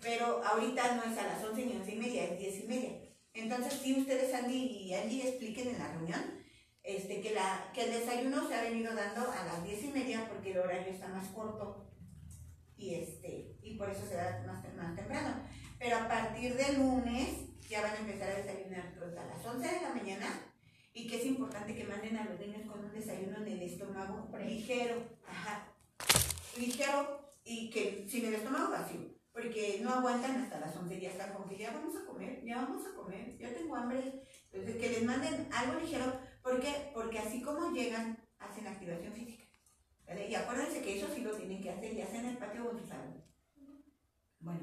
Pero 0.00 0.40
ahorita 0.44 0.94
no 0.94 1.02
es 1.02 1.18
a 1.18 1.26
las 1.26 1.42
11 1.42 1.66
ni 1.66 1.72
11 1.72 1.94
y 1.94 1.98
media, 1.98 2.24
es 2.26 2.38
10 2.38 2.60
y 2.60 2.68
media. 2.68 2.92
Entonces, 3.32 3.72
sí, 3.82 3.98
ustedes, 3.98 4.32
Andy 4.32 4.54
y 4.54 4.94
Angie, 4.94 5.30
expliquen 5.30 5.66
en 5.66 5.80
la 5.80 5.88
reunión 5.94 6.44
este, 6.84 7.20
que, 7.20 7.34
la, 7.34 7.72
que 7.74 7.86
el 7.86 7.90
desayuno 7.90 8.46
se 8.46 8.54
ha 8.54 8.62
venido 8.62 8.94
dando 8.94 9.22
a 9.22 9.44
las 9.44 9.64
10 9.64 9.82
y 9.82 9.88
media 9.88 10.28
porque 10.28 10.52
el 10.52 10.58
horario 10.58 10.92
está 10.92 11.08
más 11.08 11.26
corto 11.30 11.90
y, 12.76 12.94
este, 12.94 13.58
y 13.64 13.76
por 13.76 13.90
eso 13.90 14.06
se 14.06 14.14
da 14.14 14.44
más, 14.46 14.62
más 14.76 14.94
temprano. 14.94 15.42
Pero 15.80 15.96
a 15.96 16.06
partir 16.06 16.54
del 16.54 16.76
lunes 16.76 17.30
ya 17.68 17.82
van 17.82 17.94
a 17.94 17.98
empezar 17.98 18.30
a 18.30 18.36
desayunar 18.36 18.94
todos 18.94 19.16
a 19.16 19.26
las 19.26 19.44
11 19.44 19.66
de 19.66 19.82
la 19.82 19.92
mañana 19.92 20.53
y 20.94 21.08
que 21.08 21.16
es 21.16 21.26
importante 21.26 21.74
que 21.74 21.84
manden 21.84 22.16
a 22.16 22.24
los 22.24 22.38
niños 22.38 22.62
con 22.70 22.84
un 22.84 22.92
desayuno 22.92 23.38
en 23.38 23.48
el 23.48 23.62
estómago 23.62 24.30
ligero, 24.38 25.02
ajá, 25.26 25.74
ligero 26.56 27.32
y 27.42 27.68
que 27.68 28.06
sin 28.08 28.24
el 28.26 28.34
estómago 28.34 28.70
vacío, 28.70 29.00
porque 29.32 29.80
no 29.82 29.92
aguantan 29.92 30.36
hasta 30.36 30.60
las 30.60 30.76
11 30.76 31.00
ya 31.00 31.10
están 31.10 31.32
como 31.32 31.48
que 31.48 31.58
ya 31.58 31.72
vamos 31.72 31.96
a 31.96 32.06
comer, 32.06 32.44
ya 32.44 32.62
vamos 32.62 32.86
a 32.86 32.94
comer, 32.94 33.36
ya 33.36 33.52
tengo 33.52 33.74
hambre, 33.74 34.22
entonces 34.52 34.76
que 34.76 34.90
les 34.90 35.02
manden 35.02 35.48
algo 35.52 35.80
ligero, 35.80 36.20
¿por 36.42 36.60
qué? 36.60 36.92
Porque 36.94 37.18
así 37.18 37.42
como 37.42 37.72
llegan, 37.72 38.16
hacen 38.38 38.66
activación 38.68 39.12
física, 39.12 39.44
¿vale? 40.06 40.30
Y 40.30 40.34
acuérdense 40.36 40.80
que 40.80 40.96
eso 40.96 41.08
sí 41.12 41.22
lo 41.22 41.36
tienen 41.36 41.60
que 41.60 41.70
hacer, 41.70 41.96
ya 41.96 42.06
sea 42.06 42.20
en 42.20 42.28
el 42.28 42.38
patio 42.38 42.66
o 42.66 42.70
en 42.70 42.78
su 42.78 42.86
salón. 42.86 43.24
Bueno, 44.38 44.60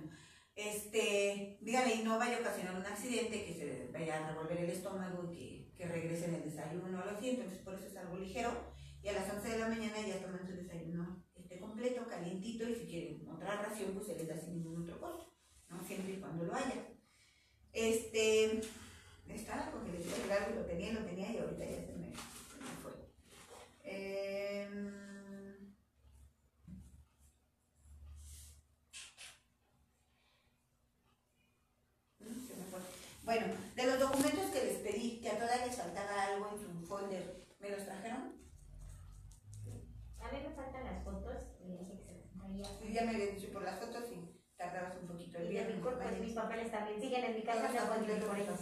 Este, 0.55 1.57
dígale, 1.61 1.95
y 1.95 2.03
no 2.03 2.19
vaya 2.19 2.37
a 2.37 2.41
ocasionar 2.41 2.75
un 2.75 2.85
accidente, 2.85 3.45
que 3.45 3.53
se 3.53 3.89
vaya 3.91 4.17
a 4.17 4.31
revolver 4.31 4.57
el 4.59 4.69
estómago 4.69 5.29
que, 5.31 5.60
que 5.81 5.87
regrese 5.87 6.25
en 6.25 6.35
el 6.35 6.43
desayuno 6.43 6.99
o 6.99 7.01
algo 7.01 7.17
así, 7.17 7.31
entonces 7.31 7.57
por 7.59 7.73
eso 7.73 7.87
es 7.87 7.97
algo 7.97 8.17
ligero. 8.17 8.51
Y 9.01 9.07
a 9.07 9.13
las 9.13 9.33
11 9.33 9.49
de 9.49 9.57
la 9.57 9.67
mañana 9.67 9.95
ya 10.05 10.21
toman 10.21 10.45
su 10.45 10.53
desayuno 10.53 11.25
este, 11.35 11.59
completo, 11.59 12.07
calientito, 12.07 12.69
y 12.69 12.75
si 12.75 12.85
quieren 12.85 13.27
otra 13.27 13.63
ración, 13.63 13.93
pues 13.95 14.05
se 14.05 14.15
les 14.15 14.27
da 14.27 14.37
sin 14.37 14.57
ningún 14.57 14.83
otro 14.83 14.99
costo, 14.99 15.33
¿no? 15.69 15.83
Siempre 15.83 16.13
y 16.13 16.17
cuando 16.17 16.43
lo 16.43 16.53
haya. 16.53 16.85
Este, 17.73 18.61
estaba 19.27 19.71
porque 19.71 19.93
les 19.93 20.05
dije 20.05 20.31
algo 20.31 20.59
lo 20.59 20.65
tenía, 20.67 20.93
lo 20.93 21.03
tenía 21.03 21.31
y 21.31 21.37
ahorita 21.39 21.65
ya 21.65 21.83
se 21.87 21.93
me. 21.93 22.11
Em, 23.83 24.93
fue. 32.69 32.79
Bueno, 33.23 33.47
de 33.75 33.85
los 33.85 33.99
documentos 33.99 34.51
que 34.51 34.63
les 34.63 34.77
pedí, 34.77 35.19
que 35.21 35.29
a 35.29 35.39
todas 35.39 35.65
les 35.65 35.75
faltaba 35.75 36.30
algo 36.43 36.57
en 36.57 36.61
su 36.81 36.85
folder, 36.88 37.45
¿me 37.59 37.69
los 37.69 37.85
trajeron? 37.85 38.41
A 40.19 40.31
mí 40.31 40.38
me 40.47 40.53
faltan 40.55 40.84
las 40.85 41.03
fotos, 41.03 41.35
le 41.65 41.77
dije 41.77 41.97
que 41.97 42.03
se 42.05 42.13
las 42.13 42.31
traía. 42.34 42.65
Sí, 42.80 42.93
ya 42.93 43.03
me 43.03 43.09
habías 43.11 43.35
dicho 43.35 43.51
por 43.53 43.63
las 43.63 43.80
fotos 43.80 44.03
y 44.11 44.41
tardabas 44.55 44.95
un 45.01 45.07
poquito 45.07 45.38
el 45.39 45.45
Y 45.45 45.49
día. 45.49 45.68
mi 45.68 45.81
corpo, 45.81 46.03
mis 46.19 46.34
papeles 46.34 46.72
también 46.72 47.01
siguen 47.01 47.23
en 47.26 47.35
mi 47.35 47.43
casa, 47.43 47.68
no 47.73 47.93
puedo 48.01 48.15
ir 48.18 48.23
por 48.26 48.38
ellos. 48.38 48.59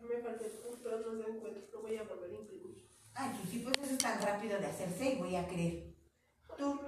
Me 0.00 0.16
falta 0.22 0.44
el 0.44 0.52
pero 0.82 0.98
no 1.12 1.22
se 1.24 1.30
encuentra. 1.30 1.62
Lo 1.72 1.82
voy 1.82 1.96
a 1.96 2.02
volver 2.04 2.30
a 2.30 2.34
imprimir. 2.34 2.88
Pues 3.12 3.50
sí, 3.50 3.58
pues 3.58 3.78
eso 3.78 3.92
es 3.92 3.98
tan 3.98 4.22
rápido 4.22 4.58
de 4.58 4.66
hacerse, 4.66 5.16
voy 5.16 5.36
a 5.36 5.46
creer. 5.46 5.89
Tú, 6.60 6.78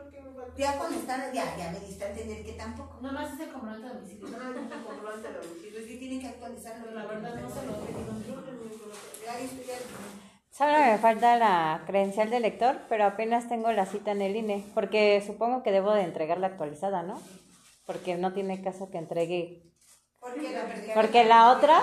ya 0.54 0.76
con 0.76 0.92
estar, 0.92 1.32
ya, 1.32 1.56
ya 1.56 1.70
me 1.70 1.80
diste 1.80 2.04
a 2.04 2.10
entender 2.10 2.44
que 2.44 2.52
tampoco. 2.52 2.98
Nomás 3.00 3.32
es 3.32 3.40
el 3.40 3.52
comprobante 3.52 3.88
de 3.88 3.94
domicilio. 3.94 4.28
Ah, 4.38 4.52
no 4.54 4.68
te 4.68 4.84
comprobante 4.84 5.28
de 5.28 5.34
domicilio. 5.34 5.80
Sí 5.80 5.96
tienen 5.98 6.20
que 6.20 6.28
actualizarlo. 6.28 6.84
Pero 6.84 6.98
la 6.98 7.06
verdad 7.06 7.34
no 7.36 7.48
se 7.48 7.66
lo 7.66 7.72
ya. 9.24 9.38
Solo 10.50 10.78
me 10.78 10.98
falta 10.98 11.38
la 11.38 11.82
credencial 11.86 12.28
de 12.28 12.40
lector, 12.40 12.82
pero 12.90 13.04
apenas 13.04 13.48
tengo 13.48 13.72
la 13.72 13.86
cita 13.86 14.10
en 14.10 14.20
el 14.20 14.36
INE, 14.36 14.62
porque 14.74 15.22
supongo 15.26 15.62
que 15.62 15.72
debo 15.72 15.94
de 15.94 16.02
entregarla 16.02 16.48
actualizada, 16.48 17.02
¿no? 17.02 17.18
Porque 17.86 18.18
no 18.18 18.34
tiene 18.34 18.62
caso 18.62 18.90
que 18.90 18.98
entregue. 18.98 19.62
¿Por 20.20 20.34
qué 20.34 20.50
la 20.50 20.66
perdí? 20.66 20.90
Porque 20.94 21.24
la 21.24 21.50
otra 21.50 21.80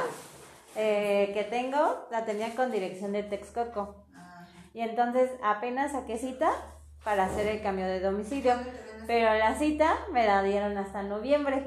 eh, 0.75 1.31
que 1.33 1.43
tengo 1.45 2.05
la 2.11 2.25
tenía 2.25 2.55
con 2.55 2.71
dirección 2.71 3.13
de 3.13 3.23
Texcoco. 3.23 4.05
Ajá. 4.15 4.47
Y 4.75 4.81
entonces 4.81 5.31
apenas 5.41 5.93
saqué 5.93 6.19
cita 6.19 6.51
para 7.03 7.25
hacer 7.25 7.47
el 7.47 7.61
cambio 7.61 7.85
de 7.87 7.99
domicilio. 7.99 8.55
Pero 9.07 9.33
la 9.35 9.57
cita 9.57 9.95
me 10.11 10.25
la 10.25 10.43
dieron 10.43 10.77
hasta 10.77 11.01
noviembre. 11.03 11.65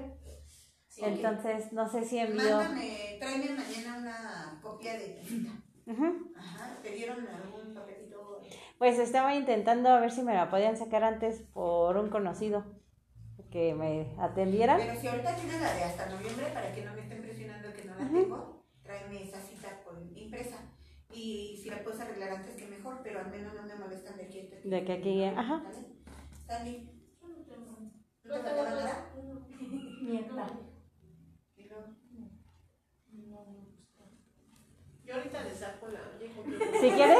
Sí. 0.89 1.03
Entonces 1.05 1.73
no 1.73 1.89
sé 1.89 2.05
si 2.05 2.19
envío. 2.19 2.57
Mándame, 2.59 3.17
tráeme 3.19 3.53
mañana 3.53 3.99
una 3.99 4.61
copia 4.63 4.95
de 4.95 5.09
tu 5.09 5.27
cita. 5.27 5.51
Ujú. 5.87 6.33
Ajá, 6.37 6.79
¿te 6.83 6.91
dieron 6.93 7.27
algún 7.27 7.75
papelito? 7.75 8.41
Pues 8.79 8.99
estaba 8.99 9.35
intentando 9.35 9.89
a 9.91 10.01
ver 10.01 10.11
si 10.11 10.23
me 10.23 10.35
la 10.35 10.51
podían 10.51 10.77
sacar 10.77 11.03
antes 11.05 11.41
por 11.53 11.97
un 11.97 12.11
conocido 12.11 12.65
que 13.51 13.75
me 13.75 14.15
atendieran. 14.19 14.81
Pero 14.81 15.01
si 15.01 15.09
ahorita 15.09 15.35
tienes 15.37 15.61
la 15.61 15.75
de 15.75 15.85
hasta 15.85 16.07
noviembre, 16.07 16.47
para 16.53 16.73
que 16.73 16.85
no 16.85 16.93
me 16.95 17.03
estén 17.03 17.23
presionando 17.23 17.73
que 17.75 17.85
no 17.85 17.95
la 17.97 18.09
tengo, 18.11 18.65
tráeme 18.83 19.23
esa 19.23 19.41
cita 19.41 19.81
por 19.85 19.99
impresa. 20.17 20.59
Y 21.15 21.59
si 21.63 21.71
la 21.71 21.83
puedes 21.83 22.01
arreglar 22.01 22.31
antes 22.31 22.57
que 22.57 22.67
mejor, 22.67 23.01
pero 23.03 23.21
al 23.21 23.31
menos 23.31 23.55
no 23.55 23.63
me 23.65 23.75
molestan 23.77 24.17
de 24.17 24.25
aquí. 24.25 24.41
a 24.41 24.69
De 24.69 24.85
que 24.85 24.93
aquí, 24.93 25.25
ajá. 25.25 25.63
¿Vale? 25.63 25.87
Sandy, 26.47 26.89
¿no 27.21 27.29
te 27.35 27.45
tengo 27.45 28.43
faltaba 28.43 28.63
nada. 28.71 28.85
nada? 28.85 29.09
Nieta. 30.03 30.47
Y 31.57 31.65
luego, 31.65 31.87
Yo 35.13 35.19
ahorita 35.19 35.43
le 35.43 35.55
saco 35.55 35.89
la. 35.89 36.01
Si 36.81 36.91
quieres, 36.91 37.19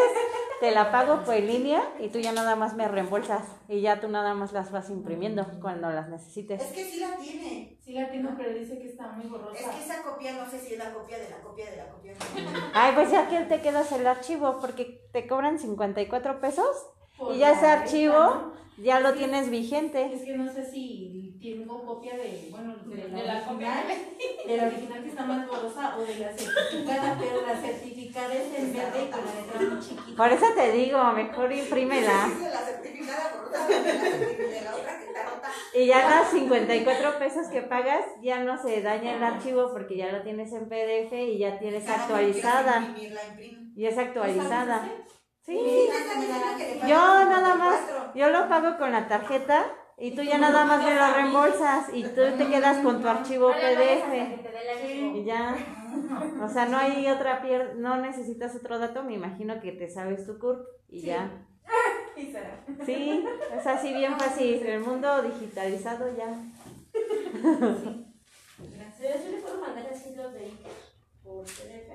te 0.61 0.71
la 0.71 0.91
pago 0.91 1.23
por 1.25 1.35
línea 1.39 1.83
y 2.01 2.09
tú 2.09 2.19
ya 2.21 2.33
nada 2.33 2.57
más 2.57 2.75
me 2.75 2.89
reembolsas. 2.89 3.45
Y 3.69 3.83
ya 3.83 4.01
tú 4.01 4.09
nada 4.09 4.33
más 4.33 4.53
las 4.53 4.73
vas 4.73 4.89
imprimiendo 4.89 5.47
cuando 5.61 5.91
las 5.91 6.09
necesites. 6.09 6.63
Es 6.63 6.73
que 6.73 6.85
sí 6.85 7.01
la 7.01 7.17
tiene. 7.17 7.77
Sí 7.85 7.93
la 7.93 8.11
tengo, 8.11 8.31
pero 8.37 8.55
dice 8.59 8.79
que 8.79 8.87
está 8.89 9.09
muy 9.09 9.27
Es 9.27 9.31
borrosa. 9.31 9.71
que 9.71 9.83
esa 9.85 10.03
copia 10.03 10.33
no 10.33 10.51
sé 10.51 10.59
si 10.59 10.73
es 10.75 10.79
la 10.79 10.93
copia 10.95 11.19
de 11.19 11.29
la 11.29 11.41
copia 11.41 11.71
de 11.71 11.77
la 11.77 11.89
copia. 11.89 12.15
Ay, 12.75 12.93
pues 12.95 13.11
ya 13.11 13.29
que 13.29 13.41
te 13.41 13.61
quedas 13.61 13.93
el 13.93 14.07
archivo 14.07 14.59
porque 14.61 15.07
te 15.13 15.27
cobran 15.27 15.59
54 15.59 16.41
pesos 16.41 16.87
Por 17.19 17.35
y 17.35 17.39
ya 17.39 17.53
ese 17.53 17.67
archivo. 17.67 18.53
Ya 18.79 19.01
lo 19.01 19.13
tienes 19.15 19.51
vigente. 19.51 20.13
Es 20.13 20.23
que 20.23 20.37
no 20.37 20.51
sé 20.51 20.65
si 20.71 21.37
tengo 21.41 21.85
copia 21.85 22.17
de, 22.17 22.49
bueno, 22.51 22.77
de, 22.77 22.97
De 22.97 23.09
la, 23.09 23.35
la 23.35 23.51
original, 23.51 23.85
de 24.47 24.57
la 24.57 24.67
original 24.67 25.03
que 25.03 25.09
está 25.09 25.25
más 25.25 25.47
borrosa 25.47 25.97
o 25.99 26.03
de 26.03 26.19
la 26.19 26.33
certificada, 26.33 27.19
pero 27.19 27.47
la 27.47 27.57
certificada 27.61 28.35
es 28.35 28.59
en 28.59 28.73
verde 28.73 29.05
y 29.05 29.11
con 29.11 29.21
la 29.25 29.35
letra 29.35 29.75
muy 29.75 29.81
chiquita. 29.81 30.17
Por 30.17 30.33
eso 30.33 30.47
te 30.55 30.73
digo, 30.73 31.13
mejor 31.13 31.53
imprímela. 31.53 32.27
Dice 32.29 32.51
la 32.51 32.61
certificada 32.61 33.33
por 33.33 33.49
otra, 33.49 33.67
de 33.67 33.75
la 33.75 34.01
certificada 34.01 34.49
de 34.49 34.61
la 34.63 34.75
otra 34.77 34.99
que 34.99 35.05
está 35.07 35.23
rota. 35.25 35.49
Y 35.75 35.87
ya 35.87 36.09
las 36.09 36.31
54 36.31 37.19
pesos 37.19 37.49
que 37.49 37.63
pagas 37.63 38.05
ya 38.23 38.45
no 38.45 38.61
se 38.61 38.81
daña 38.83 39.17
el 39.17 39.23
archivo 39.23 39.73
porque 39.73 39.97
ya 39.97 40.13
lo 40.13 40.23
tienes 40.23 40.53
en 40.53 40.69
PDF 40.69 41.13
y 41.13 41.39
ya 41.39 41.59
tienes 41.59 41.85
Cada 41.85 42.03
actualizada. 42.05 42.95
Y 43.75 43.87
es 43.87 43.99
actualizada. 43.99 44.85
Sí. 44.85 45.22
Sí, 45.45 45.59
Yo 46.83 47.25
nada 47.25 47.55
más, 47.57 47.81
54. 47.81 48.13
yo 48.15 48.31
lo 48.31 48.49
pago 48.49 48.79
con 48.79 48.93
la 48.93 49.09
tarjeta 49.09 49.67
y 49.99 50.15
tú 50.15 50.23
ya 50.23 50.39
nada 50.39 50.65
más 50.65 50.85
me 50.85 50.95
lo 50.95 51.15
reembolsas 51.15 51.89
y 51.93 52.05
tú 52.05 52.21
te 52.39 52.47
quedas 52.49 52.79
con 52.79 53.03
tu 53.03 53.09
archivo 53.09 53.51
PDF. 53.51 55.17
Y 55.17 55.25
ya. 55.25 55.57
O 56.43 56.49
sea, 56.49 56.67
no 56.67 56.79
hay 56.79 57.09
otra 57.09 57.43
pier 57.43 57.77
no 57.77 57.97
necesitas 57.97 58.55
otro 58.55 58.79
dato, 58.79 59.03
me 59.03 59.15
imagino 59.15 59.61
que 59.61 59.73
te 59.73 59.89
sabes 59.89 60.25
tu 60.27 60.39
CURP 60.39 60.67
y 60.89 61.03
ya. 61.03 61.31
Sí, 62.15 62.31
será. 62.31 62.63
Sí, 62.85 63.25
es 63.57 63.67
así 63.67 63.95
bien 63.95 64.19
fácil. 64.19 64.67
El 64.67 64.81
mundo 64.81 65.23
digitalizado 65.23 66.15
ya. 66.15 66.37
Yo 69.03 69.09
le 69.09 69.39
puedo 69.39 69.61
mandar 69.61 69.89
así 69.91 70.15
los 70.15 70.33
de 70.33 70.53
por 71.25 71.45
PDF, 71.45 71.91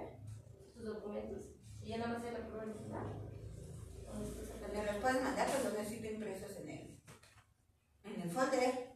sus 0.74 0.84
documentos, 0.84 1.46
y 1.82 1.88
ya 1.88 1.98
nada 2.00 2.14
más 2.14 2.22
se 2.22 2.32
la 2.34 2.40
prueba 2.40 2.64
original. 2.64 3.27
O 4.70 4.78
Me 4.78 4.86
los 4.86 4.96
puedes 4.98 5.24
mandar, 5.24 5.48
pero 5.52 5.64
los 5.70 5.80
necesito 5.80 6.08
impresos 6.08 6.52
en 6.62 6.70
el, 6.70 6.98
en 8.06 8.22
el 8.22 8.30
folder. 8.32 8.88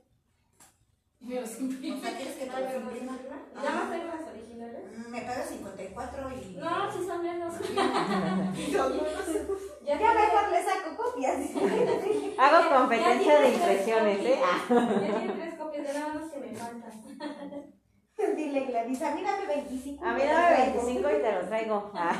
Me 1.19 1.41
los 1.41 1.56
O 1.56 1.60
imprimo. 1.61 2.02
sea, 2.02 2.15
¿quieres 2.18 2.35
que 2.35 2.45
te 2.45 2.61
los 2.61 2.76
imprima? 2.76 3.19
¿Ya 3.64 3.72
más 3.72 3.91
tengo 3.91 4.06
las 4.06 4.27
originales? 4.30 4.84
Mm, 4.98 5.11
Me 5.11 5.22
pagas 5.22 5.49
54 5.49 6.30
y... 6.31 6.56
No, 6.57 6.91
si 6.91 7.06
son 7.06 7.23
menos. 7.23 7.53
Ya, 9.84 9.99
ya 9.99 10.14
mejor 10.14 10.52
le 10.52 10.64
saco 10.64 10.95
copias. 10.95 11.38
Hago 12.38 12.69
competencia 12.77 13.39
de 13.41 13.49
impresiones, 13.49 14.19
¿eh? 14.19 14.39
Ah. 14.43 14.60
Ya 14.69 15.18
tiene 15.18 15.34
tres 15.34 15.56
copias, 15.56 15.88
de 15.88 15.93
nada 15.93 16.14
más 16.14 16.31
que 16.31 16.39
me 16.39 16.56
faltan. 16.56 16.91
Dile, 18.35 18.65
Gladys, 18.65 19.02
a 19.02 19.15
mí 19.15 19.23
dame 19.23 19.45
25. 19.48 20.06
A 20.06 20.14
mí 20.14 20.22
dame 20.23 20.56
25 20.72 21.10
y 21.10 21.22
te 21.22 21.31
lo 21.31 21.48
traigo. 21.48 21.91
Ah, 21.95 22.15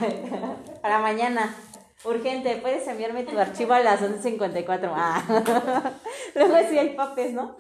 Para 0.82 0.99
mañana. 0.99 1.56
Urgente, 2.03 2.57
puedes 2.57 2.88
enviarme 2.88 3.23
tu 3.23 3.38
archivo 3.38 3.73
a 3.73 3.80
las 3.80 4.02
11.54. 4.02 4.91
Ah. 4.95 5.94
Luego 6.36 6.56
sí 6.69 6.78
hay 6.78 6.95
papes, 6.95 7.34
¿no? 7.34 7.57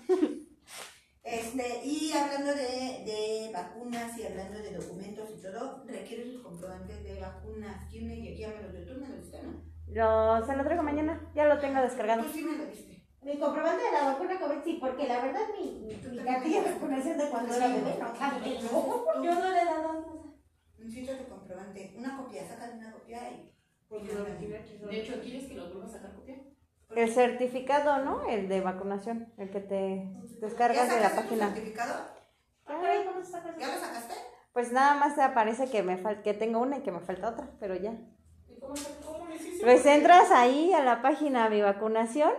Este, 1.23 1.85
y 1.85 2.11
hablando 2.11 2.51
de, 2.51 3.03
de 3.05 3.51
vacunas 3.53 4.17
y 4.17 4.25
hablando 4.25 4.57
de 4.59 4.71
documentos 4.71 5.29
y 5.37 5.41
todo, 5.41 5.83
requiere 5.85 6.25
sus 6.25 6.41
comprobantes 6.41 7.03
de 7.03 7.19
vacunas. 7.19 7.87
¿Quién 7.89 8.07
me 8.07 8.35
ya 8.35 8.49
me 8.49 8.63
los 8.63 8.73
dio? 8.73 8.85
¿Tú 8.85 8.99
me 8.99 9.07
los 9.07 9.21
diste, 9.21 9.43
no? 9.43 9.61
Lo, 9.87 10.45
se 10.45 10.55
lo 10.55 10.63
traigo 10.63 10.83
mañana. 10.83 11.29
Ya 11.35 11.45
lo 11.45 11.59
tengo 11.59 11.81
descargado. 11.81 12.23
Tú 12.23 12.29
sí 12.33 12.43
me 12.43 12.57
lo 12.57 12.65
diste. 12.65 13.05
Mi 13.21 13.37
comprobante 13.37 13.83
de 13.83 13.91
la 13.91 14.05
vacuna 14.13 14.39
COVID, 14.39 14.63
sí, 14.63 14.77
porque 14.81 15.07
la 15.07 15.21
verdad 15.21 15.41
mi, 15.55 15.85
mi, 15.85 16.23
cartilla 16.23 16.63
de 16.63 16.71
vacunación 16.71 17.17
de 17.19 17.29
cuando 17.29 17.53
era 17.53 17.67
bebé 17.67 17.95
no 17.99 18.13
cambia. 18.17 18.59
Yo 18.59 19.35
no 19.35 19.51
le 19.51 19.61
he 19.61 19.65
dado 19.65 20.21
Necesito 20.79 21.15
tu 21.17 21.29
comprobante. 21.29 21.93
Una 21.95 22.17
copia, 22.17 22.47
sácale 22.47 22.77
una 22.77 22.91
copia 22.91 23.29
y... 23.29 23.53
Porque 23.91 24.13
lo 24.13 24.23
metí 24.23 24.45
aquí. 24.55 24.77
De 24.89 24.99
hecho, 25.01 25.21
¿quieres 25.21 25.47
que 25.49 25.55
lo 25.55 25.67
vuelva 25.69 25.85
a 25.85 25.89
sacar 25.89 26.13
copia? 26.15 26.37
El 26.95 27.13
certificado, 27.13 28.03
¿no? 28.05 28.23
El 28.27 28.47
de 28.49 28.61
vacunación. 28.61 29.31
El 29.37 29.49
que 29.51 29.59
te 29.59 30.11
descargas 30.41 30.87
¿Ya 30.87 30.95
de 30.95 31.01
la 31.01 31.09
página. 31.15 31.53
certificado? 31.53 31.93
Ay, 32.65 32.99
¿cómo 33.05 33.23
se 33.23 33.31
saca 33.31 33.55
¿Ya 33.59 33.67
lo 33.67 33.73
sacaste? 33.79 34.13
Pues 34.53 34.71
nada 34.71 34.95
más 34.95 35.15
te 35.15 35.21
aparece 35.21 35.69
que 35.69 35.83
me 35.83 35.97
fal 35.97 36.21
que 36.23 36.33
tengo 36.33 36.59
una 36.59 36.77
y 36.77 36.81
que 36.81 36.91
me 36.91 36.99
falta 37.01 37.29
otra, 37.29 37.49
pero 37.59 37.75
ya. 37.75 37.91
¿Y 38.49 38.59
cómo, 38.59 38.73
cómo 39.05 39.27
le 39.27 39.35
hiciste? 39.35 39.63
Pues 39.65 39.85
entras 39.85 40.31
ahí 40.31 40.73
a 40.73 40.83
la 40.83 41.01
página 41.01 41.49
Mi 41.49 41.61
Vacunación 41.61 42.31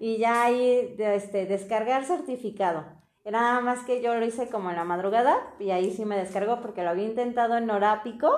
y 0.00 0.18
ya 0.18 0.42
ahí 0.44 0.94
de- 0.96 1.16
este, 1.16 1.46
descargar 1.46 2.04
certificado. 2.04 2.84
Y 3.28 3.30
Nada 3.30 3.60
más 3.60 3.80
que 3.84 4.00
yo 4.00 4.14
lo 4.14 4.24
hice 4.24 4.48
como 4.48 4.70
en 4.70 4.76
la 4.76 4.84
madrugada 4.84 5.36
y 5.58 5.70
ahí 5.70 5.90
sí 5.94 6.06
me 6.06 6.16
descargó 6.16 6.62
porque 6.62 6.82
lo 6.82 6.88
había 6.88 7.04
intentado 7.04 7.58
en 7.58 7.70
horápico 7.70 8.30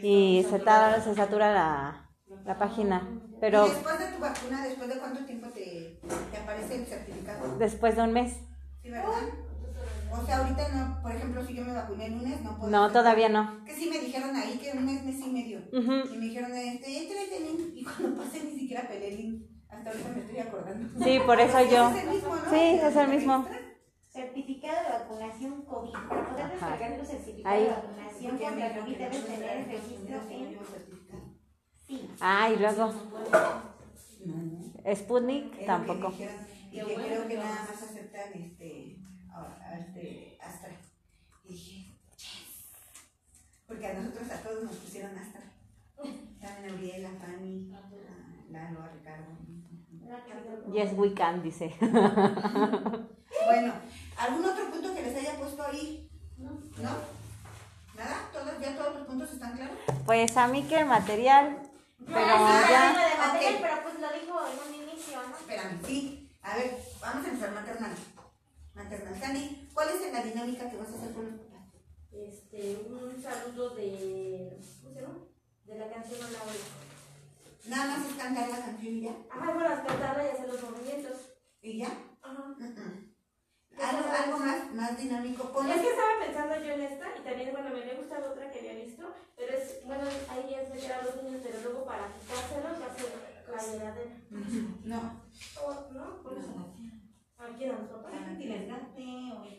Sí, 0.00 0.06
y 0.06 0.38
está 0.38 0.50
se, 0.58 0.58
ta- 0.62 1.00
se 1.00 1.14
satura 1.16 1.52
la, 1.52 2.10
la 2.44 2.56
página. 2.56 3.08
Pero 3.40 3.66
Y 3.66 3.70
después 3.70 3.98
de 3.98 4.06
tu 4.06 4.20
vacuna, 4.20 4.64
¿después 4.64 4.88
de 4.88 4.98
cuánto 5.00 5.24
tiempo 5.24 5.48
te, 5.48 5.98
te 6.30 6.36
aparece 6.36 6.76
el 6.76 6.86
certificado? 6.86 7.58
después 7.58 7.96
de 7.96 8.02
un 8.02 8.12
mes. 8.12 8.34
¿Sí, 8.82 8.90
verdad? 8.90 9.08
O 10.12 10.22
O 10.22 10.24
sea, 10.26 10.36
ahorita 10.38 10.68
no, 10.68 11.02
por 11.02 11.10
ejemplo, 11.10 11.44
si 11.44 11.54
yo 11.56 11.64
me 11.64 11.72
vacuné 11.72 12.06
el 12.06 12.12
lunes, 12.12 12.40
no 12.42 12.56
puedo. 12.56 12.70
No, 12.70 12.84
hacer- 12.84 12.92
todavía 12.92 13.28
no. 13.28 13.64
Que 13.64 13.74
sí 13.74 13.88
me 13.90 13.98
dijeron 13.98 14.36
ahí 14.36 14.58
que 14.58 14.78
un 14.78 14.84
mes, 14.86 15.02
mes 15.04 15.20
y 15.26 15.28
medio. 15.28 15.58
Ujú. 15.72 16.14
Y 16.14 16.18
me 16.18 16.26
dijeron, 16.26 16.52
este, 16.54 16.98
este 17.02 17.40
link. 17.40 17.60
Y 17.74 17.82
cuando 17.82 18.16
pasé 18.22 18.44
ni 18.44 18.56
siquiera 18.56 18.86
pelé 18.86 19.08
el 19.08 19.16
link. 19.16 19.42
Hasta 19.68 19.90
ahorita 19.90 20.08
me 20.14 20.20
estoy 20.20 20.38
acordando. 20.38 21.04
Sí, 21.04 21.18
por 21.26 21.40
eso 21.40 21.58
yo. 21.68 21.88
Es 21.90 21.96
el 22.04 22.08
mismo, 22.12 22.36
¿no? 22.36 22.50
Sí, 22.50 22.80
es 22.80 22.96
el 22.96 23.08
mismo. 23.08 23.65
Certificado 24.16 24.76
de 24.82 24.98
vacunación 24.98 25.62
COVID. 25.66 25.92
Para 25.92 26.28
poder 26.30 26.44
Ajá. 26.46 26.70
descargar 26.70 26.98
tu 26.98 27.04
certificado 27.04 27.54
Ahí. 27.54 27.64
de 27.64 27.70
vacunación 27.70 28.38
contra 28.38 28.78
COVID 28.78 28.96
debes 28.96 29.26
tener 29.26 29.56
el 29.58 29.64
registro 29.66 30.16
en 30.30 30.58
sí. 31.86 32.10
Ah, 32.18 32.48
y 32.50 32.56
luego 32.56 32.92
No. 34.24 34.94
Sputnik 34.96 35.52
Es 35.52 35.58
que 35.58 35.66
tampoco. 35.66 36.08
dijeron, 36.12 36.36
Y 36.70 36.76
que 36.76 36.84
bueno 36.84 37.04
creo 37.04 37.28
que 37.28 37.36
nada 37.36 37.60
más 37.68 37.82
aceptan 37.82 38.32
este, 38.32 38.96
este 39.78 40.38
Astra. 40.40 40.70
Y 41.44 41.52
dije, 41.52 41.98
yes. 42.16 42.72
Porque 43.68 43.86
a 43.86 43.94
nosotros 43.94 44.30
a 44.30 44.42
todos 44.42 44.64
nos 44.64 44.76
pusieron 44.76 45.18
Astra. 45.18 45.42
También 46.40 46.70
a 46.70 46.74
Uriel, 46.74 47.04
a 47.06 47.10
Fanny, 47.10 47.70
a 47.74 47.80
Lalo, 48.50 48.82
a 48.82 48.88
Ricardo. 48.88 49.26
Yes, 50.72 50.92
we 50.96 51.12
can, 51.12 51.42
dice. 51.42 51.74
Bueno, 53.44 53.74
¿algún 54.18 54.44
otro 54.44 54.70
punto 54.70 54.94
que 54.94 55.02
les 55.02 55.16
haya 55.16 55.36
puesto 55.38 55.62
ahí? 55.62 56.08
¿No? 56.38 56.50
¿Nada? 57.96 58.28
¿Todos, 58.32 58.60
¿Ya 58.60 58.76
todos 58.76 58.94
los 58.96 59.06
puntos 59.06 59.32
están 59.32 59.56
claros? 59.56 59.76
Pues 60.04 60.36
a 60.36 60.46
mí 60.48 60.62
que 60.64 60.78
el 60.80 60.86
material, 60.86 61.58
pero 62.06 62.18
Ah, 62.18 62.66
ya. 62.68 62.92
lo 62.92 62.98
de 63.08 63.16
material, 63.16 63.54
Ok. 63.54 63.60
pero 63.62 63.82
pues 63.82 63.94
lo 64.00 64.20
dijo 64.20 64.38
en 64.46 64.68
un 64.68 64.88
inicio, 64.90 65.18
¿no? 65.22 65.36
Espérame, 65.36 65.80
sí. 65.86 66.30
A 66.42 66.56
ver, 66.56 66.78
vamos 67.00 67.24
a 67.24 67.28
empezar 67.28 67.52
maternal. 67.54 67.92
Maternal. 68.74 69.18
Sandy, 69.20 69.68
¿cuál 69.72 69.88
es 69.88 70.12
la 70.12 70.22
dinámica 70.22 70.68
que 70.70 70.76
vas 70.76 70.88
a 70.90 70.94
hacer 70.96 71.12
con 71.12 71.24
los 71.24 71.40
papás? 71.40 71.66
Este, 72.12 72.76
un 72.88 73.22
saludo 73.22 73.70
de. 73.70 74.58
¿Cómo 74.82 74.94
se 74.94 75.00
llama? 75.00 75.14
De 75.64 75.78
la 75.78 75.88
canción 75.90 76.18
Hola 76.20 76.38
Hola. 76.44 76.64
Nada 77.66 77.96
más 77.96 78.06
es 78.06 78.14
cantar 78.16 78.48
la 78.48 78.60
canción 78.60 78.94
y 78.94 79.00
ya. 79.00 79.12
Ajá, 79.30 79.52
bueno, 79.52 79.68
cantarla 79.86 80.24
y 80.24 80.28
hacer 80.28 80.48
los 80.48 80.62
movimientos. 80.62 81.16
¿Y 81.62 81.78
ya? 81.78 81.88
Ajá. 82.22 82.44
Mm-mm. 82.58 83.15
Algo, 83.82 84.10
algo 84.10 84.38
más, 84.38 84.74
más 84.74 84.98
dinámico. 84.98 85.52
Ponle- 85.52 85.74
Es 85.74 85.80
que 85.82 85.90
estaba 85.90 86.18
pensando 86.24 86.54
yo 86.64 86.72
en 86.72 86.80
esta 86.82 87.06
y 87.18 87.22
también, 87.22 87.52
bueno, 87.52 87.70
me 87.70 87.80
había 87.82 87.94
gustado 87.94 88.32
otra 88.32 88.50
que 88.50 88.58
había 88.60 88.74
visto, 88.84 89.12
pero 89.36 89.52
es, 89.56 89.80
bueno, 89.84 90.04
ahí 90.30 90.54
es 90.54 90.70
meter 90.70 90.92
a 90.92 91.02
los 91.02 91.22
niños, 91.22 91.40
pero 91.44 91.60
luego 91.62 91.84
para 91.84 92.08
quitárselos 92.08 92.78
ser 92.96 93.12
la 93.52 93.62
heladera. 93.62 94.16
No. 94.84 95.22
¿O 95.62 95.92
¿No? 95.92 96.22
Por 96.22 96.38
eso. 96.38 96.52
¿A 97.38 97.48
quién 97.56 97.70
a 97.70 97.78
los 97.78 97.88
papás? 97.90 98.12
Es 98.14 98.38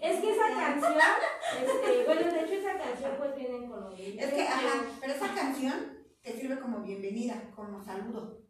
Es 0.01 0.19
que 0.21 0.31
esa 0.33 0.47
canción, 0.49 0.93
este, 1.61 2.03
bueno, 2.05 2.31
de 2.33 2.39
hecho 2.41 2.53
esa 2.53 2.77
canción 2.77 3.11
pues 3.17 3.35
vienen 3.35 3.69
con 3.69 3.81
los 3.81 3.99
niños. 3.99 4.25
que, 4.33 4.41
ajá, 4.47 4.81
pero 4.99 5.13
esa 5.13 5.35
canción 5.35 5.97
te 6.21 6.33
sirve 6.39 6.59
como 6.59 6.79
bienvenida, 6.81 7.51
como 7.55 7.83
saludo. 7.83 8.41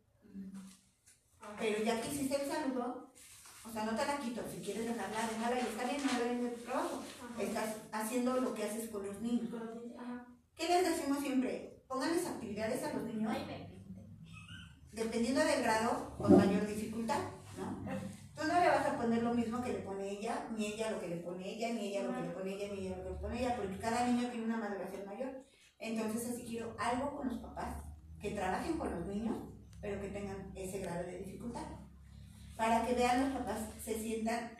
Pero 1.59 1.83
ya 1.83 1.99
que 2.01 2.07
hiciste 2.07 2.41
el 2.43 2.49
saludo, 2.49 3.06
o 3.67 3.73
sea, 3.73 3.83
no 3.85 3.95
te 3.95 4.05
la 4.05 4.17
quito. 4.17 4.41
Si 4.51 4.61
quieres 4.61 4.85
dejarla, 4.85 5.27
déjala 5.29 5.55
y 5.55 5.59
está 5.59 5.83
bien, 5.83 6.01
no 6.05 6.43
le 6.43 6.49
tu 6.55 6.63
trabajo. 6.63 7.03
Estás 7.39 7.75
haciendo 7.91 8.39
lo 8.39 8.53
que 8.53 8.63
haces 8.63 8.89
con 8.89 9.05
los 9.05 9.21
niños. 9.21 9.49
Con 9.49 9.65
los 9.65 9.75
niños, 9.75 9.97
ajá. 9.99 10.25
¿Qué 10.55 10.67
les 10.67 10.89
decimos 10.89 11.19
siempre? 11.19 11.83
Pónganles 11.87 12.25
actividades 12.25 12.83
a 12.83 12.93
los 12.93 13.03
niños, 13.03 13.33
dependiendo 14.91 15.41
del 15.41 15.61
grado, 15.61 16.15
con 16.17 16.35
mayor 16.35 16.65
dificultad, 16.65 17.19
¿no? 17.55 17.85
Tú 18.35 18.47
no 18.47 18.59
le 18.59 18.67
vas 18.67 18.85
a 18.85 18.97
poner 18.97 19.23
lo 19.23 19.33
mismo 19.33 19.63
que 19.63 19.73
le 19.73 19.79
pone 19.79 20.09
ella, 20.09 20.47
ni 20.55 20.73
ella 20.73 20.91
lo 20.91 20.99
que 20.99 21.07
le 21.07 21.17
pone 21.17 21.49
ella, 21.49 21.73
ni 21.73 21.87
ella 21.87 22.03
lo 22.03 22.15
que 22.15 22.21
le 22.21 22.29
pone 22.29 22.53
ella, 22.53 22.73
ni 22.73 22.79
ella 22.79 22.97
lo 22.97 23.03
que 23.03 23.09
le 23.09 23.15
pone 23.17 23.39
ella, 23.39 23.55
porque 23.55 23.77
cada 23.77 24.07
niño 24.07 24.29
tiene 24.29 24.45
una 24.45 24.57
maduración 24.57 25.05
mayor. 25.05 25.45
Entonces, 25.79 26.29
así 26.29 26.43
quiero 26.43 26.75
algo 26.79 27.15
con 27.15 27.29
los 27.29 27.37
papás, 27.39 27.83
que 28.19 28.31
trabajen 28.31 28.77
con 28.77 28.91
los 28.91 29.05
niños, 29.07 29.37
pero 29.79 30.01
que 30.01 30.09
tengan 30.09 30.51
ese 30.55 30.79
grado 30.79 31.05
de 31.05 31.19
dificultad. 31.19 31.65
Para 32.57 32.85
que 32.85 32.95
vean 32.95 33.21
los 33.21 33.39
papás, 33.39 33.69
se 33.83 33.99
sientan, 34.01 34.51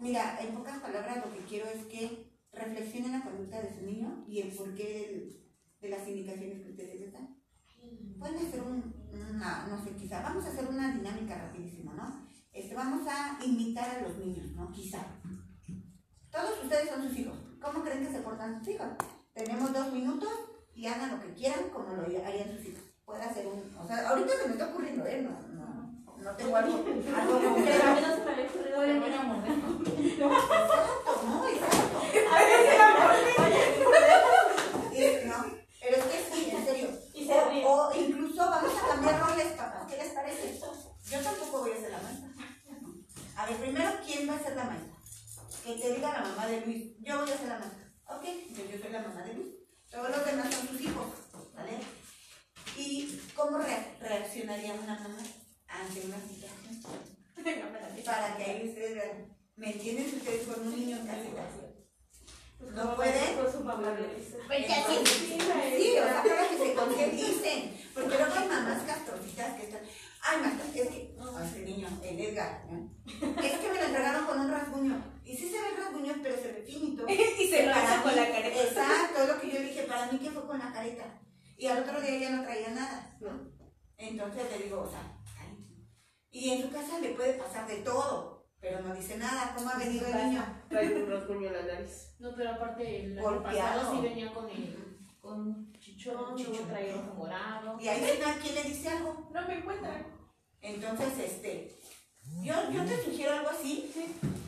mira, 0.00 0.36
en 0.40 0.52
pocas 0.52 0.78
palabras 0.80 1.24
lo 1.24 1.32
que 1.32 1.44
quiero 1.44 1.66
es 1.66 1.86
que 1.86 2.28
reflexionen 2.52 3.12
la 3.12 3.22
conducta 3.22 3.62
de 3.62 3.72
su 3.72 3.86
niño 3.86 4.24
y 4.26 4.40
el 4.40 4.52
porqué 4.52 5.46
de 5.80 5.88
las 5.88 6.08
indicaciones 6.08 6.62
que 6.62 6.70
ustedes 6.70 7.00
les 7.00 7.12
dan. 7.12 7.40
Pueden 8.18 8.38
hacer 8.38 8.62
un, 8.62 8.92
una, 9.12 9.68
no 9.68 9.84
sé, 9.84 9.92
quizá, 9.92 10.22
vamos 10.22 10.44
a 10.44 10.48
hacer 10.48 10.66
una 10.66 10.92
dinámica 10.92 11.36
rapidísimo, 11.36 11.92
¿no? 11.92 12.26
Este, 12.52 12.74
vamos 12.74 13.06
a 13.06 13.38
imitar 13.44 13.88
a 13.90 14.00
los 14.00 14.16
niños, 14.18 14.50
¿no? 14.56 14.72
Quizá. 14.72 15.06
Todos 16.30 16.64
ustedes 16.64 16.90
son 16.90 17.08
sus 17.08 17.18
hijos. 17.18 17.38
¿Cómo 17.60 17.84
creen 17.84 18.04
que 18.04 18.12
se 18.12 18.20
portan 18.20 18.58
sus 18.58 18.74
hijos? 18.74 18.88
Tenemos 19.32 19.72
dos 19.72 19.92
minutos 19.92 20.30
y 20.74 20.86
hagan 20.86 21.12
lo 21.12 21.22
que 21.22 21.32
quieran 21.34 21.70
como 21.72 21.94
lo 21.94 22.02
harían 22.02 22.56
sus 22.56 22.66
hijos. 22.66 22.82
Puede 23.04 23.22
hacer 23.22 23.46
un, 23.46 23.62
o 23.78 23.86
sea, 23.86 24.08
ahorita 24.08 24.32
se 24.42 24.48
me 24.48 24.52
está 24.54 24.70
ocurriendo, 24.70 25.06
¿eh? 25.06 25.22
No, 25.22 25.55
no, 26.26 26.32
tengo 26.36 26.56
algo, 26.56 26.76
algo 26.76 26.84
Pero 27.64 27.82
a 27.82 27.94
mí 27.94 28.00
no 28.00 28.14
se 28.14 28.24
me 28.24 28.30
había 28.32 28.46
ocurrido. 28.46 28.78
Oye, 28.80 28.92
que 28.92 29.00
voy 29.00 29.12
a 29.14 29.22
morder. 29.22 29.52
Exacto, 30.16 31.22
no, 31.26 31.48
exacto. 31.48 32.02
Es- 34.94 35.26
no, 35.26 35.44
pero 35.80 35.96
es 35.96 36.04
que 36.04 36.34
sí, 36.34 36.50
en 36.50 36.64
serio. 36.64 36.88
Y 37.14 37.26
se 37.26 37.44
ríe. 37.50 37.64
O, 37.64 37.88
o 37.88 37.94
incluso 37.94 38.36
vamos 38.36 38.72
a 38.82 38.88
cambiar 38.88 39.20
roles, 39.20 39.46
papás. 39.52 39.86
¿Qué 39.90 39.96
les 39.96 40.12
parece? 40.12 40.58
Yo 41.10 41.18
tampoco 41.20 41.58
voy 41.60 41.72
a 41.72 41.76
ser 41.80 41.90
la 41.92 41.98
maestra. 42.00 42.28
A 43.36 43.46
ver, 43.46 43.56
primero, 43.56 43.90
¿quién 44.04 44.28
va 44.28 44.34
a 44.34 44.42
ser 44.42 44.56
la 44.56 44.64
maestra? 44.64 44.96
Que 45.64 45.74
te 45.74 45.94
diga 45.94 46.12
la 46.12 46.20
mamá 46.22 46.46
de 46.46 46.60
Luis. 46.62 46.84
Yo 47.00 47.20
voy 47.20 47.30
a 47.30 47.36
ser 47.36 47.48
la 47.48 47.58
maestra. 47.58 47.84
Ok, 48.08 48.24
entonces 48.24 48.72
yo 48.72 48.78
soy 48.82 48.92
la 48.92 49.00
mamá 49.02 49.22
de 49.22 49.34
Luis. 49.34 49.48
Todos 49.90 50.10
los 50.10 50.26
demás 50.26 50.54
son 50.54 50.68
sus 50.68 50.80
hijos, 50.80 51.06
¿vale? 51.54 51.78
¿Y 52.76 53.20
cómo 53.34 53.58
re- 53.58 53.96
reaccionaría 54.00 54.74
una 54.74 54.94
mamá 54.94 55.18
ante 55.80 56.00
una 56.06 56.20
situación? 56.20 56.76
Para 58.04 58.36
que 58.36 58.44
ahí 58.44 58.68
ustedes 58.68 58.94
vean. 58.94 59.36
¿Me 59.56 59.72
entienden 59.72 60.14
ustedes 60.14 60.46
con 60.46 60.66
un 60.66 60.76
niño 60.76 60.96
en 60.98 61.06
casita? 61.06 61.48
¿No 62.74 62.96
pueden? 62.96 63.36
Con 63.36 63.52
su 63.52 63.60
mamá 63.60 63.96
le 63.98 64.14
dice. 64.16 64.38
Pues 64.46 64.68
ya 64.68 64.86
sí. 64.86 64.96
Sí, 65.04 65.98
o 65.98 66.04
sea, 66.04 66.22
para 66.22 66.48
que 66.48 66.58
se 66.58 66.74
concienticen. 66.74 67.76
Porque 67.94 68.16
luego 68.16 68.34
hay 68.34 68.48
mamás 68.48 68.82
castrocitas 68.82 69.54
que 69.54 69.64
están. 69.64 69.80
Ay, 70.22 70.40
maestra, 70.40 70.82
es 70.82 70.88
que. 70.88 71.16
Oh, 71.20 71.38
ese 71.40 71.60
niño, 71.60 71.88
el 72.02 72.20
Edgar, 72.20 72.64
¿no? 72.70 72.90
Es 73.06 73.58
que 73.58 73.68
me 73.70 73.78
lo 73.78 73.84
entregaron 73.84 74.26
con 74.26 74.40
un 74.40 74.50
rasguño. 74.50 75.02
Y 75.24 75.36
sí 75.36 75.48
se 75.48 75.60
ve 75.60 75.68
el 75.70 75.76
rasguño, 75.76 76.14
pero 76.22 76.36
se 76.36 76.52
ve 76.52 76.62
finito. 76.66 77.06
Y 77.08 77.48
se 77.48 77.66
lo 77.66 77.72
hace 77.72 78.02
con 78.02 78.16
la 78.16 78.30
careta. 78.30 78.62
Exacto, 78.62 79.22
es 79.22 79.28
lo 79.28 79.40
que 79.40 79.50
yo 79.50 79.60
dije. 79.60 79.82
Para 79.82 80.12
mí 80.12 80.18
que 80.18 80.30
fue 80.30 80.46
con 80.46 80.58
la 80.58 80.72
careta. 80.72 81.20
Y 81.56 81.66
al 81.66 81.82
otro 81.82 82.00
día 82.00 82.18
ya 82.18 82.30
no 82.30 82.42
traía 82.42 82.68
nada, 82.70 83.16
¿no? 83.20 83.50
Entonces 83.96 84.42
le 84.50 84.64
digo, 84.64 84.82
o 84.82 84.90
sea. 84.90 85.15
Y 86.36 86.50
en 86.50 86.62
su 86.62 86.70
casa 86.70 86.98
le 87.00 87.14
puede 87.14 87.32
pasar 87.32 87.66
de 87.66 87.76
todo. 87.78 88.46
Pero 88.60 88.82
no 88.82 88.94
dice 88.94 89.16
nada. 89.16 89.54
¿Cómo 89.56 89.70
ha 89.70 89.78
venido 89.78 90.06
el 90.06 90.14
niño? 90.14 90.44
Trae 90.68 90.94
un 90.94 91.10
rasguño 91.10 91.46
en 91.46 91.52
la 91.54 91.74
nariz. 91.74 92.14
No, 92.18 92.34
pero 92.36 92.50
aparte 92.50 93.04
el 93.04 93.18
Golpeado. 93.18 93.80
pasado 93.80 93.94
sí 93.94 94.02
venía 94.02 94.34
con 94.34 94.50
el 94.50 94.86
con 95.18 95.72
chichón, 95.80 96.36
Chichón. 96.36 96.68
traía 96.68 96.96
ojo 96.96 97.14
morado. 97.14 97.80
Y 97.80 97.88
ahí 97.88 98.20
¿quién 98.42 98.54
le 98.54 98.62
dice 98.64 98.90
algo? 98.90 99.30
No 99.32 99.48
me 99.48 99.58
encuentran. 99.58 100.06
Entonces, 100.60 101.18
este, 101.18 101.74
yo, 102.42 102.54
yo 102.70 102.84
te 102.84 103.02
sugiero 103.02 103.32
algo 103.32 103.48
así, 103.48 103.90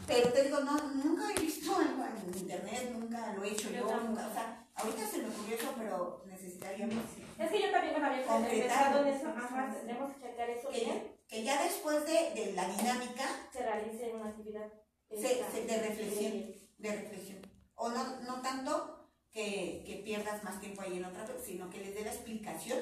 pero 0.07 0.29
te 0.29 0.45
digo, 0.45 0.61
no, 0.61 0.77
nunca 0.95 1.33
he 1.35 1.41
visto 1.41 1.75
algo 1.75 2.05
en 2.05 2.39
internet, 2.39 2.93
nunca 2.93 3.33
lo 3.33 3.45
he 3.45 3.53
hecho 3.53 3.71
yo, 3.71 3.89
Yo 3.89 4.01
nunca, 4.03 4.29
o 4.29 4.33
sea, 4.33 4.68
ahorita 4.79 5.07
se 5.07 5.19
me 5.19 5.29
ocurrió 5.29 5.57
eso, 5.57 5.75
pero 5.79 6.23
necesitaríamos 6.27 7.05
Es 7.39 7.51
que 7.51 7.63
yo 7.63 7.71
también 7.71 8.01
me 8.01 8.07
había 8.07 8.27
pensado 8.27 9.01
en 9.07 9.15
eso. 9.15 9.29
Ajá, 9.29 9.73
tendremos 9.75 10.15
que 10.17 10.23
checar 10.23 10.51
eso 10.51 10.69
que, 10.71 10.81
bien. 10.85 11.17
que 11.29 11.43
ya 11.45 11.63
después 11.63 12.05
de, 12.07 12.31
de 12.35 12.53
la 12.55 12.69
dinámica 12.69 13.25
Se 13.53 13.63
realice 13.63 14.13
una 14.15 14.29
actividad. 14.31 14.73
se- 15.11 15.45
se- 15.53 15.67
de 15.67 15.79
reflexión, 15.83 16.55
de 16.79 16.93
reflexión, 16.93 17.39
o 17.75 17.89
no, 17.91 18.21
no 18.21 18.41
tanto 18.43 19.11
que, 19.31 19.83
que 19.87 20.03
pierdas 20.05 20.43
más 20.45 20.61
tiempo 20.61 20.83
ahí 20.83 20.97
en 20.97 21.05
otra 21.05 21.27
sino 21.45 21.69
que 21.71 21.79
les 21.79 21.95
dé 21.95 22.03
la 22.05 22.13
explicación 22.13 22.79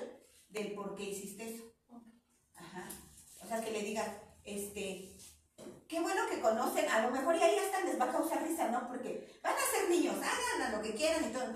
del 0.49 0.73
por 0.73 0.95
qué 0.97 1.05
hiciste 1.05 1.55
eso. 1.55 1.73
Ajá. 2.55 2.89
O 3.43 3.47
sea, 3.49 3.61
que 3.63 3.71
le 3.71 3.83
digas, 3.83 4.09
este, 4.45 5.17
qué 5.89 6.01
bueno 6.01 6.23
que 6.31 6.41
conocen, 6.41 6.89
a 6.89 7.03
lo 7.03 7.11
mejor 7.11 7.37
y 7.37 7.43
ahí 7.43 7.57
hasta 7.59 7.81
les 7.85 8.01
va 8.01 8.07
a 8.07 8.13
causar 8.13 8.43
risa, 8.43 8.69
¿no? 8.69 8.89
Porque 8.89 9.39
van 9.43 9.55
a 9.55 9.77
ser 9.79 9.91
niños, 9.91 10.15
hagan 10.17 10.63
a 10.73 10.77
lo 10.77 10.83
que 10.83 10.95
quieran 10.95 11.29
y 11.29 11.33
todo, 11.33 11.43
a 11.45 11.47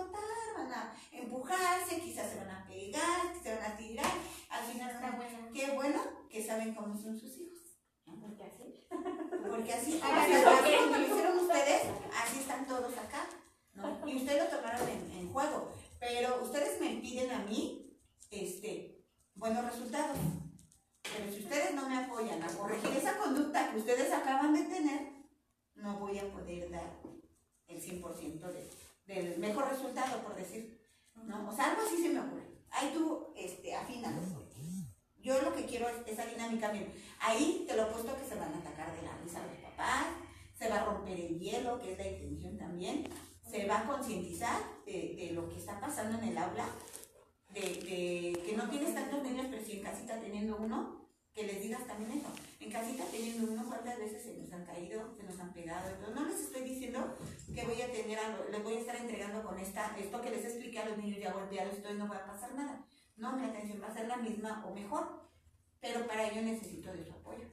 alborotar, 0.00 0.22
van 0.56 0.72
a 0.72 0.96
empujarse, 1.12 2.00
quizás 2.00 2.30
se 2.30 2.36
van 2.38 2.50
a 2.50 2.66
pegar, 2.66 3.34
se 3.42 3.54
van 3.54 3.72
a 3.72 3.76
tirar, 3.76 4.12
al 4.50 4.64
final, 4.64 4.90
Está 4.90 5.10
no, 5.10 5.16
bueno. 5.16 5.48
qué 5.52 5.70
bueno 5.72 6.00
que 6.30 6.44
saben 6.44 6.74
cómo 6.74 6.96
son 6.96 7.18
sus 7.18 7.36
hijos. 7.38 7.56
Porque 8.04 8.44
así. 8.44 8.86
Porque 9.48 9.72
así, 9.72 10.00
como 10.00 10.96
lo 10.96 11.02
hicieron 11.06 11.38
ustedes, 11.38 11.82
así 12.14 12.40
están 12.40 12.66
todos 12.66 12.96
acá, 12.98 13.26
¿no? 13.74 14.06
Y 14.08 14.16
ustedes 14.16 14.44
lo 14.50 14.56
tomaron 14.58 14.88
en, 14.88 15.10
en 15.12 15.32
juego, 15.32 15.72
pero 15.98 16.42
ustedes 16.42 16.80
me 16.80 16.96
piden 17.00 17.30
a 17.30 17.38
mí, 17.40 17.98
este, 18.30 19.04
buenos 19.34 19.64
resultados. 19.64 20.16
Pero 21.02 21.32
si 21.32 21.40
ustedes 21.44 21.74
no 21.74 21.88
me 21.88 21.96
apoyan 21.98 22.42
a 22.42 22.48
corregir 22.48 22.90
esa 22.96 23.16
conducta 23.16 23.70
que 23.70 23.78
ustedes 23.78 24.12
acaban 24.12 24.52
de 24.54 24.62
tener, 24.64 25.12
no 25.76 25.98
voy 26.00 26.18
a 26.18 26.30
poder 26.32 26.68
dar 26.70 26.90
el 27.68 27.80
100% 27.80 28.40
de- 28.52 28.68
del 29.06 29.38
mejor 29.38 29.68
resultado, 29.68 30.22
por 30.22 30.34
decir. 30.34 30.80
¿no? 31.24 31.48
O 31.48 31.52
sea, 31.54 31.70
algo 31.70 31.82
así 31.82 32.02
se 32.02 32.10
me 32.10 32.20
ocurre. 32.20 32.46
Ahí 32.70 32.90
tú 32.92 33.32
este, 33.36 33.74
afinas. 33.74 34.14
Yo 35.18 35.42
lo 35.42 35.54
que 35.54 35.66
quiero 35.66 35.88
es 35.88 35.96
esa 36.06 36.26
dinámica. 36.26 36.72
Miren, 36.72 36.92
ahí 37.20 37.64
te 37.66 37.74
lo 37.74 37.84
he 37.84 37.92
puesto 37.92 38.16
que 38.16 38.24
se 38.24 38.36
van 38.36 38.52
a 38.54 38.58
atacar 38.58 38.94
de 38.94 39.02
la 39.02 39.16
risa 39.18 39.42
los 39.44 39.58
papás, 39.70 40.06
se 40.54 40.68
va 40.68 40.76
a 40.76 40.84
romper 40.84 41.18
el 41.18 41.40
hielo, 41.40 41.80
que 41.80 41.92
es 41.92 41.98
la 41.98 42.06
intención 42.06 42.56
también, 42.56 43.08
se 43.48 43.66
va 43.66 43.80
a 43.80 43.86
concientizar 43.86 44.60
de, 44.84 45.14
de 45.16 45.30
lo 45.32 45.48
que 45.48 45.56
está 45.56 45.80
pasando 45.80 46.18
en 46.18 46.28
el 46.28 46.38
aula, 46.38 46.66
de, 47.50 47.60
de 47.60 48.42
que 48.44 48.54
no 48.56 48.68
tienes 48.68 48.94
tantos 48.94 49.22
niños, 49.22 49.46
pero 49.50 49.64
si 49.64 49.78
en 49.78 49.82
casita 49.82 50.20
teniendo 50.20 50.56
uno, 50.56 51.05
que 51.36 51.42
les 51.42 51.60
digas 51.60 51.86
también 51.86 52.18
eso. 52.18 52.32
En 52.60 52.70
casita 52.70 53.04
teniendo 53.12 53.52
uno, 53.52 53.68
cuántas 53.68 53.98
veces 53.98 54.22
se 54.22 54.38
nos 54.38 54.50
han 54.50 54.64
caído, 54.64 55.14
se 55.14 55.22
nos 55.22 55.38
han 55.38 55.52
pegado. 55.52 55.90
Entonces, 55.90 56.14
no 56.14 56.26
les 56.26 56.40
estoy 56.40 56.62
diciendo 56.62 57.18
que 57.54 57.66
voy 57.66 57.82
a 57.82 57.92
tener, 57.92 58.18
algo, 58.18 58.44
les 58.50 58.62
voy 58.64 58.74
a 58.76 58.80
estar 58.80 58.96
entregando 58.96 59.44
con 59.44 59.58
esta, 59.58 59.94
esto 59.98 60.22
que 60.22 60.30
les 60.30 60.46
expliqué 60.46 60.78
a 60.78 60.88
los 60.88 60.96
niños 60.96 61.20
ya 61.20 61.34
golpeados, 61.34 61.74
entonces 61.74 61.98
no 61.98 62.08
va 62.08 62.16
a 62.16 62.26
pasar 62.26 62.54
nada. 62.54 62.86
No, 63.18 63.36
mi 63.36 63.44
atención 63.44 63.82
va 63.82 63.88
a 63.88 63.94
ser 63.94 64.08
la 64.08 64.16
misma 64.16 64.64
o 64.66 64.74
mejor, 64.74 65.28
pero 65.78 66.06
para 66.06 66.26
ello 66.26 66.40
necesito 66.40 66.90
de 66.94 67.04
su 67.04 67.12
apoyo. 67.12 67.44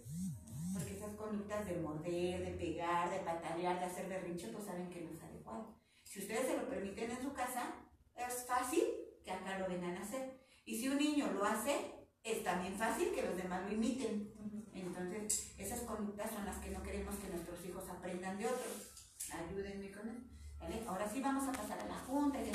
Porque 0.73 0.95
esas 0.95 1.15
conductas 1.15 1.65
de 1.65 1.75
morder, 1.75 2.45
de 2.45 2.51
pegar, 2.51 3.11
de 3.11 3.19
patalear, 3.19 3.79
de 3.79 3.85
hacer 3.85 4.07
berrinche, 4.07 4.47
pues 4.47 4.63
saben 4.63 4.89
que 4.89 5.01
no 5.01 5.11
es 5.11 5.21
adecuado. 5.21 5.75
Si 6.05 6.19
ustedes 6.19 6.47
se 6.47 6.57
lo 6.57 6.69
permiten 6.69 7.11
en 7.11 7.21
su 7.21 7.33
casa, 7.33 7.75
es 8.15 8.45
fácil 8.45 8.83
que 9.25 9.31
acá 9.31 9.59
lo 9.59 9.67
vengan 9.67 9.97
a 9.97 10.03
hacer. 10.03 10.39
Y 10.63 10.79
si 10.79 10.87
un 10.87 10.97
niño 10.97 11.31
lo 11.33 11.43
hace, 11.43 12.02
es 12.23 12.43
también 12.43 12.75
fácil 12.75 13.13
que 13.13 13.23
los 13.23 13.35
demás 13.35 13.63
lo 13.65 13.73
imiten. 13.73 14.31
Entonces, 14.73 15.53
esas 15.57 15.81
conductas 15.81 16.31
son 16.31 16.45
las 16.45 16.57
que 16.57 16.71
no 16.71 16.81
queremos 16.81 17.15
que 17.15 17.29
nuestros 17.29 17.63
hijos 17.65 17.83
aprendan 17.89 18.37
de 18.37 18.45
otros. 18.47 18.91
Ayúdenme 19.31 19.91
con 19.91 20.09
eso. 20.09 20.21
¿vale? 20.59 20.83
Ahora 20.87 21.09
sí 21.09 21.21
vamos 21.21 21.47
a 21.47 21.51
pasar 21.51 21.79
a 21.79 21.85
la 21.85 21.99
junta. 21.99 22.39
qué. 22.39 22.51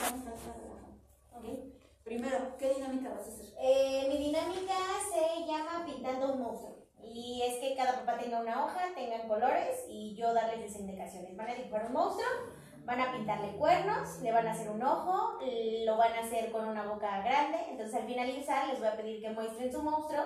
Vamos 0.00 0.26
a 0.26 0.30
pasar 0.30 0.54
a 0.54 0.58
la 0.58 0.82
junta. 0.82 0.88
¿ok? 1.32 1.44
Primero, 2.02 2.56
¿qué 2.58 2.74
dinámica 2.74 3.10
vas 3.10 3.28
a 3.28 3.32
hacer? 3.32 3.54
Eh, 3.60 4.06
mi 4.08 4.18
dinámica 4.18 4.74
se 5.12 5.46
llama 5.46 5.84
Pintando 5.86 6.32
un 6.32 6.40
monstruo. 6.40 6.74
Y 7.02 7.42
es 7.42 7.56
que 7.56 7.76
cada 7.76 8.00
papá 8.00 8.18
tenga 8.18 8.40
una 8.40 8.64
hoja, 8.64 8.94
tengan 8.94 9.28
colores 9.28 9.84
y 9.88 10.14
yo 10.16 10.32
darles 10.32 10.60
las 10.60 10.80
indicaciones. 10.80 11.36
Van 11.36 11.50
a 11.50 11.54
dibujar 11.54 11.86
un 11.86 11.92
monstruo, 11.92 12.26
van 12.84 13.00
a 13.00 13.12
pintarle 13.12 13.56
cuernos, 13.56 14.20
le 14.22 14.32
van 14.32 14.46
a 14.46 14.52
hacer 14.52 14.70
un 14.70 14.82
ojo, 14.82 15.38
lo 15.84 15.96
van 15.96 16.12
a 16.12 16.20
hacer 16.20 16.52
con 16.52 16.66
una 16.68 16.86
boca 16.86 17.20
grande. 17.22 17.58
Entonces 17.70 17.94
al 17.94 18.06
finalizar 18.06 18.68
les 18.68 18.78
voy 18.78 18.88
a 18.88 18.96
pedir 18.96 19.20
que 19.22 19.30
muestren 19.30 19.72
su 19.72 19.82
monstruo 19.82 20.22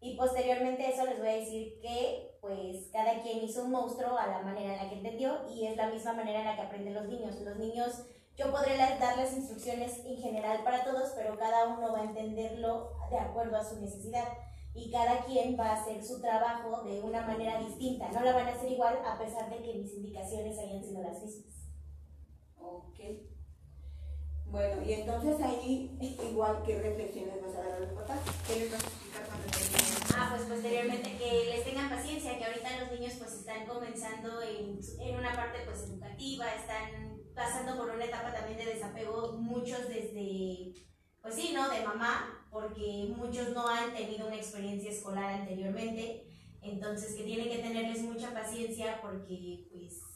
y 0.00 0.16
posteriormente 0.16 0.88
eso 0.88 1.04
les 1.04 1.18
voy 1.18 1.28
a 1.28 1.32
decir 1.32 1.80
que 1.80 2.38
pues 2.40 2.88
cada 2.92 3.20
quien 3.22 3.44
hizo 3.44 3.64
un 3.64 3.72
monstruo 3.72 4.16
a 4.16 4.26
la 4.26 4.40
manera 4.40 4.74
en 4.74 4.78
la 4.84 4.88
que 4.88 4.96
entendió 4.96 5.48
y 5.48 5.66
es 5.66 5.76
la 5.76 5.88
misma 5.88 6.12
manera 6.12 6.40
en 6.40 6.46
la 6.46 6.56
que 6.56 6.62
aprenden 6.62 6.94
los 6.94 7.06
niños. 7.06 7.34
Los 7.40 7.56
niños 7.56 8.06
yo 8.36 8.50
podré 8.52 8.76
la- 8.76 8.96
dar 8.98 9.16
las 9.18 9.32
instrucciones 9.36 9.98
en 10.06 10.16
general 10.16 10.62
para 10.62 10.84
todos, 10.84 11.10
pero 11.16 11.36
cada 11.36 11.66
uno 11.66 11.92
va 11.92 12.00
a 12.00 12.04
entenderlo 12.04 12.92
de 13.10 13.18
acuerdo 13.18 13.56
a 13.56 13.64
su 13.64 13.80
necesidad. 13.80 14.28
Y 14.74 14.92
cada 14.92 15.24
quien 15.24 15.58
va 15.58 15.70
a 15.70 15.82
hacer 15.82 16.04
su 16.04 16.20
trabajo 16.20 16.84
de 16.84 17.00
una 17.02 17.22
manera 17.22 17.58
distinta. 17.58 18.08
No 18.12 18.20
la 18.20 18.32
van 18.32 18.46
a 18.46 18.52
hacer 18.52 18.70
igual 18.70 18.96
a 19.04 19.18
pesar 19.18 19.50
de 19.50 19.56
que 19.60 19.74
mis 19.74 19.92
indicaciones 19.94 20.56
hayan 20.56 20.84
sido 20.84 21.02
las 21.02 21.20
mismas. 21.20 21.57
Ok. 22.60 22.98
Bueno, 24.46 24.82
y 24.82 24.92
entonces 24.94 25.36
ahí, 25.42 25.98
igual, 26.00 26.62
¿qué 26.64 26.80
reflexiones 26.80 27.42
vas 27.42 27.54
a 27.54 27.68
dar 27.68 27.72
a 27.72 27.80
los 27.80 27.92
papás? 27.92 28.20
¿Qué 28.46 28.60
les 28.60 28.72
vas 28.72 28.82
a 28.82 28.86
explicar 28.86 29.26
cuando 29.26 29.46
terminen? 29.46 29.88
Ah, 30.16 30.34
pues 30.34 30.48
posteriormente 30.48 31.16
que 31.18 31.44
les 31.50 31.64
tengan 31.64 31.90
paciencia, 31.90 32.38
que 32.38 32.44
ahorita 32.44 32.80
los 32.80 32.98
niños 32.98 33.14
pues 33.18 33.32
están 33.34 33.66
comenzando 33.66 34.40
en, 34.40 34.80
en 35.00 35.16
una 35.16 35.34
parte 35.34 35.58
pues 35.66 35.82
educativa, 35.82 36.46
están 36.54 37.20
pasando 37.34 37.76
por 37.76 37.94
una 37.94 38.04
etapa 38.04 38.32
también 38.32 38.58
de 38.58 38.74
desapego, 38.74 39.34
muchos 39.34 39.86
desde, 39.88 40.72
pues 41.20 41.34
sí, 41.34 41.52
¿no? 41.54 41.68
De 41.68 41.84
mamá, 41.84 42.48
porque 42.50 43.12
muchos 43.16 43.50
no 43.50 43.68
han 43.68 43.94
tenido 43.94 44.26
una 44.26 44.36
experiencia 44.36 44.90
escolar 44.90 45.34
anteriormente, 45.34 46.26
entonces 46.62 47.14
que 47.14 47.24
tienen 47.24 47.50
que 47.50 47.58
tenerles 47.58 48.02
mucha 48.02 48.32
paciencia 48.32 48.98
porque 49.02 49.68
pues 49.70 50.07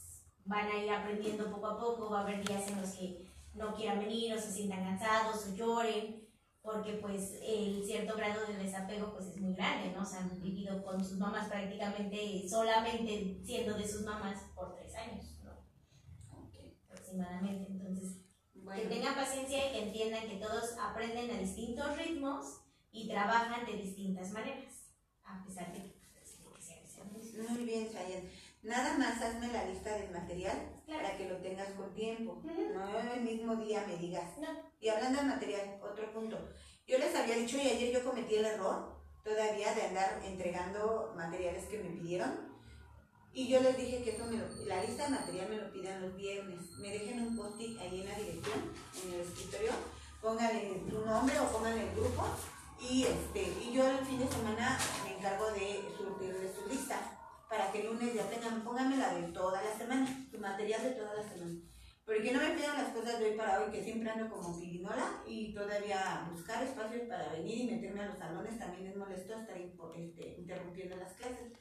van 0.44 0.66
a 0.68 0.76
ir 0.82 0.90
aprendiendo 0.90 1.50
poco 1.50 1.66
a 1.68 1.78
poco, 1.78 2.10
va 2.10 2.20
a 2.20 2.22
haber 2.22 2.46
días 2.46 2.66
en 2.68 2.80
los 2.80 2.90
que 2.90 3.26
no 3.54 3.74
quieran 3.74 4.00
venir 4.00 4.34
o 4.34 4.40
se 4.40 4.50
sientan 4.52 4.84
cansados 4.84 5.46
o 5.46 5.54
lloren, 5.54 6.26
porque 6.62 6.92
pues 6.94 7.38
el 7.42 7.82
cierto 7.84 8.16
grado 8.16 8.46
de 8.46 8.56
desapego 8.56 9.12
pues 9.12 9.26
es 9.26 9.36
muy 9.38 9.54
grande, 9.54 9.92
¿no? 9.94 10.02
O 10.02 10.04
sea, 10.04 10.20
han 10.20 10.40
vivido 10.40 10.82
con 10.84 11.04
sus 11.04 11.18
mamás 11.18 11.48
prácticamente 11.48 12.48
solamente 12.48 13.40
siendo 13.44 13.74
de 13.74 13.86
sus 13.88 14.02
mamás 14.02 14.38
por 14.54 14.74
tres 14.76 14.94
años, 14.94 15.24
¿no? 15.44 15.50
Ok. 16.38 16.54
Aproximadamente. 16.86 17.66
Entonces, 17.70 18.18
que 18.52 18.60
Bueno, 18.60 18.88
tengan 18.88 19.14
paciencia 19.16 19.68
y 19.68 19.72
que 19.72 19.82
entiendan 19.88 20.28
que 20.28 20.36
todos 20.36 20.76
aprenden 20.80 21.30
a 21.32 21.38
distintos 21.40 21.96
ritmos 21.98 22.60
y 22.92 23.08
trabajan 23.08 23.66
de 23.66 23.72
distintas 23.78 24.30
maneras, 24.32 24.86
a 25.24 25.44
pesar 25.44 25.72
de 25.72 25.78
que, 25.82 25.96
pues, 26.14 26.68
que 26.68 26.86
sean- 26.86 27.12
muy 27.54 27.64
bien, 27.64 27.90
Sayen. 27.92 28.30
Nada 28.62 28.96
más 28.96 29.20
hazme 29.20 29.48
la 29.52 29.64
lista 29.64 29.90
del 29.96 30.10
material 30.12 30.56
Claro. 30.86 31.02
para 31.02 31.16
que 31.16 31.28
lo 31.28 31.36
tengas 31.38 31.68
con 31.70 31.92
tiempo. 31.94 32.32
Ujú. 32.44 32.72
No 32.74 33.12
el 33.12 33.20
mismo 33.22 33.56
día 33.56 33.84
me 33.86 33.96
digas. 33.96 34.38
No. 34.38 34.48
Y 34.80 34.88
hablando 34.88 35.20
de 35.20 35.26
material, 35.26 35.80
otro 35.82 36.12
punto. 36.12 36.38
Yo 36.86 36.98
les 36.98 37.14
había 37.14 37.36
dicho 37.36 37.56
y 37.56 37.60
ayer 37.68 37.92
yo 37.92 38.04
cometí 38.08 38.36
el 38.36 38.44
error 38.44 39.00
todavía 39.24 39.74
de 39.74 39.82
andar 39.82 40.20
entregando 40.24 41.12
materiales 41.16 41.64
que 41.66 41.78
me 41.78 41.90
pidieron. 41.90 42.52
Y 43.32 43.48
yo 43.48 43.60
les 43.62 43.76
dije 43.76 44.02
que 44.02 44.10
eso 44.10 44.26
me 44.26 44.36
lo- 44.36 44.66
la 44.66 44.82
lista 44.84 45.04
de 45.04 45.10
material 45.10 45.48
me 45.48 45.56
lo 45.56 45.72
pidan 45.72 46.02
los 46.02 46.14
viernes. 46.16 46.60
Me 46.78 46.90
dejen 46.90 47.20
un 47.26 47.36
post-it 47.36 47.78
ahí 47.80 48.02
en 48.02 48.08
la 48.08 48.14
dirección, 48.16 48.72
en 49.04 49.14
el 49.14 49.20
escritorio. 49.20 49.70
Pónganle 50.20 50.82
tu 50.90 51.00
nombre 51.04 51.38
o 51.40 51.46
pónganle 51.50 51.82
el 51.88 51.94
grupo. 51.96 52.24
Y, 52.80 53.04
este, 53.04 53.42
y 53.64 53.72
yo 53.72 53.86
el 53.88 54.04
fin 54.04 54.18
de 54.18 54.28
semana 54.28 54.78
me 55.04 55.16
encargo 55.16 55.50
de 55.52 55.82
surtirles 55.96 56.54
su 56.54 56.68
lista. 56.68 57.18
Para 57.52 57.70
que 57.70 57.82
el 57.82 57.88
lunes 57.88 58.14
ya 58.14 58.24
tengan, 58.30 58.64
pónganme 58.64 58.96
la 58.96 59.12
de 59.12 59.24
toda 59.24 59.60
la 59.60 59.76
semana, 59.76 60.08
su 60.30 60.38
material 60.38 60.84
de 60.84 60.92
toda 60.92 61.12
la 61.12 61.22
semana. 61.22 61.60
Porque 62.02 62.32
no 62.32 62.40
me 62.40 62.52
pidan 62.52 62.82
las 62.82 62.94
cosas 62.94 63.18
de 63.18 63.26
hoy 63.26 63.36
para 63.36 63.60
hoy, 63.60 63.70
que 63.70 63.84
siempre 63.84 64.08
ando 64.08 64.34
como 64.34 64.58
pirinola 64.58 65.22
y 65.26 65.52
todavía 65.52 66.26
buscar 66.32 66.64
espacios 66.64 67.02
para 67.10 67.30
venir 67.32 67.58
y 67.58 67.74
meterme 67.74 68.00
a 68.00 68.06
los 68.06 68.16
salones 68.16 68.58
también 68.58 68.86
es 68.86 68.96
molesto 68.96 69.34
estar 69.34 69.54
este, 69.58 70.36
interrumpiendo 70.38 70.96
las 70.96 71.12
clases. 71.12 71.52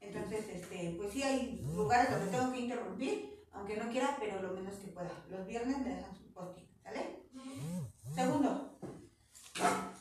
Entonces, 0.00 0.48
este, 0.48 0.96
pues 0.96 1.12
sí 1.12 1.22
hay 1.22 1.62
lugares 1.62 2.10
donde 2.10 2.36
tengo 2.36 2.52
que 2.52 2.60
interrumpir, 2.62 3.46
aunque 3.52 3.76
no 3.76 3.88
quiera, 3.88 4.16
pero 4.18 4.42
lo 4.42 4.52
menos 4.52 4.74
que 4.74 4.88
pueda. 4.88 5.24
Los 5.30 5.46
viernes 5.46 5.78
me 5.78 5.94
dejan 5.94 6.16
su 6.16 6.32
post 6.32 6.58
¿sale? 6.82 7.22
Segundo, 8.12 8.80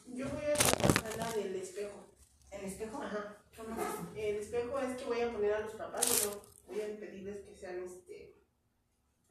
Yo 0.07 0.25
voy 0.27 0.43
a 0.43 1.17
la 1.17 1.31
del 1.33 1.55
espejo. 1.55 2.07
el 2.49 2.65
espejo. 2.65 3.03
Ajá. 3.03 3.37
¿Cómo? 3.55 3.75
El 4.25 4.37
espejo 4.37 4.79
es 4.79 4.97
que 4.97 5.05
voy 5.05 5.21
a 5.21 5.31
poner 5.31 5.53
a 5.53 5.59
los 5.59 5.73
papás, 5.73 6.23
bueno, 6.23 6.41
voy 6.67 6.81
a 6.81 6.99
pedirles 6.99 7.45
que 7.45 7.55
sean 7.55 7.83
este, 7.83 8.33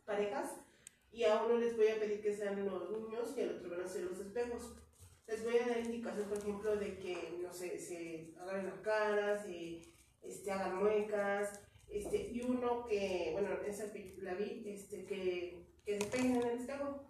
parejas 0.04 0.52
y 1.10 1.24
a 1.24 1.42
uno 1.42 1.58
les 1.58 1.76
voy 1.76 1.88
a 1.88 1.98
pedir 1.98 2.22
que 2.22 2.32
sean 2.32 2.64
los 2.64 2.90
niños 2.92 3.34
y 3.36 3.40
al 3.40 3.56
otro 3.56 3.70
van 3.70 3.80
a 3.80 3.88
ser 3.88 4.02
los 4.02 4.20
espejos. 4.20 4.76
Les 5.26 5.42
voy 5.42 5.58
a 5.58 5.66
dar 5.66 5.80
indicación, 5.80 6.28
por 6.28 6.38
ejemplo, 6.38 6.76
de 6.76 6.96
que, 6.98 7.40
no 7.42 7.52
sé, 7.52 7.76
se 7.80 8.34
agarren 8.40 8.66
la 8.66 8.82
cara, 8.82 9.42
se 9.42 9.82
este, 10.22 10.52
hagan 10.52 10.76
muecas, 10.76 11.60
este, 11.88 12.28
y 12.30 12.42
uno 12.42 12.84
que, 12.84 13.30
bueno, 13.32 13.48
esa 13.66 13.86
la 14.18 14.34
vi, 14.34 14.62
este, 14.64 15.06
que, 15.06 15.66
que 15.84 16.00
se 16.00 16.06
peguen 16.06 16.36
en 16.36 16.42
el 16.42 16.58
espejo. 16.60 17.04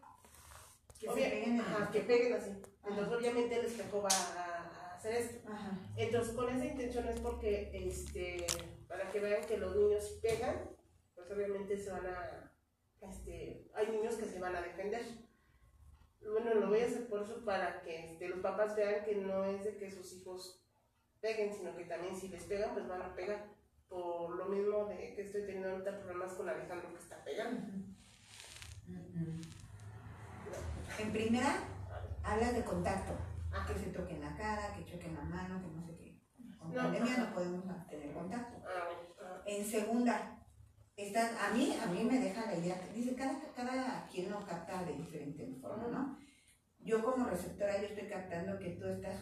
Que 0.99 1.09
se 1.09 1.15
peguen 1.15 1.61
ajá, 1.61 1.91
que 1.91 2.01
peguen 2.01 2.33
así. 2.33 2.51
Entonces, 2.83 3.15
obviamente, 3.15 3.57
el 3.57 3.67
espejo 3.67 4.01
va 4.01 4.09
a 4.09 4.84
hacer 5.05 5.23
esto. 5.23 5.49
Ajá. 5.49 5.79
Entonces, 5.97 6.35
con 6.35 6.49
esa 6.49 6.65
intención 6.65 7.09
es 7.09 7.21
porque, 7.21 7.71
este, 7.73 8.47
para 8.89 9.11
que 9.11 9.21
vean 9.21 9.45
que 9.47 9.59
los 9.59 9.77
niños 9.77 10.19
pegan, 10.23 10.71
pues 11.15 11.31
obviamente 11.31 11.77
se 11.77 11.91
van 11.91 12.07
a, 12.07 12.53
este, 13.03 13.71
hay 13.75 13.89
niños 13.91 14.15
que 14.15 14.27
se 14.27 14.41
van 14.41 14.57
a 14.57 14.63
defender. 14.63 15.03
Bueno, 16.23 16.55
lo 16.55 16.69
voy 16.69 16.81
a 16.81 16.87
hacer 16.87 17.07
por 17.09 17.23
eso 17.23 17.45
para 17.45 17.83
que 17.83 18.13
este, 18.13 18.29
los 18.29 18.41
papás 18.41 18.75
vean 18.77 19.05
que 19.05 19.17
no 19.17 19.45
es 19.45 19.65
de 19.65 19.77
que 19.77 19.91
sus 19.91 20.11
hijos 20.15 20.65
peguen, 21.21 21.55
sino 21.55 21.77
que 21.77 21.85
también 21.85 22.17
si 22.17 22.29
les 22.29 22.45
pegan, 22.45 22.73
pues 22.73 22.89
van 22.89 23.03
a 23.03 23.15
pegar. 23.15 23.53
Por 23.89 24.35
lo 24.37 24.47
mismo 24.47 24.87
de 24.87 25.15
que 25.15 25.23
estoy 25.23 25.43
teniendo 25.43 25.71
ahorita 25.71 26.01
problemas 26.01 26.33
con 26.33 26.49
Alejandro 26.49 26.91
que 26.93 26.99
está 26.99 27.23
pegando. 27.23 27.61
En 30.99 31.13
primera, 31.13 31.63
hablas 32.23 32.55
de 32.55 32.65
contacto. 32.65 33.34
Ah, 33.55 33.65
Que 33.67 33.79
se 33.79 33.91
toquen 33.91 34.21
la 34.21 34.37
cara, 34.37 34.75
que 34.75 34.85
choquen 34.85 35.15
la 35.15 35.23
mano, 35.25 35.61
que 35.63 35.69
no 35.69 35.87
sé 35.87 35.97
qué. 35.97 36.21
Con 36.59 36.73
No. 36.75 36.83
pandemia 36.83 37.17
no 37.19 37.35
podemos 37.35 37.87
tener 37.89 38.13
contacto. 38.13 38.63
ah, 38.67 39.43
En 39.47 39.65
segunda, 39.65 40.45
estás, 40.97 41.33
a 41.41 41.55
mí, 41.55 41.77
a 41.83 41.87
mí 41.87 42.05
me 42.05 42.19
deja 42.19 42.47
la 42.47 42.57
idea, 42.57 42.81
dice, 42.95 43.15
cada, 43.15 43.41
cada 43.55 44.07
quien 44.09 44.31
lo 44.31 44.45
capta 44.45 44.83
de 44.85 44.95
diferente 44.95 45.47
forma, 45.61 45.89
¿no? 45.89 46.19
Yo 46.81 47.03
como 47.03 47.27
receptora, 47.27 47.81
yo 47.81 47.87
estoy 47.89 48.09
captando 48.09 48.59
que 48.59 48.71
tú 48.71 48.87
estás 48.87 49.19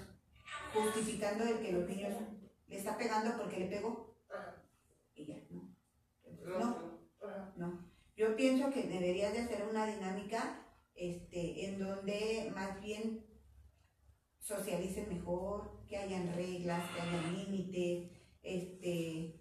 justificando 0.75 1.45
el 1.45 1.61
que 1.61 1.73
los 1.73 1.89
niños 1.89 2.13
le 2.67 2.77
está 2.77 2.97
pegando 2.97 3.37
porque 3.37 3.59
le 3.61 3.67
pegó 3.67 4.17
y 5.15 5.27
ya, 5.27 5.37
¿no? 5.51 5.77
No, 6.59 6.99
No, 7.57 7.93
Yo 8.17 8.35
pienso 8.37 8.71
que 8.71 8.83
deberías 8.85 9.33
de 9.33 9.41
hacer 9.43 9.65
una 9.71 9.87
dinámica 9.87 10.67
este, 10.95 11.67
en 11.67 11.79
donde 11.79 12.51
más 12.55 12.81
bien 12.81 13.25
socialicen 14.43 15.09
mejor, 15.09 15.85
que 15.87 15.97
hayan 15.97 16.35
reglas, 16.35 16.83
que 16.91 17.01
hayan 17.01 17.35
límites, 17.37 18.11
este, 18.43 19.41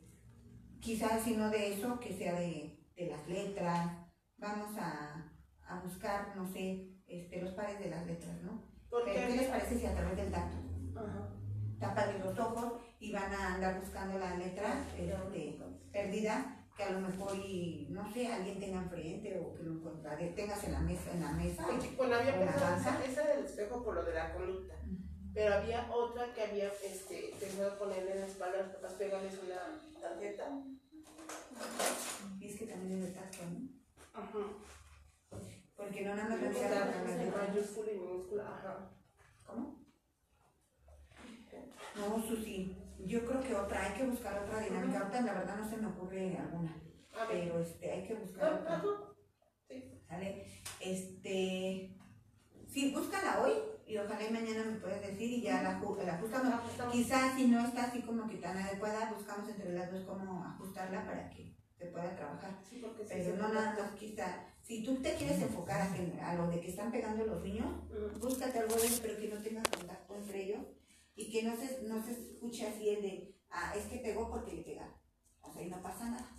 quizás 0.79 1.23
si 1.23 1.35
no 1.35 1.49
de 1.49 1.73
eso, 1.73 1.99
que 1.99 2.13
sea 2.13 2.39
de, 2.39 2.79
de 2.95 3.07
las 3.07 3.27
letras, 3.27 3.97
vamos 4.37 4.77
a, 4.77 5.33
a 5.67 5.79
buscar, 5.81 6.35
no 6.35 6.45
sé, 6.47 6.87
este, 7.07 7.41
los 7.41 7.51
pares 7.53 7.79
de 7.79 7.89
las 7.89 8.05
letras, 8.05 8.41
¿no? 8.43 8.63
¿Por 8.89 9.03
Pero, 9.03 9.27
¿Qué 9.27 9.33
qué? 9.33 9.37
les 9.37 9.47
parece 9.49 9.79
si 9.79 9.85
a 9.87 9.95
través 9.95 10.17
del 10.17 10.31
tacto? 10.31 10.57
Ajá. 10.95 11.29
tapan 11.79 12.19
los 12.19 12.37
ojos 12.39 12.73
y 12.99 13.11
van 13.11 13.33
a 13.33 13.55
andar 13.55 13.79
buscando 13.79 14.19
la 14.19 14.37
letra 14.37 14.85
este, 14.97 15.57
perdida 15.91 16.60
que 16.81 16.87
a 16.87 16.91
lo 16.99 17.07
mejor 17.07 17.35
y 17.37 17.87
no 17.91 18.11
sé 18.11 18.27
alguien 18.27 18.59
tenga 18.59 18.79
enfrente 18.81 19.39
o 19.39 19.53
que 19.53 19.63
lo 19.63 19.73
encontraré 19.73 20.29
tengas 20.29 20.63
en 20.63 20.71
la 20.73 20.79
mesa 20.79 21.11
en 21.11 21.21
la 21.21 21.31
mesa 21.33 21.67
y- 21.71 21.95
Bueno, 21.95 22.15
había 22.15 22.35
¿Con 22.37 22.45
la 22.45 22.51
pensado 22.53 22.75
esa, 22.77 23.05
esa 23.05 23.27
del 23.27 23.45
espejo 23.45 23.83
por 23.83 23.95
lo 23.95 24.03
de 24.03 24.13
la 24.13 24.33
conducta. 24.33 24.75
Pero 25.33 25.53
había 25.55 25.89
otra 25.93 26.33
que 26.33 26.41
había 26.43 26.67
este, 26.83 27.33
pensado 27.39 27.77
ponerle 27.77 28.13
en 28.13 28.21
la 28.21 28.27
espalda 28.27 28.59
a 28.59 28.63
los 28.63 28.71
papás, 28.75 28.93
pegarles 28.93 29.39
una 29.43 29.79
tarjeta. 30.01 30.61
y 32.39 32.47
es 32.47 32.57
que 32.59 32.65
también 32.65 32.99
es 33.03 33.05
de 33.07 33.11
tacto 33.19 33.43
¿no? 33.45 33.69
Ajá. 34.19 34.39
porque 35.77 36.01
no 36.01 36.15
nada 36.15 36.29
más 36.29 36.41
lo 36.41 37.37
mayúscula 37.37 37.91
y 37.91 37.97
minúscula, 37.97 38.43
ajá. 38.43 38.89
¿cómo? 39.45 39.79
no 41.95 42.23
Susi 42.23 42.80
yo 43.05 43.25
creo 43.25 43.41
que 43.41 43.55
otra 43.55 43.83
hay 43.85 43.93
que 43.93 44.05
buscar 44.05 44.43
otra 44.43 44.59
dinámica 44.59 44.99
ahorita 44.99 45.21
la 45.21 45.33
verdad 45.33 45.57
no 45.57 45.69
se 45.69 45.77
me 45.77 45.87
ocurre 45.87 46.37
alguna 46.37 46.75
pero 47.29 47.59
este 47.59 47.91
hay 47.91 48.07
que 48.07 48.13
buscar 48.15 48.51
No, 48.53 48.59
otra 48.61 48.77
no, 48.77 49.11
¿Sale? 50.07 50.45
Este, 50.79 51.95
sí, 52.67 52.91
búscala 52.93 53.41
hoy 53.41 53.53
y 53.87 53.97
ojalá 53.97 54.23
y 54.27 54.31
mañana 54.33 54.65
me 54.65 54.77
puedes 54.79 55.01
decir 55.01 55.29
y 55.31 55.41
ya 55.41 55.61
la, 55.61 55.79
la 56.03 56.13
ajustamos. 56.15 56.53
ajustamos. 56.53 56.93
Quizás 56.93 57.35
si 57.35 57.47
no 57.47 57.65
está 57.65 57.85
así 57.85 58.01
como 58.01 58.27
que 58.27 58.37
tan 58.37 58.57
adecuada, 58.57 59.11
buscamos 59.15 59.49
entre 59.49 59.73
las 59.73 59.91
dos 59.91 60.03
cómo 60.05 60.43
ajustarla 60.45 61.05
para 61.05 61.29
que 61.29 61.55
se 61.77 61.85
pueda 61.87 62.15
trabajar. 62.15 62.57
Sí, 62.69 62.79
porque 62.81 63.03
sí, 63.03 63.09
Pero 63.09 63.23
sí, 63.35 63.41
no 63.41 63.47
sí. 63.47 63.53
nada 63.53 63.75
más 63.79 63.91
quizá, 63.99 64.45
si 64.61 64.83
tú 64.83 65.01
te 65.01 65.13
quieres 65.15 65.41
enfocar 65.41 65.81
a, 65.81 65.93
que- 65.93 66.19
a 66.21 66.33
lo 66.35 66.47
de 66.49 66.59
que 66.59 66.69
están 66.69 66.91
pegando 66.91 67.25
los 67.25 67.41
niños, 67.41 67.67
búscate 68.19 68.59
algo 68.59 68.75
de 68.75 68.85
eso, 68.85 68.99
pero 69.01 69.17
que 69.17 69.27
no 69.29 69.41
tenga 69.41 69.63
contacto 69.63 70.15
entre 70.15 70.43
ellos 70.43 70.61
y 71.21 71.31
que 71.31 71.43
no 71.43 71.55
se, 71.55 71.81
no 71.83 72.03
se 72.03 72.11
escuche 72.11 72.67
así 72.67 72.89
el 72.89 73.01
de, 73.01 73.35
ah, 73.49 73.73
es 73.75 73.85
que 73.85 73.97
pegó 73.97 74.29
porque 74.29 74.53
le 74.53 74.61
pegaron. 74.63 74.93
O 75.41 75.51
sea, 75.53 75.61
y 75.61 75.69
no 75.69 75.81
pasa 75.81 76.09
nada. 76.09 76.29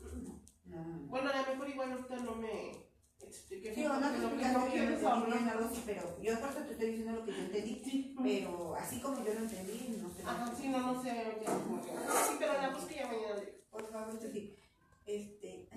No, 0.65 0.77
no, 0.81 0.85
no. 0.99 1.07
Bueno, 1.09 1.31
a 1.31 1.43
lo 1.43 1.49
mejor 1.49 1.69
igual 1.69 1.93
ahorita 1.93 2.17
no 2.17 2.35
me 2.37 2.71
expliqué. 3.21 3.75
Sí, 3.75 3.85
o 3.87 3.93
no 3.95 4.11
te 4.11 4.19
lo 4.19 4.29
que 4.31 4.35
explicando 4.35 4.59
no 4.59 4.65
que 4.65 4.71
yo 4.71 4.85
quiero 4.85 4.91
no 4.91 4.97
es 4.97 5.03
entendí 5.03 5.27
bien 5.27 5.39
hablar. 5.39 5.57
algo 5.57 5.69
así, 5.71 5.83
pero 5.87 6.23
yo 6.23 6.41
por 6.41 6.49
eso 6.51 6.59
te 6.61 6.73
estoy 6.73 6.87
diciendo 6.91 7.13
lo 7.13 7.25
que 7.25 7.33
yo 7.33 7.39
entendí, 7.39 7.83
Sí. 7.85 8.17
pero 8.23 8.75
así 8.77 9.01
como 9.01 9.25
yo 9.25 9.35
lo 9.35 9.41
entendí, 9.41 9.99
no 10.03 10.09
sé. 10.11 10.23
Ajá, 10.25 10.55
sí, 10.57 10.69
no, 10.69 10.79
no 10.93 11.03
sé. 11.03 11.11
Sí, 12.29 12.37
pero 12.39 12.53
la 12.55 12.71
busqué 12.71 12.95
ya 12.97 13.07
mañana. 13.07 13.43
Por 13.71 13.91
favor, 13.91 14.19
sí. 14.33 14.57
Este, 15.07 15.69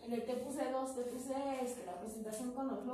En 0.00 0.12
el 0.12 0.24
te 0.24 0.34
puse 0.36 0.70
dos, 0.70 0.94
te 0.94 1.02
puse 1.02 1.34
este, 1.62 1.84
la 1.84 1.98
presentación 2.00 2.52
con 2.52 2.68
los 2.68 2.84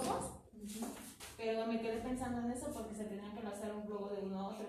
pero 1.37 1.67
me 1.67 1.81
quedé 1.81 1.99
pensando 2.01 2.41
en 2.41 2.53
eso 2.53 2.71
porque 2.73 2.95
se 2.95 3.05
tenían 3.05 3.35
que 3.35 3.43
lanzar 3.43 3.73
un 3.75 3.87
globo 3.87 4.09
de 4.11 4.23
uno 4.23 4.39
a 4.41 4.49
otro 4.49 4.67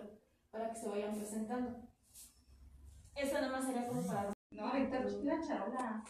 para 0.51 0.69
que 0.71 0.79
se 0.79 0.89
vayan 0.89 1.15
presentando. 1.15 1.75
Esta 3.15 3.41
nada 3.41 3.53
más 3.53 3.65
sería 3.65 3.87
como 3.87 4.05
para 4.05 4.33
No, 4.51 4.67
ahorita 4.67 4.99
la 4.99 5.41
charola. 5.47 6.03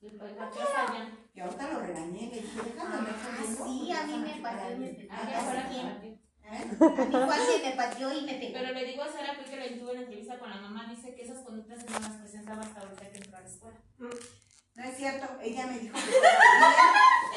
el 0.00 0.16
patriarca 0.16 0.92
allá. 0.92 1.08
yo 1.34 1.44
ahorita 1.44 1.72
lo 1.72 1.80
regañé, 1.80 2.20
le 2.30 2.36
dije, 2.40 2.62
déjame 2.64 2.94
andar 2.96 3.14
Ah, 3.20 3.44
sí, 3.46 3.92
a 3.92 4.06
mí 4.06 4.16
me 4.18 4.40
pateó 4.42 4.72
y 4.74 4.78
me 4.78 4.86
alguien". 4.86 4.96
pegó. 4.96 5.12
Ah, 5.12 5.30
ya 5.30 5.62
sé. 5.62 5.68
quién. 5.68 6.18
¿Eh? 6.50 6.50
A 6.50 7.26
mí 7.26 7.32
alguien 7.32 7.62
me 7.70 7.76
pateó 7.76 8.12
y 8.18 8.24
me 8.24 8.34
pegó. 8.34 8.52
Pero 8.54 8.72
le 8.72 8.84
digo 8.84 9.02
a 9.02 9.08
Sara 9.12 9.36
que 9.44 9.56
la 9.56 9.78
tuve 9.78 9.92
en 9.92 9.98
entrevista 9.98 10.38
con 10.38 10.50
la 10.50 10.56
mamá, 10.56 10.86
dice 10.88 11.14
que 11.14 11.22
esas 11.22 11.44
conductas 11.44 11.84
no 11.84 11.98
las 12.00 12.12
presentaba 12.16 12.62
hasta 12.62 12.80
ahorita 12.80 13.10
que 13.10 13.18
entró 13.18 13.36
a 13.36 13.40
la 13.40 13.46
escuela. 13.48 13.78
No 14.78 14.84
es 14.84 14.96
cierto, 14.96 15.26
ella 15.42 15.66
me 15.66 15.76
dijo 15.80 15.98
que 15.98 16.16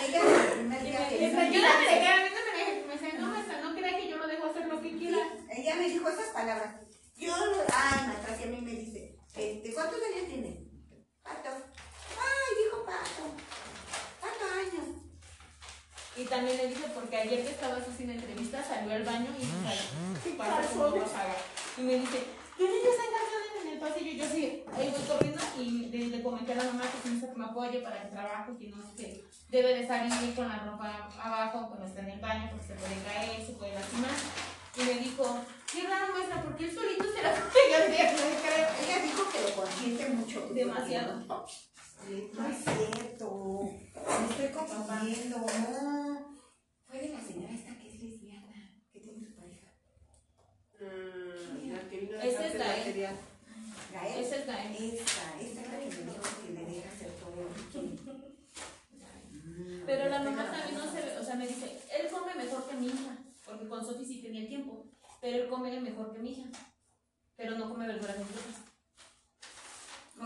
ella, 0.06 0.20
ella 0.20 0.44
el 0.46 0.60
primer 0.60 0.84
día 0.84 1.10
que 1.10 1.20
Yo 1.20 1.28
vino, 1.28 1.40
la 1.40 1.80
me 1.80 1.86
dejé, 1.86 2.86
me 2.86 2.94
decía, 2.94 3.20
no, 3.20 3.28
maestra, 3.30 3.62
no 3.62 3.74
crea 3.74 3.98
que 3.98 4.10
yo 4.10 4.18
lo 4.18 4.28
dejo 4.28 4.46
hacer 4.46 4.68
lo 4.68 4.80
que 4.80 4.96
quiera. 4.96 5.18
ella 5.50 5.76
me 5.76 5.90
dijo 5.90 6.08
esas 6.08 6.28
palabras. 6.28 6.76
Yo, 7.16 7.34
ay, 7.74 8.08
maestra, 8.08 8.38
que 8.38 8.44
a 8.44 8.48
mí 8.48 8.62
me 8.62 8.72
dice, 8.72 9.18
este, 9.36 9.74
¿cuántos 9.74 10.00
años 10.04 10.28
tiene? 10.28 10.68
Pato. 11.24 11.50
Ay, 11.50 12.64
dijo 12.64 12.86
Pato. 12.86 13.24
Pato 14.22 14.46
años. 14.54 15.02
Y 16.16 16.26
también 16.26 16.58
le 16.58 16.68
dije, 16.68 16.86
porque 16.94 17.18
ayer 17.18 17.44
que 17.44 17.50
estaba 17.50 17.78
así 17.78 18.04
en 18.04 18.12
entrevista, 18.12 18.64
salió 18.64 18.94
al 18.94 19.04
baño 19.04 19.34
y 19.40 19.46
me 19.46 19.64
salió, 19.64 20.38
pasó 20.38 20.78
como 20.78 21.02
bajaba. 21.02 21.36
Y 21.76 21.82
me 21.82 21.96
dice, 21.96 22.24
¿qué 22.62 22.68
niño 22.70 22.90
está 22.94 23.04
en 23.06 23.14
canciones 23.18 23.52
en 23.66 23.68
el 23.74 23.80
pasillo? 23.80 24.12
Y 24.12 24.18
yo 24.18 24.26
sí, 24.30 24.64
ahí 24.74 24.94
voy 24.94 25.02
corriendo 25.10 25.42
y 25.58 25.86
le, 25.90 26.08
le 26.08 26.24
comenté 26.24 26.54
a 26.54 26.56
la 26.56 26.64
mamá 26.66 26.84
que 26.84 26.98
se 27.02 27.10
necesita 27.10 27.34
que 27.34 27.40
me 27.40 27.46
apoye 27.46 27.80
para 27.82 28.04
el 28.04 28.10
trabajo, 28.10 28.58
que 28.58 28.68
no 28.70 28.78
sé 28.78 28.94
qué. 28.98 29.24
Debe 29.50 29.76
de 29.76 29.88
salir 29.88 30.36
con 30.36 30.48
la 30.48 30.60
ropa 30.60 31.10
abajo 31.20 31.68
cuando 31.70 31.86
está 31.88 32.02
en 32.02 32.10
el 32.10 32.20
baño 32.20 32.50
porque 32.52 32.68
se 32.68 32.74
puede 32.76 32.96
caer, 33.04 33.46
se 33.46 33.54
puede 33.54 33.74
lastimar. 33.74 34.12
Y 34.78 34.82
me 34.84 34.94
dijo, 35.04 35.38
qué 35.72 35.88
raro 35.88 36.14
maestra, 36.14 36.44
porque 36.44 36.64
él 36.66 36.74
solito 36.76 37.04
se 37.04 37.22
la 37.24 37.34
pega. 37.54 37.86
Ella 37.88 39.04
dijo 39.04 39.24
que 39.32 39.42
lo 39.50 39.56
consiente 39.56 40.10
mucho. 40.10 40.48
Demasiado. 40.54 41.20
No 41.28 42.48
es 42.48 42.58
cierto. 42.64 43.70
Me 43.96 44.30
estoy 44.30 44.48
confundiendo. 44.58 45.38
No. 45.40 46.36
Fue 46.88 47.00
de 47.00 47.10
la 47.10 47.22
señora 47.22 47.54
esta 47.54 47.78
que 47.78 47.88
es 47.90 48.02
lesbiana, 48.02 48.74
que 48.92 49.00
tiene 49.00 49.20
su 49.26 49.36
pareja. 49.36 49.68
Mm, 50.80 51.72
la 51.74 51.90
que 51.90 51.98
vino 52.00 52.18
a 52.18 52.24
Esa 52.24 52.42
dejarte 52.44 52.48
es 52.48 52.56
la 52.60 52.66
E. 52.76 52.78
material. 52.80 53.16
Gael. 53.94 54.24
Esa 54.24 54.36
es 54.38 54.48
la 54.48 54.51
E. 54.51 54.51
Esta, 54.70 55.40
esta 55.40 55.62
es 55.62 55.68
la 55.72 55.80
que 55.80 55.86
me 55.86 56.12
dijo 56.12 56.24
que 56.46 56.54
le 56.54 56.66
deja 56.66 56.90
hacer 56.90 57.12
todo. 57.20 57.82
Mm, 59.32 59.86
Pero 59.86 60.10
la 60.10 60.20
mamá 60.22 60.52
también 60.52 60.78
no 60.78 60.92
se 60.92 61.02
ve, 61.02 61.18
o 61.20 61.24
sea, 61.24 61.36
me 61.36 61.48
dice, 61.48 61.82
él 62.00 62.08
come 62.12 62.36
mejor 62.36 62.68
que 62.70 62.76
mi 62.76 62.88
hija, 62.88 63.18
porque 63.46 63.68
con 63.68 63.86
Sofi 63.86 64.06
sí 64.06 64.22
tenía 64.22 64.48
tiempo, 64.48 64.86
pero 65.20 65.38
él 65.44 65.50
come 65.50 65.80
mejor 65.80 66.14
que 66.14 66.20
mi 66.20 66.32
hija, 66.32 66.50
pero 67.36 67.58
no 67.58 67.70
come 67.70 67.88
verduras 67.88 68.18
ni 68.18 68.24
frutas. 68.26 68.62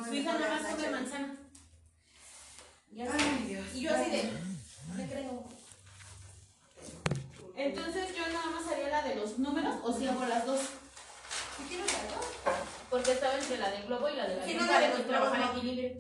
Su 0.08 0.14
hija 0.14 0.34
nada 0.38 0.62
más 0.62 0.76
come 0.76 0.90
manzana. 0.90 1.38
Y, 2.92 3.02
así- 3.02 3.18
Ay, 3.20 3.46
Dios. 3.48 3.66
y 3.74 3.82
yo 3.82 3.94
así 3.96 4.10
de, 4.12 4.32
me 4.96 5.08
creo. 5.10 5.46
Entonces 7.56 8.16
yo 8.16 8.28
nada 8.28 8.48
más 8.52 8.68
haría 8.72 8.90
la 8.90 9.02
de 9.04 9.16
los 9.16 9.40
números 9.40 9.76
o 9.84 9.98
si 9.98 10.08
hago 10.08 10.26
las 10.26 10.46
dos, 10.46 10.60
¿Sí 11.58 11.64
tienes 11.70 11.92
algo? 11.94 12.56
porque 12.90 13.12
estaba 13.12 13.36
entre 13.36 13.58
la 13.58 13.72
del 13.72 13.86
globo 13.88 14.08
y 14.10 14.16
la 14.16 14.28
de 14.28 14.36
la 14.38 14.46
Sí, 14.46 14.54
no, 14.54 14.68
para 14.68 14.80
la 14.88 14.94
trabajar 15.08 15.40
no. 15.40 15.58
equilibrio 15.58 15.92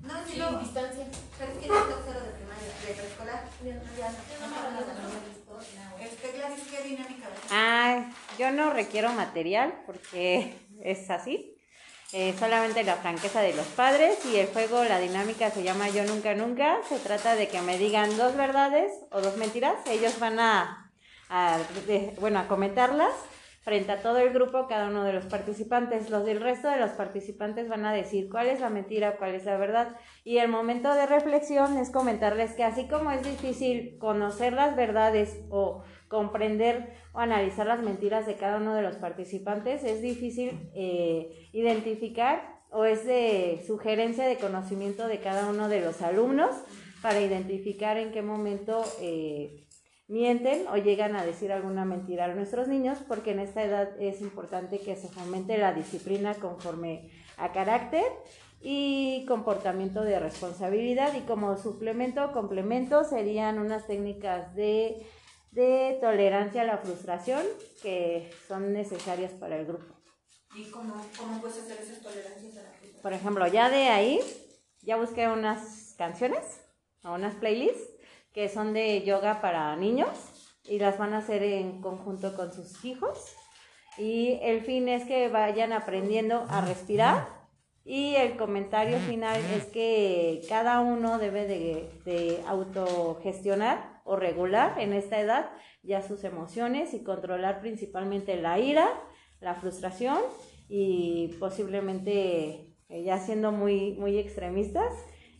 No, 0.00 0.14
no. 0.14 0.58
distancia. 0.60 1.04
¿Sabes 1.38 1.54
quién 1.58 1.72
es 1.74 1.88
tercero 1.88 2.20
de 2.20 2.30
primaria? 2.32 2.68
De 2.86 2.94
preescolar. 2.94 3.44
Yo 3.64 3.72
no 3.72 4.48
me 4.48 4.56
acuerdo 4.56 4.78
de 4.86 4.94
los 5.02 6.12
Este, 6.12 6.32
Gladys, 6.32 6.62
¿qué 6.70 6.82
dinámica 6.88 7.28
ves? 7.28 7.38
Ah, 7.50 8.10
yo 8.38 8.50
no 8.52 8.70
requiero 8.70 9.10
material 9.12 9.82
porque 9.86 10.54
es 10.82 11.10
así. 11.10 11.52
Eh, 12.12 12.34
solamente 12.38 12.84
la 12.84 12.96
franqueza 12.96 13.40
de 13.40 13.54
los 13.54 13.66
padres 13.66 14.24
y 14.26 14.36
el 14.36 14.46
juego, 14.48 14.84
la 14.84 15.00
dinámica 15.00 15.50
se 15.50 15.64
llama 15.64 15.88
Yo 15.88 16.04
Nunca 16.04 16.34
Nunca. 16.34 16.78
Se 16.88 16.98
trata 16.98 17.34
de 17.34 17.48
que 17.48 17.60
me 17.62 17.78
digan 17.78 18.16
dos 18.16 18.36
verdades 18.36 18.92
o 19.10 19.20
dos 19.20 19.36
mentiras. 19.36 19.74
Ellos 19.86 20.18
van 20.20 20.38
a, 20.38 20.92
a 21.28 21.58
de- 21.88 22.14
bueno, 22.20 22.38
a 22.38 22.46
comentarlas 22.46 23.10
frente 23.66 23.90
a 23.90 24.00
todo 24.00 24.18
el 24.18 24.32
grupo, 24.32 24.68
cada 24.68 24.86
uno 24.86 25.02
de 25.02 25.12
los 25.12 25.26
participantes. 25.26 26.08
Los 26.08 26.24
del 26.24 26.40
resto 26.40 26.70
de 26.70 26.78
los 26.78 26.92
participantes 26.92 27.68
van 27.68 27.84
a 27.84 27.92
decir 27.92 28.28
cuál 28.30 28.46
es 28.46 28.60
la 28.60 28.70
mentira, 28.70 29.16
cuál 29.16 29.34
es 29.34 29.44
la 29.44 29.56
verdad. 29.56 29.96
Y 30.22 30.38
el 30.38 30.46
momento 30.46 30.94
de 30.94 31.04
reflexión 31.04 31.76
es 31.76 31.90
comentarles 31.90 32.52
que 32.52 32.62
así 32.62 32.86
como 32.86 33.10
es 33.10 33.24
difícil 33.24 33.98
conocer 33.98 34.52
las 34.52 34.76
verdades 34.76 35.40
o 35.50 35.82
comprender 36.06 36.92
o 37.12 37.18
analizar 37.18 37.66
las 37.66 37.82
mentiras 37.82 38.24
de 38.24 38.36
cada 38.36 38.58
uno 38.58 38.72
de 38.72 38.82
los 38.82 38.94
participantes, 38.98 39.82
es 39.82 40.00
difícil 40.00 40.70
eh, 40.76 41.48
identificar 41.52 42.60
o 42.70 42.84
es 42.84 43.04
de 43.04 43.64
sugerencia 43.66 44.28
de 44.28 44.36
conocimiento 44.36 45.08
de 45.08 45.18
cada 45.18 45.50
uno 45.50 45.68
de 45.68 45.80
los 45.80 46.02
alumnos 46.02 46.54
para 47.02 47.20
identificar 47.20 47.96
en 47.96 48.12
qué 48.12 48.22
momento 48.22 48.84
eh, 49.00 49.65
mienten 50.08 50.66
o 50.68 50.76
llegan 50.76 51.16
a 51.16 51.24
decir 51.24 51.52
alguna 51.52 51.84
mentira 51.84 52.26
a 52.26 52.34
nuestros 52.34 52.68
niños, 52.68 52.98
porque 53.08 53.32
en 53.32 53.40
esta 53.40 53.62
edad 53.64 54.00
es 54.00 54.20
importante 54.20 54.78
que 54.78 54.96
se 54.96 55.08
fomente 55.08 55.58
la 55.58 55.72
disciplina 55.72 56.34
conforme 56.34 57.10
a 57.36 57.52
carácter 57.52 58.04
y 58.60 59.24
comportamiento 59.26 60.02
de 60.02 60.18
responsabilidad 60.18 61.14
y 61.14 61.20
como 61.22 61.56
suplemento 61.56 62.24
o 62.24 62.32
complemento 62.32 63.04
serían 63.04 63.58
unas 63.58 63.86
técnicas 63.86 64.54
de, 64.54 65.06
de 65.50 65.98
tolerancia 66.00 66.62
a 66.62 66.64
la 66.64 66.78
frustración 66.78 67.42
que 67.82 68.30
son 68.48 68.72
necesarias 68.72 69.32
para 69.32 69.58
el 69.58 69.66
grupo. 69.66 69.94
¿Y 70.54 70.70
cómo, 70.70 70.94
cómo 71.18 71.40
puedes 71.40 71.58
hacer 71.58 71.78
esas 71.82 72.00
tolerancias 72.00 72.56
a 72.56 72.62
la 72.62 72.70
fruta? 72.70 73.02
Por 73.02 73.12
ejemplo, 73.12 73.46
ya 73.48 73.68
de 73.68 73.88
ahí, 73.88 74.20
ya 74.82 74.96
busqué 74.96 75.28
unas 75.28 75.94
canciones, 75.98 76.60
a 77.02 77.12
unas 77.12 77.34
playlists 77.34 77.95
que 78.36 78.50
son 78.50 78.74
de 78.74 79.02
yoga 79.02 79.40
para 79.40 79.74
niños 79.76 80.10
y 80.62 80.78
las 80.78 80.98
van 80.98 81.14
a 81.14 81.18
hacer 81.18 81.42
en 81.42 81.80
conjunto 81.80 82.36
con 82.36 82.52
sus 82.52 82.84
hijos. 82.84 83.34
Y 83.96 84.38
el 84.42 84.60
fin 84.60 84.90
es 84.90 85.04
que 85.04 85.30
vayan 85.30 85.72
aprendiendo 85.72 86.44
a 86.50 86.60
respirar 86.60 87.28
y 87.82 88.14
el 88.16 88.36
comentario 88.36 88.98
final 88.98 89.40
es 89.54 89.64
que 89.64 90.42
cada 90.50 90.80
uno 90.80 91.18
debe 91.18 91.46
de, 91.46 91.88
de, 92.04 92.42
autogestionar 92.46 94.02
o 94.04 94.16
regular 94.16 94.78
en 94.80 94.92
esta 94.92 95.18
edad 95.18 95.48
ya 95.82 96.02
sus 96.02 96.22
emociones 96.22 96.92
y 96.92 97.02
controlar 97.02 97.62
principalmente 97.62 98.36
la 98.36 98.58
ira, 98.58 98.86
la 99.40 99.54
frustración 99.54 100.18
y 100.68 101.28
posiblemente, 101.40 102.76
eh, 102.90 103.02
ya 103.02 103.18
siendo 103.18 103.50
muy, 103.50 103.92
muy 103.92 104.18
extremistas, 104.18 104.92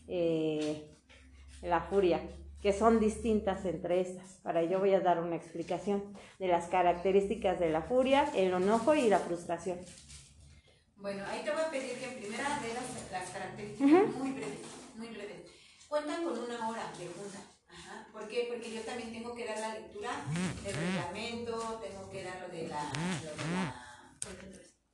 eh, 0.07 0.97
la 1.61 1.81
furia, 1.81 2.21
que 2.67 2.73
son 2.73 2.99
distintas 2.99 3.63
entre 3.63 4.01
estas. 4.01 4.27
Para 4.43 4.59
ello 4.59 4.79
voy 4.79 4.93
a 4.93 4.99
dar 4.99 5.21
una 5.21 5.37
explicación 5.37 6.03
de 6.37 6.49
las 6.49 6.65
características 6.67 7.61
de 7.61 7.69
la 7.69 7.81
furia, 7.81 8.29
el 8.35 8.51
enojo 8.51 8.93
y 8.93 9.07
la 9.07 9.19
frustración. 9.19 9.79
Bueno, 10.97 11.23
ahí 11.29 11.45
te 11.45 11.51
voy 11.51 11.61
a 11.61 11.71
pedir 11.71 11.93
que 11.97 12.11
en 12.11 12.19
primera 12.19 12.59
de 12.59 12.73
las, 12.73 13.09
las 13.09 13.29
características 13.29 14.13
muy 14.19 14.31
breves, 14.31 14.67
muy 14.95 15.07
breves. 15.07 15.49
Cuentan 15.87 16.25
con 16.25 16.37
una 16.39 16.67
hora 16.67 16.91
de 16.99 17.07
junta. 17.07 17.39
Ajá. 17.69 18.05
¿Por 18.11 18.27
qué? 18.27 18.49
Porque 18.49 18.69
yo 18.69 18.81
también 18.81 19.13
tengo 19.13 19.33
que 19.33 19.45
dar 19.45 19.59
la 19.59 19.73
lectura 19.75 20.11
del 20.61 20.75
reglamento, 20.75 21.79
tengo 21.81 22.11
que 22.11 22.23
dar 22.25 22.41
lo 22.41 22.49
de 22.49 22.67
la, 22.67 22.83
lo 23.23 23.31
de 23.31 23.47
la, 23.47 23.75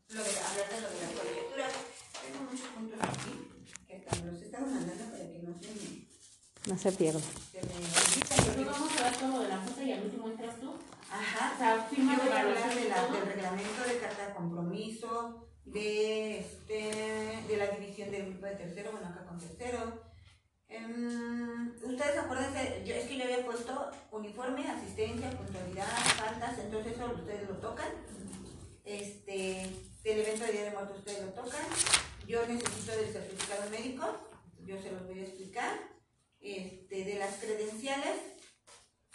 lo 0.09 0.23
de 0.23 0.29
hablar 0.29 0.69
de 0.69 0.79
lo 0.79 0.89
de 0.91 1.01
las 1.01 1.11
colegiaturas. 1.17 1.73
Tengo 2.21 2.51
muchos 2.51 2.67
puntos 2.67 2.99
aquí 3.01 3.49
que 3.87 3.95
hasta 3.95 4.15
me 4.21 4.31
los 4.31 4.41
estaba 4.43 4.67
mandando 4.67 5.05
para 5.05 5.31
que 5.31 5.39
no 5.39 5.57
se 5.57 5.73
me, 5.73 6.02
No 6.67 6.77
se 6.77 6.91
pierda. 6.93 7.19
Nosotros 7.19 8.65
vamos 8.65 8.99
a 8.99 9.03
ver 9.03 9.15
todo 9.17 9.27
lo 9.29 9.39
de 9.41 9.49
la 9.49 9.57
junta 9.57 9.83
y 9.83 9.91
al 9.91 10.03
último 10.05 10.27
entras 10.29 10.59
tú. 10.59 10.73
Ajá. 11.11 11.51
O 11.53 11.57
sea, 11.57 11.83
firma 11.89 12.17
de 12.17 12.29
la- 12.29 12.45
del 12.45 13.25
reglamento 13.25 13.83
de 13.87 13.97
carta 13.99 14.27
de 14.27 14.33
compromiso, 14.33 15.47
de, 15.65 16.39
este, 16.39 17.43
de 17.47 17.57
la 17.57 17.67
división 17.67 18.11
del 18.11 18.27
grupo 18.31 18.45
de 18.45 18.55
tercero, 18.55 18.91
bueno, 18.91 19.07
acá 19.07 19.25
con 19.25 19.39
tercero. 19.39 20.01
Em, 20.69 21.69
ustedes 21.83 22.17
acuérdense, 22.17 22.83
yo, 22.85 22.95
es 22.95 23.07
que 23.07 23.17
yo 23.17 23.23
había 23.25 23.45
puesto 23.45 23.91
uniforme, 24.11 24.67
asistencia, 24.67 25.29
puntualidad, 25.31 25.85
faltas, 26.17 26.57
entonces 26.59 26.93
eso 26.93 27.11
ustedes 27.13 27.47
lo 27.47 27.57
tocan. 27.57 27.89
Este, 28.85 29.69
del 30.03 30.19
evento 30.19 30.45
de 30.45 30.51
Día 30.51 30.63
de 30.65 30.71
Muertos 30.71 30.97
ustedes 30.99 31.21
lo 31.25 31.31
tocan. 31.33 31.61
Yo 32.27 32.45
necesito 32.47 32.91
del 32.93 33.11
certificado 33.13 33.69
médico, 33.69 34.05
yo 34.65 34.81
se 34.81 34.91
los 34.91 35.05
voy 35.05 35.19
a 35.19 35.23
explicar. 35.23 35.73
Este, 36.43 37.05
de 37.05 37.15
las 37.15 37.35
credenciales, 37.37 38.17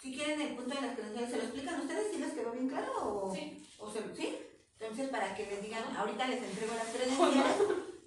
si 0.01 0.13
quieren 0.15 0.41
el 0.41 0.55
punto 0.55 0.73
de 0.75 0.81
las 0.81 0.95
credenciales, 0.95 1.29
¿se 1.29 1.37
lo 1.37 1.43
explican 1.43 1.79
ustedes? 1.81 2.07
¿Sí 2.11 2.17
les 2.19 2.33
quedó 2.33 2.51
bien 2.53 2.67
claro? 2.67 2.91
O, 3.03 3.33
Sí. 3.35 3.63
o 3.77 3.91
se- 3.91 4.15
¿sí? 4.15 4.35
Entonces, 4.79 5.09
para 5.09 5.35
que 5.35 5.45
les 5.45 5.61
digan, 5.61 5.95
ahorita 5.95 6.27
les 6.27 6.41
entrego 6.41 6.73
las 6.73 6.87
credenciales 6.95 7.55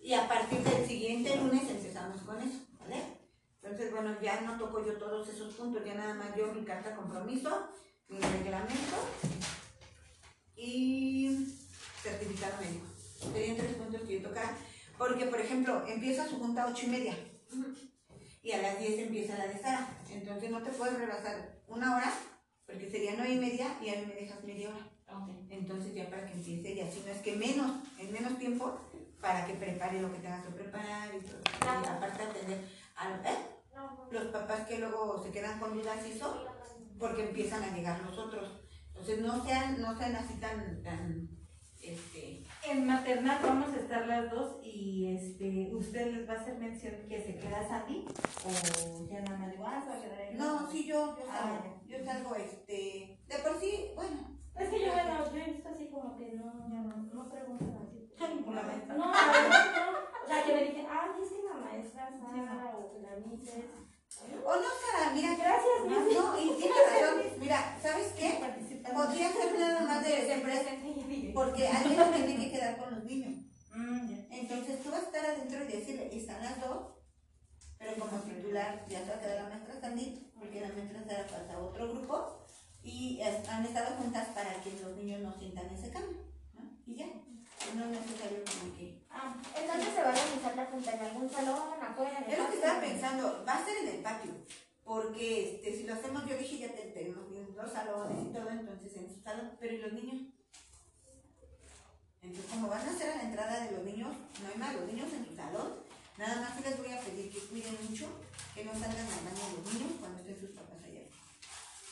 y 0.02 0.12
a 0.14 0.26
partir 0.26 0.58
del 0.60 0.86
siguiente 0.86 1.36
lunes 1.36 1.70
empezamos 1.70 2.20
con 2.22 2.36
eso, 2.42 2.58
¿vale? 2.80 3.00
Entonces, 3.62 3.92
bueno, 3.92 4.16
ya 4.20 4.40
no 4.40 4.58
toco 4.58 4.84
yo 4.84 4.94
todos 4.94 5.28
esos 5.28 5.54
puntos, 5.54 5.84
ya 5.84 5.94
nada 5.94 6.14
más 6.14 6.34
yo 6.36 6.52
mi 6.52 6.64
carta 6.64 6.90
de 6.90 6.96
compromiso, 6.96 7.68
mi 8.08 8.18
reglamento 8.18 8.96
y 10.56 11.46
certificado 12.02 12.54
médico. 12.60 12.86
Serían 13.32 13.56
tres 13.56 13.74
puntos 13.76 14.02
que 14.02 14.20
yo 14.20 14.28
tocara. 14.28 14.56
Porque, 14.98 15.26
por 15.26 15.40
ejemplo, 15.40 15.86
empieza 15.86 16.28
su 16.28 16.38
junta 16.38 16.64
a 16.64 16.68
ocho 16.70 16.86
y 16.86 16.90
media 16.90 17.16
y 18.42 18.52
a 18.52 18.60
las 18.60 18.78
10 18.78 19.06
empieza 19.06 19.38
la 19.38 19.46
de 19.46 19.58
Sara. 19.58 19.88
Entonces 20.10 20.50
no 20.50 20.62
te 20.62 20.70
puedes 20.70 20.98
rebasar 20.98 21.60
una 21.68 21.96
hora, 21.96 22.12
porque 22.66 22.90
sería 22.90 23.14
nueve 23.16 23.34
y 23.34 23.38
media 23.38 23.76
y 23.80 23.88
a 23.88 24.00
mí 24.00 24.06
me 24.06 24.14
dejas 24.14 24.42
media 24.44 24.70
hora. 24.70 24.88
Entonces 25.50 25.94
ya 25.94 26.08
para 26.08 26.26
que 26.26 26.32
empiece 26.32 26.72
y 26.72 26.80
así 26.80 27.02
no 27.04 27.12
es 27.12 27.20
que 27.20 27.36
menos, 27.36 27.70
en 27.98 28.12
menos 28.12 28.38
tiempo, 28.38 28.78
para 29.20 29.46
que 29.46 29.54
prepare 29.54 30.00
lo 30.00 30.10
que 30.10 30.18
tengas 30.18 30.44
que 30.44 30.52
preparar 30.52 31.10
y 31.14 31.20
todo. 31.20 31.38
Y 31.40 31.86
aparte 31.86 32.22
atender 32.22 32.64
a 32.96 33.10
¿eh? 33.30 33.52
los 34.10 34.24
papás 34.26 34.66
que 34.66 34.78
luego 34.78 35.22
se 35.22 35.30
quedan 35.30 35.60
con 35.60 35.74
dudas 35.74 35.98
y 36.06 36.12
eso, 36.12 36.46
porque 36.98 37.28
empiezan 37.28 37.62
a 37.62 37.74
llegar 37.74 38.00
los 38.00 38.18
otros. 38.18 38.60
Entonces 38.88 39.20
no 39.20 39.44
sean, 39.44 39.80
no 39.80 39.96
sean 39.96 40.16
así 40.16 40.34
tan, 40.34 40.82
tan, 40.82 41.28
este, 41.80 42.41
En 42.64 42.86
maternal 42.86 43.38
vamos 43.42 43.74
a 43.74 43.76
estar 43.76 44.06
las 44.06 44.30
dos 44.30 44.56
y 44.62 45.14
este, 45.16 45.74
usted 45.74 46.12
les 46.12 46.28
va 46.28 46.34
a 46.34 46.40
hacer 46.40 46.56
mención 46.58 46.94
que 47.08 47.20
se 47.20 47.36
queda 47.36 47.66
Sandy 47.68 48.06
o 48.46 49.06
ya 49.10 49.20
nada 49.20 49.36
más 49.38 49.50
digo, 49.50 49.64
ah, 49.66 49.82
se 49.82 49.90
va 49.90 49.96
a 49.96 50.00
quedar 50.00 50.20
ella. 50.20 50.38
no, 50.38 50.70
sí, 50.70 50.86
yo, 50.86 51.16
yo 51.18 51.24
Ah, 51.28 51.60
salgo, 51.60 51.80
yo 51.86 52.04
salgo, 52.04 52.34
este, 52.36 53.18
de 53.26 53.38
por 53.42 53.58
sí, 53.60 53.90
bueno, 53.96 54.38
Es 54.54 54.68
que 54.68 54.80
yo, 54.86 54.92
bueno, 54.92 55.24
yo 55.34 55.40
he 55.40 55.50
visto 55.52 55.68
así 55.68 55.88
como 55.90 56.16
que 56.16 56.32
no, 56.32 56.68
ya 56.70 56.80
no, 56.82 56.96
no 57.12 57.28
preguntan 57.30 57.78
así. 57.82 58.12
Por 58.44 58.54
la 58.54 58.62
maestra. 58.62 58.94
No, 58.94 59.06
no. 59.06 59.10
O 59.10 60.26
sea, 60.28 60.44
que 60.46 60.54
me 60.54 60.64
dicen, 60.64 60.86
ah, 60.88 61.08
es 61.20 61.28
que 61.28 61.42
la 61.42 61.54
maestra 61.54 62.10
Sara 62.10 62.76
o 62.78 62.98
la 63.02 63.16
Mises. 63.26 63.64
o 64.44 64.54
no, 64.54 64.68
Sara, 64.80 65.12
mira, 65.14 65.34
Gracias, 65.36 65.78
no, 65.84 65.98
no, 66.00 66.40
y 66.40 66.50
tienes 66.56 66.78
razón, 66.78 67.22
mira, 67.40 67.76
¿sabes 67.82 68.12
qué? 68.16 68.38
Podría 68.82 69.32
ser 69.32 69.58
nada 69.58 69.80
más 69.80 70.04
de 70.04 70.10
Se 70.10 70.26
siempre, 70.26 70.52
presenten. 70.52 71.32
porque 71.34 71.68
alguien 71.68 72.00
se 72.12 72.22
tiene 72.22 72.44
que 72.44 72.52
quedar 72.52 72.76
con 72.78 72.94
los 72.94 73.04
niños. 73.04 73.44
Mm. 73.74 74.12
Entonces 74.30 74.82
tú 74.82 74.90
vas 74.90 75.02
a 75.02 75.06
estar 75.06 75.24
adentro 75.24 75.64
y 75.64 75.72
decirle, 75.72 76.16
están 76.16 76.42
las 76.42 76.60
dos, 76.60 76.94
pero 77.78 77.94
como 77.98 78.22
titular 78.22 78.84
ya 78.88 79.04
se 79.04 79.10
va 79.10 79.16
a 79.16 79.20
quedar 79.20 79.42
la 79.42 79.48
maestra 79.48 79.80
Sandy, 79.80 80.32
porque 80.38 80.60
la 80.60 80.68
maestra 80.68 81.04
Sara 81.04 81.26
pasa 81.26 81.54
a 81.54 81.60
otro 81.60 81.92
grupo 81.92 82.46
y 82.82 83.20
han 83.22 83.64
estado 83.64 83.96
juntas 83.96 84.28
para 84.34 84.60
que 84.62 84.78
los 84.82 84.96
niños 84.96 85.20
no 85.20 85.32
sientan 85.38 85.66
ese 85.66 85.90
cambio, 85.90 86.18
¿no? 86.54 86.62
Y 86.86 86.96
ya, 86.96 87.06
no 87.74 87.84
es 87.84 87.90
necesario 87.90 88.42
como 88.44 88.76
que... 88.76 89.04
Ah, 89.08 89.36
entonces 89.56 89.94
se 89.94 90.02
va 90.02 90.08
a 90.08 90.12
organizar 90.12 90.56
la 90.56 90.66
junta 90.66 90.92
en 90.92 91.00
algún 91.00 91.30
salón, 91.30 91.82
afuera, 91.82 92.24
Es 92.28 92.38
lo 92.38 92.48
que 92.48 92.54
estaba 92.54 92.80
pensando, 92.80 93.44
va 93.46 93.54
a 93.54 93.64
ser 93.64 93.76
en 93.78 93.88
el 93.88 94.02
patio, 94.02 94.32
porque 94.84 95.54
este, 95.56 95.76
si 95.76 95.82
lo 95.84 95.94
hacemos, 95.94 96.26
yo 96.28 96.36
dije, 96.36 96.58
ya 96.58 96.74
te- 96.74 96.90
tenemos 96.92 97.24
los 97.56 97.72
salones 97.72 98.26
y 98.26 98.32
todo, 98.32 98.50
entonces 98.50 98.96
en 98.96 99.14
su 99.14 99.20
salón, 99.22 99.52
pero 99.60 99.74
¿y 99.74 99.78
los 99.78 99.92
niños? 99.92 100.22
Entonces, 102.22 102.50
como 102.50 102.68
van 102.68 102.86
a 102.86 102.90
hacer 102.90 103.10
a 103.10 103.16
la 103.16 103.22
entrada 103.22 103.64
de 103.64 103.72
los 103.72 103.84
niños, 103.84 104.10
no 104.40 104.48
hay 104.48 104.58
más, 104.58 104.74
los 104.74 104.86
niños 104.86 105.12
en 105.12 105.26
su 105.26 105.34
salón, 105.34 105.72
nada 106.18 106.40
más 106.40 106.60
les 106.64 106.78
voy 106.78 106.92
a 106.92 107.00
pedir 107.00 107.32
que 107.32 107.40
cuiden 107.40 107.76
mucho, 107.88 108.06
que 108.54 108.64
no 108.64 108.72
salgan 108.72 109.06
al 109.06 109.24
baño 109.24 109.56
los 109.62 109.72
niños 109.74 109.92
cuando 109.98 110.18
estén 110.18 110.38
sus 110.40 110.50
papás 110.50 110.78
allá. 110.84 111.02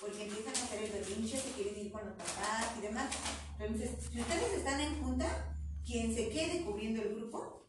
Porque 0.01 0.23
empiezan 0.25 0.55
a 0.55 0.65
hacer 0.65 0.83
el 0.85 0.93
berrinche, 0.93 1.37
se 1.41 1.51
quieren 1.53 1.79
ir 1.87 1.93
con 1.93 2.05
los 2.07 2.15
papás 2.15 2.67
y 2.79 2.81
demás. 2.83 3.11
Entonces, 3.59 3.91
si 4.11 4.21
ustedes 4.21 4.53
están 4.59 4.81
en 4.81 5.03
junta, 5.03 5.57
quien 5.85 6.15
se 6.15 6.29
quede 6.29 6.63
cubriendo 6.65 7.03
el 7.03 7.15
grupo, 7.17 7.67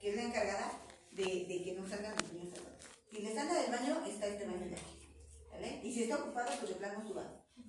que 0.00 0.10
es 0.10 0.16
la 0.16 0.22
encargada 0.24 0.72
de, 1.12 1.46
que 1.64 1.76
no 1.78 1.88
salgan 1.88 2.14
los 2.16 2.32
niños 2.32 2.52
al. 2.54 2.67
Si 3.10 3.22
les 3.22 3.36
anda 3.36 3.54
del 3.54 3.70
baño, 3.70 4.04
está 4.06 4.26
este 4.26 4.46
baño 4.46 4.68
de 4.68 4.76
aquí. 4.76 5.08
¿Vale? 5.50 5.80
Y 5.82 5.92
si 5.92 6.02
está 6.04 6.16
ocupado, 6.16 6.50
pues 6.58 6.68
de 6.68 6.76
plano 6.76 7.06
suba. 7.06 7.24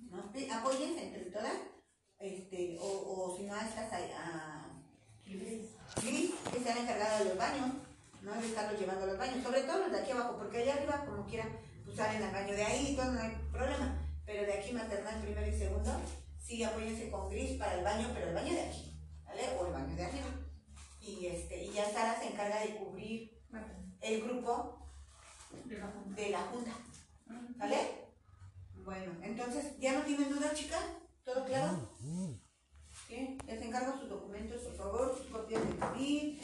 ¿no? 0.09 0.31
Sí, 0.33 0.49
Apóyense 0.49 1.03
entre 1.03 1.31
todas, 1.31 1.53
este, 2.19 2.77
o, 2.79 2.85
o 2.85 3.37
si 3.37 3.43
no, 3.43 3.55
estas 3.55 3.91
a, 3.93 4.69
Gris, 5.25 6.31
que 6.51 6.59
sea 6.59 6.75
la 6.75 6.81
encargada 6.81 7.19
de 7.19 7.25
los 7.25 7.37
baños, 7.37 7.69
¿no? 8.21 8.33
De 8.33 8.47
estarlos 8.47 8.79
llevando 8.79 9.03
a 9.03 9.07
los 9.07 9.17
baños, 9.17 9.43
sobre 9.43 9.61
todo 9.61 9.79
los 9.79 9.91
de 9.91 9.99
aquí 9.99 10.11
abajo, 10.11 10.37
porque 10.37 10.57
allá 10.59 10.75
arriba, 10.75 11.05
como 11.05 11.25
quieran, 11.25 11.49
pues 11.85 11.97
salen 11.97 12.23
al 12.23 12.33
baño 12.33 12.53
de 12.53 12.63
ahí 12.63 12.87
y 12.91 12.95
todo, 12.95 13.11
no 13.11 13.19
hay 13.19 13.35
problema. 13.51 14.05
Pero 14.25 14.43
de 14.43 14.53
aquí 14.53 14.71
maternal, 14.73 15.21
primero 15.21 15.47
y 15.47 15.57
segundo, 15.57 15.91
sí 16.39 16.63
apóyense 16.63 17.09
con 17.09 17.29
Gris 17.29 17.57
para 17.57 17.75
el 17.75 17.83
baño, 17.83 18.09
pero 18.13 18.29
el 18.29 18.35
baño 18.35 18.53
de 18.53 18.61
aquí, 18.61 18.99
¿vale? 19.25 19.41
O 19.59 19.67
el 19.67 19.73
baño 19.73 19.95
de 19.95 20.05
arriba. 20.05 20.27
Y, 21.01 21.27
este, 21.27 21.65
y 21.65 21.73
ya 21.73 21.89
Sara 21.89 22.19
se 22.19 22.27
encarga 22.27 22.59
de 22.61 22.75
cubrir 22.75 23.39
el 24.01 24.21
grupo 24.23 24.78
de 26.15 26.30
la 26.30 26.41
junta. 26.41 26.71
¿Vale? 27.57 27.77
Bueno, 28.84 29.11
entonces, 29.21 29.77
¿ya 29.80 29.93
no 29.93 30.01
tienen 30.01 30.30
duda, 30.30 30.53
chicas? 30.53 30.84
¿Todo 31.23 31.45
claro? 31.45 31.89
¿Sí? 33.07 33.38
Les 33.45 33.61
encargo 33.61 33.99
sus 33.99 34.09
documentos, 34.09 34.61
por 34.63 34.76
favor, 34.76 35.17
sus 35.17 35.27
copias 35.27 35.61
de 35.67 35.76
CUBIL. 35.76 36.41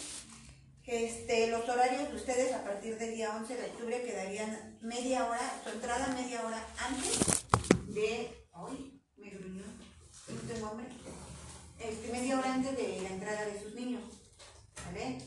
Este, 0.86 1.48
los 1.48 1.68
horarios 1.68 2.10
de 2.10 2.16
ustedes 2.16 2.54
a 2.54 2.64
partir 2.64 2.98
del 3.00 3.16
día 3.16 3.36
11 3.36 3.56
de 3.56 3.66
octubre 3.72 4.04
quedarían 4.04 4.78
media 4.82 5.28
hora, 5.28 5.62
su 5.64 5.70
entrada 5.70 6.08
media 6.14 6.46
hora 6.46 6.64
antes 6.78 7.46
de... 7.88 8.46
¡Ay! 8.54 9.02
Me 9.18 9.32
gruñó. 9.32 9.64
No 9.64 10.54
tengo 10.54 10.68
hambre. 10.68 10.86
Este, 11.80 12.12
media 12.12 12.38
hora 12.38 12.54
antes 12.54 12.78
de 12.78 13.02
la 13.02 13.10
entrada 13.10 13.46
de 13.46 13.64
sus 13.64 13.74
niños. 13.74 14.04
¿Vale? 14.86 15.18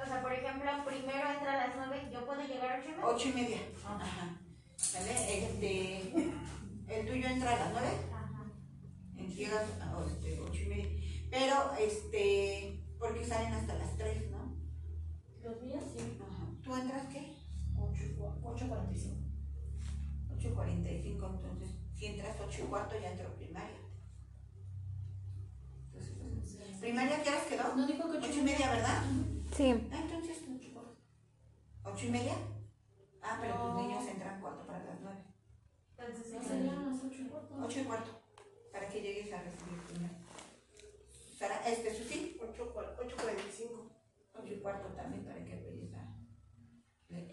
O 0.00 0.06
sea, 0.06 0.22
por 0.22 0.32
ejemplo, 0.32 0.70
primero 0.86 1.30
entra 1.30 1.52
a 1.54 1.66
las 1.66 1.76
9, 1.76 2.10
¿yo 2.12 2.24
puedo 2.24 2.42
llegar 2.42 2.70
a 2.70 2.78
8 2.78 2.88
y 2.88 2.92
media? 2.92 3.06
Ocho 3.06 3.28
y 3.28 3.32
media. 3.32 3.58
Ajá. 3.84 4.38
¿Vale? 4.94 5.44
Este, 5.44 6.12
el 6.88 7.06
tuyo 7.06 7.28
entra 7.28 7.52
a 7.52 7.58
las 7.58 7.72
nueve. 7.72 7.88
Ajá. 8.12 8.44
Llegas 9.16 9.66
a 9.80 10.06
este, 10.06 10.40
ocho 10.40 10.62
y 10.62 10.66
media. 10.66 10.88
Pero, 11.30 11.72
este, 11.80 12.84
porque 12.98 13.24
salen 13.26 13.52
hasta 13.52 13.74
las 13.74 13.96
tres, 13.96 14.30
¿no? 14.30 14.56
Los 15.42 15.62
míos 15.62 15.82
sí. 15.96 16.18
Ajá. 16.20 16.46
¿Tú 16.62 16.74
entras 16.74 17.06
qué? 17.08 17.34
8.45. 17.76 19.18
8.45, 20.38 21.34
entonces 21.34 21.70
si 21.94 22.06
entras 22.06 22.36
8 22.40 22.62
y 22.62 22.66
cuarto 22.68 22.94
ya 23.00 23.10
entró 23.10 23.34
primaria. 23.34 23.78
Entonces, 25.86 26.76
¿Primaria 26.80 27.22
qué 27.22 27.30
horas 27.30 27.46
quedó? 27.48 27.74
No 27.74 27.86
dijo 27.86 28.10
que 28.10 28.18
8 28.18 28.32
y 28.32 28.42
media, 28.42 28.70
¿verdad? 28.70 29.02
Sí. 29.58 29.74
Ah, 29.90 29.98
entonces 30.00 30.38
8 30.46 30.62
y 30.62 30.70
cuarto. 30.70 30.96
¿8 31.82 32.04
y 32.06 32.10
media? 32.10 32.34
Ah, 33.20 33.38
pero 33.40 33.54
tus 33.56 33.74
niños 33.74 34.06
entran 34.06 34.40
cuarto 34.40 34.64
para 34.64 34.84
las 34.84 35.00
9. 35.00 35.18
Entonces, 35.98 36.32
No 36.32 36.40
sí. 36.40 36.48
serían 36.48 36.92
las 36.92 37.02
ocho 37.02 37.22
y 37.22 37.26
cuarto. 37.26 37.56
8 37.60 37.80
y 37.80 37.82
cuarto. 37.82 38.22
Para 38.70 38.88
que 38.88 39.02
llegues 39.02 39.32
a 39.32 39.42
recibir 39.42 39.82
primero. 39.88 40.14
Sara, 41.36 41.68
este, 41.68 41.92
Susi. 41.92 42.38
8.45. 42.40 43.90
8 44.34 44.54
y 44.54 44.60
cuarto 44.60 44.88
también 44.94 45.24
para 45.24 45.44
que 45.44 45.56
vayas 45.56 45.92
a... 45.94 46.06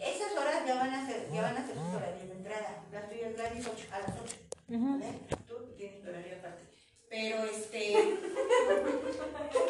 Esas 0.04 0.32
horas 0.36 0.66
ya 0.66 0.74
van 0.74 0.94
a 0.94 1.06
ser, 1.06 1.30
ya 1.30 1.42
van 1.42 1.56
a 1.58 1.64
ser 1.64 1.76
tus 1.76 1.94
horarios 1.94 2.28
de 2.28 2.34
entrada. 2.34 2.88
Las 2.90 3.08
tuyas 3.08 3.34
Gladys 3.34 3.68
8, 3.68 3.86
a 3.92 3.98
las 4.00 4.10
8. 4.20 4.36
Ujú. 4.70 4.98
¿vale? 4.98 5.20
Tú 5.46 5.54
tienes 5.76 6.02
tu 6.02 6.08
horario 6.08 6.38
aparte. 6.38 6.64
Pero 7.08 7.44
este. 7.44 8.18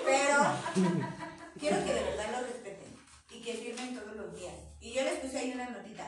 pero 0.06 1.35
quiero 1.58 1.84
que 1.84 1.92
de 1.94 2.02
verdad 2.04 2.30
lo 2.32 2.46
respeten 2.46 2.96
y 3.30 3.40
que 3.42 3.54
firmen 3.54 3.98
todos 3.98 4.16
los 4.16 4.34
días. 4.36 4.54
Y 4.80 4.92
yo 4.92 5.02
les 5.02 5.18
puse 5.20 5.38
ahí 5.38 5.52
una 5.52 5.70
notita. 5.70 6.06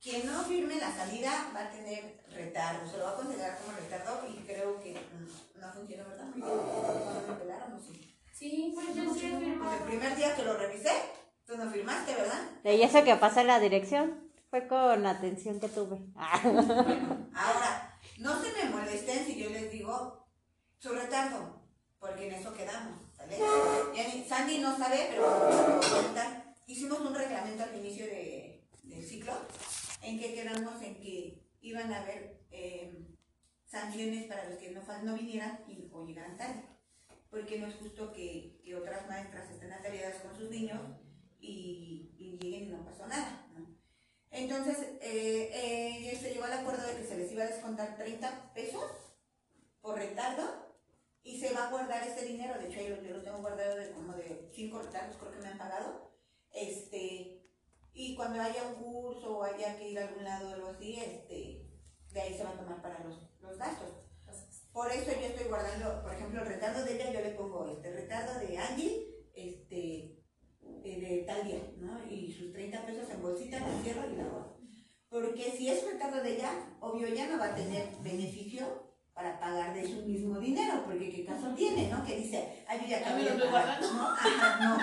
Quien 0.00 0.26
no 0.26 0.42
firme 0.44 0.76
la 0.76 0.92
salida 0.94 1.50
va 1.54 1.62
a 1.64 1.70
tener 1.70 2.22
retardo, 2.30 2.88
se 2.90 2.98
lo 2.98 3.04
va 3.04 3.10
a 3.10 3.16
considerar 3.16 3.58
como 3.58 3.76
retardo 3.76 4.26
y 4.28 4.36
creo 4.46 4.80
que 4.80 4.96
no 5.60 5.72
funciona, 5.72 6.04
¿verdad? 6.04 6.24
Muy 6.26 6.40
bien. 6.42 6.56
¿No 6.56 7.28
me 7.28 7.34
pelaron 7.40 7.72
o 7.74 7.80
sí? 7.80 8.14
Sí, 8.32 8.72
Pues 8.74 8.94
yo 8.94 9.12
sí 9.12 9.20
firmado. 9.20 9.72
el 9.76 9.82
primer 9.84 10.14
día 10.16 10.34
que 10.36 10.44
lo 10.44 10.56
revisé, 10.56 10.92
tú 11.44 11.56
no 11.56 11.68
firmaste, 11.70 12.14
¿verdad? 12.14 12.40
Y 12.64 12.82
eso 12.82 13.02
que 13.02 13.16
pasa 13.16 13.40
en 13.40 13.48
la 13.48 13.58
dirección 13.58 14.30
fue 14.50 14.68
con 14.68 15.02
la 15.02 15.10
atención 15.10 15.58
que 15.58 15.68
tuve. 15.68 15.98
Ahora, 16.16 17.98
no 18.18 18.40
se 18.42 18.52
me 18.52 18.70
molesten 18.70 19.26
si 19.26 19.42
yo 19.42 19.50
les 19.50 19.70
digo 19.72 20.26
su 20.78 20.90
retardo, 20.90 21.60
porque 21.98 22.28
en 22.28 22.34
eso 22.34 22.54
quedamos, 22.54 23.00
Sandy 24.28 24.58
no 24.58 24.76
sabe, 24.76 25.06
pero 25.10 25.22
lo 25.22 25.46
a 25.76 25.80
comentar. 25.80 26.54
Hicimos 26.66 27.00
un 27.00 27.14
reglamento 27.14 27.64
al 27.64 27.76
inicio 27.76 28.06
de- 28.06 28.68
del 28.82 29.04
ciclo 29.04 29.32
en 30.02 30.18
que 30.18 30.34
quedamos 30.34 30.82
en 30.82 30.94
que 30.96 31.42
iban 31.60 31.92
a 31.92 32.02
haber 32.02 32.40
eh, 32.50 33.06
sanciones 33.64 34.26
para 34.26 34.48
los 34.48 34.58
que 34.58 34.70
no, 34.70 35.14
vinieran 35.14 35.64
o 35.92 36.06
llegaran 36.06 36.36
tarde, 36.36 36.62
porque 37.30 37.58
no 37.58 37.66
es 37.66 37.74
justo 37.76 38.12
que, 38.12 38.60
que 38.64 38.74
otras 38.76 39.06
maestras 39.08 39.50
estén 39.50 39.72
atareadas 39.72 40.22
con 40.22 40.36
sus 40.36 40.50
niños 40.50 40.80
y, 41.40 42.38
lleguen 42.40 42.64
y 42.64 42.66
no 42.70 42.84
pasó 42.84 43.06
nada. 43.06 43.44
Entonces, 44.30 44.76
eh, 45.00 45.50
eh, 46.12 46.18
se 46.20 46.34
llegó 46.34 46.44
al 46.44 46.52
acuerdo 46.52 46.86
de 46.86 46.96
que 46.96 47.06
se 47.06 47.16
les 47.16 47.32
iba 47.32 47.44
a 47.44 47.48
descontar 47.48 47.96
30 47.96 48.52
pesos 48.54 48.84
por 49.80 49.96
retardo 49.96 50.76
y 51.22 51.40
se 51.40 51.52
va 51.52 51.66
a 51.66 51.70
guardar 51.70 52.06
ese 52.06 52.26
dinero. 52.26 52.47
Yo, 53.02 53.16
lo 53.16 53.22
tengo 53.22 53.38
guardado 53.38 53.76
de 53.76 53.90
como 53.92 54.12
de 54.14 54.48
5 54.52 54.82
retardos, 54.82 55.16
creo 55.16 55.32
que 55.32 55.38
me 55.40 55.48
han 55.48 55.58
pagado. 55.58 56.10
Este, 56.52 57.44
y 57.92 58.14
cuando 58.16 58.40
haya 58.40 58.62
un 58.64 58.82
curso 58.82 59.38
o 59.38 59.42
haya 59.42 59.76
que 59.76 59.90
ir 59.90 59.98
a 59.98 60.08
algún 60.08 60.24
lado 60.24 60.50
o 60.50 60.52
algo 60.54 60.68
así, 60.68 60.98
este, 60.98 61.68
de 62.12 62.20
ahí 62.20 62.36
se 62.36 62.44
va 62.44 62.50
a 62.50 62.58
tomar 62.58 62.82
para 62.82 63.04
los, 63.04 63.18
los 63.40 63.58
gastos. 63.58 63.90
Por 64.72 64.92
eso 64.92 65.10
yo 65.10 65.26
estoy 65.26 65.48
guardando, 65.48 66.02
por 66.02 66.12
ejemplo, 66.12 66.42
el 66.42 66.46
retardo 66.46 66.84
de 66.84 66.94
ella, 66.94 67.12
yo 67.12 67.20
le 67.20 67.30
pongo 67.30 67.68
este 67.68 67.90
retardo 67.90 68.38
de 68.38 68.58
Angie, 68.58 69.26
este, 69.34 70.22
eh, 70.84 71.00
de 71.00 71.24
tal 71.26 71.44
día, 71.44 71.60
¿no? 71.78 71.98
Y 72.08 72.32
sus 72.32 72.52
30 72.52 72.86
pesos 72.86 73.10
en 73.10 73.22
bolsita, 73.22 73.58
la 73.58 73.82
cierro 73.82 74.08
y 74.08 74.16
la 74.16 74.24
guardo. 74.24 74.58
Porque 75.08 75.50
si 75.56 75.68
es 75.68 75.84
retardo 75.84 76.22
de 76.22 76.36
ella, 76.36 76.76
obvio 76.80 77.08
ya 77.08 77.28
no 77.28 77.38
va 77.38 77.46
a 77.46 77.54
tener 77.54 77.88
beneficio 78.02 78.87
para 79.18 79.40
pagar 79.40 79.74
de 79.74 79.84
su 79.84 80.06
mismo 80.06 80.38
dinero, 80.38 80.84
porque 80.84 81.10
qué 81.10 81.24
caso 81.24 81.48
tiene, 81.48 81.88
¿no? 81.88 82.04
Que 82.04 82.20
dice, 82.20 82.64
ay, 82.68 82.78
yo 82.82 82.86
ya 82.86 82.98
A 82.98 83.16
mí 83.16 83.26
acabé 83.26 83.46
de 83.46 83.50
pagar. 83.50 83.82
¿no? 83.82 84.02
Ajá, 84.12 84.64
no. 84.64 84.78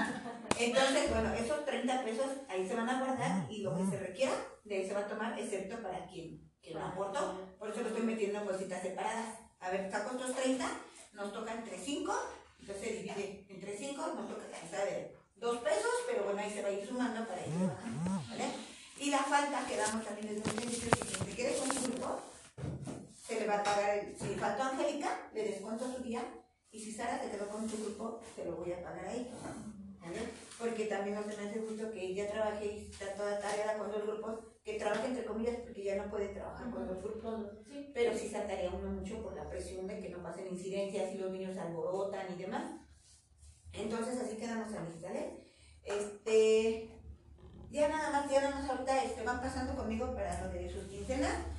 Entonces, 0.59 1.09
bueno, 1.09 1.33
esos 1.33 1.63
30 1.63 2.03
pesos 2.03 2.25
ahí 2.49 2.67
se 2.67 2.75
van 2.75 2.89
a 2.89 2.99
guardar 2.99 3.49
y 3.49 3.61
lo 3.61 3.77
que 3.77 3.85
se 3.85 3.97
requiera, 3.97 4.33
de 4.65 4.75
ahí 4.75 4.85
se 4.85 4.93
va 4.93 4.99
a 4.99 5.07
tomar, 5.07 5.39
excepto 5.39 5.81
para 5.81 6.05
quien, 6.07 6.51
quien 6.61 6.77
no 6.77 6.85
aportó. 6.85 7.55
Por 7.57 7.69
eso 7.69 7.79
lo 7.79 7.87
estoy 7.87 8.03
metiendo 8.03 8.39
en 8.39 8.45
bolsitas 8.45 8.81
separadas. 8.81 9.39
A 9.61 9.69
ver, 9.69 9.89
saco 9.89 10.17
estos 10.17 10.35
30, 10.35 10.67
nos 11.13 11.31
toca 11.31 11.53
entre 11.53 11.77
5, 11.77 12.13
entonces 12.59 12.83
se 12.83 12.93
divide 12.93 13.45
entre 13.47 13.77
5, 13.77 14.01
nos 14.01 14.27
toca, 14.27 14.43
o 14.43 14.69
sea, 14.69 14.83
de 14.83 15.15
2 15.37 15.57
pesos, 15.59 15.91
pero 16.11 16.25
bueno, 16.25 16.41
ahí 16.41 16.51
se 16.51 16.61
va 16.61 16.67
a 16.67 16.71
ir 16.73 16.85
sumando 16.85 17.25
para 17.25 17.39
ir 17.39 17.53
bajando, 17.53 18.21
¿vale? 18.29 18.45
Y 18.99 19.09
la 19.11 19.19
falta 19.19 19.65
que 19.65 19.77
damos 19.77 20.03
también 20.03 20.35
desde 20.35 20.49
un 20.49 20.55
principio, 20.57 20.91
si 20.93 21.15
quien 21.15 21.25
se 21.25 21.35
quede 21.37 21.57
con 21.57 21.71
su 21.71 21.83
grupo, 21.83 22.34
se 23.25 23.39
le 23.39 23.47
va 23.47 23.55
a 23.59 23.63
pagar, 23.63 23.97
el, 23.97 24.15
si 24.17 24.35
faltó 24.35 24.63
Angélica, 24.63 25.29
le 25.33 25.47
descuento 25.47 25.91
su 25.91 26.03
día, 26.03 26.21
y 26.71 26.79
si 26.79 26.91
Sara 26.91 27.19
se 27.19 27.31
quedó 27.31 27.47
con 27.49 27.67
su 27.69 27.77
grupo, 27.83 28.19
se 28.35 28.45
lo 28.45 28.57
voy 28.57 28.71
a 28.73 28.83
pagar 28.83 29.05
ahí, 29.07 29.31
¿vale? 29.99 30.19
Porque 30.59 30.85
también 30.85 31.15
no 31.15 31.23
se 31.23 31.35
me 31.37 31.49
hace 31.49 31.59
justo 31.59 31.91
que 31.91 32.05
ella 32.05 32.29
trabaje 32.31 32.65
y 32.65 32.91
está 32.91 33.13
toda 33.15 33.39
tareada 33.39 33.77
con 33.77 33.91
dos 33.91 34.03
grupos, 34.05 34.39
que 34.63 34.79
trabaje 34.79 35.07
entre 35.07 35.25
comillas 35.25 35.55
porque 35.57 35.83
ya 35.83 35.95
no 35.95 36.09
puede 36.09 36.29
trabajar 36.29 36.69
con 36.71 36.87
dos 36.87 37.01
grupos, 37.01 37.51
Sí. 37.67 37.91
pero 37.93 38.17
sí 38.17 38.29
se 38.29 38.37
atarea 38.37 38.71
uno 38.71 38.91
mucho 38.91 39.21
por 39.21 39.35
la 39.35 39.49
presión 39.49 39.87
de 39.87 39.99
que 39.99 40.09
no 40.09 40.21
pasen 40.21 40.47
incidencias 40.47 41.13
y 41.13 41.17
los 41.17 41.31
niños 41.31 41.53
se 41.55 41.61
alborotan 41.61 42.33
y 42.33 42.41
demás. 42.41 42.73
Entonces 43.73 44.19
así 44.19 44.37
quedamos 44.37 44.71
¿sale? 44.71 45.43
Este, 45.83 46.89
ya 47.69 47.87
nada 47.89 48.09
más, 48.11 48.31
ya 48.31 48.41
nada 48.41 48.55
más 48.55 48.69
ahorita 48.69 49.03
este, 49.03 49.23
van 49.23 49.41
pasando 49.41 49.75
conmigo 49.75 50.13
para 50.15 50.41
lo 50.41 50.53
de 50.53 50.69
sus 50.69 50.83
quincenas. 50.85 51.54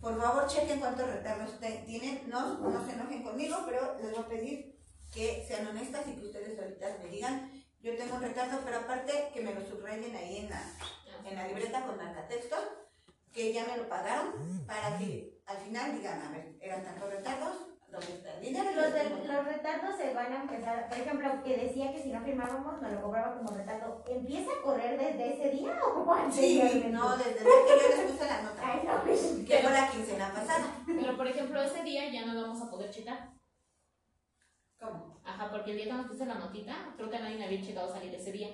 Por 0.00 0.18
favor, 0.18 0.46
chequen 0.46 0.80
cuántos 0.80 1.06
retardos 1.08 1.58
tienen. 1.86 2.28
No, 2.28 2.58
no 2.58 2.86
se 2.86 2.92
enojen 2.92 3.22
conmigo, 3.22 3.56
pero 3.66 3.98
les 4.00 4.10
voy 4.10 4.20
a 4.20 4.28
pedir 4.28 4.80
que 5.12 5.44
sean 5.46 5.66
honestas 5.66 6.06
y 6.08 6.14
que 6.14 6.26
ustedes 6.26 6.58
ahorita 6.58 6.98
me 7.02 7.10
digan, 7.10 7.50
yo 7.82 7.96
tengo 7.96 8.16
un 8.16 8.22
retardo, 8.22 8.60
pero 8.64 8.78
aparte 8.78 9.30
que 9.34 9.40
me 9.40 9.54
lo 9.54 9.66
subrayen 9.66 10.14
ahí 10.14 10.38
en 10.38 10.50
la, 10.50 10.62
en 11.24 11.36
la 11.36 11.48
libreta 11.48 11.84
con 11.84 11.96
marcatextos, 11.96 12.60
que 13.32 13.52
ya 13.52 13.66
me 13.66 13.76
lo 13.76 13.88
pagaron, 13.88 14.66
para 14.66 14.98
que 14.98 15.40
al 15.46 15.58
final 15.58 15.96
digan, 15.96 16.22
a 16.22 16.30
ver, 16.30 16.56
eran 16.60 16.84
tantos 16.84 17.10
retardos, 17.10 17.56
Los, 17.92 18.06
de- 18.94 19.26
los 19.26 19.44
retardos 19.44 19.96
se 19.96 20.14
van 20.14 20.32
a 20.32 20.40
empezar, 20.42 20.88
por 20.88 20.98
ejemplo, 20.98 21.42
que 21.44 21.56
decía 21.56 21.92
que 21.92 22.02
si 22.02 22.10
no 22.12 22.22
firmábamos 22.22 22.80
nos 22.80 22.92
lo 22.92 23.02
cobraba 23.02 23.36
como 23.36 23.50
retardo. 23.50 24.04
¿Empieza 24.08 24.50
a 24.52 24.62
correr 24.62 24.98
desde 24.98 25.34
ese 25.34 25.50
día 25.56 25.78
o 25.84 25.94
cómo 25.94 26.14
Sí, 26.30 26.62
no, 26.90 27.16
desde 27.16 27.38
el 27.38 27.44
día 27.44 27.52
que 27.66 27.82
yo 27.82 28.02
les 28.02 28.10
puse 28.12 28.26
la 28.26 28.42
nota, 28.42 28.62
Ay, 28.64 28.80
no, 28.86 29.02
pues, 29.04 29.20
que 29.46 29.58
fue 29.58 29.72
la 29.72 29.90
quincena 29.90 30.32
pasada. 30.32 30.66
Pero 30.86 31.16
por 31.16 31.26
ejemplo, 31.26 31.60
ese 31.62 31.82
día 31.82 32.08
ya 32.10 32.26
no 32.26 32.40
vamos 32.40 32.62
a 32.62 32.70
poder 32.70 32.90
checar. 32.90 33.30
¿Cómo? 34.78 35.20
Ajá, 35.24 35.50
porque 35.50 35.72
el 35.72 35.76
día 35.76 35.86
que 35.86 35.92
nos 35.92 36.06
puse 36.06 36.26
la 36.26 36.34
notita, 36.36 36.94
creo 36.96 37.10
que 37.10 37.18
nadie 37.18 37.36
me 37.38 37.44
había 37.46 37.62
checado 37.62 37.92
salir 37.92 38.14
ese 38.14 38.32
día. 38.32 38.48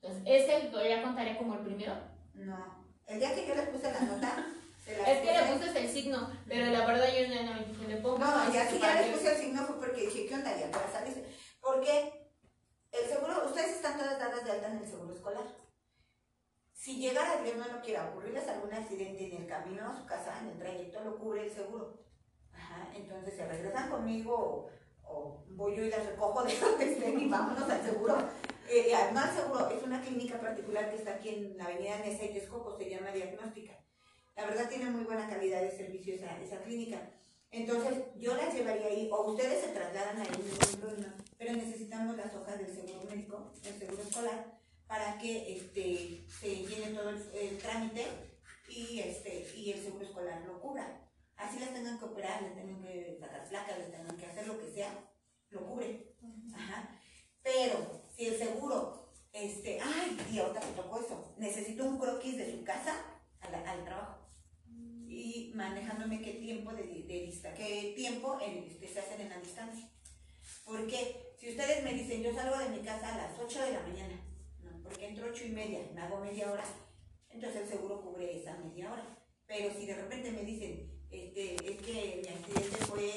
Entonces, 0.00 0.22
este 0.26 0.70
ya 0.88 1.02
contaré 1.02 1.36
como 1.36 1.54
el 1.54 1.60
primero. 1.60 1.94
No, 2.34 2.84
el 3.06 3.18
día 3.18 3.34
que 3.34 3.46
yo 3.46 3.54
les 3.54 3.68
puse 3.68 3.92
la 3.92 4.00
nota, 4.00 4.46
Es 4.86 5.18
que 5.18 5.32
le 5.32 5.52
puse- 5.54 5.78
el 5.80 5.88
signo, 5.88 6.30
pero 6.48 6.66
la 6.66 6.86
verdad 6.86 7.06
yo 7.08 7.28
no, 7.28 7.52
no 7.54 7.64
dije, 7.64 7.88
le 7.88 7.96
pongo. 7.96 8.18
No, 8.18 8.52
ya 8.52 8.64
para 8.80 8.94
ya 8.94 9.00
les 9.02 9.16
puse 9.16 9.32
el 9.32 9.38
signo 9.38 9.62
fue 9.64 9.76
porque 9.78 10.00
dije, 10.06 10.26
¿qué 10.26 10.34
onda 10.34 10.56
ya 10.58 10.70
para 10.70 10.90
salirse? 10.90 11.24
Porque 11.60 12.28
el 12.92 13.08
seguro, 13.08 13.44
ustedes 13.46 13.76
están 13.76 13.98
todas 13.98 14.18
dadas 14.18 14.44
de 14.44 14.50
alta 14.52 14.68
en 14.68 14.78
el 14.78 14.86
seguro 14.88 15.14
escolar. 15.14 15.44
Si 16.72 16.96
llegara 16.96 17.42
Dios 17.42 17.56
no 17.56 17.68
lo 17.68 17.80
quiera 17.82 18.08
ocurrirles 18.08 18.48
algún 18.48 18.72
accidente 18.72 19.26
en 19.34 19.42
el 19.42 19.46
camino 19.48 19.86
a 19.90 19.96
su 19.96 20.06
casa, 20.06 20.38
en 20.40 20.48
el 20.48 20.58
trayecto, 20.58 21.00
lo 21.04 21.18
cubre 21.18 21.44
el 21.46 21.52
seguro. 21.52 22.02
Ajá, 22.52 22.88
entonces 22.94 23.34
se 23.36 23.46
regresan 23.46 23.90
conmigo 23.90 24.34
o, 24.34 24.70
o 25.04 25.44
voy 25.50 25.76
yo 25.76 25.84
y 25.84 25.90
las 25.90 26.06
recojo 26.06 26.42
de 26.42 26.56
donde 26.60 26.92
estén 26.92 27.20
y 27.20 27.28
vámonos 27.28 27.68
al 27.68 27.82
seguro. 27.84 28.16
Eh, 28.68 28.94
al 28.94 29.30
seguro, 29.34 29.68
es 29.68 29.82
una 29.82 30.00
clínica 30.00 30.40
particular 30.40 30.90
que 30.90 30.96
está 30.96 31.14
aquí 31.16 31.28
en 31.28 31.56
la 31.58 31.64
avenida 31.64 31.98
Nesa 31.98 32.24
y 32.24 32.32
Texcoco, 32.32 32.76
se 32.78 32.88
llama 32.88 33.10
Diagnóstica. 33.10 33.72
La 34.40 34.46
verdad 34.46 34.70
tiene 34.70 34.86
muy 34.86 35.04
buena 35.04 35.28
calidad 35.28 35.60
de 35.60 35.70
servicio 35.70 36.14
esa, 36.14 36.40
esa 36.40 36.62
clínica. 36.62 36.98
Entonces, 37.50 38.04
yo 38.16 38.34
las 38.34 38.54
llevaría 38.54 38.86
ahí, 38.86 39.10
o 39.12 39.32
ustedes 39.32 39.60
se 39.62 39.72
trasladan 39.72 40.18
ahí, 40.18 40.28
no 40.30 40.80
problema, 40.80 41.14
pero 41.36 41.52
necesitamos 41.52 42.16
las 42.16 42.34
hojas 42.34 42.58
del 42.58 42.74
seguro 42.74 43.04
médico, 43.10 43.52
del 43.62 43.78
seguro 43.78 44.02
escolar, 44.02 44.58
para 44.86 45.18
que 45.18 45.56
este, 45.56 46.24
se 46.26 46.56
llene 46.56 46.96
todo 46.96 47.10
el, 47.10 47.22
el 47.34 47.58
trámite 47.58 48.06
y, 48.70 49.00
este, 49.00 49.46
y 49.54 49.72
el 49.72 49.82
seguro 49.82 50.06
escolar 50.06 50.40
lo 50.46 50.58
cubra. 50.58 51.06
Así 51.36 51.58
las 51.58 51.74
tengan 51.74 51.98
que 51.98 52.06
operar, 52.06 52.40
les 52.40 52.54
tengan 52.54 52.80
que 52.80 53.18
sacar 53.20 53.46
placas, 53.46 53.78
les 53.78 53.90
tengan 53.90 54.16
que 54.16 54.24
hacer 54.26 54.46
lo 54.46 54.58
que 54.58 54.72
sea, 54.72 54.90
lo 55.50 55.66
cubre. 55.66 56.16
Ajá. 56.54 56.98
Pero, 57.42 58.04
si 58.16 58.28
el 58.28 58.38
seguro, 58.38 59.12
este, 59.34 59.78
ay, 59.82 60.18
y 60.32 60.38
ahorita 60.38 60.60
me 60.60 60.72
tocó 60.72 60.98
eso, 60.98 61.34
necesito 61.36 61.84
un 61.84 61.98
croquis 61.98 62.38
de 62.38 62.50
su 62.50 62.64
casa 62.64 63.04
al, 63.40 63.54
al 63.54 63.84
trabajo 63.84 64.19
y 65.20 65.52
manejándome 65.54 66.22
qué 66.22 66.32
tiempo 66.34 66.72
de, 66.72 66.82
de 66.84 67.54
qué 67.56 67.92
tiempo 67.96 68.38
en- 68.40 68.64
este, 68.64 68.88
se 68.88 69.00
hacen 69.00 69.20
en 69.20 69.28
la 69.30 69.38
distancia. 69.40 69.88
Porque 70.64 71.34
si 71.38 71.50
ustedes 71.50 71.82
me 71.84 71.94
dicen, 71.94 72.22
yo 72.22 72.34
salgo 72.34 72.58
de 72.58 72.68
mi 72.70 72.84
casa 72.84 73.14
a 73.14 73.16
las 73.16 73.38
8 73.38 73.62
de 73.62 73.72
la 73.72 73.80
mañana, 73.82 74.20
¿no? 74.62 74.82
porque 74.82 75.06
entro 75.08 75.26
8 75.30 75.44
y 75.46 75.50
media, 75.50 75.80
me 75.94 76.00
hago 76.00 76.20
media 76.20 76.50
hora, 76.52 76.64
entonces 77.30 77.62
el 77.62 77.68
seguro 77.68 78.00
cubre 78.02 78.40
esa 78.40 78.56
media 78.58 78.92
hora. 78.92 79.16
Pero 79.46 79.72
si 79.74 79.86
de 79.86 79.96
repente 79.96 80.30
me 80.30 80.42
dicen, 80.44 80.90
este, 81.10 81.54
es 81.54 81.78
que 81.82 82.22
mi 82.22 82.28
accidente 82.28 82.76
fue 82.86 83.10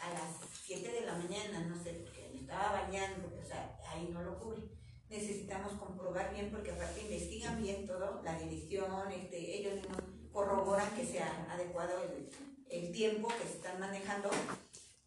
a 0.00 0.10
las 0.12 0.36
7 0.64 0.92
de 0.92 1.00
la 1.02 1.14
mañana, 1.16 1.60
no 1.60 1.82
sé, 1.82 1.92
porque 1.94 2.30
me 2.34 2.40
estaba 2.40 2.72
bañando, 2.82 3.32
o 3.42 3.46
sea, 3.46 3.78
ahí 3.88 4.08
no 4.12 4.22
lo 4.22 4.38
cubre. 4.38 4.60
Necesitamos 5.08 5.72
comprobar 5.74 6.34
bien 6.34 6.50
porque 6.50 6.72
aparte 6.72 7.00
investigan 7.00 7.62
bien 7.62 7.86
todo, 7.86 8.22
la 8.22 8.38
dirección, 8.38 9.10
este, 9.10 9.56
ellos 9.56 9.76
mismos 9.76 10.02
corroboran 10.32 10.90
que 10.94 11.04
sea 11.06 11.46
adecuado 11.50 12.02
el, 12.04 12.28
el 12.70 12.92
tiempo 12.92 13.28
que 13.28 13.44
se 13.48 13.56
están 13.56 13.80
manejando 13.80 14.30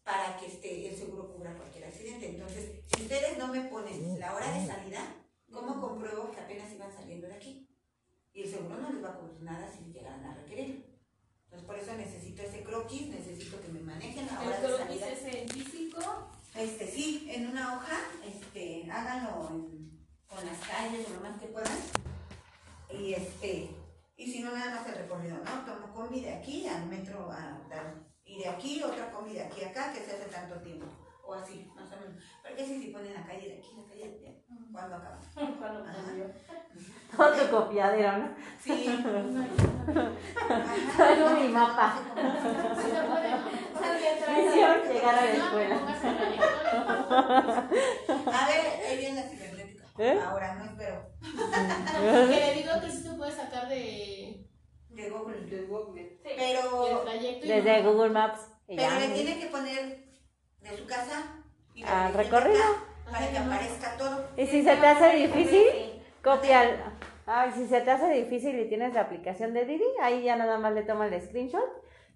para 0.04 0.36
que 0.38 0.46
este, 0.46 0.88
el 0.88 0.96
seguro 0.96 1.32
cubra 1.32 1.54
cualquier 1.56 1.84
accidente. 1.84 2.28
Entonces, 2.30 2.80
si 2.94 3.02
ustedes 3.02 3.38
no 3.38 3.48
me 3.48 3.60
ponen 3.62 4.18
la 4.18 4.34
hora 4.34 4.50
de 4.58 4.66
salida, 4.66 5.00
¿cómo 5.52 5.80
compruebo 5.80 6.30
que 6.32 6.40
apenas 6.40 6.72
iban 6.72 6.92
saliendo 6.92 7.28
de 7.28 7.34
aquí? 7.34 7.68
Y 8.34 8.42
el 8.42 8.50
seguro 8.50 8.76
no 8.78 8.90
les 8.90 9.04
va 9.04 9.10
a 9.10 9.18
cubrir 9.18 9.40
nada 9.42 9.70
si 9.70 9.92
llegaran 9.92 10.24
a 10.24 10.34
requerirlo. 10.34 10.84
Entonces, 11.44 11.66
por 11.66 11.78
eso 11.78 11.92
necesito 11.94 12.42
ese 12.42 12.62
croquis, 12.64 13.08
necesito 13.08 13.60
que 13.60 13.68
me 13.68 13.80
manejen 13.80 14.26
la 14.26 14.40
hora 14.40 14.56
El 14.56 14.62
de 14.62 14.68
croquis 14.68 15.00
salida. 15.00 15.08
es 15.10 15.22
en 15.34 15.48
físico. 15.50 16.00
Este, 16.56 16.90
sí, 16.90 17.28
en 17.30 17.48
una 17.48 17.76
hoja, 17.76 17.98
este, 18.26 18.90
háganlo 18.90 19.48
en- 19.50 20.06
con 20.26 20.44
las 20.46 20.58
calles 20.66 21.06
o 21.08 21.14
lo 21.14 21.20
más 21.20 21.38
que 21.40 21.46
puedan. 21.48 21.78
Y 22.90 23.12
este, 23.14 23.68
y 24.22 24.30
si 24.30 24.38
no, 24.40 24.52
nada 24.52 24.76
más 24.76 24.86
el 24.86 24.94
recorrido, 24.94 25.36
¿no? 25.38 25.64
Tomo 25.64 25.92
combi 25.92 26.20
de 26.20 26.34
aquí 26.34 26.68
al 26.68 26.86
metro 26.86 27.28
a 27.30 27.58
tal. 27.68 28.06
Y 28.24 28.38
de 28.38 28.48
aquí 28.48 28.80
otra 28.82 29.10
combi 29.10 29.32
de 29.34 29.42
aquí 29.42 29.64
a 29.64 29.70
acá, 29.70 29.92
que 29.92 29.98
se 29.98 30.12
hace 30.12 30.26
tanto 30.26 30.60
tiempo. 30.60 30.86
O 31.24 31.34
así, 31.34 31.68
más 31.74 31.90
o 31.92 31.96
menos. 32.00 32.14
Porque 32.40 32.64
si 32.64 32.80
si 32.80 32.88
ponen 32.88 33.12
la 33.14 33.26
calle 33.26 33.48
de 33.48 33.58
aquí, 33.58 33.74
la 33.76 33.84
calle 33.88 34.10
de 34.10 34.28
allá, 34.28 34.38
¿cuándo 34.72 34.94
acaba? 34.96 35.18
Murió. 36.06 36.26
Otro 37.18 37.50
copiadero, 37.64 38.18
¿no? 38.18 38.28
Sí. 38.60 38.86
Traigo 40.96 41.30
mi 41.30 41.48
mapa. 41.48 41.94
Se. 42.78 42.92
Misión, 44.32 44.76
llegar 44.88 45.14
a 45.14 45.24
la 45.24 45.32
escuela. 45.32 45.76
A 48.32 48.46
ver, 48.46 48.60
ahí 48.88 48.96
viene 48.98 49.20
la 49.20 49.26
cibernética. 49.28 49.61
¿Eh? 50.02 50.18
Ahora 50.20 50.54
no 50.56 50.64
espero. 50.64 51.06
Que 51.20 52.40
le 52.40 52.54
digo 52.54 52.72
que 52.80 52.90
sí 52.90 53.02
se 53.02 53.10
puede 53.14 53.30
sacar 53.30 53.68
de, 53.68 54.44
De 54.88 55.10
Google. 55.10 55.40
De 55.46 55.62
Google. 55.66 56.18
Pero, 56.24 56.86
Desde 57.42 57.82
no- 57.82 57.92
Google 57.92 58.10
Maps. 58.10 58.40
pero 58.66 58.82
ya. 58.82 58.98
le 58.98 59.08
tiene 59.10 59.38
que 59.38 59.46
poner 59.46 60.04
de 60.60 60.76
su 60.76 60.86
casa 60.86 61.22
y 61.74 61.84
recorrido. 61.84 62.62
acá 62.62 62.84
para 63.10 63.30
que 63.30 63.38
aparezca 63.38 63.96
todo. 63.96 64.24
Y 64.36 64.46
si 64.46 64.62
se 64.64 64.76
te 64.76 64.86
hace 64.86 65.16
difícil, 65.16 66.02
copia. 66.22 66.64
el- 66.64 66.80
Ay, 67.24 67.52
si 67.54 67.68
se 67.68 67.80
te 67.80 67.90
hace 67.92 68.10
difícil 68.12 68.58
y 68.58 68.68
tienes 68.68 68.94
la 68.94 69.02
aplicación 69.02 69.54
de 69.54 69.64
Didi, 69.64 69.84
ahí 70.02 70.24
ya 70.24 70.34
nada 70.34 70.58
más 70.58 70.72
le 70.74 70.82
tomas 70.82 71.12
el 71.12 71.22
screenshot, 71.22 71.62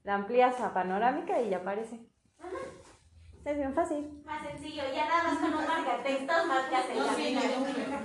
la 0.03 0.15
amplías 0.15 0.61
a 0.61 0.75
panorámica 0.75 1.41
y 1.41 1.51
ya 1.51 1.59
aparece. 1.59 2.01
Es 3.47 3.57
bien 3.57 3.73
fácil. 3.73 4.11
Más 4.25 4.43
sencillo, 4.43 4.83
ya 4.93 5.07
nada 5.07 5.23
más 5.23 5.39
con 5.39 5.55
un 5.55 5.67
marcatextos 5.69 6.47
marcas 6.49 6.91
el 6.91 6.99
No, 6.99 7.15
sí. 7.15 7.39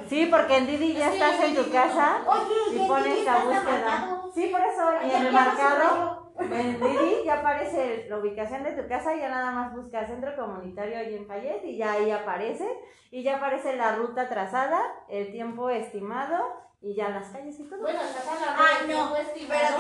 Sí, 0.08 0.28
porque 0.28 0.58
en 0.58 0.68
Didi 0.68 0.94
ya 0.94 1.12
estás 1.12 1.42
en 1.42 1.56
tu 1.56 1.72
casa 1.72 2.22
Oye, 2.28 2.76
y 2.76 2.88
pones 2.88 3.26
la 3.26 3.40
búsqueda. 3.40 4.22
Sí, 4.36 4.48
por 4.52 4.62
eso, 4.62 4.84
y 5.04 5.10
en 5.10 5.26
el 5.26 5.34
marcado, 5.34 6.32
en 6.40 6.80
Didi 6.80 7.24
ya 7.26 7.40
aparece 7.40 8.06
la 8.08 8.20
ubicación 8.20 8.64
de 8.64 8.74
tu 8.74 8.88
casa, 8.88 9.16
ya 9.16 9.30
nada 9.30 9.50
más 9.50 9.76
buscas 9.76 10.08
centro 10.08 10.36
comunitario 10.36 11.00
ahí 11.00 11.16
en 11.16 11.26
Fayette 11.26 11.66
y 11.66 11.78
ya 11.78 11.94
ahí 11.94 12.12
aparece, 12.12 12.68
y 13.10 13.24
ya 13.24 13.38
aparece 13.38 13.76
la 13.76 13.96
ruta 13.96 14.30
trazada, 14.30 14.80
el 15.10 15.32
tiempo 15.32 15.72
estimado 15.72 16.38
y 16.84 16.96
ya 16.96 17.10
las 17.10 17.28
calles 17.30 17.60
y 17.60 17.64
todo. 17.64 17.80
Bueno, 17.82 18.00
está 18.02 18.36
la 18.36 18.56
Ah, 18.58 18.80
no, 18.82 18.88
pero 18.88 18.88
tiempo 18.88 19.16
en 19.18 19.26
estimado 19.28 19.78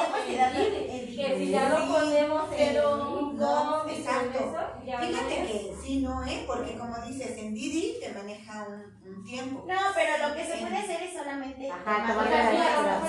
Didi, 0.53 0.91
en 0.91 1.05
Didi. 1.05 1.15
Que 1.17 1.37
si 1.37 1.49
ya 1.49 1.69
lo 1.69 1.93
ponemos 1.93 2.49
pero 2.55 2.97
no, 3.33 3.89
exacto. 3.89 4.37
todo 4.39 4.49
eso, 4.49 4.85
ya 4.85 4.99
Fíjate 4.99 5.39
no 5.39 5.47
que 5.47 5.75
sí, 5.81 6.01
no, 6.01 6.23
¿eh? 6.25 6.43
Porque 6.45 6.77
como 6.77 6.95
dices, 7.07 7.37
en 7.37 7.53
Didi 7.55 7.99
te 7.99 8.13
maneja 8.13 8.67
un, 8.67 9.09
un 9.09 9.23
tiempo. 9.23 9.65
No, 9.67 9.79
pero 9.95 10.27
lo 10.29 10.35
que 10.35 10.45
se 10.45 10.57
puede 10.57 10.77
hacer 10.77 11.01
es 11.01 11.13
solamente 11.13 11.71
Ajá, 11.71 12.05
temperatura. 12.07 13.01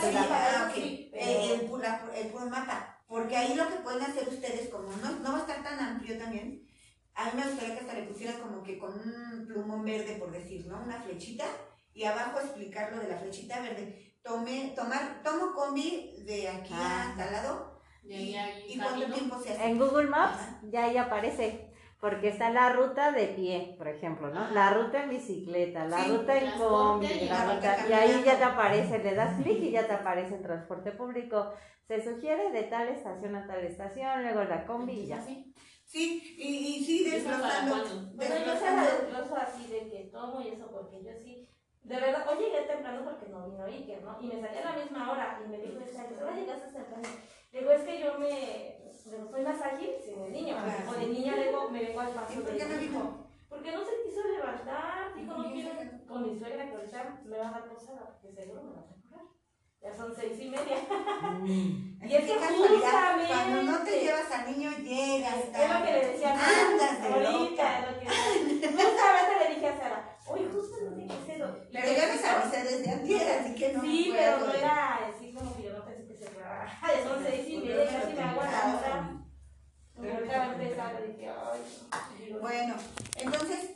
Sí, 0.75 1.11
temperatura. 1.13 2.03
ah, 2.03 2.17
el 2.17 2.27
puro 2.29 2.47
mapa. 2.47 2.99
Porque 3.07 3.37
ahí 3.37 3.55
lo 3.55 3.69
que 3.69 3.75
pueden 3.77 4.03
hacer 4.03 4.27
ustedes, 4.27 4.71
como 4.71 4.89
no, 4.91 5.11
no 5.21 5.33
va 5.33 5.39
a 5.39 5.41
estar 5.43 5.63
tan 5.63 5.79
amplio 5.79 6.17
también, 6.19 6.67
a 7.15 7.27
mí 7.27 7.31
me 7.35 7.47
gustaría 7.47 7.75
que 7.75 7.81
hasta 7.81 7.93
le 7.93 8.05
pusieran 8.05 8.41
como 8.41 8.63
que 8.63 8.79
con 8.79 8.91
un 8.95 9.45
plumón 9.47 9.85
verde, 9.85 10.17
por 10.19 10.31
decir, 10.33 10.67
¿no? 10.67 10.81
Una 10.83 10.99
flechita, 11.03 11.45
y 11.95 12.05
abajo 12.05 12.39
explicar 12.41 12.93
lo 12.93 13.01
de 13.03 13.09
la 13.09 13.17
flechita 13.17 13.61
verde. 13.61 14.15
Tomé, 14.23 14.73
tomar, 14.77 15.21
tomo 15.23 15.53
combi 15.53 16.15
de 16.25 16.49
aquí 16.49 16.73
Ah. 16.75 17.09
hasta 17.11 17.25
al 17.25 17.33
lado, 17.33 17.81
Y 18.05 18.13
ahí 18.15 18.35
hay 18.37 18.65
¿y 18.69 18.79
cuánto 18.79 19.07
tiempo 19.13 19.39
se 19.41 19.53
hace? 19.53 19.65
En 19.67 19.79
Google 19.79 20.09
Maps 20.09 20.39
Ajá. 20.41 20.61
ya 20.71 20.85
ahí 20.85 20.97
aparece, 20.97 21.69
porque 22.01 22.29
está 22.29 22.51
la 22.51 22.69
ruta 22.71 23.13
de 23.13 23.27
pie, 23.29 23.75
por 23.79 23.87
ejemplo, 23.89 24.29
¿no? 24.31 24.51
La 24.51 24.71
ruta 24.75 25.03
en 25.05 25.11
bicicleta, 25.11 25.85
la 25.87 26.05
Sí, 26.05 26.11
ruta 26.11 26.37
en 26.39 26.51
combi, 26.59 27.07
y 27.07 27.25
la 27.27 27.45
la 27.47 27.55
ruta, 27.55 27.77
ruta 27.77 27.89
y 27.89 27.93
ahí 27.93 28.23
ya 28.25 28.39
te 28.39 28.45
aparece, 28.45 28.99
le 28.99 29.15
das 29.15 29.41
clic 29.43 29.59
y 29.63 29.71
ya 29.71 29.87
te 29.87 29.93
aparece 29.93 30.35
en 30.35 30.43
transporte 30.43 30.91
público. 30.93 31.53
Se 31.87 32.03
sugiere 32.03 32.51
de 32.51 32.63
tal 32.65 32.89
estación 32.89 33.37
a 33.37 33.47
tal 33.47 33.61
estación, 33.65 34.23
luego 34.23 34.45
la 34.45 34.65
combi 34.67 34.93
y 35.01 35.07
ya. 35.09 35.19
Así. 35.19 35.53
Sí, 35.85 36.37
y, 36.39 36.79
y 36.79 36.85
sí, 36.85 37.05
¿Eso 37.07 37.25
para 37.29 37.37
desglosando. 37.39 38.13
Bueno, 38.17 38.35
yo 38.47 38.57
se 38.57 38.65
la 38.65 38.83
desgloso 38.83 39.37
así 39.37 39.67
de 39.67 39.91
que 39.91 40.09
tomo 40.13 40.41
y 40.41 40.49
eso, 40.49 40.71
porque 40.73 41.05
yo 41.05 41.11
sí. 41.23 41.32
De 41.85 41.97
verdad, 42.01 42.27
hoy 42.29 42.45
llegué 42.45 42.61
temprano 42.63 43.03
porque 43.05 43.29
no 43.29 43.45
vino 43.49 43.65
Iker, 43.65 44.03
¿no? 44.05 44.17
Y 44.21 44.27
me 44.29 44.41
salí 44.41 44.59
a 44.59 44.65
la 44.71 44.77
misma 44.77 45.11
hora 45.11 45.41
y 45.45 45.49
me 45.49 45.59
dijo, 45.59 45.81
esta 45.81 46.07
que 46.09 46.15
ahora 46.15 46.37
llegaste 46.37 46.73
temprano. 46.73 47.09
Digo, 47.53 47.71
es 47.73 47.83
que 47.83 48.01
yo 48.01 48.19
me. 48.19 48.79
digo, 49.05 49.29
soy 49.31 49.43
más 49.43 49.61
ágil 49.61 49.91
sin 50.05 50.23
el 50.23 50.33
niño. 50.33 50.55
Ah, 50.59 50.85
o 50.89 50.93
de 50.93 51.07
niña 51.07 51.37
le 51.37 51.47
digo, 51.49 51.69
me 51.71 51.83
vengo 51.83 52.01
al 52.01 52.11
¿Y 52.11 52.13
paso 52.15 52.35
por 52.41 52.53
de 52.53 52.59
qué 52.59 52.65
mi 52.65 52.77
dijo? 52.77 53.27
Porque 53.49 53.73
no 53.73 53.85
se 53.85 54.03
quiso 54.05 54.27
levantar, 54.29 55.15
dijo, 55.15 55.35
no 55.37 55.49
¿Y 55.49 55.53
quiero 55.53 55.71
con 56.07 56.23
mi 56.23 56.39
suegra 56.39 56.69
que 56.69 56.75
ahorita 56.77 57.21
me 57.25 57.39
va 57.39 57.49
a 57.49 57.53
dar 57.53 57.69
posada, 57.69 58.19
porque 58.23 58.33
seguro 58.41 58.63
me 58.63 58.73
va 58.73 58.81
a 58.81 58.87
recuperar. 58.87 59.27
Ya 59.83 59.95
son 59.97 60.15
seis 60.15 60.41
y 60.41 60.49
media. 60.49 60.77
Y 62.03 62.15
es 62.17 62.25
que 62.25 62.35
justamente- 62.35 63.29
Cuando 63.29 63.63
no 63.63 63.79
te 63.85 64.01
llevas 64.01 64.31
al 64.33 64.51
niño, 64.51 64.71
llegas. 64.79 65.37
Es 65.37 65.73
lo 65.73 65.85
que 65.85 65.93
le 65.93 66.07
decía 66.09 66.35
a 66.35 67.15
Ahorita, 67.15 67.91
lo 67.93 68.01
que 68.01 68.07
Justamente 68.07 69.39
le 69.39 69.55
dije 69.55 69.69
a 69.69 69.77
Sara, 69.79 70.19
oye, 70.27 70.49
justo 70.53 70.77
no 70.83 70.97
sé 70.97 71.07
qué 71.27 71.32
es 71.32 71.32
eso. 71.43 71.59
Pero 71.73 71.87
me 71.87 71.97
ya 71.97 72.07
les 72.07 72.25
avisé 72.25 72.65
desde 72.65 72.91
antes, 72.91 73.23
así 73.23 73.55
que 73.55 73.73
no. 73.73 73.81
Sí, 73.81 74.05
fue 74.09 74.19
pero 74.19 74.39
no 74.39 74.55
era 74.55 75.07
así 75.07 75.33
como 75.33 75.57
que 75.57 75.63
yo 75.63 75.73
no 75.79 75.85
pensé 75.85 76.07
que 76.07 76.15
se 76.15 76.27
fuera. 76.27 76.81
Son 77.05 77.25
seis 77.25 77.49
y 77.49 77.59
media, 77.59 77.87
casi 77.87 78.13
me 78.15 78.23
hago 78.23 78.43
la 78.43 78.77
hora. 78.77 79.19
Y 80.03 80.09
ahorita 80.09 80.39
va 80.39 80.45
a 80.45 80.53
empezar, 80.53 81.01
le 81.01 81.07
dije, 81.09 81.29
ay, 81.29 81.61
no. 81.91 82.25
Digo, 82.25 82.41
Bueno, 82.41 82.75
entonces, 83.17 83.71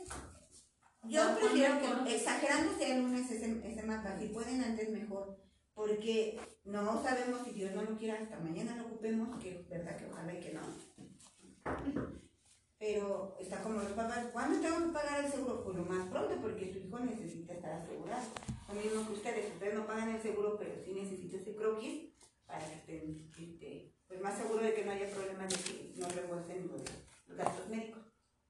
yo 1.03 1.37
prefiero 1.39 1.79
que, 1.79 2.15
exagerando 2.15 2.77
sea 2.77 2.95
el 2.95 3.03
lunes 3.03 3.31
ese, 3.31 3.61
ese 3.63 3.83
mapa, 3.83 4.17
si 4.17 4.27
pueden 4.27 4.63
antes 4.63 4.89
mejor, 4.89 5.37
porque 5.73 6.39
no 6.65 7.01
sabemos 7.01 7.41
si 7.45 7.51
Dios 7.51 7.73
no 7.73 7.83
lo 7.83 7.97
quiera, 7.97 8.19
hasta 8.21 8.39
mañana 8.39 8.75
lo 8.75 8.87
ocupemos, 8.87 9.41
que 9.41 9.59
es 9.59 9.69
verdad 9.69 9.95
que 9.95 10.07
ojalá 10.07 10.33
y 10.33 10.39
que 10.39 10.53
no. 10.53 10.61
Pero 12.79 13.35
está 13.39 13.61
como 13.63 13.79
los 13.81 13.91
papás, 13.93 14.25
¿cuándo 14.31 14.59
tengo 14.59 14.85
que 14.85 14.93
pagar 14.93 15.25
el 15.25 15.31
seguro? 15.31 15.63
Pues 15.63 15.77
lo 15.77 15.85
más 15.85 16.07
pronto, 16.09 16.35
porque 16.41 16.71
su 16.71 16.79
hijo 16.79 16.99
necesita 16.99 17.53
estar 17.53 17.71
asegurado. 17.71 18.23
Lo 18.67 18.73
mismo 18.75 19.07
que 19.07 19.13
ustedes, 19.13 19.51
ustedes 19.53 19.73
no 19.73 19.87
pagan 19.87 20.09
el 20.09 20.21
seguro, 20.21 20.57
pero 20.59 20.75
sí 20.85 20.93
necesito 20.93 21.37
ese 21.37 21.55
croquis 21.55 22.09
para 22.45 22.59
que 22.59 22.75
estén 22.75 23.31
este, 23.39 23.93
pues 24.07 24.21
más 24.21 24.37
seguros 24.37 24.63
de 24.63 24.73
que 24.75 24.85
no 24.85 24.91
haya 24.91 25.09
problemas 25.09 25.49
de 25.49 25.55
que 25.55 25.93
no 25.97 26.07
reembolsen 26.07 26.67
los, 26.67 26.81
los 27.27 27.37
gastos 27.37 27.67
médicos. 27.67 28.03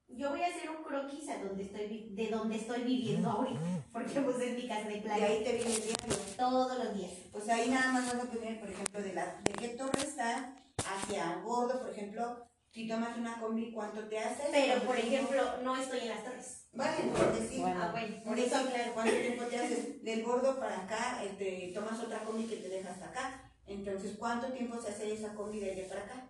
Yo 0.10 0.30
voy 0.30 0.42
a 0.42 0.48
hacer 0.48 0.70
un 0.70 0.84
croquis 0.84 1.30
a 1.30 1.44
donde 1.44 1.64
estoy, 1.64 2.10
de 2.12 2.30
donde 2.30 2.56
estoy 2.56 2.82
viviendo 2.84 3.30
ahorita, 3.30 3.60
porque 3.94 4.22
pues 4.22 4.40
es 4.40 4.56
mi 4.56 4.68
casa 4.68 4.88
de 4.88 4.98
Y 4.98 5.02
playa 5.02 5.26
ahí 5.26 5.44
te 5.44 5.54
viene 5.54 5.76
el 5.76 5.82
diario. 5.84 6.16
todos 6.38 6.78
los 6.84 6.94
días. 6.96 7.12
Pues 7.32 7.48
ahí 7.50 7.70
nada 7.70 7.92
más 7.94 8.14
vas 8.14 8.24
a 8.26 8.30
poner, 8.32 8.60
por 8.60 8.70
ejemplo, 8.70 9.02
de, 9.02 9.14
la, 9.14 9.42
de 9.44 9.52
qué 9.54 9.70
torre 9.70 10.02
está 10.02 10.56
hacia 10.86 11.42
Gordo, 11.44 11.82
por 11.82 11.90
ejemplo, 11.90 12.47
si 12.78 12.88
tomas 12.88 13.18
una 13.18 13.40
combi, 13.40 13.72
¿cuánto 13.72 14.08
te 14.08 14.20
hace? 14.20 14.44
Pero, 14.52 14.84
por 14.84 14.96
ejemplo, 14.96 15.42
no 15.64 15.76
estoy 15.76 16.02
en 16.02 16.10
las 16.10 16.24
torres. 16.24 16.68
Vale, 16.74 17.06
entonces 17.06 17.50
sí. 17.50 17.58
Bueno. 17.60 17.82
Ah, 17.82 17.90
bueno, 17.92 18.24
por 18.24 18.38
eso, 18.38 18.56
claro. 18.70 18.92
¿cuánto 18.94 19.16
tiempo 19.16 19.46
te 19.46 19.58
haces 19.58 20.04
del 20.04 20.24
gordo 20.24 20.60
para 20.60 20.84
acá? 20.84 21.24
Este, 21.24 21.72
tomas 21.74 22.00
otra 22.00 22.24
combi 22.24 22.44
que 22.44 22.58
te 22.58 22.70
deja 22.70 22.92
hasta 22.92 23.08
acá. 23.08 23.52
Entonces, 23.66 24.16
¿cuánto 24.20 24.54
tiempo 24.54 24.80
se 24.80 24.90
hace 24.90 25.12
esa 25.12 25.34
combi 25.34 25.60
de 25.60 25.72
allá 25.72 25.90
para 25.90 26.04
acá? 26.04 26.30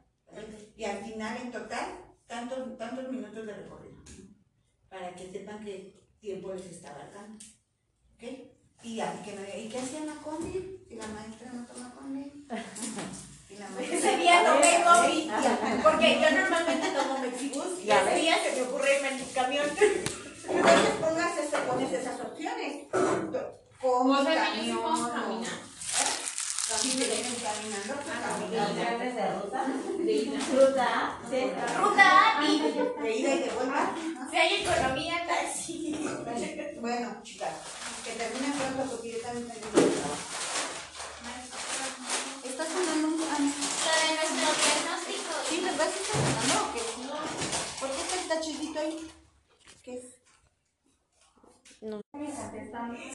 Y 0.77 0.85
al 0.85 1.03
final, 1.03 1.37
en 1.41 1.51
total, 1.51 1.85
tantos, 2.27 2.77
tantos 2.77 3.11
minutos 3.11 3.45
de 3.45 3.53
recorrido. 3.53 3.97
Para 4.87 5.13
que 5.15 5.29
sepan 5.29 5.65
qué 5.65 6.01
tiempo 6.21 6.53
les 6.53 6.65
está 6.67 6.91
abarcando. 6.91 7.43
¿Ok? 8.15 8.23
Y, 8.83 9.01
así 9.01 9.23
que 9.25 9.35
no, 9.35 9.41
¿y 9.41 9.67
qué 9.67 9.79
hacía 9.79 10.05
la 10.05 10.13
combi? 10.13 10.85
Si 10.87 10.95
la 10.95 11.07
maestra 11.07 11.51
no 11.51 11.65
toma 11.65 11.93
combi. 11.93 12.47
Ese 13.79 14.17
día 14.17 14.43
tomé 14.45 14.83
combi, 14.83 15.31
porque 15.83 16.19
yo 16.21 16.29
normalmente 16.31 16.87
tomo 16.91 17.17
Mexibus 17.19 17.79
y 17.83 17.89
ese 17.91 18.15
día 18.15 18.35
se 18.43 18.51
me 18.55 18.61
ocurre 18.67 18.95
irme 18.97 19.09
en 19.09 19.19
el 19.19 19.31
camión. 19.33 19.65
Entonces 19.69 20.89
pongas 21.01 21.37
eso, 21.37 21.57
pones 21.67 21.91
esas 21.91 22.19
opciones. 22.21 22.85
Combi, 23.81 24.13
O 24.13 24.23
sea, 24.23 24.53
sí 24.53 24.69
camión, 24.69 25.09
caminar. 25.11 25.53
Si 26.67 26.89
caminando, 26.99 27.93
pues 27.95 28.07
Ah, 28.11 28.37
caminando. 28.39 28.81
Opciones 28.81 29.15
de 29.15 29.25
ruta. 29.39 29.65
Ruta. 30.51 31.19
Sí. 31.29 31.51
Ruta 31.77 32.09
y 32.43 32.59
De 33.01 33.17
ida 33.17 33.33
y 33.35 33.39
de 33.39 33.49
vuelta. 33.51 33.95
si 34.29 34.37
hay 34.37 34.61
economía, 34.61 35.25
taxi. 35.25 36.09
Bueno, 36.81 37.17
chicas, 37.23 37.49
que 38.03 38.11
termine 38.11 38.53
pronto 38.57 38.91
porque 38.91 39.11
yo 39.13 39.19
también 39.21 39.47
tengo 39.47 39.67
que 39.73 39.81
trabajar. 39.95 40.46
nuestro. 44.15 45.33
Sí, 45.49 45.61
que 45.61 45.99
o 46.63 46.73
qué? 46.73 46.81
¿Por 47.79 47.89
qué 47.89 48.01
está 48.01 48.15
el 48.21 48.27
ahí? 48.79 49.11
¿Qué 49.83 49.93
es? 49.97 50.05
No. 51.81 52.01